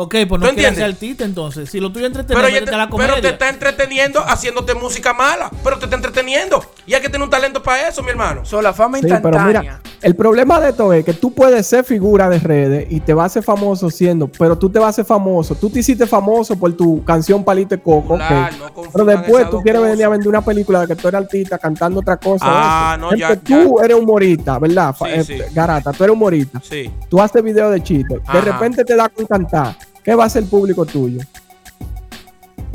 Ok, 0.00 0.14
pues 0.28 0.40
¿Tú 0.40 0.46
no 0.46 0.54
quieres 0.54 0.76
ser 0.76 0.84
artista 0.84 1.24
entonces. 1.24 1.68
Si 1.68 1.80
lo 1.80 1.90
tuyo 1.90 2.06
es 2.06 2.12
Pero, 2.12 2.24
te, 2.24 2.34
a 2.34 2.76
la 2.76 2.88
pero 2.88 2.88
comedia. 2.88 3.20
te 3.20 3.28
está 3.30 3.48
entreteniendo 3.48 4.20
haciéndote 4.20 4.72
música 4.74 5.12
mala. 5.12 5.50
Pero 5.64 5.76
te 5.76 5.86
está 5.86 5.96
entreteniendo. 5.96 6.64
Y 6.86 6.94
hay 6.94 7.00
que 7.00 7.08
tener 7.08 7.24
un 7.24 7.30
talento 7.30 7.60
para 7.60 7.88
eso, 7.88 8.00
mi 8.04 8.10
hermano. 8.10 8.44
So, 8.44 8.62
la 8.62 8.72
fama 8.72 8.98
Sí, 8.98 9.02
pero 9.08 9.16
instantánea. 9.16 9.60
mira, 9.60 9.80
el 10.00 10.14
problema 10.14 10.60
de 10.60 10.68
esto 10.70 10.92
es 10.92 11.04
que 11.04 11.14
tú 11.14 11.34
puedes 11.34 11.66
ser 11.66 11.84
figura 11.84 12.28
de 12.28 12.38
redes 12.38 12.86
y 12.92 13.00
te 13.00 13.12
vas 13.12 13.24
a 13.24 13.26
hacer 13.26 13.42
famoso 13.42 13.90
siendo, 13.90 14.28
pero 14.28 14.56
tú 14.56 14.70
te 14.70 14.78
vas 14.78 14.86
a 14.86 14.90
hacer 14.90 15.04
famoso. 15.04 15.56
Tú 15.56 15.68
te 15.68 15.80
hiciste 15.80 16.06
famoso 16.06 16.56
por 16.56 16.72
tu 16.76 17.02
canción 17.02 17.42
Palito 17.42 17.74
de 17.74 17.82
Coco, 17.82 18.14
ok. 18.14 18.18
Claro, 18.20 18.56
no 18.56 18.72
confundan 18.72 18.92
pero 18.92 19.04
después 19.04 19.50
tú 19.50 19.60
quieres 19.62 19.82
venir 19.82 20.04
a 20.04 20.10
vender 20.10 20.28
una 20.28 20.42
película 20.44 20.82
de 20.82 20.86
que 20.86 20.94
tú 20.94 21.08
eres 21.08 21.22
artista 21.22 21.58
cantando 21.58 21.98
otra 21.98 22.16
cosa. 22.18 22.44
Ah, 22.46 22.96
no, 23.00 23.16
ya- 23.16 23.34
Tú 23.34 23.80
eres 23.80 23.96
humorista, 23.96 24.60
¿verdad? 24.60 24.94
Sí, 24.96 25.04
Eh, 25.08 25.24
sí. 25.24 25.38
Garata, 25.52 25.92
tú 25.92 26.04
eres 26.04 26.14
humorista. 26.14 26.60
Sí. 26.62 26.88
Tú 27.08 27.20
haces 27.20 27.42
videos 27.42 27.72
de 27.72 27.82
chistes. 27.82 28.20
De 28.32 28.40
repente 28.40 28.84
te 28.84 28.94
da 28.94 29.08
con 29.08 29.26
cantar. 29.26 29.76
¿Qué 30.08 30.14
va 30.14 30.24
a 30.24 30.26
hacer 30.28 30.44
el 30.44 30.48
público 30.48 30.86
tuyo? 30.86 31.20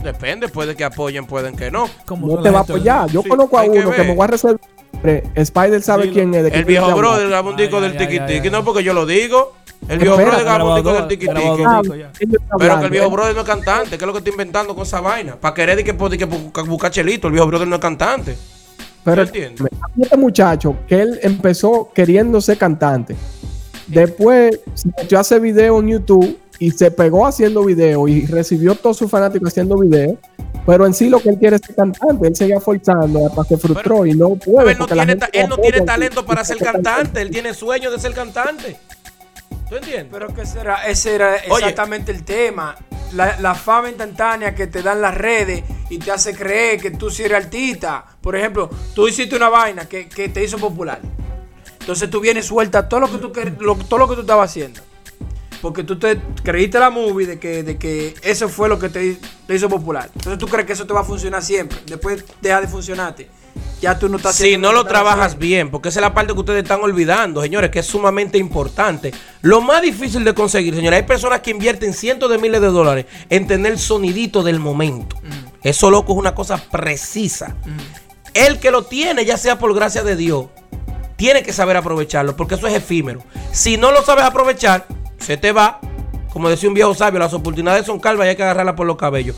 Depende, 0.03 0.47
puede 0.49 0.75
que 0.75 0.83
apoyen, 0.83 1.25
pueden 1.25 1.55
que 1.55 1.71
no. 1.71 1.89
Como 2.05 2.27
No 2.27 2.43
te 2.43 2.51
va 2.51 2.59
a 2.59 2.61
apoyar. 2.61 3.09
Yo 3.09 3.23
Sí, 3.23 3.29
conozco 3.29 3.57
a 3.57 3.63
que 3.63 3.69
uno 3.71 3.89
que, 3.89 4.03
me 4.03 4.13
voy 4.13 4.23
a 4.23 4.27
reservar. 4.27 4.61
Spider 5.33 5.81
sabe 5.81 6.11
quién 6.11 6.31
es. 6.35 6.43
de 6.43 6.49
El 6.49 6.63
viejo 6.63 6.85
un 6.89 7.55
disco 7.55 7.77
Ay, 7.77 7.81
del 7.81 7.97
tiki 7.97 8.19
tiki. 8.19 8.51
No, 8.51 8.63
porque 8.63 8.83
yo 8.83 8.93
lo 8.93 9.07
digo. 9.07 9.53
El 9.89 9.97
viejo 9.97 10.15
graba 10.15 10.63
un 10.63 10.75
disco 10.75 10.93
del 10.93 11.07
tiki 11.07 11.25
tiki. 11.25 11.63
Ah, 11.65 11.79
Digo 11.81 11.95
ya. 11.95 12.11
¿quién 12.11 12.35
está 12.35 12.55
Pero 12.55 12.79
que 12.79 12.85
el 12.85 12.91
viejo 12.91 13.09
brother 13.09 13.33
no 13.33 13.41
es 13.41 13.47
cantante. 13.47 13.89
¿Qué 13.97 14.03
es 14.03 14.05
lo 14.05 14.13
que 14.13 14.19
está 14.19 14.29
inventando 14.29 14.75
con 14.75 14.83
esa 14.83 15.01
vaina? 15.01 15.35
Para 15.35 15.55
querer 15.55 15.75
de 15.75 15.83
que, 15.83 15.97
que 15.97 16.61
buscar, 16.61 16.91
chelito. 16.91 17.29
El 17.29 17.33
viejo 17.33 17.47
brother 17.47 17.67
no 17.67 17.77
es 17.77 17.81
cantante. 17.81 18.37
Pero 19.03 19.23
este 19.23 20.17
muchacho 20.17 20.75
que 20.87 21.01
él 21.01 21.19
empezó 21.23 21.89
queriendo 21.95 22.39
ser 22.41 22.59
cantante. 22.59 23.15
Después 23.87 24.59
se 24.75 24.89
metió 24.95 25.17
a 25.17 25.21
hacer 25.21 25.41
video 25.41 25.79
en 25.79 25.87
YouTube 25.87 26.42
y 26.65 26.71
se 26.71 26.91
pegó 26.91 27.27
haciendo 27.27 27.65
video 27.65 28.07
y 28.07 28.25
recibió 28.25 28.73
todos 28.75 28.95
sus 28.95 29.11
fanáticos 29.11 29.49
haciendo 29.49 29.77
video. 29.77 30.17
Pero 30.65 30.85
en 30.85 30.93
sí 30.93 31.09
lo 31.09 31.19
que 31.19 31.27
él 31.27 31.37
quiere 31.37 31.57
es 31.57 31.61
ser 31.61 31.75
cantante. 31.75 32.25
Él 32.25 32.35
seguía 32.37 32.61
forzando 32.61 33.27
hasta 33.27 33.41
que 33.43 33.55
se 33.55 33.57
frustró 33.57 34.05
y 34.05 34.13
no 34.13 34.35
puede. 34.35 34.67
Pero 34.67 34.69
él 34.69 34.77
no 34.79 34.87
tiene, 34.87 35.17
él 35.33 35.49
no 35.49 35.57
tiene 35.57 35.81
talento 35.81 36.21
y- 36.21 36.23
para 36.23 36.41
y 36.41 36.45
ser 36.45 36.57
cantante. 36.59 37.21
Él 37.21 37.31
tiene 37.31 37.53
sueño 37.53 37.91
de 37.91 37.99
ser 37.99 38.13
cantante. 38.13 38.77
¿Tú 39.67 39.75
entiendes? 39.75 40.07
Pero 40.09 40.27
que 40.33 40.45
será, 40.45 40.87
ese 40.87 41.15
era 41.15 41.31
Oye. 41.49 41.55
exactamente 41.65 42.13
el 42.13 42.23
tema. 42.23 42.77
La, 43.13 43.37
la 43.41 43.55
fama 43.55 43.89
instantánea 43.89 44.55
que 44.55 44.67
te 44.67 44.81
dan 44.81 45.01
las 45.01 45.15
redes 45.15 45.63
y 45.89 45.97
te 45.97 46.11
hace 46.11 46.33
creer 46.33 46.79
que 46.79 46.91
tú 46.91 47.09
sí 47.09 47.23
eres 47.23 47.43
artista. 47.43 48.05
Por 48.21 48.37
ejemplo, 48.37 48.69
tú 48.95 49.05
hiciste 49.09 49.35
una 49.35 49.49
vaina 49.49 49.83
que, 49.89 50.07
que 50.07 50.29
te 50.29 50.41
hizo 50.41 50.57
popular. 50.57 51.01
Entonces 51.81 52.09
tú 52.09 52.21
vienes 52.21 52.45
suelta 52.45 52.87
todo 52.87 53.01
lo 53.01 53.11
que 53.11 53.17
tú 53.17 53.31
todo 53.89 53.99
lo 53.99 54.07
que 54.07 54.15
tú 54.15 54.21
estabas 54.21 54.49
haciendo. 54.49 54.79
Porque 55.63 55.85
tú 55.85 55.97
te 55.97 56.19
creíste 56.43 56.77
la 56.77 56.89
movie 56.89 57.25
de 57.25 57.39
que, 57.39 57.63
de 57.63 57.77
que 57.77 58.13
eso 58.21 58.49
fue 58.49 58.67
lo 58.67 58.77
que 58.77 58.89
te, 58.89 59.17
te 59.47 59.55
hizo 59.55 59.69
popular. 59.69 60.09
Entonces 60.13 60.37
tú 60.37 60.45
crees 60.45 60.67
que 60.67 60.73
eso 60.73 60.85
te 60.85 60.91
va 60.91 60.99
a 60.99 61.03
funcionar 61.05 61.41
siempre. 61.41 61.77
Después 61.85 62.25
deja 62.41 62.59
de 62.59 62.67
funcionarte. 62.67 63.29
ya 63.79 63.97
tú 63.97 64.09
no 64.09 64.17
estás 64.17 64.35
Si 64.35 64.57
no 64.57 64.73
lo 64.73 64.83
trabajas 64.83 65.37
bien, 65.37 65.71
porque 65.71 65.87
esa 65.87 66.01
es 66.01 66.01
la 66.01 66.13
parte 66.13 66.33
que 66.33 66.39
ustedes 66.41 66.63
están 66.63 66.81
olvidando, 66.81 67.41
señores, 67.41 67.71
que 67.71 67.79
es 67.79 67.85
sumamente 67.85 68.37
importante. 68.37 69.13
Lo 69.41 69.61
más 69.61 69.81
difícil 69.81 70.25
de 70.25 70.33
conseguir, 70.33 70.75
señores, 70.75 70.99
hay 70.99 71.07
personas 71.07 71.39
que 71.39 71.51
invierten 71.51 71.93
cientos 71.93 72.29
de 72.29 72.39
miles 72.39 72.59
de 72.59 72.67
dólares 72.67 73.05
en 73.29 73.47
tener 73.47 73.79
sonidito 73.79 74.43
del 74.43 74.59
momento. 74.59 75.15
Eso, 75.61 75.89
loco, 75.89 76.11
es 76.11 76.19
una 76.19 76.35
cosa 76.35 76.57
precisa. 76.57 77.55
El 78.33 78.59
que 78.59 78.69
lo 78.69 78.83
tiene, 78.83 79.23
ya 79.23 79.37
sea 79.37 79.57
por 79.57 79.73
gracia 79.73 80.03
de 80.03 80.17
Dios, 80.17 80.47
tiene 81.15 81.41
que 81.41 81.53
saber 81.53 81.77
aprovecharlo, 81.77 82.35
porque 82.35 82.55
eso 82.55 82.67
es 82.67 82.73
efímero. 82.73 83.23
Si 83.53 83.77
no 83.77 83.93
lo 83.93 84.03
sabes 84.03 84.25
aprovechar, 84.25 84.85
se 85.23 85.37
te 85.37 85.51
va. 85.51 85.79
Como 86.31 86.49
decía 86.49 86.67
un 86.67 86.75
viejo 86.75 86.93
sabio, 86.95 87.19
las 87.19 87.33
oportunidades 87.33 87.85
son 87.85 87.99
calvas 87.99 88.25
y 88.25 88.29
hay 88.29 88.35
que 88.35 88.43
agarrarlas 88.43 88.75
por 88.75 88.87
los 88.87 88.97
cabellos. 88.97 89.35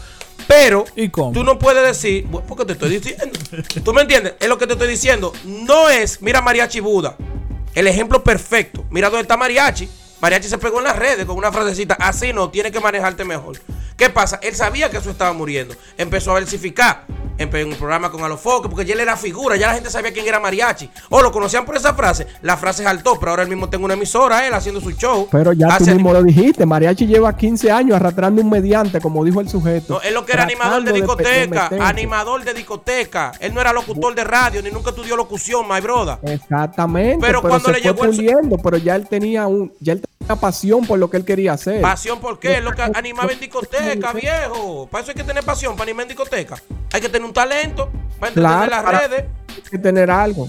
Pero 0.47 0.85
tú 1.33 1.43
no 1.43 1.57
puedes 1.57 1.83
decir, 1.83 2.25
"Bueno, 2.27 2.45
porque 2.47 2.65
te 2.65 2.73
estoy 2.73 2.89
diciendo. 2.99 3.37
¿Tú 3.83 3.93
me 3.93 4.01
entiendes? 4.01 4.35
Es 4.39 4.47
lo 4.47 4.57
que 4.57 4.67
te 4.67 4.73
estoy 4.73 4.87
diciendo. 4.87 5.33
No 5.43 5.89
es, 5.89 6.21
mira 6.21 6.41
Mariachi 6.41 6.79
Buda, 6.79 7.15
el 7.73 7.87
ejemplo 7.87 8.23
perfecto. 8.23 8.85
Mira 8.89 9.09
dónde 9.09 9.23
está 9.23 9.37
Mariachi. 9.37 9.89
Mariachi 10.21 10.47
se 10.47 10.57
pegó 10.57 10.79
en 10.79 10.85
las 10.85 10.95
redes 10.95 11.25
con 11.25 11.37
una 11.37 11.51
frasecita. 11.51 11.95
Así 11.99 12.33
no, 12.33 12.49
tiene 12.49 12.71
que 12.71 12.79
manejarte 12.79 13.23
mejor. 13.25 13.57
¿Qué 13.97 14.09
pasa? 14.09 14.39
Él 14.41 14.55
sabía 14.55 14.89
que 14.89 14.97
eso 14.97 15.09
estaba 15.09 15.31
muriendo. 15.33 15.73
Empezó 15.97 16.31
a 16.31 16.35
versificar. 16.35 17.05
Empezó 17.37 17.63
en 17.65 17.73
un 17.73 17.77
programa 17.77 18.09
con 18.11 18.23
Alofoque, 18.23 18.69
porque 18.69 18.85
ya 18.85 18.93
él 18.93 19.01
era 19.01 19.17
figura, 19.17 19.57
ya 19.57 19.67
la 19.67 19.73
gente 19.73 19.89
sabía 19.89 20.13
quién 20.13 20.25
era 20.25 20.39
Mariachi. 20.39 20.89
O 21.09 21.21
lo 21.21 21.33
conocían 21.33 21.65
por 21.65 21.75
esa 21.75 21.93
frase. 21.93 22.27
La 22.41 22.55
frase 22.55 22.83
saltó, 22.83 23.19
pero 23.19 23.31
ahora 23.31 23.43
él 23.43 23.49
mismo 23.49 23.69
tengo 23.69 23.83
una 23.83 23.93
emisora, 23.95 24.47
él 24.47 24.53
haciendo 24.53 24.79
su 24.79 24.91
show. 24.91 25.27
Pero 25.31 25.51
ya 25.51 25.77
tú 25.77 25.85
mismo 25.85 26.13
lo 26.13 26.23
dijiste, 26.23 26.65
Mariachi 26.65 27.05
lleva 27.07 27.35
15 27.35 27.71
años 27.71 27.97
arrastrando 27.97 28.41
un 28.41 28.49
mediante, 28.49 29.01
como 29.01 29.23
dijo 29.25 29.41
el 29.41 29.49
sujeto. 29.49 29.95
No, 29.95 30.01
él 30.01 30.13
lo 30.13 30.25
que 30.25 30.31
era 30.31 30.43
animador 30.43 30.83
de 30.85 30.93
discoteca, 30.93 31.69
animador 31.81 32.43
de 32.45 32.53
discoteca. 32.53 33.33
Él 33.41 33.53
no 33.53 33.59
era 33.59 33.73
locutor 33.73 34.15
de 34.15 34.23
radio, 34.23 34.61
ni 34.61 34.71
nunca 34.71 34.91
estudió 34.91 35.17
locución, 35.17 35.67
my 35.67 35.81
brother. 35.81 36.17
Exactamente, 36.23 37.17
Pero 37.19 37.41
pero, 37.41 37.49
cuando 37.49 37.67
se 37.69 37.73
le 37.73 37.79
fue 37.81 37.91
llegó 37.91 38.03
el 38.05 38.11
su- 38.11 38.17
puliendo, 38.17 38.57
pero 38.59 38.77
ya 38.77 38.95
él 38.95 39.07
tenía 39.09 39.45
un, 39.47 39.73
ya 39.81 39.91
él 39.93 40.01
tenía 40.25 40.39
pasión 40.41 40.85
por 40.85 40.99
lo 40.99 41.09
que 41.09 41.17
él 41.17 41.25
quería 41.25 41.53
hacer. 41.53 41.81
Pasión, 41.81 42.19
¿por 42.19 42.39
qué? 42.39 42.57
Es 42.57 42.63
lo 42.63 42.71
que 42.73 42.81
animaba 42.81 43.31
en 43.31 43.39
discoteca, 43.39 44.13
viejo. 44.13 44.87
Para 44.89 45.01
eso 45.03 45.11
hay 45.11 45.15
que 45.15 45.23
tener 45.23 45.43
pasión, 45.43 45.73
para 45.75 45.83
animar 45.83 46.03
en 46.03 46.09
discoteca. 46.09 46.61
Hay 46.93 47.01
que 47.01 47.09
tener 47.09 47.25
un 47.25 47.33
talento, 47.33 47.89
para 48.19 48.33
Claro, 48.33 48.71
las 48.71 48.83
para- 48.83 48.99
redes. 49.07 49.25
Hay 49.55 49.61
que 49.71 49.77
tener 49.77 50.09
algo. 50.11 50.47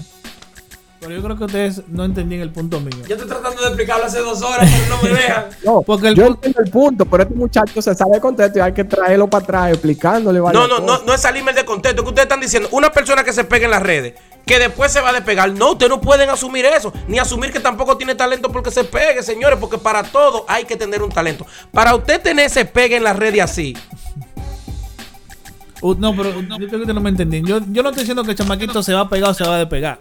Pero 0.99 1.11
yo 1.13 1.21
creo 1.23 1.37
que 1.37 1.43
ustedes 1.43 1.81
no 1.89 2.05
entendían 2.05 2.41
el 2.41 2.51
punto 2.51 2.79
mío. 2.79 2.97
Yo 3.07 3.15
estoy 3.15 3.29
tratando 3.29 3.61
de 3.61 3.67
explicarlo 3.67 4.05
hace 4.05 4.17
dos 4.19 4.41
horas, 4.41 4.67
pero 4.67 4.95
no 4.95 5.01
me 5.03 5.09
dejan. 5.09 5.45
No, 5.63 5.81
Porque 5.83 6.07
el 6.07 6.15
yo 6.15 6.25
entiendo 6.25 6.59
el 6.59 6.71
punto, 6.71 7.05
pero 7.05 7.21
este 7.23 7.35
muchacho 7.35 7.81
se 7.83 7.93
sabe 7.93 8.15
el 8.15 8.21
contexto 8.21 8.57
y 8.57 8.61
hay 8.63 8.73
que 8.73 8.83
traerlo 8.83 9.29
para 9.29 9.43
atrás 9.43 9.69
explicándole 9.73 10.39
No, 10.39 10.51
no, 10.51 10.67
no, 10.67 10.85
cosas. 10.87 11.05
no 11.05 11.13
es 11.13 11.21
salirme 11.21 11.53
de 11.53 11.63
contexto. 11.65 12.01
Que 12.01 12.09
ustedes 12.09 12.25
están 12.25 12.39
diciendo, 12.41 12.67
una 12.71 12.91
persona 12.91 13.23
que 13.23 13.31
se 13.31 13.43
pegue 13.43 13.65
en 13.65 13.71
las 13.71 13.83
redes, 13.83 14.15
que 14.47 14.57
después 14.57 14.91
se 14.91 15.01
va 15.01 15.09
a 15.09 15.13
despegar. 15.13 15.51
No, 15.51 15.73
ustedes 15.73 15.91
no 15.91 16.01
pueden 16.01 16.29
asumir 16.29 16.65
eso, 16.65 16.91
ni 17.07 17.19
asumir 17.19 17.51
que 17.51 17.59
tampoco 17.59 17.97
tiene 17.97 18.15
talento 18.15 18.51
porque 18.51 18.71
se 18.71 18.83
pegue, 18.83 19.21
señores, 19.21 19.59
porque 19.59 19.77
para 19.77 20.01
todo 20.01 20.45
hay 20.47 20.63
que 20.63 20.75
tener 20.75 21.03
un 21.03 21.11
talento. 21.11 21.45
Para 21.71 21.93
usted 21.93 22.21
tener 22.21 22.45
ese 22.47 22.65
pegue 22.65 22.95
en 22.95 23.03
las 23.03 23.15
redes 23.15 23.43
así, 23.43 23.75
Uh, 25.79 25.93
no, 25.93 26.15
pero 26.15 26.41
yo 26.41 26.67
creo 26.67 26.85
que 26.87 26.93
no 26.93 27.01
me 27.01 27.09
entendían. 27.09 27.45
Yo, 27.45 27.59
yo 27.69 27.83
no 27.83 27.89
estoy 27.89 28.01
diciendo 28.01 28.23
que 28.23 28.31
el 28.31 28.37
chamaquito 28.37 28.81
se 28.81 28.95
va 28.95 29.01
a 29.01 29.09
pegar 29.09 29.29
o 29.29 29.33
se 29.35 29.43
va 29.43 29.57
a 29.57 29.59
despegar. 29.59 29.99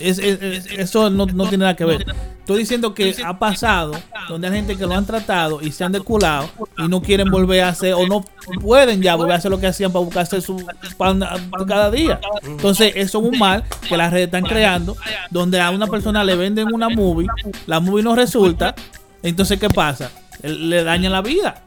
Es, 0.00 0.18
es- 0.18 0.42
es- 0.42 0.66
eso 0.66 1.10
no, 1.10 1.26
no 1.26 1.44
tiene 1.48 1.58
nada 1.62 1.76
que 1.76 1.84
ver. 1.84 2.06
Estoy 2.40 2.58
diciendo 2.60 2.94
que 2.94 3.14
ha 3.24 3.38
pasado 3.38 3.92
donde 4.28 4.48
hay 4.48 4.54
gente 4.54 4.76
que 4.76 4.84
lo 4.86 4.94
han 4.94 5.06
tratado 5.06 5.60
y 5.62 5.70
se 5.70 5.84
han 5.84 5.92
desculado 5.92 6.48
y 6.78 6.88
no 6.88 7.00
quieren 7.00 7.30
volver 7.30 7.62
a 7.62 7.68
hacer 7.68 7.94
o 7.94 8.06
no 8.08 8.24
pueden 8.60 9.02
ya 9.02 9.14
volver 9.14 9.34
a 9.34 9.36
hacer 9.36 9.50
lo 9.52 9.60
que 9.60 9.68
hacían 9.68 9.92
para 9.92 10.04
buscarse 10.04 10.40
su 10.40 10.56
pan 10.96 11.20
cada 11.68 11.90
día. 11.92 12.18
Entonces, 12.42 12.92
eso 12.96 13.18
es 13.20 13.24
un 13.32 13.38
mal 13.38 13.62
que 13.88 13.96
las 13.96 14.10
redes 14.12 14.26
están 14.26 14.42
creando 14.44 14.96
donde 15.30 15.60
a 15.60 15.70
una 15.70 15.86
persona 15.86 16.24
le 16.24 16.34
venden 16.34 16.72
una 16.74 16.88
movie, 16.88 17.28
la 17.66 17.78
movie 17.78 18.02
no 18.02 18.16
resulta. 18.16 18.74
Entonces, 19.22 19.60
¿qué 19.60 19.68
pasa? 19.68 20.10
Le 20.42 20.82
dañan 20.82 21.12
la 21.12 21.20
vida. 21.22 21.62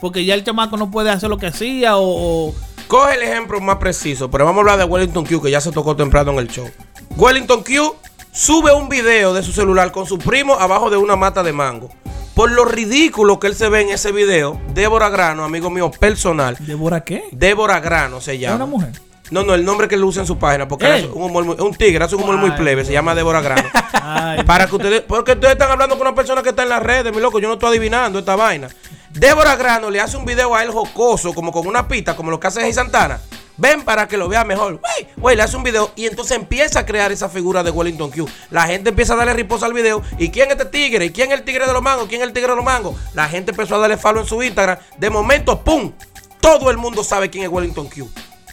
Porque 0.00 0.24
ya 0.24 0.34
el 0.34 0.42
chamaco 0.44 0.76
no 0.76 0.90
puede 0.90 1.10
hacer 1.10 1.28
lo 1.28 1.36
que 1.38 1.46
hacía 1.48 1.96
o- 1.96 2.48
o 2.48 2.54
Coge 2.92 3.14
el 3.14 3.22
ejemplo 3.22 3.58
más 3.58 3.76
preciso, 3.78 4.30
pero 4.30 4.44
vamos 4.44 4.58
a 4.58 4.60
hablar 4.60 4.78
de 4.80 4.84
Wellington 4.84 5.24
Q, 5.24 5.40
que 5.40 5.50
ya 5.50 5.62
se 5.62 5.72
tocó 5.72 5.96
temprano 5.96 6.32
en 6.32 6.40
el 6.40 6.48
show. 6.48 6.70
Wellington 7.16 7.62
Q 7.64 7.96
sube 8.32 8.70
un 8.74 8.90
video 8.90 9.32
de 9.32 9.42
su 9.42 9.50
celular 9.50 9.90
con 9.92 10.04
su 10.04 10.18
primo 10.18 10.52
abajo 10.60 10.90
de 10.90 10.98
una 10.98 11.16
mata 11.16 11.42
de 11.42 11.54
mango. 11.54 11.88
Por 12.34 12.50
lo 12.50 12.66
ridículo 12.66 13.40
que 13.40 13.46
él 13.46 13.54
se 13.54 13.70
ve 13.70 13.80
en 13.80 13.88
ese 13.88 14.12
video, 14.12 14.60
Débora 14.74 15.08
Grano, 15.08 15.42
amigo 15.42 15.70
mío 15.70 15.90
personal, 15.90 16.58
¿Débora 16.60 17.02
qué? 17.02 17.24
Débora 17.32 17.80
Grano 17.80 18.20
se 18.20 18.34
¿Es 18.34 18.40
llama. 18.40 18.56
una 18.56 18.66
mujer? 18.66 18.90
No, 19.30 19.42
no, 19.42 19.54
el 19.54 19.64
nombre 19.64 19.88
que 19.88 19.94
él 19.94 20.04
usa 20.04 20.20
en 20.20 20.26
su 20.26 20.36
página, 20.36 20.68
porque 20.68 20.84
Él. 20.84 20.92
hace 20.92 21.06
un, 21.06 21.22
humor 21.22 21.44
muy- 21.46 21.54
es 21.54 21.62
un 21.62 21.74
tigre, 21.74 22.04
hace 22.04 22.14
un 22.16 22.24
humor 22.24 22.36
muy 22.36 22.50
plebe, 22.50 22.84
se 22.84 22.92
llama 22.92 23.14
Débora 23.14 23.40
Grano. 23.40 23.66
Ay, 24.02 24.42
Para 24.44 24.66
que 24.66 24.76
ustedes, 24.76 25.00
porque 25.00 25.32
ustedes 25.32 25.52
están 25.54 25.70
hablando 25.70 25.96
con 25.96 26.06
una 26.06 26.14
persona 26.14 26.42
que 26.42 26.50
está 26.50 26.64
en 26.64 26.68
las 26.68 26.82
redes, 26.82 27.10
mi 27.14 27.22
loco, 27.22 27.38
yo 27.38 27.48
no 27.48 27.54
estoy 27.54 27.70
adivinando 27.70 28.18
esta 28.18 28.36
vaina. 28.36 28.68
Débora 29.14 29.56
Grano 29.56 29.90
le 29.90 30.00
hace 30.00 30.16
un 30.16 30.24
video 30.24 30.54
a 30.54 30.62
él 30.62 30.70
jocoso, 30.70 31.34
como 31.34 31.52
con 31.52 31.66
una 31.66 31.86
pista, 31.86 32.16
como 32.16 32.30
lo 32.30 32.40
que 32.40 32.46
hace 32.46 32.60
Jay 32.60 32.72
Santana. 32.72 33.20
Ven 33.58 33.82
para 33.82 34.08
que 34.08 34.16
lo 34.16 34.28
vea 34.28 34.42
mejor. 34.44 34.80
Güey, 34.80 35.08
güey, 35.18 35.36
le 35.36 35.42
hace 35.42 35.56
un 35.56 35.62
video 35.62 35.92
y 35.94 36.06
entonces 36.06 36.36
empieza 36.36 36.80
a 36.80 36.86
crear 36.86 37.12
esa 37.12 37.28
figura 37.28 37.62
de 37.62 37.70
Wellington 37.70 38.10
Q. 38.10 38.26
La 38.50 38.66
gente 38.66 38.88
empieza 38.88 39.12
a 39.12 39.16
darle 39.16 39.34
riposa 39.34 39.66
al 39.66 39.74
video. 39.74 40.02
¿Y 40.18 40.30
quién 40.30 40.50
es 40.50 40.56
este 40.56 40.64
tigre? 40.64 41.04
¿Y 41.04 41.10
quién 41.10 41.30
es 41.30 41.38
el 41.38 41.44
tigre 41.44 41.66
de 41.66 41.72
los 41.74 41.82
mangos? 41.82 42.08
¿Quién 42.08 42.22
es 42.22 42.26
el 42.28 42.32
tigre 42.32 42.50
de 42.50 42.56
los 42.56 42.64
mangos? 42.64 42.96
La 43.12 43.28
gente 43.28 43.50
empezó 43.50 43.74
a 43.74 43.78
darle 43.78 43.98
follow 43.98 44.22
en 44.22 44.28
su 44.28 44.42
Instagram. 44.42 44.78
De 44.96 45.10
momento, 45.10 45.62
¡pum! 45.62 45.92
Todo 46.40 46.70
el 46.70 46.78
mundo 46.78 47.04
sabe 47.04 47.28
quién 47.28 47.44
es 47.44 47.50
Wellington 47.50 47.88
Q. 47.88 48.10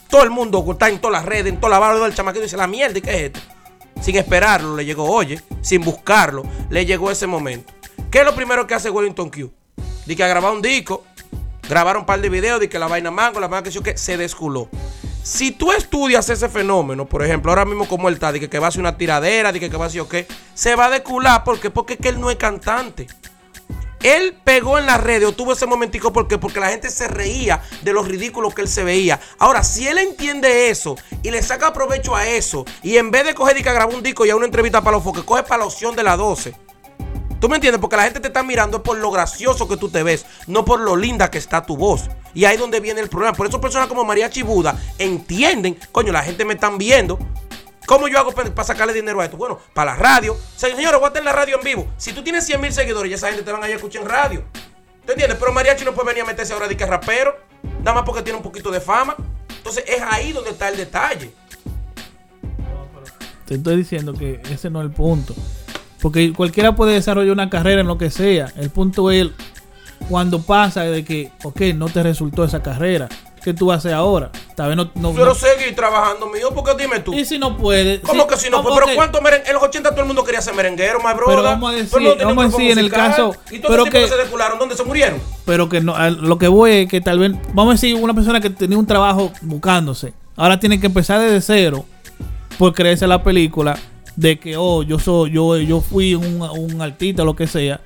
Todo 0.09 0.23
el 0.23 0.29
mundo 0.29 0.65
está 0.69 0.89
en 0.89 0.99
todas 0.99 1.21
las 1.21 1.25
redes, 1.25 1.53
en 1.53 1.59
toda 1.59 1.69
la 1.69 1.79
barra 1.79 1.99
del 1.99 2.13
chamaquito 2.13 2.41
y 2.41 2.47
dice, 2.47 2.57
la 2.57 2.67
mierda, 2.67 2.97
¿y 2.97 3.01
qué 3.01 3.11
es 3.11 3.21
esto? 3.23 3.39
Sin 4.01 4.17
esperarlo, 4.17 4.75
le 4.75 4.83
llegó, 4.83 5.09
oye, 5.09 5.41
sin 5.61 5.81
buscarlo, 5.81 6.43
le 6.69 6.85
llegó 6.85 7.09
ese 7.09 7.27
momento. 7.27 7.71
¿Qué 8.11 8.19
es 8.19 8.25
lo 8.25 8.35
primero 8.35 8.67
que 8.67 8.73
hace 8.73 8.89
Wellington 8.89 9.29
Q? 9.29 9.58
Dice 10.09 10.17
que 10.17 10.23
a 10.23 10.27
grabar 10.27 10.53
un 10.53 10.61
disco, 10.63 11.03
grabaron 11.69 11.99
un 11.99 12.05
par 12.07 12.19
de 12.19 12.29
videos, 12.29 12.59
de 12.59 12.67
que 12.67 12.79
la 12.79 12.87
vaina 12.87 13.11
mango, 13.11 13.39
la 13.39 13.47
vaina 13.47 13.61
que, 13.61 13.69
sí 13.69 13.77
o 13.77 13.83
qué, 13.83 13.95
se 13.95 14.17
desculó. 14.17 14.67
Si 15.21 15.51
tú 15.51 15.71
estudias 15.71 16.27
ese 16.29 16.49
fenómeno, 16.49 17.05
por 17.05 17.23
ejemplo, 17.23 17.51
ahora 17.51 17.63
mismo 17.63 17.87
como 17.87 18.09
él 18.09 18.15
está, 18.15 18.31
de 18.31 18.39
que, 18.39 18.49
que 18.49 18.57
va 18.57 18.65
a 18.65 18.69
hacer 18.69 18.81
una 18.81 18.97
tiradera, 18.97 19.51
de 19.51 19.59
que, 19.59 19.69
que 19.69 19.77
va 19.77 19.85
a 19.85 19.87
hacer 19.87 20.01
qué, 20.09 20.25
se 20.55 20.75
va 20.75 20.85
a 20.85 20.89
descular. 20.89 21.43
¿Por 21.43 21.59
qué? 21.59 21.69
Porque 21.69 21.97
que 21.97 22.09
él 22.09 22.19
no 22.19 22.31
es 22.31 22.37
cantante. 22.37 23.05
Él 24.01 24.35
pegó 24.43 24.79
en 24.79 24.87
las 24.87 24.99
redes 24.99 25.35
tuvo 25.35 25.53
ese 25.53 25.67
momentico 25.67 26.11
¿por 26.11 26.27
qué? 26.27 26.37
porque 26.39 26.59
la 26.59 26.69
gente 26.69 26.89
se 26.89 27.07
reía 27.07 27.61
de 27.81 27.93
lo 27.93 28.01
ridículo 28.01 28.49
que 28.49 28.63
él 28.63 28.67
se 28.67 28.83
veía. 28.83 29.19
Ahora, 29.37 29.63
si 29.63 29.87
él 29.87 29.99
entiende 29.99 30.71
eso 30.71 30.95
y 31.21 31.29
le 31.29 31.43
saca 31.43 31.71
provecho 31.71 32.15
a 32.15 32.25
eso, 32.25 32.65
y 32.81 32.97
en 32.97 33.11
vez 33.11 33.25
de 33.25 33.35
coger 33.35 33.57
y 33.57 33.61
que 33.61 33.71
grabar 33.71 33.93
un 33.93 34.01
disco 34.01 34.25
y 34.25 34.31
a 34.31 34.35
una 34.35 34.47
entrevista 34.47 34.81
para 34.81 34.97
los 34.97 35.03
foques, 35.03 35.21
coge 35.23 35.43
para 35.43 35.59
la 35.59 35.65
opción 35.65 35.95
de 35.95 36.01
la 36.01 36.17
12. 36.17 36.68
¿Tú 37.39 37.47
me 37.47 37.55
entiendes? 37.55 37.79
Porque 37.79 37.95
la 37.95 38.03
gente 38.03 38.19
te 38.19 38.27
está 38.27 38.43
mirando 38.43 38.83
por 38.83 38.97
lo 38.97 39.11
gracioso 39.11 39.67
que 39.67 39.77
tú 39.77 39.89
te 39.89 40.03
ves, 40.03 40.25
no 40.47 40.65
por 40.65 40.79
lo 40.81 40.95
linda 40.95 41.31
que 41.31 41.37
está 41.37 41.65
tu 41.65 41.77
voz. 41.77 42.09
Y 42.33 42.45
ahí 42.45 42.55
es 42.55 42.59
donde 42.59 42.79
viene 42.79 42.99
el 42.99 43.09
problema. 43.09 43.33
Por 43.33 43.47
eso 43.47 43.61
personas 43.61 43.87
como 43.87 44.03
María 44.03 44.29
Chibuda 44.29 44.77
entienden, 44.97 45.79
coño, 45.91 46.11
la 46.11 46.21
gente 46.21 46.43
me 46.43 46.55
están 46.55 46.77
viendo. 46.77 47.17
¿Cómo 47.85 48.07
yo 48.07 48.19
hago 48.19 48.31
para 48.33 48.63
sacarle 48.63 48.93
dinero 48.93 49.19
a 49.19 49.25
esto? 49.25 49.37
Bueno, 49.37 49.59
para 49.73 49.93
la 49.93 49.97
radio. 49.97 50.37
Señores, 50.55 50.99
voy 50.99 51.05
a 51.05 51.07
estar 51.07 51.21
en 51.21 51.25
la 51.25 51.33
radio 51.33 51.57
en 51.57 51.63
vivo. 51.63 51.87
Si 51.97 52.13
tú 52.13 52.21
tienes 52.21 52.45
100 52.45 52.61
mil 52.61 52.71
seguidores, 52.71 53.09
ya 53.09 53.15
esa 53.15 53.27
gente 53.29 53.41
te 53.41 53.51
van 53.51 53.63
a 53.63 53.67
ir 53.67 53.73
a 53.73 53.75
escuchar 53.77 54.03
en 54.03 54.09
radio. 54.09 54.43
¿Tú 55.05 55.13
entiendes? 55.13 55.39
Pero 55.39 55.51
Mariachi 55.51 55.85
no 55.85 55.93
puede 55.93 56.09
venir 56.09 56.23
a 56.23 56.27
meterse 56.27 56.53
ahora 56.53 56.67
de 56.67 56.77
que 56.77 56.83
es 56.83 56.89
rapero. 56.89 57.35
Nada 57.79 57.95
más 57.95 58.03
porque 58.03 58.21
tiene 58.21 58.37
un 58.37 58.43
poquito 58.43 58.69
de 58.69 58.79
fama. 58.79 59.15
Entonces 59.57 59.83
es 59.87 60.03
ahí 60.03 60.33
donde 60.33 60.51
está 60.51 60.69
el 60.69 60.77
detalle. 60.77 61.33
te 63.45 63.55
estoy 63.55 63.77
diciendo 63.77 64.13
que 64.13 64.39
ese 64.51 64.69
no 64.69 64.81
es 64.81 64.85
el 64.85 64.91
punto. 64.91 65.33
Porque 66.01 66.31
cualquiera 66.33 66.75
puede 66.75 66.93
desarrollar 66.93 67.33
una 67.33 67.49
carrera 67.49 67.81
en 67.81 67.87
lo 67.87 67.97
que 67.97 68.09
sea. 68.09 68.51
El 68.55 68.69
punto 68.69 69.11
es 69.11 69.27
cuando 70.07 70.41
pasa 70.41 70.83
de 70.83 71.03
que, 71.03 71.31
ok, 71.43 71.61
no 71.75 71.87
te 71.89 72.01
resultó 72.03 72.43
esa 72.43 72.61
carrera. 72.61 73.09
¿Qué 73.43 73.53
tú 73.53 73.71
haces 73.71 73.93
ahora? 73.93 74.31
Tal 74.55 74.67
vez 74.67 74.75
no. 74.77 74.91
no- 74.95 75.11
Quiero 75.11 75.27
no- 75.27 75.33
seguir 75.35 75.73
trabajando, 75.73 76.27
mío, 76.27 76.49
porque 76.53 76.71
dime 76.77 76.99
tú. 76.99 77.13
y 77.13 77.23
si 77.23 77.39
no 77.39 77.55
puede. 77.55 78.01
¿Cómo 78.01 78.23
sí, 78.23 78.27
que 78.29 78.35
si 78.37 78.49
no? 78.49 78.61
Pues, 78.61 78.73
pero 78.75 78.85
ok. 78.87 78.95
¿cuántos 78.95 79.21
merengueros? 79.21 79.47
En 79.49 79.53
los 79.55 79.63
80 79.63 79.89
todo 79.91 80.01
el 80.01 80.07
mundo 80.07 80.25
quería 80.25 80.41
ser 80.41 80.53
merenguero, 80.55 80.99
my 80.99 81.13
brother. 81.13 81.25
Pero 81.27 81.43
vamos 81.43 81.71
a 81.71 81.75
decir- 81.75 82.17
vamos 82.25 82.43
a 82.43 82.47
decir 82.49 82.71
en 82.71 82.79
el 82.79 82.91
caso- 82.91 83.33
Y 83.49 83.59
todos 83.59 83.71
pero 83.71 83.85
los 83.85 83.93
que- 83.93 84.01
que 84.01 84.07
se 84.09 84.17
descularon, 84.17 84.59
¿dónde 84.59 84.75
se 84.75 84.83
murieron? 84.83 85.21
Pero 85.45 85.69
que 85.69 85.79
no, 85.79 85.97
lo 86.09 86.37
que 86.37 86.49
voy 86.49 86.71
es 86.71 86.89
que 86.89 86.99
tal 86.99 87.19
vez, 87.19 87.31
vamos 87.53 87.71
a 87.71 87.73
decir, 87.75 87.95
una 87.95 88.13
persona 88.13 88.41
que 88.41 88.49
tenía 88.49 88.77
un 88.77 88.85
trabajo 88.85 89.31
buscándose, 89.41 90.13
ahora 90.35 90.59
tiene 90.59 90.77
que 90.81 90.87
empezar 90.87 91.21
desde 91.21 91.39
cero 91.39 91.85
por 92.57 92.73
creerse 92.73 93.07
la 93.07 93.23
película 93.23 93.79
de 94.19 94.37
que, 94.37 94.57
oh, 94.57 94.83
yo 94.83 94.99
soy, 94.99 95.31
yo, 95.31 95.55
yo 95.57 95.79
fui 95.79 96.13
un, 96.13 96.41
un 96.41 96.81
artista 96.81 97.21
o 97.21 97.25
lo 97.25 97.35
que 97.35 97.47
sea, 97.47 97.79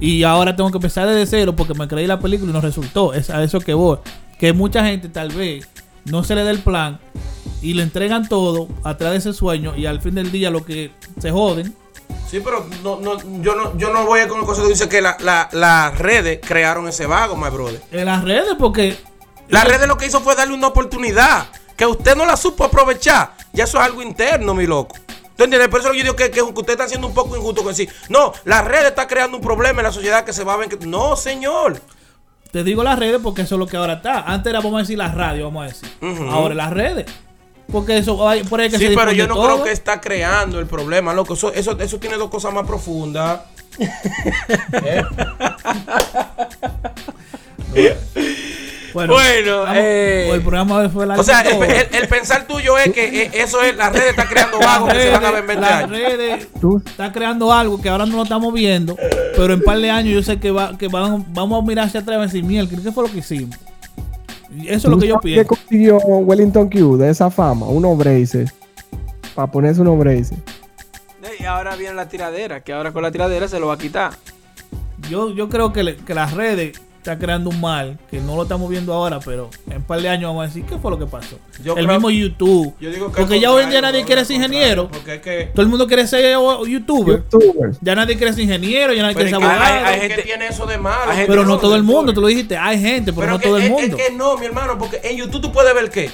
y 0.00 0.22
ahora 0.22 0.56
tengo 0.56 0.70
que 0.70 0.78
empezar 0.78 1.06
desde 1.06 1.26
cero 1.26 1.54
porque 1.54 1.74
me 1.74 1.86
creí 1.86 2.06
la 2.06 2.18
película 2.18 2.50
y 2.50 2.54
no 2.54 2.60
resultó. 2.62 3.12
Es 3.12 3.28
a 3.30 3.42
eso 3.42 3.60
que 3.60 3.74
voy. 3.74 3.98
Que 4.38 4.52
mucha 4.54 4.84
gente 4.84 5.08
tal 5.10 5.28
vez 5.28 5.68
no 6.06 6.24
se 6.24 6.34
le 6.34 6.42
dé 6.44 6.50
el 6.50 6.60
plan 6.60 6.98
y 7.60 7.74
le 7.74 7.82
entregan 7.82 8.28
todo 8.28 8.68
atrás 8.82 9.12
de 9.12 9.18
ese 9.18 9.32
sueño 9.34 9.74
y 9.76 9.84
al 9.86 10.00
fin 10.00 10.14
del 10.14 10.32
día 10.32 10.50
lo 10.50 10.64
que 10.64 10.90
se 11.20 11.30
joden 11.30 11.74
Sí, 12.30 12.40
pero 12.42 12.66
no, 12.82 12.98
no, 13.00 13.18
yo, 13.42 13.54
no, 13.54 13.76
yo 13.78 13.92
no 13.92 14.06
voy 14.06 14.20
con 14.26 14.40
el 14.40 14.44
cosa 14.46 14.62
que 14.62 14.68
dice 14.68 14.88
que 14.88 15.00
la- 15.02 15.16
la- 15.20 15.48
las 15.52 15.96
redes 15.98 16.40
crearon 16.46 16.88
ese 16.88 17.06
vago, 17.06 17.36
my 17.36 17.48
brother. 17.50 17.80
en 17.92 18.06
las 18.06 18.24
redes 18.24 18.54
porque 18.58 18.96
Las 19.48 19.64
redes 19.68 19.86
lo 19.86 19.96
que 19.98 20.06
hizo 20.06 20.20
fue 20.20 20.34
darle 20.34 20.54
una 20.54 20.68
oportunidad 20.68 21.46
que 21.76 21.84
usted 21.86 22.16
no 22.16 22.24
la 22.24 22.36
supo 22.36 22.64
aprovechar. 22.64 23.34
Ya 23.52 23.64
eso 23.64 23.78
es 23.78 23.84
algo 23.84 24.02
interno, 24.02 24.54
mi 24.54 24.66
loco. 24.66 24.96
¿Tú 25.36 25.44
entiendes? 25.44 25.68
Por 25.68 25.80
eso 25.80 25.92
yo 25.92 26.02
digo 26.02 26.14
que, 26.16 26.30
que 26.30 26.40
usted 26.42 26.72
está 26.74 26.86
siendo 26.88 27.06
un 27.08 27.14
poco 27.14 27.36
injusto 27.36 27.62
con 27.62 27.72
decir, 27.72 27.90
no, 28.08 28.32
la 28.44 28.62
red 28.62 28.86
está 28.86 29.06
creando 29.08 29.36
un 29.36 29.42
problema 29.42 29.80
en 29.80 29.84
la 29.86 29.92
sociedad 29.92 30.24
que 30.24 30.32
se 30.32 30.44
va 30.44 30.54
a 30.54 30.56
ver. 30.56 30.68
que-". 30.68 30.86
No, 30.86 31.16
señor. 31.16 31.80
Te 32.52 32.62
digo 32.62 32.84
las 32.84 32.96
redes 32.98 33.20
porque 33.22 33.42
eso 33.42 33.56
es 33.56 33.58
lo 33.58 33.66
que 33.66 33.76
ahora 33.76 33.94
está. 33.94 34.20
Antes 34.20 34.50
era, 34.50 34.60
vamos 34.60 34.78
a 34.78 34.82
decir, 34.82 34.96
la 34.96 35.08
radio, 35.08 35.46
vamos 35.46 35.64
a 35.64 35.68
decir. 35.68 35.88
Ahora 36.30 36.54
las 36.54 36.70
redes. 36.72 37.06
Porque 37.72 37.96
eso, 37.98 38.28
hay- 38.28 38.44
por 38.44 38.60
ahí 38.60 38.70
que 38.70 38.78
Sí, 38.78 38.88
se 38.88 38.94
pero 38.94 39.10
yo 39.10 39.26
no 39.26 39.34
todo. 39.34 39.54
creo 39.54 39.64
que 39.64 39.72
está 39.72 40.00
creando 40.00 40.60
el 40.60 40.66
problema, 40.66 41.12
loco. 41.14 41.34
Eso, 41.34 41.52
eso, 41.52 41.76
eso 41.80 41.98
tiene 41.98 42.16
dos 42.16 42.30
cosas 42.30 42.52
más 42.52 42.64
profundas. 42.66 43.40
¿Eh? 47.74 47.96
Bueno, 48.94 49.14
eh, 49.74 50.30
el 50.32 50.40
programa 50.40 50.88
fue 50.88 51.04
la 51.06 51.16
O 51.16 51.22
sea, 51.24 51.40
el, 51.42 51.62
el- 51.62 51.88
el 51.94 52.08
pensar 52.08 52.46
tuyo 52.46 52.78
es 52.78 52.92
que 52.92 53.22
eh, 53.24 53.30
eso 53.34 53.60
es, 53.60 53.76
la 53.76 53.90
red 53.90 54.08
está 54.08 54.26
creando 54.28 54.58
vagos 54.60 54.92
que 54.92 55.02
se 55.02 55.10
van 55.10 55.24
a 55.24 55.30
ver 55.32 55.40
en 55.40 55.46
20 55.48 55.60
las 55.60 55.72
años. 55.72 55.90
redes 55.90 56.48
Tú- 56.60 56.82
está 56.86 57.12
creando 57.12 57.52
algo 57.52 57.80
que 57.82 57.88
ahora 57.88 58.06
no 58.06 58.16
lo 58.16 58.22
estamos 58.22 58.54
viendo, 58.54 58.96
pero 59.36 59.46
en 59.52 59.58
un 59.58 59.62
par 59.62 59.78
de 59.78 59.90
años 59.90 60.14
yo 60.14 60.22
sé 60.22 60.38
que 60.38 60.50
va, 60.50 60.78
que 60.78 60.88
van, 60.88 61.24
vamos 61.34 61.62
a 61.62 61.66
mirar 61.66 61.86
hacia 61.88 62.00
atrás 62.00 62.18
y 62.18 62.22
decir, 62.22 62.44
miel, 62.44 62.68
¿qué 62.68 62.76
fue 62.92 63.06
lo 63.06 63.12
que 63.12 63.18
hicimos? 63.18 63.56
Eso 64.64 64.72
es 64.76 64.84
lo 64.84 64.98
que 64.98 65.08
yo 65.08 65.14
¿Tú 65.16 65.22
sabes 65.22 65.34
pienso. 65.34 65.42
¿Qué 65.42 65.46
consiguió 65.48 65.96
Wellington 65.98 66.70
Q 66.70 66.96
de 66.96 67.10
esa 67.10 67.28
fama? 67.28 67.66
Unos 67.66 67.98
braces. 67.98 68.54
Para 69.34 69.50
ponerse 69.50 69.80
unos 69.80 69.98
braces. 69.98 70.38
Y 71.40 71.44
ahora 71.44 71.74
viene 71.74 71.94
la 71.94 72.08
tiradera, 72.08 72.60
que 72.60 72.72
ahora 72.72 72.92
con 72.92 73.02
la 73.02 73.10
tiradera 73.10 73.48
se 73.48 73.58
lo 73.58 73.66
va 73.66 73.74
a 73.74 73.78
quitar. 73.78 74.12
Yo, 75.10 75.34
yo 75.34 75.48
creo 75.48 75.72
que, 75.72 75.82
le- 75.82 75.96
que 75.96 76.14
las 76.14 76.32
redes 76.32 76.80
está 77.04 77.18
creando 77.18 77.50
un 77.50 77.60
mal 77.60 77.98
que 78.10 78.18
no 78.18 78.34
lo 78.34 78.44
estamos 78.44 78.70
viendo 78.70 78.94
ahora, 78.94 79.20
pero 79.20 79.50
en 79.68 79.76
un 79.76 79.82
par 79.82 80.00
de 80.00 80.08
años 80.08 80.28
vamos 80.30 80.44
a 80.44 80.46
decir, 80.46 80.64
¿qué 80.64 80.78
fue 80.78 80.90
lo 80.90 80.98
que 80.98 81.04
pasó? 81.04 81.38
Yo 81.62 81.76
el 81.76 81.84
creo- 81.84 81.96
mismo 81.98 82.10
YouTube. 82.10 82.74
Yo 82.80 82.90
digo 82.90 83.12
que 83.12 83.20
porque 83.20 83.38
ya 83.38 83.52
hoy 83.52 83.62
en 83.64 83.70
día 83.70 83.82
nadie 83.82 84.04
quiere 84.04 84.24
ser 84.24 84.36
ingeniero. 84.36 84.88
Porque 84.88 85.16
es 85.16 85.20
que. 85.20 85.50
Todo 85.54 85.62
el 85.62 85.68
mundo 85.68 85.86
quiere 85.86 86.06
ser 86.06 86.34
youtuber. 86.66 87.24
Ya 87.82 87.94
nadie 87.94 88.16
quiere 88.16 88.32
ser 88.32 88.44
ingeniero, 88.44 88.94
ya 88.94 89.02
nadie 89.02 89.14
Pero 89.16 89.28
quiere 89.28 89.30
ser 89.30 89.38
que 89.38 89.44
abogado. 89.54 89.74
hay, 89.86 89.94
hay 89.94 90.00
gente- 90.00 90.16
que 90.16 90.22
tiene 90.22 90.46
eso 90.46 90.64
de 90.64 90.78
malo. 90.78 91.12
pero 91.26 91.44
no 91.44 91.58
todo 91.58 91.76
el 91.76 91.82
mundo, 91.82 92.14
tú 92.14 92.22
lo 92.22 92.26
dijiste, 92.28 92.56
hay 92.56 92.80
gente, 92.80 93.12
pero, 93.12 93.26
no 93.32 93.38
que 93.38 93.48
todo 93.48 93.58
el 93.58 93.64
es- 93.64 93.70
mundo. 93.70 93.96
Es 93.98 94.06
que 94.06 94.12
no, 94.14 94.38
mi 94.38 94.46
hermano, 94.46 94.78
porque 94.78 95.00
en 95.04 95.18
YouTube 95.18 95.42
tú 95.42 95.52
puedes 95.52 95.74
ver 95.74 95.90
qué. 95.90 96.10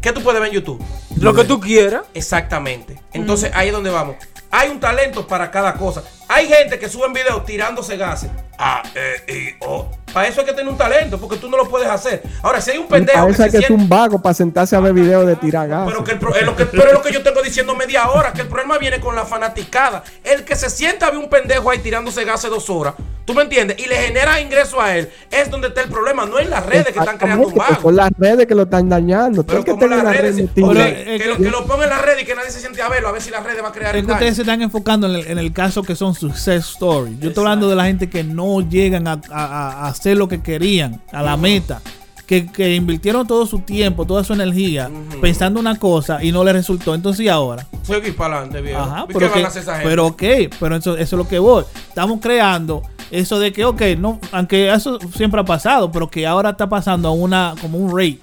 ¿Qué 0.00 0.12
tú 0.12 0.22
puedes 0.22 0.40
ver 0.40 0.48
en 0.48 0.54
YouTube? 0.54 0.82
Lo 1.20 1.34
que 1.34 1.44
tú 1.44 1.60
quieras. 1.60 2.02
Exactamente. 2.14 2.98
Entonces 3.12 3.50
ahí 3.54 3.68
es 3.68 3.72
donde 3.74 3.90
vamos. 3.90 4.16
Hay 4.50 4.68
un 4.70 4.80
talento 4.80 5.26
para 5.26 5.50
cada 5.50 5.74
cosa. 5.74 6.02
Hay 6.32 6.46
gente 6.48 6.78
que 6.78 6.88
sube 6.88 7.08
videos 7.08 7.44
tirándose 7.44 7.96
gases. 7.96 8.30
A, 8.58 8.82
E, 8.94 9.32
I, 9.32 9.56
O. 9.60 9.88
Para 10.12 10.28
eso 10.28 10.40
hay 10.40 10.46
que 10.46 10.52
tener 10.52 10.70
un 10.70 10.76
talento, 10.76 11.18
porque 11.18 11.36
tú 11.38 11.48
no 11.48 11.56
lo 11.56 11.66
puedes 11.68 11.88
hacer. 11.88 12.22
Ahora, 12.42 12.60
si 12.60 12.70
hay 12.72 12.78
un 12.78 12.86
pendejo 12.86 13.16
Para 13.18 13.26
que 13.28 13.32
eso 13.32 13.42
hay 13.44 13.50
se 13.50 13.58
que 13.66 13.74
vago 13.88 14.20
para 14.20 14.34
sentarse 14.34 14.76
a 14.76 14.80
ver 14.80 14.92
videos 14.92 15.26
de 15.26 15.36
tirar 15.36 15.66
gas. 15.68 15.86
pero, 15.88 16.04
que 16.04 16.12
el 16.12 16.18
pro- 16.18 16.34
es 16.36 16.44
lo 16.44 16.54
que, 16.54 16.66
pero 16.66 16.86
es 16.88 16.92
lo 16.92 17.00
que 17.02 17.12
yo 17.12 17.22
tengo 17.22 17.40
diciendo 17.42 17.74
media 17.74 18.10
hora, 18.10 18.32
que 18.34 18.42
el 18.42 18.48
problema 18.48 18.76
viene 18.76 19.00
con 19.00 19.16
la 19.16 19.24
fanaticada. 19.24 20.04
El 20.22 20.44
que 20.44 20.54
se 20.54 20.68
sienta 20.68 21.06
a 21.06 21.10
ver 21.10 21.18
un 21.18 21.30
pendejo 21.30 21.70
ahí 21.70 21.78
tirándose 21.78 22.24
gases 22.26 22.50
dos 22.50 22.68
horas, 22.68 22.92
¿tú 23.24 23.32
me 23.32 23.40
entiendes? 23.42 23.78
Y 23.78 23.86
le 23.88 23.96
genera 23.96 24.38
ingreso 24.38 24.82
a 24.82 24.94
él, 24.98 25.10
es 25.30 25.50
donde 25.50 25.68
está 25.68 25.80
el 25.80 25.88
problema, 25.88 26.26
no 26.26 26.38
en 26.38 26.50
las 26.50 26.64
redes 26.66 26.92
que 26.92 26.98
están 26.98 27.16
creando 27.16 27.48
un 27.48 27.54
vago. 27.54 27.80
Son 27.80 27.96
las 27.96 28.10
redes 28.18 28.46
que 28.46 28.54
lo 28.54 28.64
están 28.64 28.90
dañando. 28.90 29.44
Pero 29.46 29.64
que 29.64 29.72
las 29.88 30.04
redes, 30.04 30.44
Pero, 30.54 30.72
que, 30.74 31.14
eh, 31.16 31.26
lo, 31.26 31.36
que- 31.38 31.42
que 31.44 31.50
lo 31.50 31.64
ponga 31.66 31.84
en 31.84 31.90
las 31.90 32.02
redes 32.02 32.22
y 32.22 32.26
que 32.26 32.34
nadie 32.34 32.50
se 32.50 32.60
siente 32.60 32.82
a 32.82 32.88
verlo, 32.90 33.08
a 33.08 33.12
ver 33.12 33.22
si 33.22 33.30
las 33.30 33.42
redes 33.42 33.64
va 33.64 33.68
a 33.68 33.72
crear 33.72 33.96
Es 33.96 34.04
que 34.04 34.12
ustedes 34.12 34.36
se 34.36 34.42
están 34.42 34.60
enfocando 34.60 35.06
en 35.08 35.14
el, 35.16 35.26
en 35.26 35.38
el 35.38 35.54
caso 35.54 35.82
que 35.82 35.96
son 35.96 36.14
success 36.22 36.70
stories. 36.70 37.18
Yo 37.20 37.28
estoy 37.28 37.42
hablando 37.44 37.68
de 37.68 37.76
la 37.76 37.84
gente 37.84 38.08
que 38.08 38.24
no 38.24 38.60
llegan 38.60 39.06
a, 39.06 39.20
a- 39.30 39.84
a 39.84 39.88
hacer 39.88 40.16
lo 40.16 40.26
que 40.28 40.40
querían, 40.40 41.00
a 41.12 41.22
la 41.22 41.36
meta. 41.36 41.80
Que, 42.26 42.46
que 42.46 42.74
invirtieron 42.76 43.26
todo 43.26 43.44
su 43.46 43.58
tiempo, 43.58 44.06
toda 44.06 44.24
su 44.24 44.32
energía 44.32 44.88
pensando 45.20 45.60
una 45.60 45.76
cosa 45.78 46.22
y 46.24 46.32
no 46.32 46.42
les 46.44 46.54
resultó. 46.54 46.94
Entonces, 46.94 47.26
¿y 47.26 47.28
ahora? 47.28 47.66
Seguir 47.82 48.16
para 48.16 48.36
adelante, 48.38 48.62
viejo. 48.62 48.80
Ajá, 48.80 49.04
¿Y 49.04 49.06
¿Qué 49.08 49.14
pero, 49.14 49.26
van 49.28 49.38
que- 49.38 49.44
a 49.44 49.48
hacer 49.48 49.62
esa 49.62 49.72
gente? 49.74 49.88
pero 49.90 50.06
ok, 50.06 50.22
pero 50.58 50.76
eso, 50.76 50.92
eso 50.96 51.02
es 51.02 51.12
lo 51.12 51.28
que 51.28 51.38
voy. 51.38 51.64
Estamos 51.88 52.20
creando 52.22 52.82
eso 53.10 53.38
de 53.38 53.52
que, 53.52 53.66
ok, 53.66 53.82
no, 53.98 54.18
aunque 54.30 54.72
eso 54.72 54.98
siempre 55.14 55.40
ha 55.40 55.44
pasado, 55.44 55.92
pero 55.92 56.08
que 56.08 56.26
ahora 56.26 56.50
está 56.50 56.68
pasando 56.70 57.08
a 57.08 57.12
una, 57.12 57.54
como 57.60 57.76
un 57.76 57.90
rate, 57.90 58.20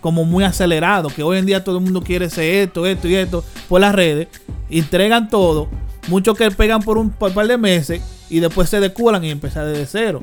como 0.00 0.24
muy 0.24 0.44
acelerado, 0.44 1.08
que 1.08 1.22
hoy 1.22 1.36
en 1.36 1.44
día 1.46 1.62
todo 1.62 1.76
el 1.78 1.84
mundo 1.84 2.00
quiere 2.00 2.30
ser 2.30 2.44
esto, 2.68 2.86
esto 2.86 3.06
y 3.08 3.16
esto 3.16 3.44
por 3.68 3.82
las 3.82 3.94
redes, 3.94 4.28
entregan 4.70 5.28
todo, 5.28 5.68
muchos 6.08 6.36
que 6.36 6.50
pegan 6.50 6.82
por 6.82 6.98
un 6.98 7.10
par 7.10 7.46
de 7.46 7.58
meses 7.58 8.02
y 8.28 8.40
después 8.40 8.68
se 8.68 8.80
deculan 8.80 9.24
y 9.24 9.30
empiezan 9.30 9.72
desde 9.72 9.86
cero. 9.86 10.20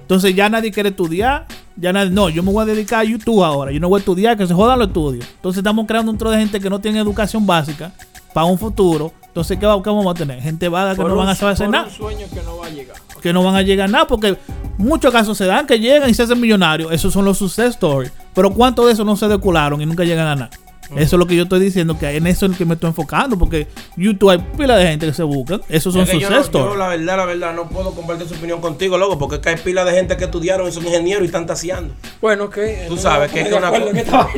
Entonces 0.00 0.34
ya 0.34 0.48
nadie 0.48 0.70
quiere 0.70 0.90
estudiar, 0.90 1.46
ya 1.76 1.92
nadie, 1.92 2.10
no, 2.10 2.28
yo 2.28 2.42
me 2.42 2.52
voy 2.52 2.62
a 2.62 2.66
dedicar 2.66 3.00
a 3.00 3.04
YouTube 3.04 3.42
ahora, 3.42 3.70
yo 3.72 3.80
no 3.80 3.88
voy 3.88 3.98
a 3.98 4.00
estudiar, 4.00 4.36
que 4.36 4.46
se 4.46 4.54
jodan 4.54 4.78
los 4.78 4.88
estudios. 4.88 5.26
Entonces 5.36 5.58
estamos 5.58 5.86
creando 5.86 6.10
un 6.12 6.18
tro 6.18 6.30
de 6.30 6.38
gente 6.38 6.60
que 6.60 6.68
no 6.68 6.80
tiene 6.80 6.98
educación 6.98 7.46
básica 7.46 7.92
para 8.32 8.46
un 8.46 8.58
futuro. 8.58 9.12
Entonces, 9.26 9.58
¿qué, 9.58 9.66
va- 9.66 9.82
qué 9.82 9.90
vamos 9.90 10.06
a 10.06 10.14
tener? 10.14 10.40
Gente 10.40 10.68
vaga 10.68 10.94
que 10.94 11.00
Por 11.02 11.10
no 11.10 11.16
van 11.16 11.28
a 11.28 11.34
saber 11.34 11.54
hacer 11.54 11.68
nada, 11.68 11.86
un 11.86 11.90
sueño 11.90 12.26
que 12.32 12.42
no 12.42 12.56
va 12.58 12.66
a 12.66 12.70
llegar. 12.70 12.96
que 13.20 13.32
no 13.32 13.42
van 13.42 13.54
a 13.56 13.62
llegar 13.62 13.88
a 13.88 13.92
nada, 13.92 14.06
porque 14.06 14.36
muchos 14.78 15.10
casos 15.12 15.36
se 15.38 15.46
dan 15.46 15.66
que 15.66 15.78
llegan 15.80 16.08
y 16.10 16.14
se 16.14 16.22
hacen 16.24 16.40
millonarios, 16.40 16.92
esos 16.92 17.12
son 17.12 17.24
los 17.24 17.38
success 17.38 17.70
stories. 17.70 18.12
Pero 18.34 18.50
¿cuántos 18.52 18.86
de 18.86 18.92
esos 18.92 19.06
no 19.06 19.16
se 19.16 19.26
decularon 19.26 19.80
y 19.80 19.86
nunca 19.86 20.04
llegan 20.04 20.26
a 20.26 20.34
nada? 20.36 20.50
Eso 20.96 21.16
es 21.16 21.18
lo 21.20 21.26
que 21.26 21.34
yo 21.36 21.44
estoy 21.44 21.60
diciendo, 21.60 21.98
que 21.98 22.16
en 22.16 22.26
eso 22.26 22.46
es 22.46 22.52
el 22.52 22.58
que 22.58 22.64
me 22.64 22.74
estoy 22.74 22.88
enfocando, 22.90 23.38
porque 23.38 23.66
YouTube 23.96 24.30
hay 24.30 24.38
pila 24.56 24.76
de 24.76 24.86
gente 24.86 25.06
que 25.06 25.12
se 25.14 25.22
buscan, 25.22 25.62
esos 25.68 25.92
son 25.94 26.02
Es 26.02 26.10
que 26.10 26.18
yo, 26.20 26.28
no- 26.30 26.36
yo, 26.70 26.76
la 26.76 26.88
verdad, 26.88 27.16
la 27.16 27.24
verdad, 27.24 27.54
no 27.54 27.68
puedo 27.68 27.92
compartir 27.94 28.28
su 28.28 28.34
opinión 28.34 28.60
contigo, 28.60 28.98
loco, 28.98 29.18
porque 29.18 29.36
es 29.36 29.40
que 29.40 29.48
hay 29.50 29.56
pila 29.56 29.84
de 29.84 29.92
gente 29.92 30.16
que 30.16 30.24
estudiaron 30.24 30.68
y 30.68 30.72
son 30.72 30.84
ingenieros 30.86 31.22
y 31.22 31.26
están 31.26 31.46
taseando. 31.46 31.94
Bueno, 32.20 32.50
que. 32.50 32.84
Tú 32.88 32.96
sabes 32.96 33.30
que 33.32 33.40
es 33.42 33.52
una 33.52 33.70
cosa- 33.70 34.28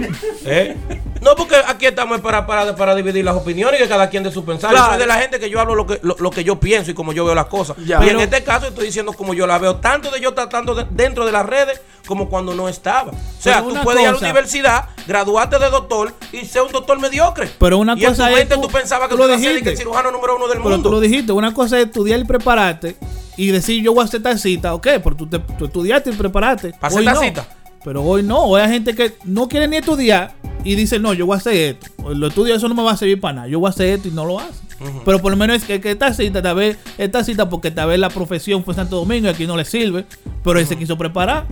¿Eh? 0.45 0.77
No, 1.23 1.35
porque 1.35 1.57
aquí 1.67 1.87
estamos 1.87 2.21
para, 2.21 2.47
para, 2.47 2.77
para 2.77 2.95
dividir 2.95 3.25
las 3.25 3.35
opiniones 3.35 3.81
y 3.81 3.83
que 3.83 3.89
cada 3.89 4.09
quien 4.09 4.23
de 4.23 4.31
su 4.31 4.45
pensar. 4.45 4.71
Yo 4.73 4.79
soy 4.87 4.99
de 4.99 5.07
la 5.07 5.15
gente 5.17 5.41
que 5.41 5.51
yo 5.51 5.59
hablo 5.61 5.75
lo 5.75 5.87
que, 5.87 5.99
lo, 6.03 6.15
lo 6.19 6.31
que 6.31 6.45
yo 6.45 6.61
pienso 6.61 6.91
y 6.91 6.95
como 6.95 7.13
yo 7.13 7.25
veo 7.25 7.35
las 7.35 7.47
cosas. 7.47 7.77
Ya. 7.85 8.05
y 8.05 8.09
en 8.11 8.21
este 8.21 8.45
caso 8.45 8.67
estoy 8.69 8.87
diciendo 8.87 9.13
como 9.13 9.35
yo 9.35 9.47
la 9.47 9.59
veo, 9.59 9.77
tanto 9.77 10.11
de 10.11 10.21
yo 10.21 10.35
tratando 10.35 10.75
de- 10.75 10.87
dentro 10.91 11.25
de 11.27 11.33
las 11.33 11.45
redes 11.45 11.81
como 12.07 12.29
cuando 12.29 12.55
no 12.55 12.69
estaba. 12.69 13.11
O 13.11 13.15
sea, 13.41 13.63
tú 13.63 13.75
puedes 13.83 14.03
ir 14.03 14.09
a 14.09 14.13
la 14.13 14.19
universidad, 14.27 14.85
graduarte 15.09 15.59
de 15.59 15.69
doctor 15.71 16.15
y 16.33 16.36
ser 16.45 16.63
un 16.63 16.73
doctor 16.73 17.01
mediocre. 17.01 17.49
Pero 17.59 17.79
una 17.79 17.95
y 17.97 18.05
en 18.05 18.11
cosa 18.11 18.27
tu 18.27 18.33
es 18.33 18.39
mente 18.41 18.55
tú- 18.57 18.61
tú, 18.63 18.69
pensabas 18.69 19.09
que 19.09 19.15
tú 19.15 19.21
tú 19.23 19.23
lo 19.23 19.29
ibas 19.29 19.41
a 19.41 19.43
ser 19.43 19.51
dijiste. 19.53 19.71
el 19.71 19.77
cirujano 19.79 20.11
número 20.11 20.37
uno 20.37 20.49
del 20.49 20.59
Pero 20.59 20.69
tú 20.71 20.71
mundo. 20.75 20.91
lo 20.91 21.01
dijiste, 21.01 21.33
una 21.33 21.55
cosa 21.55 21.79
es 21.81 21.87
estudiar 21.87 22.21
y 22.21 22.25
prepararte 22.25 22.97
y 23.37 23.49
decir 23.49 23.83
yo 23.83 23.93
voy 23.95 24.03
a 24.03 24.05
hacer 24.05 24.23
tal 24.23 24.39
cita, 24.39 24.75
ok, 24.75 24.87
pero 25.03 25.17
tú, 25.17 25.27
te, 25.27 25.39
tú 25.39 25.67
estudiaste 25.67 26.11
y 26.11 26.13
preparaste. 26.15 26.73
¿Pa' 26.79 26.89
hacer 26.89 27.05
no. 27.05 27.21
cita? 27.21 27.47
Pero 27.85 28.03
hoy 28.03 28.23
no, 28.25 28.45
hoy 28.45 28.61
hay 28.61 28.69
gente 28.71 28.95
que 28.95 29.15
no 29.25 29.49
quiere 29.49 29.69
ni 29.69 29.77
estudiar 29.77 30.35
y 30.65 30.75
dice, 30.75 30.99
no, 30.99 31.15
yo 31.15 31.25
voy 31.27 31.35
a 31.35 31.39
hacer 31.39 31.55
esto. 31.55 32.13
Lo 32.15 32.27
estudio, 32.27 32.55
eso 32.57 32.69
no 32.69 32.75
me 32.75 32.83
va 32.83 32.93
a 32.93 32.97
servir 32.97 33.21
para 33.21 33.35
nada. 33.35 33.49
Yo 33.49 33.61
voy 33.61 33.69
a 33.69 33.71
hacer 33.71 33.87
esto 33.91 34.09
y 34.09 34.11
no 34.11 34.25
lo 34.25 34.41
hace. 34.41 34.67
Pero 35.05 35.23
por 35.23 35.31
lo 35.31 35.37
menos 35.39 35.57
es 35.59 35.65
que, 35.65 35.81
que 35.81 35.93
esta 35.93 36.13
cita, 36.13 36.43
tal 36.43 36.57
vez, 36.57 36.77
esta 36.99 37.23
cita, 37.25 37.49
porque 37.49 37.71
tal 37.71 37.89
vez 37.89 37.99
la 38.01 38.11
profesión 38.11 38.63
fue 38.65 38.75
Santo 38.75 38.97
Domingo 38.97 39.29
y 39.29 39.31
aquí 39.31 39.47
no 39.47 39.57
le 39.57 39.65
sirve, 39.65 40.05
pero 40.43 40.59
él 40.59 40.67
se 40.67 40.77
quiso 40.77 40.99
preparar. 40.99 41.47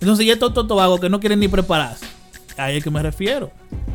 Entonces, 0.00 0.24
y 0.24 0.30
estos 0.30 0.54
totobagos 0.54 0.98
que 1.00 1.08
no 1.10 1.20
quieren 1.20 1.38
ni 1.40 1.48
prepararse. 1.48 2.06
Ahí 2.60 2.76
es 2.76 2.84
que 2.84 2.90
me 2.90 3.02
refiero. 3.02 3.50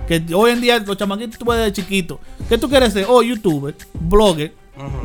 Que 0.07 0.23
hoy 0.33 0.51
en 0.51 0.61
día 0.61 0.79
los 0.79 0.97
chamaquitos 0.97 1.37
tú 1.37 1.45
ves 1.45 1.59
de 1.59 1.73
chiquito. 1.73 2.19
¿Qué 2.49 2.57
tú 2.57 2.69
quieres 2.69 2.93
ser? 2.93 3.05
Oh, 3.07 3.21
youtuber, 3.21 3.75
blogger. 3.93 4.53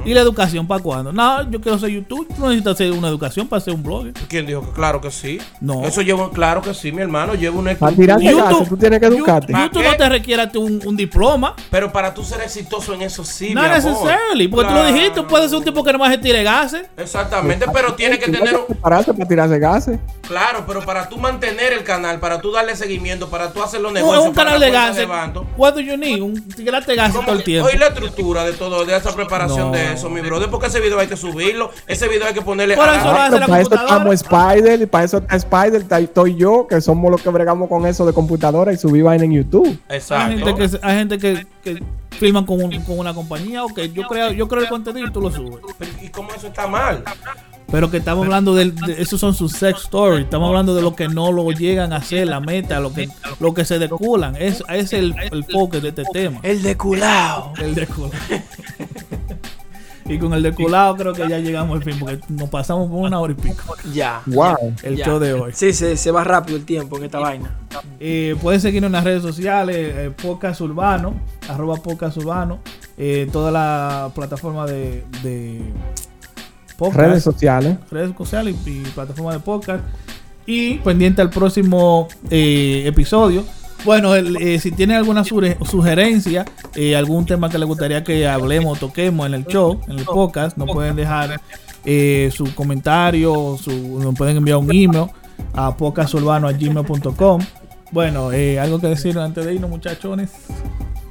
¿Y 0.05 0.15
la 0.15 0.21
educación 0.21 0.67
para 0.67 0.83
cuándo? 0.83 1.13
No, 1.13 1.49
yo 1.51 1.61
quiero 1.61 1.79
ser 1.79 1.91
youtuber. 1.91 2.27
Tú 2.29 2.35
no 2.39 2.47
necesitas 2.49 2.75
hacer 2.75 2.93
una 2.93 3.09
educación 3.09 3.47
para 3.47 3.61
ser 3.61 3.75
un 3.75 3.83
blogger. 3.83 4.13
¿Quién 4.29 4.47
dijo 4.47 4.63
que 4.63 4.71
claro 4.73 5.01
que 5.01 5.11
sí? 5.11 5.39
No. 5.61 5.85
Eso 5.85 6.03
llevo, 6.03 6.31
claro 6.31 6.61
que 6.63 6.75
sí, 6.75 6.91
mi 6.93 7.03
hermano. 7.03 7.35
Llevo 7.35 7.61
una 7.61 7.73
estructura. 7.73 8.17
gas, 8.19 8.69
tú 8.69 8.77
tienes 8.77 8.99
que 9.01 9.07
educarte. 9.07 9.53
YouTube, 9.53 9.65
YouTube 9.65 9.85
no 9.85 9.97
te 9.97 10.09
requiere 10.09 10.49
un, 10.57 10.81
un 10.85 10.97
diploma. 10.97 11.55
Pero 11.71 11.93
para 11.93 12.13
tú 12.13 12.25
ser 12.25 12.41
exitoso 12.41 12.95
en 12.95 13.03
eso 13.03 13.25
sí, 13.25 13.55
no 13.55 13.65
es 13.65 13.85
necessarily. 13.85 14.49
Porque 14.49 14.69
tú 14.69 14.75
lo 14.75 14.81
Claro. 14.81 14.95
dijiste, 14.95 15.21
tú 15.21 15.27
puedes 15.27 15.51
ser 15.51 15.59
un 15.59 15.65
tipo 15.65 15.85
que 15.85 15.93
nomás 15.93 16.11
se 16.11 16.19
tire 16.19 16.43
gases. 16.43 16.87
Exactamente, 16.97 17.67
pero 17.73 17.95
tiene 17.95 18.19
que 18.19 18.31
tener 18.31 18.57
un... 18.57 18.67
prepararse 18.67 19.13
para 19.15 19.29
tirarse 19.29 19.59
gases. 19.59 19.99
Claro, 20.27 20.65
pero 20.67 20.81
para 20.85 21.09
tú 21.09 21.17
mantener 21.19 21.73
el 21.73 21.85
canal, 21.85 22.19
para 22.21 22.41
tú 22.41 22.51
darle 22.53 22.75
seguimiento, 22.77 23.29
para 23.29 23.53
tú 23.53 23.63
hacer 23.63 23.81
los 23.81 23.91
Un, 23.91 23.95
negocios, 23.95 24.25
un 24.27 24.35
para 24.35 24.53
canal 24.53 24.61
de 24.61 24.71
gases. 24.71 25.09
do 25.57 25.81
you 25.81 25.97
need? 25.97 26.21
Un 26.23 26.41
tirarte 26.49 26.95
gases 26.95 27.15
¿Cómo 27.15 27.27
todo 27.27 27.37
el 27.37 27.43
que- 27.43 27.45
tiempo. 27.47 27.69
Oye, 27.69 27.79
la 27.79 27.89
estructura 27.89 28.45
de 28.45 28.53
todo, 28.53 28.85
de 28.85 28.97
esa 28.97 29.15
preparación 29.15 29.59
No. 29.60 29.60
De 29.71 29.93
eso, 29.93 30.11
mi 30.11 30.21
brother, 30.21 30.49
porque 30.51 30.67
ese 30.69 30.81
video 30.81 30.99
hay 30.99 31.07
que 31.09 31.17
subirlo, 31.17 31.71
ese 31.87 32.09
video 32.09 32.27
hay 32.27 32.35
que 32.35 32.43
ponerle... 32.43 32.77
Por 32.77 32.89
eso 32.89 33.05
lo 33.05 33.11
ah, 33.11 33.27
hace 33.27 33.31
Pero 33.33 33.41
la 33.41 33.47
para 33.47 33.61
eso 33.61 33.71
computadora. 33.71 34.15
estamos 34.15 34.51
Spider, 34.55 34.83
y 34.83 34.87
para 34.87 35.05
eso 35.05 35.19
está 35.19 35.37
Spider, 35.37 35.87
estoy 36.03 36.37
yo, 36.37 36.67
que 36.67 36.81
somos 36.81 37.11
los 37.11 37.21
que 37.23 37.31
bregamos 37.31 37.69
con 37.69 37.87
eso 37.87 38.07
de 38.07 38.13
computadora 38.13 38.73
y 38.73 38.77
subí 38.77 39.03
vaina 39.03 39.25
en 39.25 39.33
YouTube. 39.33 39.79
Hay 39.89 39.97
Exacto. 39.99 40.37
gente 40.37 40.55
que, 40.55 40.79
hay 40.87 40.97
gente 40.97 41.19
que, 41.19 41.47
que 41.63 41.83
filman 42.17 42.45
con, 42.47 42.63
un- 42.63 42.81
con 42.83 42.99
una 42.99 43.15
compañía. 43.15 43.65
Ok, 43.65 43.81
yo 43.93 44.03
creo, 44.05 44.33
yo 44.33 44.49
creo 44.49 44.63
el 44.63 44.69
contenido 44.69 45.07
y 45.09 45.13
tú 45.13 45.21
lo 45.21 45.31
subes. 45.31 45.61
Pero, 45.79 45.91
¿Y 46.03 46.09
cómo 46.09 46.31
eso 46.35 46.49
está 46.49 46.67
mal? 46.67 47.03
Pero 47.71 47.89
que 47.89 47.99
estamos 47.99 48.25
hablando 48.25 48.55
del, 48.57 48.75
de, 48.75 49.01
esos 49.01 49.21
son 49.21 49.33
sus 49.33 49.53
sex 49.53 49.83
stories. 49.83 50.25
Estamos 50.25 50.49
hablando 50.49 50.75
de 50.75 50.83
lo 50.83 50.97
que 50.97 51.07
no 51.09 51.31
lo 51.31 51.53
llegan 51.53 51.93
a 51.93 51.97
hacer, 51.99 52.27
la 52.27 52.41
meta, 52.41 52.81
lo 52.81 52.93
que, 52.93 53.09
lo 53.39 53.55
que 53.55 53.65
se 53.65 53.79
deculan. 53.79 54.35
Es, 54.35 54.65
es 54.69 54.93
el, 54.93 55.15
el 55.31 55.45
foco 55.45 55.79
de 55.81 55.91
este 55.91 56.03
tema. 56.13 56.41
El 56.43 56.63
de 56.63 56.77
culao. 56.77 57.53
El 57.59 57.77
deculan. 57.77 58.11
Y 60.13 60.19
con 60.19 60.33
el 60.35 60.43
de 60.43 60.53
culado 60.53 60.97
creo 60.97 61.13
que 61.13 61.29
ya 61.29 61.39
llegamos 61.39 61.77
al 61.77 61.85
fin, 61.85 61.97
porque 61.99 62.19
nos 62.29 62.49
pasamos 62.51 62.89
por 62.91 62.99
una 63.07 63.19
hora 63.21 63.33
y 63.33 63.37
pico 63.37 63.75
Ya. 63.93 64.21
Wow. 64.27 64.75
el 64.83 64.97
ya. 64.97 65.05
show 65.07 65.19
de 65.19 65.33
hoy. 65.35 65.53
Sí, 65.55 65.73
se, 65.73 65.97
se 65.97 66.11
va 66.11 66.25
rápido 66.25 66.57
el 66.59 66.65
tiempo 66.65 66.97
en 66.99 67.05
esta 67.05 67.19
vaina. 67.19 67.55
Eh, 68.01 68.37
pueden 68.43 68.61
seguirnos 68.61 68.89
en 68.89 68.93
las 68.93 69.05
redes 69.05 69.23
sociales, 69.23 69.77
eh, 69.79 70.11
Podcast 70.21 70.61
Urbano, 70.61 71.15
arroba 71.49 71.77
Podcast 71.77 72.17
Urbano, 72.17 72.59
eh, 72.99 73.29
toda 73.33 73.51
la 73.53 74.11
plataforma 74.15 74.67
de, 74.67 75.05
de 75.23 75.63
podcast, 76.77 76.99
Redes 77.01 77.23
sociales. 77.23 77.77
redes 77.91 78.13
sociales 78.17 78.57
y, 78.67 78.71
y 78.71 78.83
plataforma 78.95 79.33
de 79.33 79.39
podcast. 79.41 79.85
Y 80.47 80.79
pendiente 80.79 81.23
al 81.23 81.31
próximo 81.31 82.09
eh, 82.31 82.83
episodio. 82.87 83.45
Bueno, 83.85 84.15
el, 84.15 84.37
eh, 84.37 84.59
si 84.59 84.71
tienen 84.73 84.97
alguna 84.97 85.23
suge- 85.25 85.57
sugerencia, 85.65 86.45
eh, 86.75 86.95
algún 86.97 87.25
tema 87.27 87.49
que 87.49 87.59
les 87.59 87.67
gustaría 87.67 88.05
que 88.05 88.29
hablemos 88.29 88.77
o 88.77 88.81
toquemos 88.81 89.27
en 89.27 89.35
el 89.35 89.47
show, 89.47 89.81
en 89.89 89.99
el 89.99 90.05
podcast, 90.05 90.57
nos 90.57 90.71
pueden 90.71 90.97
dejar 90.97 91.41
eh, 91.85 92.31
su 92.35 92.55
comentario, 92.55 93.57
su, 93.63 93.71
nos 94.01 94.15
pueden 94.15 94.37
enviar 94.37 94.59
un 94.59 94.71
email 94.71 95.07
a 95.55 95.75
podcasturbano.gmail.com. 95.77 97.41
Bueno, 97.93 98.33
eh, 98.33 98.61
algo 98.61 98.79
que 98.81 98.87
decir 98.89 99.19
antes 99.19 99.45
de 99.47 99.55
irnos, 99.55 99.71
muchachones. 99.71 100.31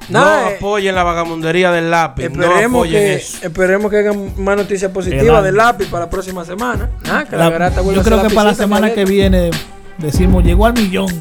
No 0.08 0.20
eh, 0.24 0.56
apoyen 0.56 0.94
la 0.94 1.02
vagamundería 1.02 1.70
del 1.72 1.90
lápiz. 1.90 2.30
no 2.30 2.42
Esperemos 2.44 2.78
apoyen 2.86 3.00
que, 3.00 3.14
eso. 3.14 3.38
esperemos 3.46 3.90
que 3.90 3.98
hagan 3.98 4.32
más 4.42 4.56
noticias 4.56 4.90
positivas 4.90 5.42
del 5.44 5.56
lápiz 5.56 5.86
para 5.88 6.04
la 6.06 6.10
próxima 6.10 6.44
semana. 6.44 6.88
Ah, 7.08 7.24
que 7.28 7.36
la 7.36 7.50
La- 7.50 7.70
yo 7.92 8.02
creo 8.02 8.22
que 8.26 8.34
para 8.34 8.50
la 8.50 8.54
semana 8.54 8.92
que 8.92 9.04
viene 9.04 9.50
decimos 9.98 10.42
llegó 10.44 10.66
al 10.66 10.72
millón. 10.74 11.08